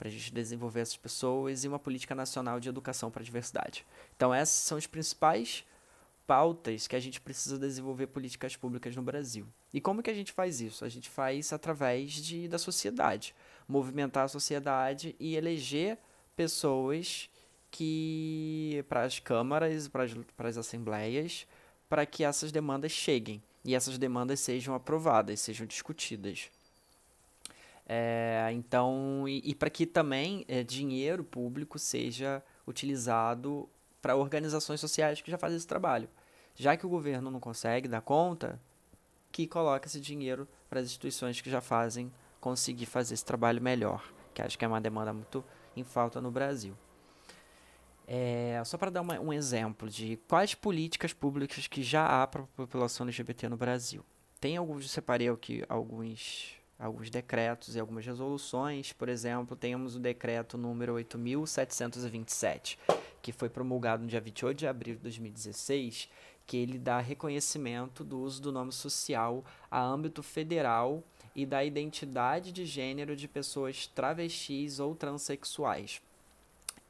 para 0.00 0.08
a 0.08 0.10
gente 0.10 0.32
desenvolver 0.32 0.80
essas 0.80 0.96
pessoas 0.96 1.62
e 1.62 1.68
uma 1.68 1.78
política 1.78 2.14
nacional 2.14 2.58
de 2.58 2.70
educação 2.70 3.10
para 3.10 3.20
a 3.20 3.24
diversidade. 3.24 3.84
Então, 4.16 4.32
essas 4.32 4.54
são 4.54 4.78
as 4.78 4.86
principais 4.86 5.62
pautas 6.26 6.86
que 6.86 6.96
a 6.96 7.00
gente 7.00 7.20
precisa 7.20 7.58
desenvolver 7.58 8.06
políticas 8.06 8.56
públicas 8.56 8.96
no 8.96 9.02
Brasil. 9.02 9.46
E 9.74 9.78
como 9.78 10.02
que 10.02 10.08
a 10.08 10.14
gente 10.14 10.32
faz 10.32 10.58
isso? 10.58 10.86
A 10.86 10.88
gente 10.88 11.10
faz 11.10 11.52
através 11.52 12.12
de, 12.12 12.48
da 12.48 12.56
sociedade, 12.56 13.34
movimentar 13.68 14.24
a 14.24 14.28
sociedade 14.28 15.14
e 15.20 15.36
eleger 15.36 15.98
pessoas 16.34 17.28
que 17.70 18.82
para 18.88 19.02
as 19.02 19.18
câmaras, 19.18 19.86
para 19.86 20.04
as, 20.04 20.14
para 20.34 20.48
as 20.48 20.56
assembleias, 20.56 21.46
para 21.90 22.06
que 22.06 22.24
essas 22.24 22.50
demandas 22.50 22.90
cheguem 22.90 23.42
e 23.64 23.74
essas 23.74 23.98
demandas 23.98 24.40
sejam 24.40 24.74
aprovadas, 24.74 25.40
sejam 25.40 25.66
discutidas. 25.66 26.50
É, 27.86 28.48
então, 28.52 29.24
e, 29.26 29.42
e 29.44 29.54
para 29.54 29.68
que 29.68 29.84
também 29.84 30.44
é, 30.46 30.62
dinheiro 30.62 31.24
público 31.24 31.78
seja 31.78 32.42
utilizado 32.66 33.68
para 34.00 34.16
organizações 34.16 34.80
sociais 34.80 35.20
que 35.20 35.30
já 35.30 35.36
fazem 35.36 35.56
esse 35.56 35.66
trabalho. 35.66 36.08
Já 36.54 36.76
que 36.76 36.86
o 36.86 36.88
governo 36.88 37.30
não 37.30 37.40
consegue 37.40 37.88
dar 37.88 38.00
conta, 38.00 38.60
que 39.32 39.46
coloque 39.46 39.88
esse 39.88 40.00
dinheiro 40.00 40.46
para 40.68 40.80
as 40.80 40.86
instituições 40.86 41.40
que 41.40 41.50
já 41.50 41.60
fazem 41.60 42.12
conseguir 42.40 42.86
fazer 42.86 43.14
esse 43.14 43.24
trabalho 43.24 43.60
melhor, 43.60 44.12
que 44.32 44.42
acho 44.42 44.58
que 44.58 44.64
é 44.64 44.68
uma 44.68 44.80
demanda 44.80 45.12
muito 45.12 45.44
em 45.76 45.84
falta 45.84 46.20
no 46.20 46.30
Brasil. 46.30 46.76
É, 48.12 48.60
só 48.64 48.76
para 48.76 48.90
dar 48.90 49.02
uma, 49.02 49.20
um 49.20 49.32
exemplo 49.32 49.88
de 49.88 50.18
quais 50.26 50.52
políticas 50.52 51.12
públicas 51.12 51.68
que 51.68 51.80
já 51.80 52.04
há 52.06 52.26
para 52.26 52.42
a 52.42 52.46
população 52.56 53.06
LGBT 53.06 53.48
no 53.48 53.56
Brasil. 53.56 54.04
Tem 54.40 54.56
alguns, 54.56 54.90
separei 54.90 55.28
aqui 55.28 55.62
alguns 55.68 56.58
alguns 56.76 57.08
decretos 57.08 57.76
e 57.76 57.78
algumas 57.78 58.04
resoluções. 58.04 58.92
Por 58.92 59.08
exemplo, 59.08 59.54
temos 59.54 59.94
o 59.94 60.00
decreto 60.00 60.58
número 60.58 60.94
8.727, 60.94 62.78
que 63.22 63.30
foi 63.30 63.48
promulgado 63.48 64.02
no 64.02 64.08
dia 64.08 64.20
28 64.20 64.58
de 64.58 64.66
abril 64.66 64.96
de 64.96 65.02
2016, 65.02 66.08
que 66.48 66.56
ele 66.56 66.80
dá 66.80 66.98
reconhecimento 66.98 68.02
do 68.02 68.18
uso 68.18 68.42
do 68.42 68.50
nome 68.50 68.72
social 68.72 69.44
a 69.70 69.80
âmbito 69.80 70.20
federal 70.20 71.04
e 71.36 71.46
da 71.46 71.64
identidade 71.64 72.50
de 72.50 72.64
gênero 72.64 73.14
de 73.14 73.28
pessoas 73.28 73.86
travestis 73.86 74.80
ou 74.80 74.96
transexuais. 74.96 76.02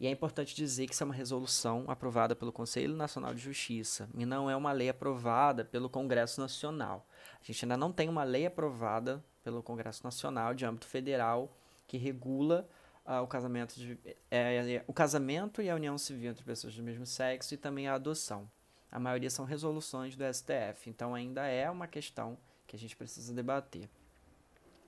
E 0.00 0.06
é 0.06 0.10
importante 0.10 0.54
dizer 0.56 0.86
que 0.86 0.94
isso 0.94 1.04
é 1.04 1.06
uma 1.06 1.14
resolução 1.14 1.84
aprovada 1.86 2.34
pelo 2.34 2.52
Conselho 2.52 2.96
Nacional 2.96 3.32
de 3.32 3.40
Justiça 3.40 4.08
e 4.14 4.26
não 4.26 4.50
é 4.50 4.56
uma 4.56 4.72
lei 4.72 4.88
aprovada 4.88 5.64
pelo 5.64 5.88
Congresso 5.88 6.40
Nacional. 6.40 7.06
A 7.40 7.44
gente 7.44 7.64
ainda 7.64 7.76
não 7.76 7.92
tem 7.92 8.08
uma 8.08 8.24
lei 8.24 8.46
aprovada 8.46 9.24
pelo 9.42 9.62
Congresso 9.62 10.02
Nacional 10.02 10.52
de 10.52 10.66
âmbito 10.66 10.86
federal 10.86 11.56
que 11.86 11.96
regula 11.96 12.68
uh, 13.06 13.22
o 13.22 13.26
casamento 13.26 13.76
de, 13.76 13.98
é, 14.30 14.74
é, 14.74 14.84
o 14.86 14.92
casamento 14.92 15.62
e 15.62 15.70
a 15.70 15.74
união 15.76 15.96
civil 15.96 16.30
entre 16.30 16.42
pessoas 16.42 16.74
do 16.74 16.82
mesmo 16.82 17.06
sexo 17.06 17.54
e 17.54 17.56
também 17.56 17.86
a 17.86 17.94
adoção. 17.94 18.50
A 18.90 18.98
maioria 18.98 19.30
são 19.30 19.44
resoluções 19.44 20.16
do 20.16 20.24
STF, 20.24 20.88
então 20.88 21.14
ainda 21.14 21.46
é 21.46 21.70
uma 21.70 21.86
questão 21.86 22.38
que 22.74 22.76
a 22.76 22.78
gente 22.78 22.96
precisa 22.96 23.32
debater. 23.32 23.88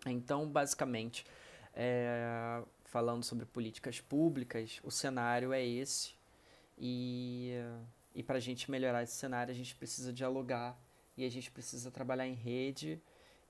Então, 0.04 0.48
basicamente, 0.48 1.24
é, 1.72 2.60
falando 2.84 3.22
sobre 3.22 3.46
políticas 3.46 4.00
públicas, 4.00 4.80
o 4.82 4.90
cenário 4.90 5.52
é 5.52 5.64
esse. 5.64 6.14
E, 6.76 7.52
e 8.14 8.22
para 8.22 8.38
a 8.38 8.40
gente 8.40 8.70
melhorar 8.70 9.04
esse 9.04 9.14
cenário, 9.14 9.52
a 9.52 9.56
gente 9.56 9.74
precisa 9.76 10.12
dialogar 10.12 10.76
e 11.16 11.24
a 11.24 11.30
gente 11.30 11.50
precisa 11.50 11.90
trabalhar 11.90 12.26
em 12.26 12.34
rede 12.34 13.00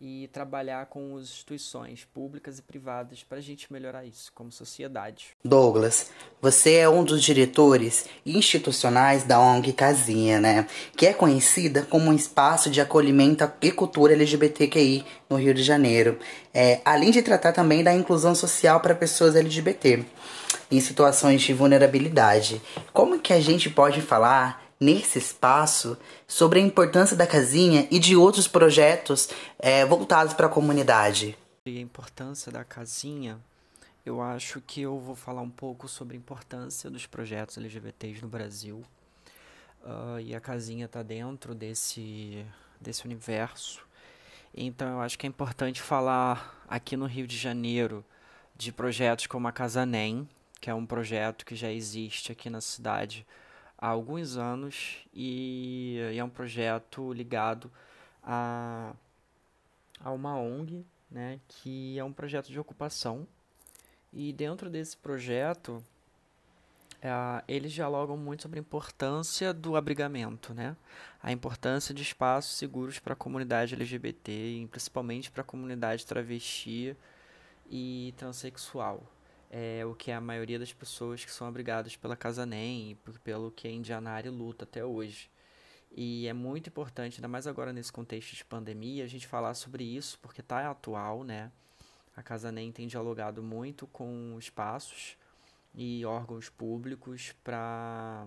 e 0.00 0.28
trabalhar 0.32 0.86
com 0.86 1.16
as 1.16 1.24
instituições 1.24 2.06
públicas 2.12 2.58
e 2.58 2.62
privadas 2.62 3.22
para 3.22 3.38
a 3.38 3.40
gente 3.40 3.72
melhorar 3.72 4.04
isso 4.04 4.30
como 4.34 4.52
sociedade. 4.52 5.28
Douglas, 5.42 6.10
você 6.40 6.74
é 6.74 6.88
um 6.88 7.02
dos 7.02 7.22
diretores 7.22 8.06
institucionais 8.24 9.24
da 9.24 9.40
ONG 9.40 9.72
Casinha, 9.72 10.40
né? 10.40 10.66
Que 10.96 11.06
é 11.06 11.14
conhecida 11.14 11.82
como 11.82 12.10
um 12.10 12.12
espaço 12.12 12.68
de 12.68 12.80
acolhimento 12.80 13.50
e 13.62 13.72
cultura 13.72 14.12
LGBTQI 14.12 15.04
no 15.30 15.36
Rio 15.36 15.54
de 15.54 15.62
Janeiro, 15.62 16.18
é, 16.52 16.80
além 16.84 17.10
de 17.10 17.22
tratar 17.22 17.52
também 17.52 17.82
da 17.82 17.94
inclusão 17.94 18.34
social 18.34 18.80
para 18.80 18.94
pessoas 18.94 19.34
LGBT 19.34 20.04
em 20.70 20.80
situações 20.80 21.42
de 21.42 21.52
vulnerabilidade. 21.52 22.60
Como 22.92 23.18
que 23.18 23.32
a 23.32 23.40
gente 23.40 23.70
pode 23.70 24.02
falar 24.02 24.65
nesse 24.78 25.18
espaço 25.18 25.98
sobre 26.26 26.60
a 26.60 26.62
importância 26.62 27.16
da 27.16 27.26
casinha 27.26 27.88
e 27.90 27.98
de 27.98 28.14
outros 28.16 28.46
projetos 28.46 29.28
é, 29.58 29.84
voltados 29.84 30.34
para 30.34 30.46
a 30.46 30.50
comunidade. 30.50 31.36
E 31.64 31.78
a 31.78 31.80
importância 31.80 32.52
da 32.52 32.64
casinha, 32.64 33.38
eu 34.04 34.20
acho 34.22 34.60
que 34.60 34.82
eu 34.82 34.98
vou 34.98 35.16
falar 35.16 35.42
um 35.42 35.50
pouco 35.50 35.88
sobre 35.88 36.16
a 36.16 36.18
importância 36.18 36.90
dos 36.90 37.06
projetos 37.06 37.58
LGBTs 37.58 38.22
no 38.22 38.28
Brasil. 38.28 38.84
Uh, 39.82 40.20
e 40.20 40.34
a 40.34 40.40
casinha 40.40 40.86
está 40.86 41.02
dentro 41.02 41.54
desse, 41.54 42.44
desse 42.80 43.04
universo. 43.04 43.80
Então 44.54 44.88
eu 44.88 45.00
acho 45.00 45.18
que 45.18 45.26
é 45.26 45.28
importante 45.28 45.80
falar 45.80 46.64
aqui 46.68 46.96
no 46.96 47.06
Rio 47.06 47.26
de 47.26 47.36
Janeiro 47.36 48.04
de 48.56 48.72
projetos 48.72 49.26
como 49.26 49.46
a 49.46 49.52
Casa 49.52 49.84
NEM, 49.84 50.28
que 50.60 50.70
é 50.70 50.74
um 50.74 50.86
projeto 50.86 51.44
que 51.44 51.54
já 51.54 51.70
existe 51.70 52.32
aqui 52.32 52.48
na 52.48 52.60
cidade 52.60 53.26
há 53.78 53.88
alguns 53.88 54.36
anos 54.36 55.06
e, 55.12 55.98
e 56.12 56.18
é 56.18 56.24
um 56.24 56.28
projeto 56.28 57.12
ligado 57.12 57.70
a, 58.22 58.94
a 60.00 60.10
uma 60.10 60.38
ONG, 60.38 60.84
né, 61.10 61.40
que 61.48 61.98
é 61.98 62.04
um 62.04 62.12
projeto 62.12 62.48
de 62.48 62.58
ocupação. 62.58 63.26
E 64.12 64.32
dentro 64.32 64.70
desse 64.70 64.96
projeto, 64.96 65.82
é, 67.02 67.10
eles 67.46 67.72
dialogam 67.72 68.16
muito 68.16 68.42
sobre 68.42 68.58
a 68.58 68.60
importância 68.60 69.52
do 69.52 69.76
abrigamento, 69.76 70.54
né? 70.54 70.74
A 71.22 71.30
importância 71.32 71.94
de 71.94 72.02
espaços 72.02 72.56
seguros 72.56 72.98
para 72.98 73.12
a 73.12 73.16
comunidade 73.16 73.74
LGBT, 73.74 74.66
principalmente 74.70 75.30
para 75.30 75.42
a 75.42 75.44
comunidade 75.44 76.06
travesti 76.06 76.96
e 77.68 78.14
transexual 78.16 79.02
é, 79.50 79.84
o 79.84 79.94
que 79.94 80.10
a 80.10 80.20
maioria 80.20 80.58
das 80.58 80.72
pessoas 80.72 81.24
que 81.24 81.30
são 81.30 81.46
abrigadas 81.46 81.96
pela 81.96 82.16
Casa 82.16 82.44
NEM 82.44 82.92
e 82.92 82.94
pelo 83.20 83.50
que 83.50 83.68
a 83.68 83.70
Indianari 83.70 84.28
luta 84.28 84.64
até 84.64 84.84
hoje. 84.84 85.30
E 85.90 86.26
é 86.26 86.32
muito 86.32 86.68
importante, 86.68 87.18
ainda 87.18 87.28
mais 87.28 87.46
agora 87.46 87.72
nesse 87.72 87.92
contexto 87.92 88.34
de 88.36 88.44
pandemia, 88.44 89.04
a 89.04 89.06
gente 89.06 89.26
falar 89.26 89.54
sobre 89.54 89.84
isso, 89.84 90.18
porque 90.20 90.40
está 90.40 90.68
atual, 90.70 91.24
né? 91.24 91.50
A 92.16 92.22
Casa 92.22 92.50
NEM 92.50 92.72
tem 92.72 92.86
dialogado 92.86 93.42
muito 93.42 93.86
com 93.86 94.36
espaços 94.38 95.16
e 95.74 96.04
órgãos 96.04 96.48
públicos 96.48 97.34
para 97.44 98.26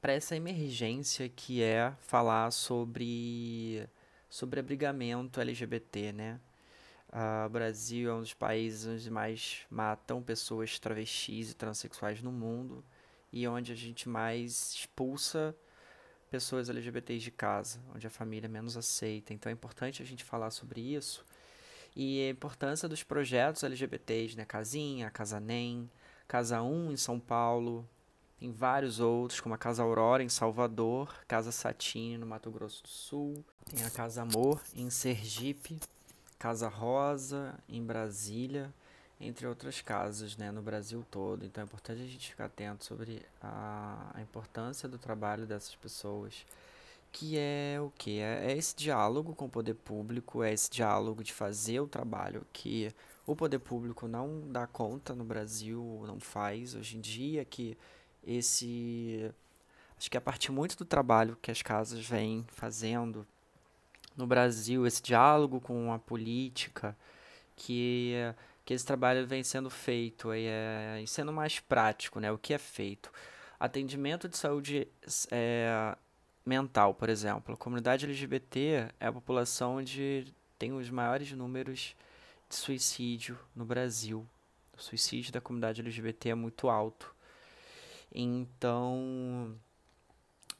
para 0.00 0.14
essa 0.14 0.34
emergência 0.34 1.28
que 1.28 1.62
é 1.62 1.92
falar 2.00 2.50
sobre 2.50 3.88
sobre 4.28 4.58
abrigamento 4.60 5.40
LGBT, 5.40 6.12
né? 6.12 6.40
Uh, 7.12 7.46
o 7.46 7.48
Brasil 7.50 8.10
é 8.10 8.14
um 8.14 8.20
dos 8.20 8.32
países 8.32 8.86
onde 8.86 9.10
mais 9.10 9.66
matam 9.70 10.22
pessoas 10.22 10.78
travestis 10.78 11.50
e 11.50 11.54
transexuais 11.54 12.22
no 12.22 12.32
mundo 12.32 12.82
e 13.30 13.46
onde 13.46 13.70
a 13.70 13.74
gente 13.74 14.08
mais 14.08 14.72
expulsa 14.74 15.54
pessoas 16.30 16.70
LGBTs 16.70 17.22
de 17.22 17.30
casa, 17.30 17.78
onde 17.94 18.06
a 18.06 18.10
família 18.10 18.46
é 18.46 18.48
menos 18.48 18.78
aceita. 18.78 19.34
Então 19.34 19.50
é 19.50 19.52
importante 19.52 20.02
a 20.02 20.06
gente 20.06 20.24
falar 20.24 20.50
sobre 20.50 20.80
isso 20.80 21.22
e 21.94 22.26
a 22.26 22.30
importância 22.30 22.88
dos 22.88 23.02
projetos 23.02 23.62
LGBTs, 23.62 24.36
né? 24.36 24.46
Casinha, 24.46 25.10
Casa 25.10 25.38
NEM, 25.38 25.90
Casa 26.26 26.62
1 26.62 26.92
em 26.92 26.96
São 26.96 27.20
Paulo, 27.20 27.86
tem 28.40 28.50
vários 28.50 28.98
outros, 28.98 29.40
como 29.40 29.54
a 29.54 29.58
Casa 29.58 29.82
Aurora 29.82 30.22
em 30.22 30.28
Salvador, 30.28 31.14
Casa 31.28 31.52
Satine 31.52 32.18
no 32.18 32.26
Mato 32.26 32.50
Grosso 32.50 32.82
do 32.82 32.88
Sul, 32.88 33.44
tem 33.66 33.84
a 33.84 33.90
Casa 33.90 34.22
Amor 34.22 34.60
em 34.74 34.88
Sergipe, 34.90 35.78
Casa 36.42 36.68
Rosa, 36.68 37.54
em 37.68 37.80
Brasília, 37.80 38.74
entre 39.20 39.46
outras 39.46 39.80
casas 39.80 40.36
né, 40.36 40.50
no 40.50 40.60
Brasil 40.60 41.06
todo. 41.08 41.46
Então 41.46 41.62
é 41.62 41.64
importante 41.64 42.02
a 42.02 42.04
gente 42.04 42.30
ficar 42.30 42.46
atento 42.46 42.84
sobre 42.84 43.22
a, 43.40 44.10
a 44.12 44.20
importância 44.20 44.88
do 44.88 44.98
trabalho 44.98 45.46
dessas 45.46 45.76
pessoas, 45.76 46.44
que 47.12 47.38
é 47.38 47.78
o 47.80 47.92
que? 47.96 48.18
É, 48.18 48.50
é 48.50 48.56
esse 48.58 48.74
diálogo 48.74 49.36
com 49.36 49.44
o 49.44 49.48
poder 49.48 49.74
público, 49.74 50.42
é 50.42 50.52
esse 50.52 50.68
diálogo 50.68 51.22
de 51.22 51.32
fazer 51.32 51.78
o 51.78 51.86
trabalho 51.86 52.44
que 52.52 52.92
o 53.24 53.36
poder 53.36 53.60
público 53.60 54.08
não 54.08 54.42
dá 54.50 54.66
conta 54.66 55.14
no 55.14 55.22
Brasil, 55.22 56.02
não 56.08 56.18
faz 56.18 56.74
hoje 56.74 56.96
em 56.96 57.00
dia, 57.00 57.44
que 57.44 57.78
esse. 58.26 59.32
Acho 59.96 60.10
que 60.10 60.16
a 60.16 60.20
partir 60.20 60.50
muito 60.50 60.76
do 60.76 60.84
trabalho 60.84 61.38
que 61.40 61.52
as 61.52 61.62
casas 61.62 62.04
vêm 62.04 62.44
fazendo 62.48 63.24
no 64.16 64.26
Brasil, 64.26 64.86
esse 64.86 65.02
diálogo 65.02 65.60
com 65.60 65.92
a 65.92 65.98
política, 65.98 66.96
que, 67.56 68.14
que 68.64 68.74
esse 68.74 68.84
trabalho 68.84 69.26
vem 69.26 69.42
sendo 69.42 69.70
feito 69.70 70.34
e, 70.34 70.46
é, 70.46 71.02
sendo 71.06 71.32
mais 71.32 71.60
prático, 71.60 72.20
né? 72.20 72.30
O 72.30 72.38
que 72.38 72.54
é 72.54 72.58
feito? 72.58 73.12
Atendimento 73.58 74.28
de 74.28 74.36
saúde 74.36 74.88
é, 75.30 75.96
mental, 76.44 76.94
por 76.94 77.08
exemplo. 77.08 77.54
A 77.54 77.56
comunidade 77.56 78.04
LGBT 78.04 78.88
é 78.98 79.06
a 79.06 79.12
população 79.12 79.76
onde 79.76 80.32
tem 80.58 80.72
os 80.72 80.90
maiores 80.90 81.32
números 81.32 81.94
de 82.48 82.56
suicídio 82.56 83.38
no 83.54 83.64
Brasil. 83.64 84.26
O 84.76 84.82
suicídio 84.82 85.32
da 85.32 85.40
comunidade 85.40 85.80
LGBT 85.80 86.30
é 86.30 86.34
muito 86.34 86.68
alto. 86.68 87.14
Então, 88.14 89.56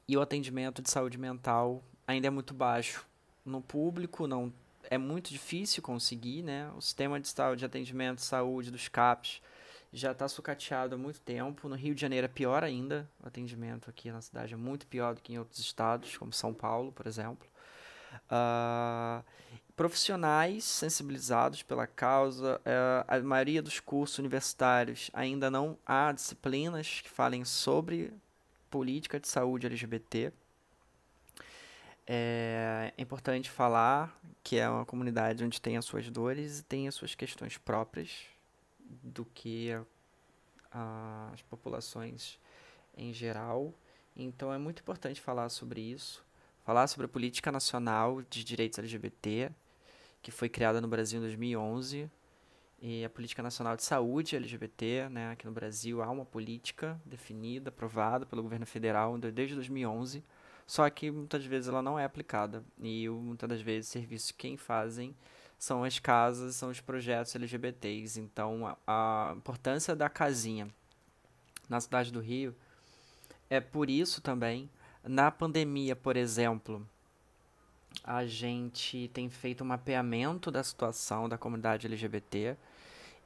e 0.09 0.17
o 0.17 0.21
atendimento 0.21 0.81
de 0.81 0.91
saúde 0.91 1.19
mental 1.19 1.83
ainda 2.07 2.27
é 2.27 2.31
muito 2.31 2.55
baixo. 2.55 3.07
No 3.45 3.61
público 3.61 4.27
não 4.27 4.53
é 4.91 4.99
muito 4.99 5.31
difícil 5.31 5.83
conseguir, 5.83 6.43
né? 6.43 6.71
O 6.77 6.81
sistema 6.81 7.19
de, 7.19 7.33
de 7.57 7.65
atendimento 7.65 8.19
de 8.19 8.25
saúde 8.25 8.71
dos 8.71 8.89
CAPs 8.89 9.41
já 9.93 10.13
está 10.13 10.27
sucateado 10.29 10.95
há 10.95 10.99
muito 10.99 11.21
tempo. 11.21 11.69
No 11.69 11.75
Rio 11.75 11.95
de 11.95 12.01
Janeiro 12.01 12.25
é 12.25 12.29
pior 12.29 12.65
ainda. 12.65 13.09
O 13.23 13.27
atendimento 13.27 13.91
aqui 13.91 14.11
na 14.11 14.21
cidade 14.21 14.55
é 14.55 14.57
muito 14.57 14.87
pior 14.87 15.15
do 15.15 15.21
que 15.21 15.35
em 15.35 15.39
outros 15.39 15.59
estados, 15.59 16.17
como 16.17 16.33
São 16.33 16.55
Paulo, 16.55 16.93
por 16.93 17.07
exemplo. 17.07 17.47
Uh, 18.31 19.23
profissionais 19.77 20.65
sensibilizados 20.65 21.63
pela 21.63 21.87
causa, 21.87 22.57
uh, 22.59 23.05
a 23.09 23.19
maioria 23.21 23.63
dos 23.63 23.81
cursos 23.81 24.19
universitários 24.19 25.11
ainda 25.13 25.51
não 25.51 25.79
há 25.85 26.13
disciplinas 26.13 27.01
que 27.03 27.11
falem 27.11 27.45
sobre 27.45 28.13
política 28.71 29.21
de 29.21 29.29
saúde 29.29 29.67
LGBT. 29.67 30.33
É, 32.07 32.93
é 32.97 33.03
importante 33.03 33.49
falar 33.51 34.19
que 34.43 34.59
é 34.59 34.69
uma 34.69 34.85
comunidade 34.85 35.45
onde 35.45 35.61
tem 35.61 35.77
as 35.77 35.85
suas 35.85 36.11
dores 36.11 36.59
e 36.59 36.65
tem 36.65 36.89
as 36.89 36.95
suas 36.95 37.15
questões 37.15 37.57
próprias 37.57 38.11
do 39.03 39.25
que 39.25 39.73
a, 39.73 39.85
a, 40.73 41.31
as 41.33 41.43
populações 41.43 42.39
em 42.97 43.13
geral. 43.13 43.73
Então 44.17 44.53
é 44.53 44.59
muito 44.59 44.81
importante 44.81 45.21
falar 45.21 45.49
sobre 45.49 45.81
isso, 45.81 46.25
falar 46.65 46.87
sobre 46.87 47.07
a 47.07 47.09
política 47.09 47.53
nacional 47.53 48.23
de 48.23 48.45
direitos 48.45 48.79
LGBT, 48.79 49.51
que 50.21 50.31
foi 50.31 50.49
criada 50.49 50.81
no 50.81 50.89
Brasil 50.89 51.19
em 51.19 51.23
2011, 51.23 52.11
e 52.81 53.05
a 53.05 53.11
política 53.11 53.43
nacional 53.45 53.77
de 53.77 53.85
saúde 53.85 54.35
LGBT, 54.35 55.09
né, 55.09 55.31
aqui 55.31 55.47
no 55.47 55.53
Brasil 55.53 56.03
há 56.03 56.11
uma 56.11 56.25
política 56.25 57.01
definida, 57.07 57.69
aprovada 57.69 58.27
pelo 58.27 58.43
governo 58.43 58.67
federal 58.67 59.17
desde 59.17 59.55
2011, 59.55 60.23
só 60.73 60.89
que 60.89 61.11
muitas 61.11 61.45
vezes 61.45 61.69
ela 61.69 61.83
não 61.83 61.99
é 61.99 62.05
aplicada 62.07 62.65
e 62.81 63.07
muitas 63.07 63.47
das 63.47 63.61
vezes 63.61 63.91
serviços 63.91 64.31
quem 64.31 64.57
fazem 64.57 65.15
são 65.59 65.85
as 65.85 65.99
casas, 65.99 66.57
são 66.57 66.71
os 66.71 66.81
projetos 66.81 67.37
LGBTs. 67.37 68.19
Então, 68.19 68.67
a, 68.67 68.79
a 68.87 69.35
importância 69.37 69.95
da 69.95 70.09
casinha 70.09 70.67
na 71.69 71.79
cidade 71.79 72.11
do 72.11 72.21
Rio 72.21 72.57
é 73.51 73.61
por 73.61 73.91
isso 73.91 74.23
também. 74.23 74.71
Na 75.05 75.31
pandemia, 75.31 75.95
por 75.95 76.17
exemplo, 76.17 76.89
a 78.03 78.25
gente 78.25 79.11
tem 79.13 79.29
feito 79.29 79.63
um 79.63 79.67
mapeamento 79.67 80.51
da 80.51 80.65
situação 80.65 81.29
da 81.29 81.37
comunidade 81.37 81.87
LGBT 81.87 82.57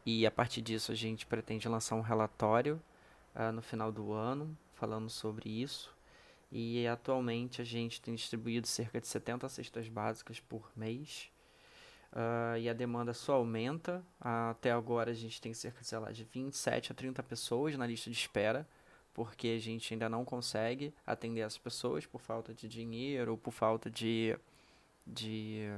e 0.04 0.26
a 0.26 0.32
partir 0.32 0.62
disso 0.62 0.90
a 0.90 0.96
gente 0.96 1.24
pretende 1.24 1.68
lançar 1.68 1.94
um 1.94 2.00
relatório 2.00 2.82
uh, 3.36 3.52
no 3.52 3.62
final 3.62 3.92
do 3.92 4.12
ano 4.12 4.58
falando 4.74 5.08
sobre 5.08 5.48
isso. 5.48 5.95
E 6.50 6.86
atualmente 6.86 7.60
a 7.60 7.64
gente 7.64 8.00
tem 8.00 8.14
distribuído 8.14 8.66
cerca 8.66 9.00
de 9.00 9.06
70 9.06 9.48
cestas 9.48 9.88
básicas 9.88 10.40
por 10.40 10.70
mês 10.76 11.30
Uh, 12.16 12.56
e 12.58 12.66
a 12.66 12.72
demanda 12.72 13.12
só 13.12 13.34
aumenta. 13.34 13.98
Uh, 14.20 14.50
até 14.50 14.72
agora 14.72 15.10
a 15.10 15.14
gente 15.14 15.38
tem 15.38 15.52
cerca 15.52 15.84
sei 15.84 15.98
lá, 15.98 16.10
de 16.10 16.24
27 16.24 16.92
a 16.92 16.94
30 16.94 17.22
pessoas 17.22 17.76
na 17.76 17.86
lista 17.86 18.10
de 18.10 18.16
espera, 18.16 18.66
porque 19.12 19.48
a 19.48 19.58
gente 19.58 19.92
ainda 19.92 20.08
não 20.08 20.24
consegue 20.24 20.94
atender 21.06 21.40
essas 21.40 21.58
pessoas 21.58 22.06
por 22.06 22.20
falta 22.20 22.54
de 22.54 22.68
dinheiro 22.68 23.32
ou 23.32 23.38
por 23.38 23.52
falta 23.52 23.90
de. 23.90 24.34
de 25.06 25.70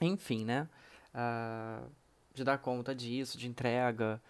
enfim, 0.00 0.44
né? 0.44 0.68
Uh, 1.12 1.90
de 2.32 2.44
dar 2.44 2.58
conta 2.58 2.94
disso, 2.94 3.36
de 3.36 3.48
entrega. 3.48 4.22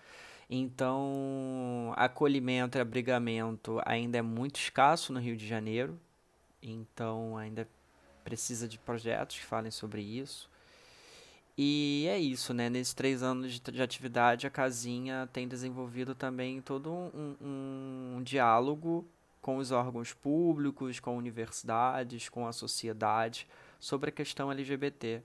Então, 0.48 1.92
acolhimento 1.96 2.78
e 2.78 2.80
abrigamento 2.80 3.80
ainda 3.84 4.18
é 4.18 4.22
muito 4.22 4.56
escasso 4.56 5.12
no 5.12 5.20
Rio 5.20 5.36
de 5.36 5.46
Janeiro. 5.46 5.98
Então, 6.62 7.36
ainda 7.36 7.68
precisa 8.24 8.66
de 8.66 8.78
projetos 8.78 9.38
que 9.38 9.44
falem 9.44 9.70
sobre 9.70 10.02
isso. 10.02 10.50
E 11.56 12.06
é 12.08 12.18
isso, 12.18 12.52
né? 12.52 12.68
Nesses 12.68 12.94
três 12.94 13.22
anos 13.22 13.52
de, 13.52 13.60
de 13.60 13.82
atividade, 13.82 14.46
a 14.46 14.50
Casinha 14.50 15.28
tem 15.32 15.46
desenvolvido 15.46 16.14
também 16.14 16.60
todo 16.60 16.92
um, 16.92 17.36
um, 17.40 18.16
um 18.16 18.22
diálogo 18.22 19.06
com 19.40 19.58
os 19.58 19.70
órgãos 19.70 20.12
públicos, 20.12 20.98
com 20.98 21.16
universidades, 21.16 22.28
com 22.28 22.46
a 22.46 22.52
sociedade 22.52 23.46
sobre 23.78 24.08
a 24.08 24.12
questão 24.12 24.50
LGBT. 24.50 25.22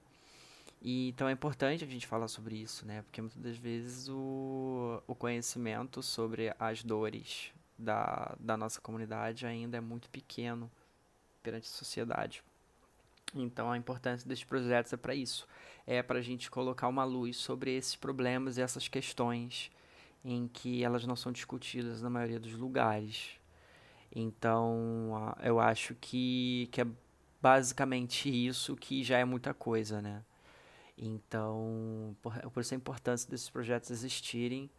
E, 0.82 1.10
então 1.10 1.28
é 1.28 1.32
importante 1.32 1.84
a 1.84 1.88
gente 1.88 2.08
falar 2.08 2.28
sobre 2.28 2.56
isso, 2.56 2.86
né? 2.86 3.02
Porque 3.02 3.22
muitas 3.22 3.42
das 3.42 3.58
vezes 3.58 4.08
o, 4.10 5.02
o 5.06 5.14
conhecimento 5.14 6.02
sobre 6.02 6.54
as 6.58 6.84
dores 6.84 7.52
da, 7.78 8.36
da 8.40 8.56
nossa 8.56 8.80
comunidade 8.80 9.46
ainda 9.46 9.78
é 9.78 9.82
muito 9.82 10.10
pequeno 10.10 10.72
perante 11.44 11.68
a 11.68 11.72
sociedade. 11.72 12.44
Então 13.36 13.72
a 13.72 13.78
importância 13.78 14.28
desses 14.28 14.44
projetos 14.44 14.92
é 14.94 14.98
para 14.98 15.14
isso, 15.14 15.48
é 15.86 16.02
para 16.02 16.20
a 16.20 16.22
gente 16.22 16.50
colocar 16.50 16.88
uma 16.88 17.04
luz 17.04 17.38
sobre 17.38 17.76
esses 17.76 17.96
problemas 17.96 18.58
e 18.58 18.62
essas 18.62 18.88
questões 18.88 19.72
em 20.24 20.48
que 20.48 20.84
elas 20.84 21.06
não 21.06 21.16
são 21.16 21.32
discutidas 21.32 22.02
na 22.02 22.10
maioria 22.10 22.40
dos 22.40 22.54
lugares. 22.54 23.32
Então 24.16 25.36
eu 25.44 25.60
acho 25.60 25.96
que, 25.96 26.68
que 26.72 26.82
é 26.82 26.88
basicamente 27.42 28.30
isso 28.30 28.76
que 28.76 29.04
já 29.04 29.18
é 29.18 29.26
muita 29.26 29.54
coisa, 29.54 30.02
né? 30.02 30.24
Então, 31.02 32.16
por, 32.22 32.34
por 32.52 32.60
isso 32.60 32.74
a 32.74 32.78
importância 32.78 33.30
desses 33.30 33.50
projetos 33.50 33.90
existirem 33.90 34.70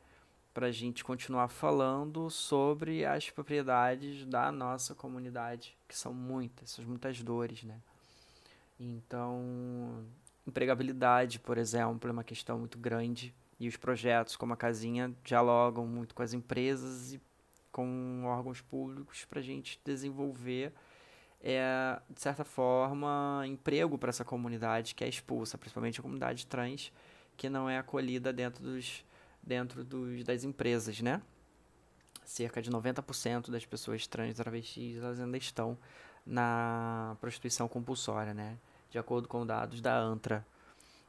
para 0.53 0.67
a 0.67 0.73
gente 0.73 1.03
continuar 1.03 1.49
falando 1.49 2.29
sobre 2.29 3.05
as 3.05 3.31
propriedades 3.31 4.27
da 4.27 4.53
nossa 4.53 4.95
comunidade, 4.95 5.77
que 5.89 5.97
são 5.97 6.13
muitas, 6.13 6.71
são 6.71 6.85
muitas 6.85 7.23
dores, 7.23 7.63
né? 7.63 7.81
Então, 8.79 10.05
empregabilidade, 10.47 11.39
por 11.39 11.57
exemplo, 11.57 12.09
é 12.09 12.13
uma 12.13 12.25
questão 12.25 12.59
muito 12.59 12.79
grande. 12.79 13.35
E 13.59 13.69
os 13.69 13.77
projetos 13.77 14.37
como 14.37 14.53
a 14.53 14.57
Casinha 14.57 15.15
dialogam 15.23 15.87
muito 15.87 16.15
com 16.15 16.23
as 16.23 16.33
empresas 16.33 17.13
e 17.13 17.21
com 17.71 18.25
órgãos 18.25 18.61
públicos 18.61 19.25
para 19.25 19.39
a 19.39 19.43
gente 19.43 19.81
desenvolver, 19.85 20.73
é, 21.43 22.01
de 22.09 22.21
certa 22.21 22.45
forma, 22.45 23.45
emprego 23.47 23.97
para 23.99 24.11
essa 24.11 24.25
comunidade 24.25 24.95
que 24.95 25.05
é 25.05 25.09
expulsa, 25.09 25.57
principalmente 25.57 26.01
a 26.01 26.03
comunidade 26.03 26.47
trans, 26.47 26.93
que 27.37 27.49
não 27.49 27.69
é 27.69 27.79
acolhida 27.79 28.33
dentro, 28.33 28.63
dos, 28.63 29.05
dentro 29.43 29.85
dos, 29.85 30.25
das 30.25 30.45
empresas, 30.45 31.01
né? 31.01 31.23
Cerca 32.25 32.61
de 32.61 32.71
90% 32.71 33.51
das 33.51 33.65
pessoas 33.65 34.07
trans 34.07 34.33
e 34.33 34.35
travestis 34.35 34.99
elas 34.99 35.19
ainda 35.19 35.37
estão 35.37 35.77
na 36.25 37.17
prostituição 37.21 37.67
compulsória, 37.67 38.35
né? 38.35 38.59
de 38.91 38.99
acordo 38.99 39.29
com 39.29 39.47
dados 39.47 39.81
da 39.81 39.97
ANTRA. 39.97 40.45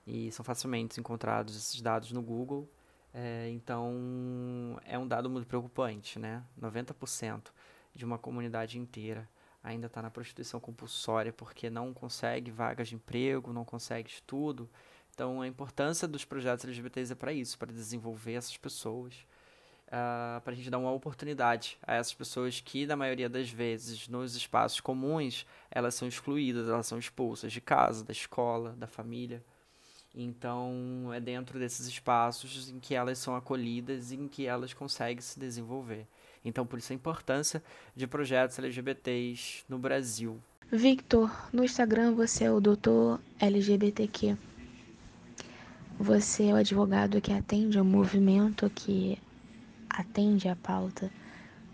E 0.05 0.31
são 0.31 0.43
facilmente 0.45 0.99
encontrados 0.99 1.55
esses 1.55 1.81
dados 1.81 2.11
no 2.11 2.21
Google. 2.21 2.69
É, 3.13 3.49
então, 3.49 4.79
é 4.85 4.97
um 4.97 5.07
dado 5.07 5.29
muito 5.29 5.47
preocupante, 5.47 6.17
né? 6.17 6.43
90% 6.59 7.51
de 7.93 8.05
uma 8.05 8.17
comunidade 8.17 8.79
inteira 8.79 9.27
ainda 9.63 9.87
está 9.87 10.01
na 10.01 10.09
prostituição 10.09 10.59
compulsória 10.59 11.31
porque 11.31 11.69
não 11.69 11.93
consegue 11.93 12.51
vagas 12.51 12.89
de 12.89 12.95
emprego, 12.95 13.53
não 13.53 13.63
consegue 13.63 14.09
estudo. 14.09 14.69
Então, 15.13 15.41
a 15.41 15.47
importância 15.47 16.07
dos 16.07 16.25
projetos 16.25 16.65
LGBTs 16.65 17.11
é 17.11 17.15
para 17.15 17.33
isso, 17.33 17.57
para 17.57 17.71
desenvolver 17.71 18.33
essas 18.33 18.57
pessoas, 18.57 19.13
uh, 19.13 19.91
ah, 19.91 20.41
para 20.43 20.53
a 20.53 20.55
gente 20.55 20.69
dar 20.69 20.79
uma 20.79 20.91
oportunidade 20.91 21.77
a 21.85 21.95
essas 21.95 22.13
pessoas 22.13 22.59
que, 22.59 22.85
na 22.85 22.95
maioria 22.95 23.29
das 23.29 23.49
vezes, 23.49 24.07
nos 24.07 24.35
espaços 24.35 24.79
comuns, 24.79 25.45
elas 25.69 25.93
são 25.95 26.07
excluídas, 26.07 26.67
elas 26.67 26.87
são 26.87 26.97
expulsas 26.97 27.51
de 27.51 27.61
casa, 27.61 28.03
da 28.03 28.11
escola, 28.11 28.71
da 28.77 28.87
família. 28.87 29.43
Então, 30.13 31.11
é 31.13 31.19
dentro 31.19 31.59
desses 31.59 31.87
espaços 31.87 32.69
em 32.69 32.79
que 32.79 32.95
elas 32.95 33.17
são 33.17 33.35
acolhidas 33.35 34.11
e 34.11 34.15
em 34.15 34.27
que 34.27 34.45
elas 34.45 34.73
conseguem 34.73 35.21
se 35.21 35.39
desenvolver. 35.39 36.07
Então, 36.43 36.65
por 36.65 36.79
isso 36.79 36.91
a 36.91 36.95
importância 36.95 37.63
de 37.95 38.07
projetos 38.07 38.57
LGBTs 38.57 39.63
no 39.69 39.77
Brasil. 39.77 40.39
Victor, 40.71 41.29
no 41.51 41.63
Instagram 41.63 42.13
você 42.13 42.45
é 42.45 42.51
o 42.51 42.61
doutor 42.61 43.19
LGBTQ. 43.39 44.37
Você 45.99 46.47
é 46.47 46.53
o 46.53 46.55
advogado 46.55 47.21
que 47.21 47.31
atende 47.31 47.77
ao 47.77 47.85
movimento 47.85 48.69
que 48.69 49.21
atende 49.89 50.47
à 50.47 50.55
pauta. 50.55 51.11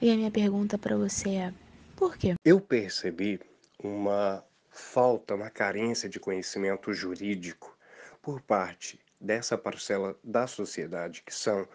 E 0.01 0.11
a 0.11 0.15
minha 0.15 0.31
pergunta 0.31 0.77
para 0.77 0.97
você 0.97 1.29
é: 1.29 1.53
por 1.95 2.17
quê? 2.17 2.35
Eu 2.43 2.59
percebi 2.59 3.39
uma 3.81 4.43
falta, 4.69 5.35
uma 5.35 5.49
carência 5.49 6.09
de 6.09 6.19
conhecimento 6.19 6.93
jurídico 6.93 7.77
por 8.21 8.41
parte 8.41 8.99
dessa 9.19 9.57
parcela 9.57 10.17
da 10.23 10.45
sociedade 10.45 11.23
que 11.25 11.33
são 11.33 11.67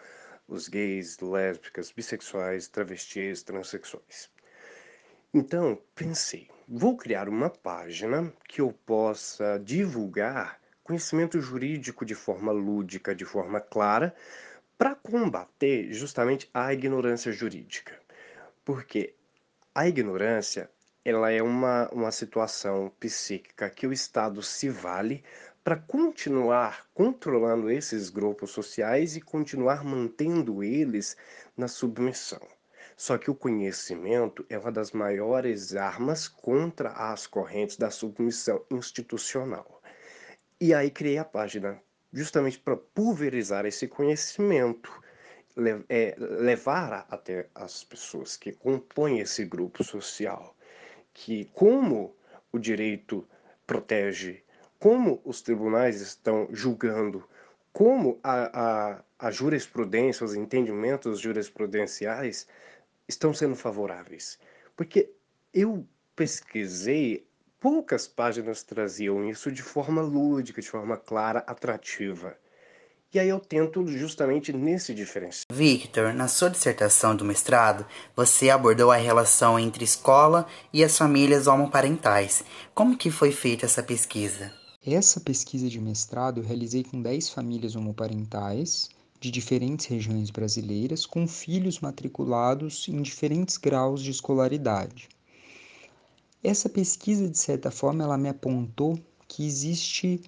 os 0.47 0.67
gays, 0.67 1.19
lésbicas, 1.19 1.91
bissexuais, 1.91 2.67
travestis, 2.67 3.43
transexuais. 3.43 4.29
Então, 5.33 5.81
pensei, 5.95 6.49
vou 6.67 6.95
criar 6.95 7.27
uma 7.27 7.49
página 7.49 8.31
que 8.47 8.61
eu 8.61 8.71
possa 8.85 9.57
divulgar 9.57 10.59
conhecimento 10.83 11.39
jurídico 11.39 12.05
de 12.05 12.13
forma 12.13 12.51
lúdica, 12.51 13.15
de 13.15 13.25
forma 13.25 13.59
clara, 13.59 14.13
para 14.77 14.95
combater 14.95 15.91
justamente 15.93 16.49
a 16.53 16.73
ignorância 16.73 17.31
jurídica. 17.31 17.99
Porque 18.65 19.15
a 19.73 19.87
ignorância 19.87 20.69
ela 21.05 21.31
é 21.31 21.41
uma, 21.41 21.89
uma 21.89 22.11
situação 22.11 22.91
psíquica 22.99 23.69
que 23.69 23.87
o 23.87 23.93
Estado 23.93 24.41
se 24.41 24.69
vale 24.69 25.23
para 25.63 25.77
continuar 25.77 26.85
controlando 26.93 27.71
esses 27.71 28.09
grupos 28.09 28.51
sociais 28.51 29.15
e 29.15 29.21
continuar 29.21 29.83
mantendo 29.83 30.63
eles 30.63 31.15
na 31.55 31.67
submissão. 31.67 32.41
Só 32.97 33.17
que 33.17 33.31
o 33.31 33.35
conhecimento 33.35 34.45
é 34.49 34.57
uma 34.57 34.71
das 34.71 34.91
maiores 34.91 35.75
armas 35.75 36.27
contra 36.27 36.89
as 36.89 37.25
correntes 37.25 37.77
da 37.77 37.89
submissão 37.89 38.63
institucional. 38.69 39.81
E 40.59 40.73
aí 40.73 40.91
criei 40.91 41.17
a 41.17 41.25
página 41.25 41.81
justamente 42.11 42.59
para 42.59 42.77
pulverizar 42.77 43.65
esse 43.65 43.87
conhecimento, 43.87 44.91
é, 45.89 46.15
levar 46.17 47.05
até 47.09 47.47
as 47.55 47.83
pessoas 47.83 48.35
que 48.35 48.51
compõem 48.51 49.19
esse 49.19 49.45
grupo 49.45 49.83
social 49.83 50.55
que 51.13 51.45
como 51.53 52.15
o 52.51 52.57
direito 52.57 53.27
protege, 53.67 54.43
como 54.83 55.21
os 55.23 55.41
tribunais 55.41 56.01
estão 56.01 56.49
julgando, 56.51 57.23
como 57.71 58.19
a, 58.21 58.97
a, 58.97 59.03
a 59.17 59.31
jurisprudência, 59.31 60.25
os 60.25 60.35
entendimentos 60.35 61.21
jurisprudenciais 61.21 62.45
estão 63.07 63.33
sendo 63.33 63.55
favoráveis. 63.55 64.37
Porque 64.75 65.09
eu 65.53 65.87
pesquisei, 66.17 67.25
poucas 67.61 68.09
páginas 68.09 68.61
traziam 68.61 69.23
isso 69.23 69.49
de 69.49 69.63
forma 69.63 70.01
lúdica, 70.01 70.61
de 70.61 70.69
forma 70.69 70.97
clara, 70.97 71.39
atrativa. 71.47 72.35
E 73.13 73.19
aí 73.19 73.29
eu 73.29 73.39
tento 73.39 73.87
justamente 73.87 74.51
nesse 74.51 74.93
diferencial. 74.93 75.45
Victor, 75.49 76.13
na 76.13 76.27
sua 76.27 76.49
dissertação 76.49 77.15
do 77.15 77.23
mestrado, 77.23 77.85
você 78.13 78.49
abordou 78.49 78.91
a 78.91 78.97
relação 78.97 79.57
entre 79.57 79.85
escola 79.85 80.45
e 80.73 80.83
as 80.83 80.97
famílias 80.97 81.47
homoparentais. 81.47 82.43
Como 82.75 82.97
que 82.97 83.09
foi 83.09 83.31
feita 83.31 83.65
essa 83.65 83.81
pesquisa? 83.81 84.61
Essa 84.85 85.21
pesquisa 85.21 85.69
de 85.69 85.79
mestrado 85.79 86.41
eu 86.41 86.43
realizei 86.43 86.83
com 86.83 87.01
10 87.01 87.29
famílias 87.29 87.73
homoparentais 87.73 88.89
de 89.17 89.31
diferentes 89.31 89.85
regiões 89.85 90.29
brasileiras 90.29 91.05
com 91.05 91.25
filhos 91.25 91.79
matriculados 91.79 92.89
em 92.89 93.01
diferentes 93.01 93.55
graus 93.55 94.03
de 94.03 94.11
escolaridade. 94.11 95.07
Essa 96.43 96.67
pesquisa, 96.67 97.29
de 97.29 97.37
certa 97.37 97.71
forma, 97.71 98.03
ela 98.03 98.17
me 98.17 98.27
apontou 98.27 98.99
que 99.25 99.45
existe 99.45 100.21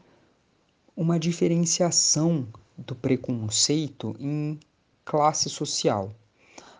uma 0.95 1.19
diferenciação 1.19 2.47
do 2.77 2.95
preconceito 2.95 4.15
em 4.17 4.57
classe 5.03 5.49
social. 5.49 6.15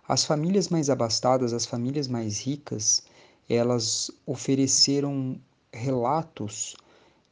As 0.08 0.24
famílias 0.24 0.70
mais 0.70 0.90
abastadas, 0.90 1.52
as 1.52 1.66
famílias 1.66 2.08
mais 2.08 2.40
ricas, 2.40 3.04
elas 3.50 4.10
ofereceram 4.26 5.38
relatos 5.74 6.78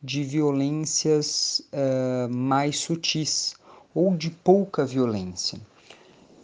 de 0.03 0.21
violências 0.21 1.61
uh, 1.71 2.29
mais 2.29 2.77
sutis 2.79 3.55
ou 3.95 4.17
de 4.17 4.29
pouca 4.29 4.85
violência. 4.85 5.57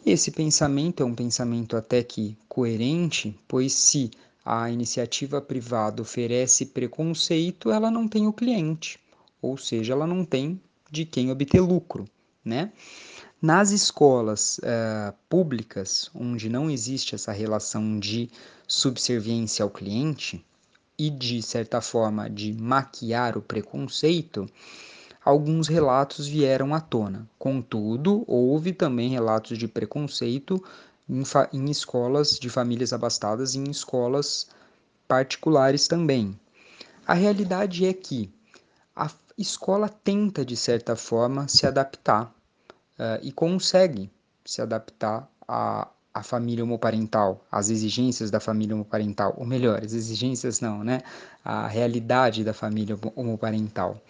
Esse 0.05 0.31
pensamento 0.31 1.03
é 1.03 1.05
um 1.05 1.13
pensamento 1.13 1.75
até 1.75 2.01
que 2.01 2.37
coerente, 2.47 3.37
pois 3.47 3.73
se 3.73 4.09
a 4.45 4.71
iniciativa 4.71 5.41
privada 5.41 6.01
oferece 6.01 6.67
preconceito, 6.67 7.69
ela 7.69 7.91
não 7.91 8.07
tem 8.07 8.25
o 8.25 8.33
cliente, 8.33 8.97
ou 9.41 9.57
seja, 9.57 9.93
ela 9.93 10.07
não 10.07 10.23
tem 10.23 10.59
de 10.89 11.05
quem 11.05 11.29
obter 11.29 11.59
lucro, 11.59 12.05
né? 12.43 12.71
Nas 13.41 13.71
escolas 13.71 14.57
uh, 14.59 15.13
públicas, 15.29 16.09
onde 16.15 16.49
não 16.49 16.69
existe 16.69 17.13
essa 17.15 17.31
relação 17.31 17.99
de 17.99 18.29
subserviência 18.67 19.63
ao 19.63 19.69
cliente 19.69 20.43
e 20.99 21.09
de 21.09 21.41
certa 21.41 21.79
forma 21.79 22.29
de 22.29 22.51
maquiar 22.51 23.37
o 23.37 23.41
preconceito, 23.41 24.45
alguns 25.23 25.69
relatos 25.69 26.27
vieram 26.27 26.75
à 26.75 26.81
tona. 26.81 27.25
Contudo, 27.39 28.25
houve 28.27 28.73
também 28.73 29.09
relatos 29.09 29.57
de 29.57 29.65
preconceito 29.65 30.61
em, 31.09 31.23
em 31.53 31.71
escolas 31.71 32.37
de 32.37 32.49
famílias 32.49 32.91
abastadas 32.91 33.55
e 33.55 33.59
em 33.59 33.71
escolas 33.71 34.49
particulares 35.07 35.87
também. 35.87 36.37
A 37.07 37.13
realidade 37.13 37.85
é 37.85 37.93
que 37.93 38.29
a 38.93 39.09
escola 39.37 39.87
tenta, 39.87 40.43
de 40.43 40.57
certa 40.57 40.97
forma, 40.97 41.47
se 41.47 41.65
adaptar 41.65 42.25
uh, 42.99 43.23
e 43.23 43.31
consegue 43.31 44.11
se 44.43 44.61
adaptar 44.61 45.31
à, 45.47 45.87
à 46.13 46.23
família 46.23 46.63
homoparental, 46.63 47.45
às 47.51 47.69
exigências 47.69 48.31
da 48.31 48.39
família 48.39 48.75
homoparental, 48.75 49.33
ou 49.37 49.45
melhor, 49.45 49.83
as 49.83 49.93
exigências 49.93 50.59
não, 50.59 50.83
né? 50.83 51.01
A 51.43 51.67
realidade 51.67 52.43
da 52.43 52.53
família 52.53 52.97
homoparental. 53.15 54.01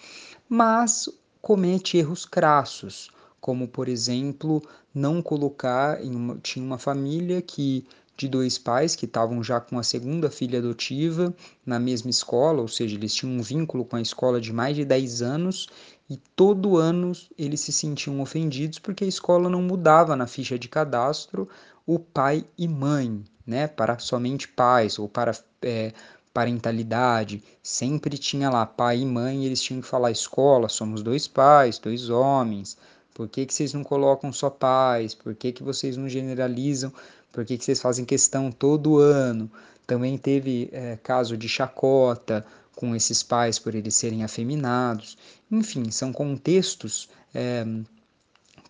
Mas 0.47 1.09
comete 1.41 1.97
erros 1.97 2.25
crassos, 2.25 3.09
como, 3.39 3.67
por 3.67 3.87
exemplo, 3.87 4.61
não 4.93 5.21
colocar 5.21 6.03
em 6.03 6.15
uma, 6.15 6.37
tinha 6.37 6.65
uma 6.65 6.77
família 6.77 7.41
que 7.41 7.85
de 8.19 8.27
dois 8.27 8.57
pais 8.57 8.97
que 8.97 9.05
estavam 9.05 9.41
já 9.41 9.61
com 9.61 9.79
a 9.79 9.83
segunda 9.83 10.29
filha 10.29 10.59
adotiva 10.59 11.33
na 11.65 11.79
mesma 11.79 12.09
escola, 12.09 12.61
ou 12.61 12.67
seja, 12.67 12.95
eles 12.95 13.15
tinham 13.15 13.37
um 13.37 13.41
vínculo 13.41 13.85
com 13.85 13.95
a 13.95 14.01
escola 14.01 14.41
de 14.41 14.51
mais 14.51 14.75
de 14.75 14.83
10 14.83 15.21
anos 15.21 15.69
e 16.09 16.17
todo 16.35 16.75
ano 16.75 17.13
eles 17.37 17.61
se 17.61 17.71
sentiam 17.71 18.19
ofendidos 18.19 18.77
porque 18.77 19.05
a 19.05 19.07
escola 19.07 19.49
não 19.49 19.61
mudava 19.61 20.17
na 20.17 20.27
ficha 20.27 20.59
de 20.59 20.67
cadastro 20.67 21.47
o 21.89 21.97
pai 21.97 22.45
e 22.55 22.67
mãe, 22.67 23.23
né, 23.47 23.67
para 23.67 23.97
somente 23.97 24.47
pais 24.47 24.99
ou 24.99 25.09
para 25.09 25.35
é, 25.63 25.91
parentalidade, 26.31 27.43
sempre 27.63 28.15
tinha 28.15 28.47
lá 28.47 28.63
pai 28.63 28.99
e 28.99 29.05
mãe, 29.05 29.41
e 29.41 29.47
eles 29.47 29.59
tinham 29.59 29.81
que 29.81 29.87
falar 29.87 30.11
escola, 30.11 30.69
somos 30.69 31.01
dois 31.01 31.27
pais, 31.27 31.79
dois 31.79 32.11
homens, 32.11 32.77
por 33.11 33.27
que, 33.27 33.43
que 33.43 33.51
vocês 33.51 33.73
não 33.73 33.83
colocam 33.83 34.31
só 34.31 34.51
pais, 34.51 35.15
por 35.15 35.33
que, 35.33 35.51
que 35.51 35.63
vocês 35.63 35.97
não 35.97 36.07
generalizam? 36.07 36.93
Por 37.31 37.43
que, 37.43 37.57
que 37.57 37.65
vocês 37.65 37.81
fazem 37.81 38.05
questão 38.05 38.51
todo 38.51 38.99
ano? 38.99 39.49
Também 39.87 40.15
teve 40.15 40.69
é, 40.71 40.95
caso 41.01 41.35
de 41.35 41.49
chacota 41.49 42.45
com 42.75 42.95
esses 42.95 43.23
pais 43.23 43.57
por 43.57 43.73
eles 43.73 43.95
serem 43.95 44.23
afeminados. 44.23 45.17
Enfim, 45.51 45.89
são 45.89 46.13
contextos 46.13 47.09
é, 47.33 47.65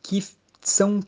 que 0.01 0.23
são, 0.61 1.01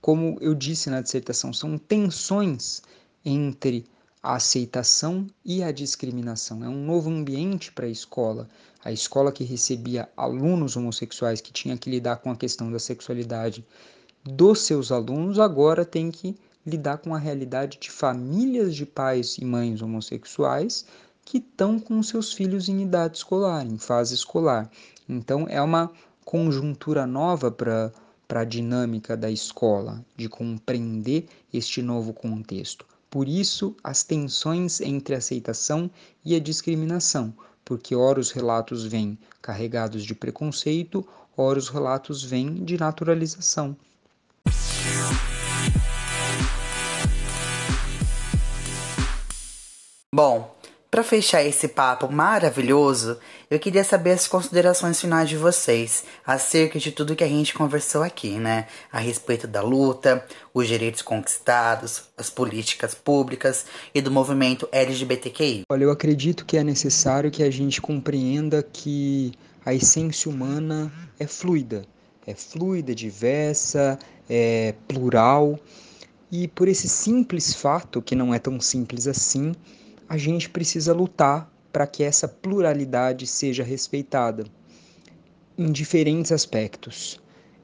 como 0.00 0.38
eu 0.40 0.54
disse 0.54 0.90
na 0.90 1.00
dissertação, 1.00 1.52
são 1.52 1.76
tensões 1.76 2.82
entre 3.24 3.84
a 4.22 4.34
aceitação 4.34 5.26
e 5.44 5.62
a 5.62 5.72
discriminação. 5.72 6.64
É 6.64 6.68
um 6.68 6.84
novo 6.84 7.10
ambiente 7.10 7.72
para 7.72 7.86
a 7.86 7.90
escola. 7.90 8.48
A 8.84 8.92
escola 8.92 9.32
que 9.32 9.44
recebia 9.44 10.08
alunos 10.16 10.76
homossexuais 10.76 11.40
que 11.40 11.52
tinha 11.52 11.76
que 11.76 11.90
lidar 11.90 12.16
com 12.16 12.30
a 12.30 12.36
questão 12.36 12.70
da 12.70 12.78
sexualidade 12.78 13.64
dos 14.24 14.62
seus 14.62 14.92
alunos 14.92 15.38
agora 15.38 15.84
tem 15.84 16.10
que 16.10 16.36
lidar 16.66 16.98
com 16.98 17.14
a 17.14 17.18
realidade 17.18 17.78
de 17.80 17.90
famílias 17.90 18.74
de 18.74 18.84
pais 18.84 19.38
e 19.38 19.44
mães 19.44 19.80
homossexuais 19.80 20.84
que 21.24 21.38
estão 21.38 21.78
com 21.78 22.02
seus 22.02 22.32
filhos 22.32 22.68
em 22.68 22.82
idade 22.82 23.18
escolar, 23.18 23.64
em 23.66 23.78
fase 23.78 24.14
escolar. 24.14 24.70
Então 25.08 25.46
é 25.48 25.60
uma 25.60 25.90
conjuntura 26.24 27.06
nova 27.06 27.50
para 27.50 27.92
para 28.28 28.40
a 28.40 28.44
dinâmica 28.44 29.16
da 29.16 29.30
escola, 29.30 30.04
de 30.14 30.28
compreender 30.28 31.26
este 31.52 31.80
novo 31.80 32.12
contexto. 32.12 32.84
Por 33.10 33.26
isso, 33.26 33.74
as 33.82 34.02
tensões 34.02 34.82
entre 34.82 35.14
a 35.14 35.18
aceitação 35.18 35.90
e 36.22 36.36
a 36.36 36.38
discriminação, 36.38 37.32
porque 37.64 37.96
ora 37.96 38.20
os 38.20 38.30
relatos 38.30 38.84
vêm 38.84 39.18
carregados 39.40 40.04
de 40.04 40.14
preconceito, 40.14 41.08
ora 41.34 41.58
os 41.58 41.70
relatos 41.70 42.22
vêm 42.22 42.62
de 42.62 42.76
naturalização. 42.76 43.74
Bom, 50.14 50.57
para 50.90 51.02
fechar 51.02 51.44
esse 51.44 51.68
papo 51.68 52.10
maravilhoso, 52.10 53.18
eu 53.50 53.58
queria 53.58 53.84
saber 53.84 54.12
as 54.12 54.26
considerações 54.26 54.98
finais 54.98 55.28
de 55.28 55.36
vocês 55.36 56.04
acerca 56.26 56.78
de 56.78 56.92
tudo 56.92 57.14
que 57.14 57.24
a 57.24 57.28
gente 57.28 57.52
conversou 57.52 58.02
aqui, 58.02 58.38
né? 58.38 58.66
A 58.90 58.98
respeito 58.98 59.46
da 59.46 59.60
luta, 59.60 60.24
os 60.54 60.66
direitos 60.66 61.02
conquistados, 61.02 62.04
as 62.16 62.30
políticas 62.30 62.94
públicas 62.94 63.66
e 63.94 64.00
do 64.00 64.10
movimento 64.10 64.66
LGBTQI. 64.72 65.62
Olha, 65.70 65.84
eu 65.84 65.90
acredito 65.90 66.46
que 66.46 66.56
é 66.56 66.64
necessário 66.64 67.30
que 67.30 67.42
a 67.42 67.50
gente 67.50 67.82
compreenda 67.82 68.62
que 68.62 69.32
a 69.66 69.74
essência 69.74 70.30
humana 70.30 70.90
é 71.20 71.26
fluida, 71.26 71.84
é 72.26 72.34
fluida, 72.34 72.94
diversa, 72.94 73.98
é 74.28 74.74
plural. 74.86 75.58
E 76.32 76.48
por 76.48 76.66
esse 76.66 76.88
simples 76.88 77.52
fato, 77.54 78.00
que 78.00 78.14
não 78.14 78.32
é 78.32 78.38
tão 78.38 78.58
simples 78.60 79.06
assim, 79.06 79.54
a 80.08 80.16
gente 80.16 80.48
precisa 80.48 80.92
lutar 80.92 81.52
para 81.72 81.86
que 81.86 82.02
essa 82.02 82.26
pluralidade 82.26 83.26
seja 83.26 83.62
respeitada 83.62 84.44
em 85.56 85.70
diferentes 85.70 86.32
aspectos. 86.32 87.20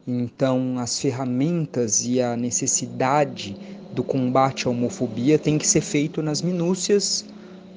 Então, 0.06 0.78
as 0.78 1.00
ferramentas 1.00 2.04
e 2.04 2.20
a 2.20 2.36
necessidade 2.36 3.56
do 3.92 4.04
combate 4.04 4.66
à 4.66 4.70
homofobia 4.70 5.38
tem 5.38 5.56
que 5.56 5.66
ser 5.66 5.80
feito 5.80 6.20
nas 6.20 6.42
minúcias 6.42 7.24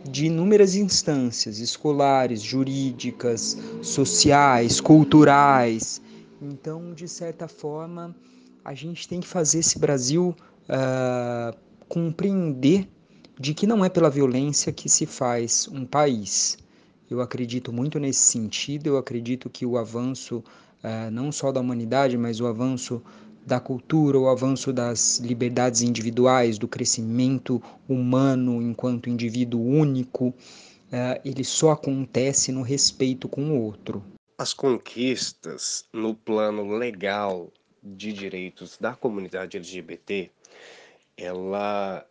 de 0.03 0.26
inúmeras 0.26 0.76
instâncias 0.76 1.60
escolares, 1.60 2.41
jurídicas, 2.41 3.57
sociais, 3.81 4.81
culturais. 4.81 6.02
Então, 6.41 6.94
de 6.94 7.07
certa 7.07 7.48
forma, 7.48 8.14
a 8.65 8.73
gente 8.73 9.07
tem 9.07 9.22
que 9.22 9.27
fazer 9.27 9.60
esse 9.60 9.80
Brasil 9.80 10.35
uh, 10.69 11.57
compreender 11.88 12.88
de 13.39 13.53
que 13.53 13.68
não 13.68 13.85
é 13.85 13.89
pela 13.89 14.09
violência 14.09 14.72
que 14.72 14.89
se 14.89 15.05
faz 15.05 15.68
um 15.72 15.85
país. 15.85 16.57
Eu 17.09 17.22
acredito 17.22 17.72
muito 17.72 17.99
nesse 17.99 18.19
sentido, 18.19 18.88
eu 18.88 18.97
acredito 18.97 19.49
que 19.49 19.65
o 19.65 19.77
avanço 19.77 20.43
uh, 20.84 21.11
não 21.11 21.31
só 21.31 21.51
da 21.51 21.61
humanidade, 21.61 22.18
mas 22.18 22.41
o 22.41 22.47
avanço 22.47 23.01
da 23.45 23.59
cultura, 23.59 24.19
o 24.19 24.27
avanço 24.27 24.73
das 24.73 25.19
liberdades 25.19 25.81
individuais, 25.81 26.57
do 26.57 26.68
crescimento 26.68 27.61
humano 27.88 28.61
enquanto 28.61 29.09
indivíduo 29.09 29.61
único, 29.61 30.27
uh, 30.27 31.22
ele 31.23 31.43
só 31.43 31.72
acontece 31.72 32.51
no 32.51 32.61
respeito 32.61 33.30
com 33.30 33.51
o 33.51 33.61
outro. 33.61 34.03
As 34.38 34.53
conquistas 34.53 35.85
no 35.93 36.14
plano 36.14 36.76
legal 36.76 37.51
de 37.81 38.11
direitos 38.11 38.77
da 38.77 38.93
comunidade 38.93 39.55
LGBT, 39.55 40.30
ela 41.15 42.05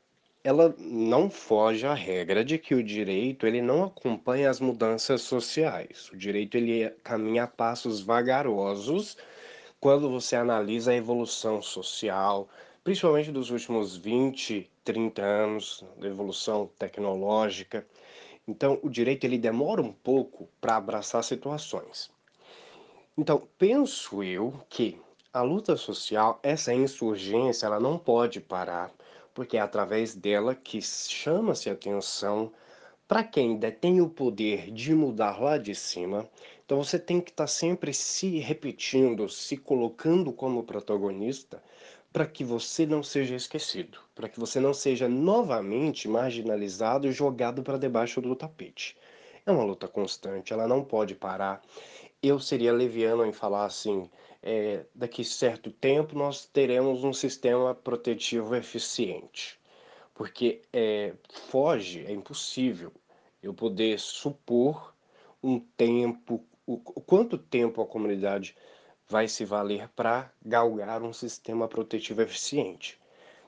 ela 0.46 0.72
não 0.78 1.28
foge 1.28 1.84
à 1.84 1.92
regra 1.92 2.44
de 2.44 2.56
que 2.56 2.72
o 2.72 2.80
direito 2.80 3.48
ele 3.48 3.60
não 3.60 3.82
acompanha 3.82 4.48
as 4.48 4.60
mudanças 4.60 5.22
sociais. 5.22 6.08
O 6.12 6.16
direito 6.16 6.56
ele 6.56 6.88
caminha 7.02 7.42
a 7.42 7.46
passos 7.48 8.00
vagarosos 8.00 9.16
quando 9.80 10.08
você 10.08 10.36
analisa 10.36 10.92
a 10.92 10.94
evolução 10.94 11.60
social, 11.60 12.48
principalmente 12.84 13.32
dos 13.32 13.50
últimos 13.50 13.96
20, 13.96 14.70
30 14.84 15.20
anos, 15.20 15.84
da 15.98 16.06
evolução 16.06 16.70
tecnológica. 16.78 17.84
Então, 18.46 18.78
o 18.84 18.88
direito 18.88 19.24
ele 19.24 19.38
demora 19.38 19.82
um 19.82 19.92
pouco 19.92 20.48
para 20.60 20.76
abraçar 20.76 21.24
situações. 21.24 22.08
Então, 23.18 23.48
penso 23.58 24.22
eu 24.22 24.54
que 24.68 24.96
a 25.32 25.42
luta 25.42 25.76
social, 25.76 26.38
essa 26.40 26.72
insurgência, 26.72 27.66
ela 27.66 27.80
não 27.80 27.98
pode 27.98 28.40
parar 28.40 28.92
porque 29.36 29.58
é 29.58 29.60
através 29.60 30.14
dela 30.14 30.54
que 30.54 30.80
chama-se 30.80 31.68
atenção 31.68 32.50
para 33.06 33.22
quem 33.22 33.58
detém 33.58 34.00
o 34.00 34.08
poder 34.08 34.70
de 34.70 34.94
mudar 34.94 35.38
lá 35.38 35.58
de 35.58 35.74
cima. 35.74 36.26
Então 36.64 36.82
você 36.82 36.98
tem 36.98 37.20
que 37.20 37.30
estar 37.30 37.44
tá 37.44 37.46
sempre 37.46 37.92
se 37.92 38.38
repetindo, 38.38 39.28
se 39.28 39.58
colocando 39.58 40.32
como 40.32 40.64
protagonista 40.64 41.62
para 42.10 42.26
que 42.26 42.42
você 42.42 42.86
não 42.86 43.02
seja 43.02 43.34
esquecido, 43.34 43.98
para 44.14 44.26
que 44.26 44.40
você 44.40 44.58
não 44.58 44.72
seja 44.72 45.06
novamente 45.06 46.08
marginalizado 46.08 47.06
e 47.06 47.12
jogado 47.12 47.62
para 47.62 47.76
debaixo 47.76 48.22
do 48.22 48.34
tapete. 48.34 48.96
É 49.44 49.52
uma 49.52 49.64
luta 49.64 49.86
constante, 49.86 50.54
ela 50.54 50.66
não 50.66 50.82
pode 50.82 51.14
parar. 51.14 51.60
Eu 52.22 52.40
seria 52.40 52.72
leviano 52.72 53.26
em 53.26 53.32
falar 53.32 53.66
assim, 53.66 54.08
é, 54.48 54.86
daqui 54.94 55.24
certo 55.24 55.72
tempo 55.72 56.16
nós 56.16 56.46
teremos 56.46 57.02
um 57.02 57.12
sistema 57.12 57.74
protetivo 57.74 58.54
eficiente. 58.54 59.58
Porque 60.14 60.62
é, 60.72 61.14
foge, 61.48 62.04
é 62.06 62.12
impossível 62.12 62.92
eu 63.42 63.52
poder 63.52 63.98
supor 63.98 64.94
um 65.42 65.58
tempo, 65.58 66.44
o, 66.64 66.78
quanto 66.78 67.36
tempo 67.36 67.82
a 67.82 67.86
comunidade 67.86 68.56
vai 69.08 69.26
se 69.26 69.44
valer 69.44 69.88
para 69.96 70.32
galgar 70.44 71.02
um 71.02 71.12
sistema 71.12 71.66
protetivo 71.66 72.22
eficiente. 72.22 73.00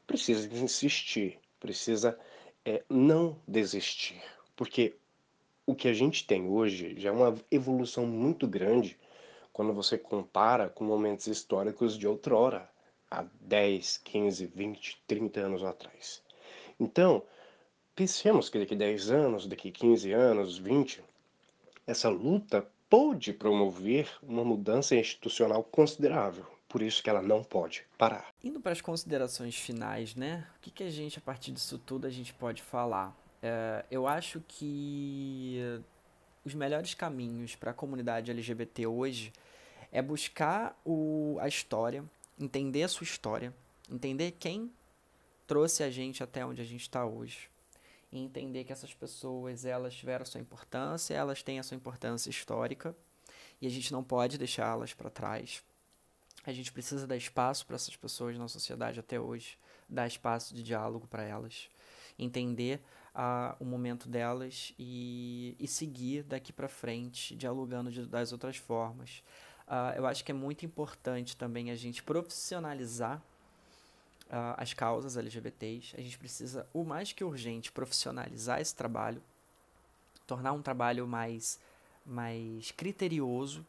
Precisa 0.05 0.53
insistir, 0.53 1.39
precisa 1.61 2.19
é, 2.65 2.83
não 2.89 3.39
desistir, 3.47 4.21
porque 4.57 4.97
o 5.65 5.77
que 5.77 5.87
a 5.87 5.95
gente 5.95 6.27
tem 6.27 6.49
hoje 6.49 6.99
já 6.99 7.11
é 7.11 7.13
uma 7.13 7.37
evolução 7.53 8.05
muito 8.05 8.49
grande 8.49 8.99
quando 9.59 9.75
você 9.75 9.99
compara 9.99 10.69
com 10.69 10.85
momentos 10.85 11.27
históricos 11.27 11.99
de 11.99 12.07
outrora, 12.07 12.71
há 13.11 13.25
10, 13.41 13.97
15, 14.05 14.47
20, 14.47 15.03
30 15.05 15.41
anos 15.41 15.65
atrás. 15.65 16.23
Então, 16.79 17.25
pensemos 17.93 18.49
que 18.49 18.61
daqui 18.61 18.77
10 18.77 19.11
anos, 19.11 19.49
daqui 19.49 19.73
15 19.73 20.13
anos, 20.13 20.59
20, 20.59 21.03
essa 21.89 22.09
luta 22.09 22.69
pode 22.89 23.33
promover 23.33 24.09
uma 24.23 24.45
mudança 24.45 24.95
institucional 24.95 25.65
considerável. 25.65 26.47
Por 26.69 26.81
isso 26.81 27.03
que 27.03 27.11
ela 27.11 27.21
não 27.21 27.43
pode 27.43 27.85
parar. 27.99 28.29
Indo 28.45 28.61
para 28.61 28.71
as 28.71 28.81
considerações 28.81 29.57
finais, 29.57 30.15
né? 30.15 30.47
O 30.59 30.61
que, 30.61 30.71
que 30.71 30.85
a 30.85 30.91
gente, 30.91 31.19
a 31.19 31.21
partir 31.21 31.51
disso 31.51 31.79
tudo, 31.79 32.07
a 32.07 32.11
gente 32.11 32.33
pode 32.33 32.63
falar? 32.63 33.13
É, 33.43 33.85
eu 33.91 34.07
acho 34.07 34.41
que 34.47 35.83
os 36.45 36.55
melhores 36.55 36.95
caminhos 36.95 37.57
para 37.57 37.73
a 37.73 37.75
comunidade 37.75 38.31
LGBT 38.31 38.87
hoje 38.87 39.33
é 39.91 40.03
buscar 40.03 40.79
o, 40.85 41.39
a 41.41 41.49
história, 41.49 42.05
entender 42.39 42.83
a 42.83 42.89
sua 42.89 43.05
história, 43.05 43.55
entender 43.91 44.33
quem 44.33 44.73
trouxe 45.47 45.83
a 45.83 45.91
gente 45.91 46.23
até 46.23 46.45
onde 46.45 46.61
a 46.61 46.65
gente 46.65 46.83
está 46.83 47.05
hoje. 47.05 47.51
E 48.11 48.19
entender 48.19 48.65
que 48.65 48.73
essas 48.73 48.95
pessoas 48.95 49.65
elas 49.65 49.95
tiveram 49.95 50.23
a 50.23 50.27
sua 50.27 50.41
importância, 50.41 51.15
elas 51.15 51.43
têm 51.43 51.59
a 51.59 51.63
sua 51.63 51.77
importância 51.77 52.31
histórica 52.31 52.95
e 53.61 53.67
a 53.67 53.71
gente 53.71 53.93
não 53.93 54.03
pode 54.03 54.39
deixá-las 54.39 54.95
para 54.95 55.11
trás. 55.11 55.63
A 56.45 56.53
gente 56.53 56.73
precisa 56.73 57.07
dar 57.07 57.17
espaço 57.17 57.67
para 57.67 57.77
essas 57.77 57.97
pessoas 57.97 58.39
na 58.39 58.49
sociedade 58.49 59.01
até 59.01 59.21
hoje, 59.21 59.59
dar 59.89 60.07
espaço 60.07 60.55
de 60.55 60.63
diálogo 60.63 61.07
para 61.07 61.23
elas, 61.23 61.69
entender 62.19 62.81
uh, 63.15 63.55
o 63.61 63.65
momento 63.65 64.09
delas 64.09 64.73
e, 64.79 65.57
e 65.59 65.67
seguir 65.67 66.23
daqui 66.23 66.53
para 66.53 66.69
frente, 66.69 67.37
dialogando 67.37 67.91
de, 67.91 68.07
das 68.07 68.33
outras 68.33 68.57
formas. 68.57 69.23
Uh, 69.69 69.99
eu 69.99 70.07
acho 70.07 70.25
que 70.25 70.33
é 70.33 70.35
muito 70.35 70.65
importante 70.65 71.37
também 71.37 71.71
a 71.71 71.75
gente 71.75 72.03
profissionalizar 72.03 73.23
uh, 74.29 74.57
as 74.57 74.73
causas 74.73 75.17
LGBTs. 75.17 75.95
A 75.95 76.01
gente 76.01 76.19
precisa, 76.19 76.67
o 76.73 76.83
mais 76.83 77.13
que 77.13 77.23
urgente, 77.23 77.71
profissionalizar 77.71 78.61
esse 78.63 78.75
trabalho, 78.75 79.23
tornar 80.27 80.53
um 80.53 80.63
trabalho 80.63 81.07
mais, 81.07 81.61
mais 82.05 82.71
criterioso 82.71 83.67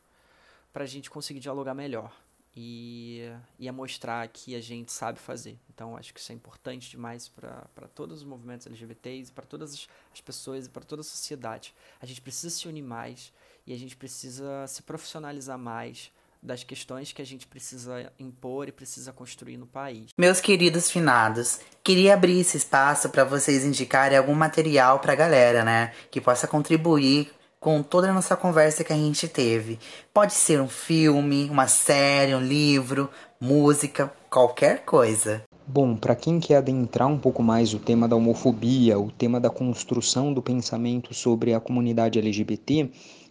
para 0.72 0.86
a 0.86 0.88
gente 0.88 1.10
conseguir 1.10 1.42
dialogar 1.42 1.74
melhor 1.74 2.14
e, 2.56 3.22
e 3.58 3.68
a 3.68 3.74
mostrar 3.74 4.28
que 4.30 4.56
a 4.56 4.62
gente 4.62 4.94
sabe 4.94 5.20
fazer. 5.20 5.58
Então, 5.70 5.98
acho 5.98 6.14
que 6.14 6.20
isso 6.20 6.32
é 6.32 6.36
importante 6.36 6.90
demais 6.90 7.28
para 7.28 7.88
todos 7.94 8.20
os 8.20 8.24
movimentos 8.24 8.66
LGBTs, 8.68 9.32
para 9.32 9.46
todas 9.46 9.74
as, 9.74 9.88
as 10.14 10.22
pessoas 10.22 10.66
e 10.66 10.70
para 10.70 10.84
toda 10.84 11.02
a 11.02 11.04
sociedade. 11.04 11.74
A 12.02 12.06
gente 12.06 12.22
precisa 12.22 12.50
se 12.50 12.68
unir 12.68 12.84
mais 12.84 13.34
e 13.65 13.73
a 13.73 13.77
gente 13.77 13.95
precisa 13.95 14.65
se 14.68 14.81
profissionalizar 14.81 15.57
mais 15.57 16.11
das 16.41 16.64
questões 16.64 17.11
que 17.11 17.22
a 17.22 17.26
gente 17.26 17.45
precisa 17.45 18.11
impor 18.18 18.68
e 18.68 18.72
precisa 18.72 19.11
construir 19.11 19.57
no 19.57 19.68
país. 19.68 20.11
Meus 20.18 20.40
queridos 20.40 20.90
finados, 20.90 21.60
queria 21.84 22.14
abrir 22.14 22.40
esse 22.40 22.57
espaço 22.57 23.10
para 23.10 23.26
vocês 23.26 23.65
indicarem 23.65 24.18
algum 24.18 24.34
material 24.34 24.99
para 24.99 25.14
a 25.14 25.18
galera, 25.18 25.64
né, 25.64 25.91
que 26.10 26.22
possa 26.22 26.48
contribuir 26.48 27.30
com 27.60 27.84
toda 27.84 28.10
a 28.10 28.14
nossa 28.14 28.38
conversa 28.38 28.86
que 28.86 28.94
a 28.94 28.95
gente 28.95 29.27
teve. 29.27 29.77
Pode 30.14 30.34
ser 30.34 30.61
um 30.61 30.69
filme, 30.69 31.49
uma 31.49 31.68
série, 31.68 32.34
um 32.34 32.41
livro, 32.41 33.10
música, 33.40 34.11
qualquer 34.30 34.86
coisa. 34.86 35.44
Bom, 35.68 35.95
para 35.95 36.15
quem 36.15 36.40
quer 36.40 36.56
adentrar 36.56 37.07
um 37.07 37.18
pouco 37.18 37.44
mais 37.44 37.73
o 37.73 37.80
tema 37.80 38.07
da 38.07 38.15
homofobia, 38.15 38.98
o 38.98 39.11
tema 39.11 39.40
da 39.40 39.49
construção 39.49 40.34
do 40.34 40.41
pensamento 40.41 41.14
sobre 41.14 41.53
a 41.53 41.60
comunidade 41.60 42.18
LGBT, 42.18 42.90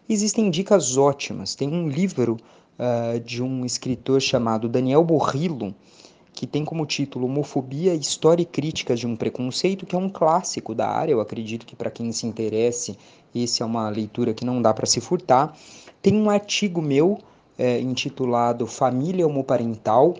Existem 0.08 0.48
dicas 0.48 0.96
ótimas. 0.96 1.54
Tem 1.54 1.68
um 1.68 1.86
livro 1.86 2.38
uh, 2.78 3.20
de 3.20 3.42
um 3.42 3.66
escritor 3.66 4.22
chamado 4.22 4.66
Daniel 4.66 5.04
Borrillo, 5.04 5.74
que 6.32 6.46
tem 6.46 6.64
como 6.64 6.86
título 6.86 7.26
Homofobia, 7.26 7.94
História 7.94 8.42
e 8.42 8.46
Críticas 8.46 8.98
de 8.98 9.06
um 9.06 9.14
Preconceito, 9.14 9.84
que 9.84 9.94
é 9.94 9.98
um 9.98 10.08
clássico 10.08 10.74
da 10.74 10.88
área. 10.88 11.12
Eu 11.12 11.20
acredito 11.20 11.66
que 11.66 11.76
para 11.76 11.90
quem 11.90 12.10
se 12.10 12.26
interesse, 12.26 12.96
esse 13.34 13.62
é 13.62 13.66
uma 13.66 13.90
leitura 13.90 14.32
que 14.32 14.46
não 14.46 14.62
dá 14.62 14.72
para 14.72 14.86
se 14.86 14.98
furtar. 14.98 15.54
Tem 16.00 16.14
um 16.14 16.30
artigo 16.30 16.80
meu 16.80 17.18
é, 17.58 17.78
intitulado 17.78 18.66
Família 18.66 19.26
Homoparental, 19.26 20.14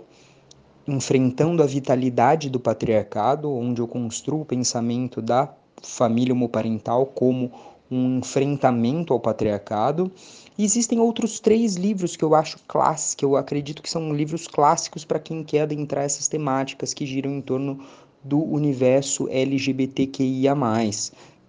Enfrentando 0.86 1.62
a 1.62 1.66
Vitalidade 1.66 2.51
do 2.51 2.60
Patriarcado, 2.60 3.51
onde 3.51 3.81
eu 3.81 3.89
construo 3.89 4.43
o 4.43 4.44
pensamento 4.44 5.23
da 5.23 5.51
família 5.82 6.35
homoparental 6.35 7.06
como 7.06 7.51
um 7.90 8.19
enfrentamento 8.19 9.12
ao 9.12 9.20
patriarcado. 9.20 10.10
E 10.56 10.65
existem 10.65 10.98
outros 10.98 11.40
três 11.40 11.77
livros 11.77 12.16
que 12.16 12.24
eu 12.24 12.35
acho 12.35 12.59
clássicos, 12.66 13.15
que 13.15 13.24
eu 13.24 13.36
acredito 13.36 13.82
que 13.82 13.90
são 13.90 14.12
livros 14.12 14.47
clássicos 14.47 15.05
para 15.05 15.19
quem 15.19 15.44
quer 15.44 15.62
adentrar 15.62 16.05
essas 16.05 16.28
temáticas 16.28 16.93
que 16.93 17.06
giram 17.06 17.31
em 17.31 17.40
torno 17.40 17.81
do 18.23 18.43
universo 18.43 19.28
LGBTQIA+, 19.31 20.55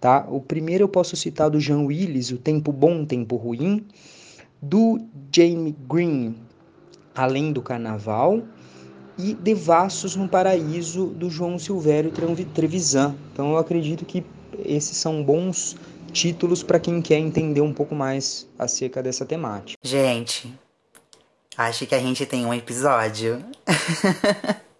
tá? 0.00 0.26
O 0.30 0.40
primeiro 0.40 0.84
eu 0.84 0.88
posso 0.88 1.16
citar 1.16 1.50
do 1.50 1.60
Jean 1.60 1.80
Willis, 1.80 2.30
O 2.30 2.38
Tempo 2.38 2.72
Bom, 2.72 3.04
Tempo 3.04 3.36
Ruim, 3.36 3.84
do 4.62 5.00
Jamie 5.32 5.76
Green, 5.88 6.36
Além 7.14 7.52
do 7.52 7.60
Carnaval, 7.60 8.42
e 9.18 9.34
Devassos 9.34 10.16
no 10.16 10.28
Paraíso, 10.28 11.06
do 11.06 11.28
João 11.28 11.58
Silvério 11.58 12.12
Trevisan. 12.54 13.14
Então 13.32 13.50
eu 13.50 13.58
acredito 13.58 14.04
que 14.06 14.24
esses 14.64 14.96
são 14.96 15.22
bons 15.22 15.76
títulos 16.10 16.62
para 16.62 16.78
quem 16.78 17.00
quer 17.00 17.18
entender 17.18 17.60
um 17.60 17.72
pouco 17.72 17.94
mais 17.94 18.46
acerca 18.58 19.02
dessa 19.02 19.24
temática. 19.24 19.78
Gente, 19.82 20.52
acho 21.56 21.86
que 21.86 21.94
a 21.94 21.98
gente 22.00 22.26
tem 22.26 22.44
um 22.44 22.52
episódio. 22.52 23.44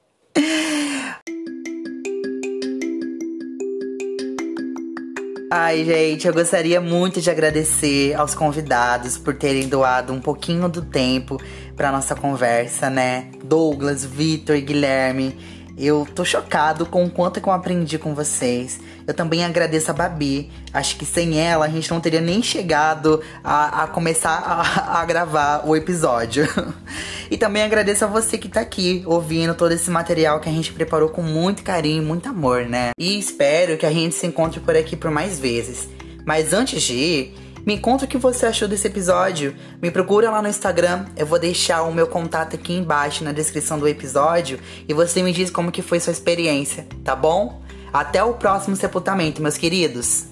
Ai, 5.53 5.85
gente, 5.85 6.29
eu 6.29 6.33
gostaria 6.33 6.81
muito 6.81 7.21
de 7.21 7.29
agradecer 7.29 8.15
aos 8.15 8.37
convidados 8.37 9.19
por 9.19 9.35
terem 9.35 9.69
doado 9.69 10.13
um 10.13 10.21
pouquinho 10.21 10.69
do 10.69 10.81
tempo 10.81 11.43
para 11.75 11.91
nossa 11.91 12.15
conversa, 12.15 12.89
né? 12.89 13.33
Douglas, 13.43 14.05
Vitor 14.05 14.55
e 14.55 14.61
Guilherme. 14.61 15.37
Eu 15.83 16.07
tô 16.15 16.27
chocado 16.27 16.85
com 16.85 17.03
o 17.07 17.11
quanto 17.11 17.41
que 17.41 17.49
eu 17.49 17.53
aprendi 17.55 17.97
com 17.97 18.15
vocês. 18.15 18.79
Eu 19.07 19.15
também 19.15 19.43
agradeço 19.43 19.91
a 19.91 19.95
Babi. 19.95 20.51
Acho 20.75 20.95
que 20.97 21.07
sem 21.07 21.41
ela 21.41 21.65
a 21.65 21.69
gente 21.71 21.91
não 21.91 22.01
teria 22.01 22.21
nem 22.21 22.43
chegado 22.43 23.23
a, 23.43 23.85
a 23.85 23.87
começar 23.87 24.31
a, 24.31 25.01
a, 25.01 25.05
gravar 25.07 25.67
o 25.67 25.75
episódio. 25.75 26.47
e 27.31 27.39
também 27.39 27.63
agradeço 27.63 28.05
a 28.05 28.09
você 28.09 28.37
que 28.37 28.47
tá 28.47 28.61
aqui 28.61 29.03
ouvindo 29.07 29.55
todo 29.55 29.73
esse 29.73 29.91
material 29.91 30.39
que 30.39 30.51
a 30.51 30.53
gente 30.53 30.71
preparou 30.71 31.09
com 31.09 31.23
muito 31.23 31.63
carinho 31.63 32.03
e 32.03 32.07
muito 32.07 32.29
amor, 32.29 32.67
né? 32.67 32.91
E 32.99 33.19
espero 33.19 33.79
que 33.79 33.87
a 33.87 33.91
gente 33.91 34.15
se 34.15 34.27
encontre 34.27 34.61
por 34.61 34.77
aqui 34.77 34.97
por 34.97 35.11
mais 35.11 35.39
vezes. 35.39 35.89
Mas 36.27 36.53
antes 36.53 36.83
de 36.83 36.93
ir, 36.93 37.35
me 37.67 37.79
conta 37.79 38.05
o 38.05 38.09
que 38.09 38.17
você 38.17 38.47
achou 38.47 38.67
desse 38.67 38.87
episódio. 38.87 39.55
Me 39.83 39.91
procura 39.91 40.31
lá 40.31 40.41
no 40.41 40.49
Instagram. 40.49 41.07
Eu 41.17 41.27
vou 41.27 41.39
deixar 41.39 41.83
o 41.83 41.93
meu 41.93 42.07
contato 42.07 42.57
aqui 42.57 42.75
embaixo 42.75 43.23
na 43.23 43.33
descrição 43.33 43.79
do 43.79 43.87
episódio 43.87 44.59
e 44.89 44.95
você 44.95 45.23
me 45.23 45.33
diz 45.33 45.51
como 45.51 45.71
que 45.71 45.83
foi 45.83 46.01
sua 46.01 46.13
experiência, 46.13 46.87
tá 47.05 47.15
bom? 47.15 47.63
Até 47.93 48.23
o 48.23 48.35
próximo 48.35 48.77
sepultamento, 48.77 49.43
meus 49.43 49.59
queridos. 49.59 50.30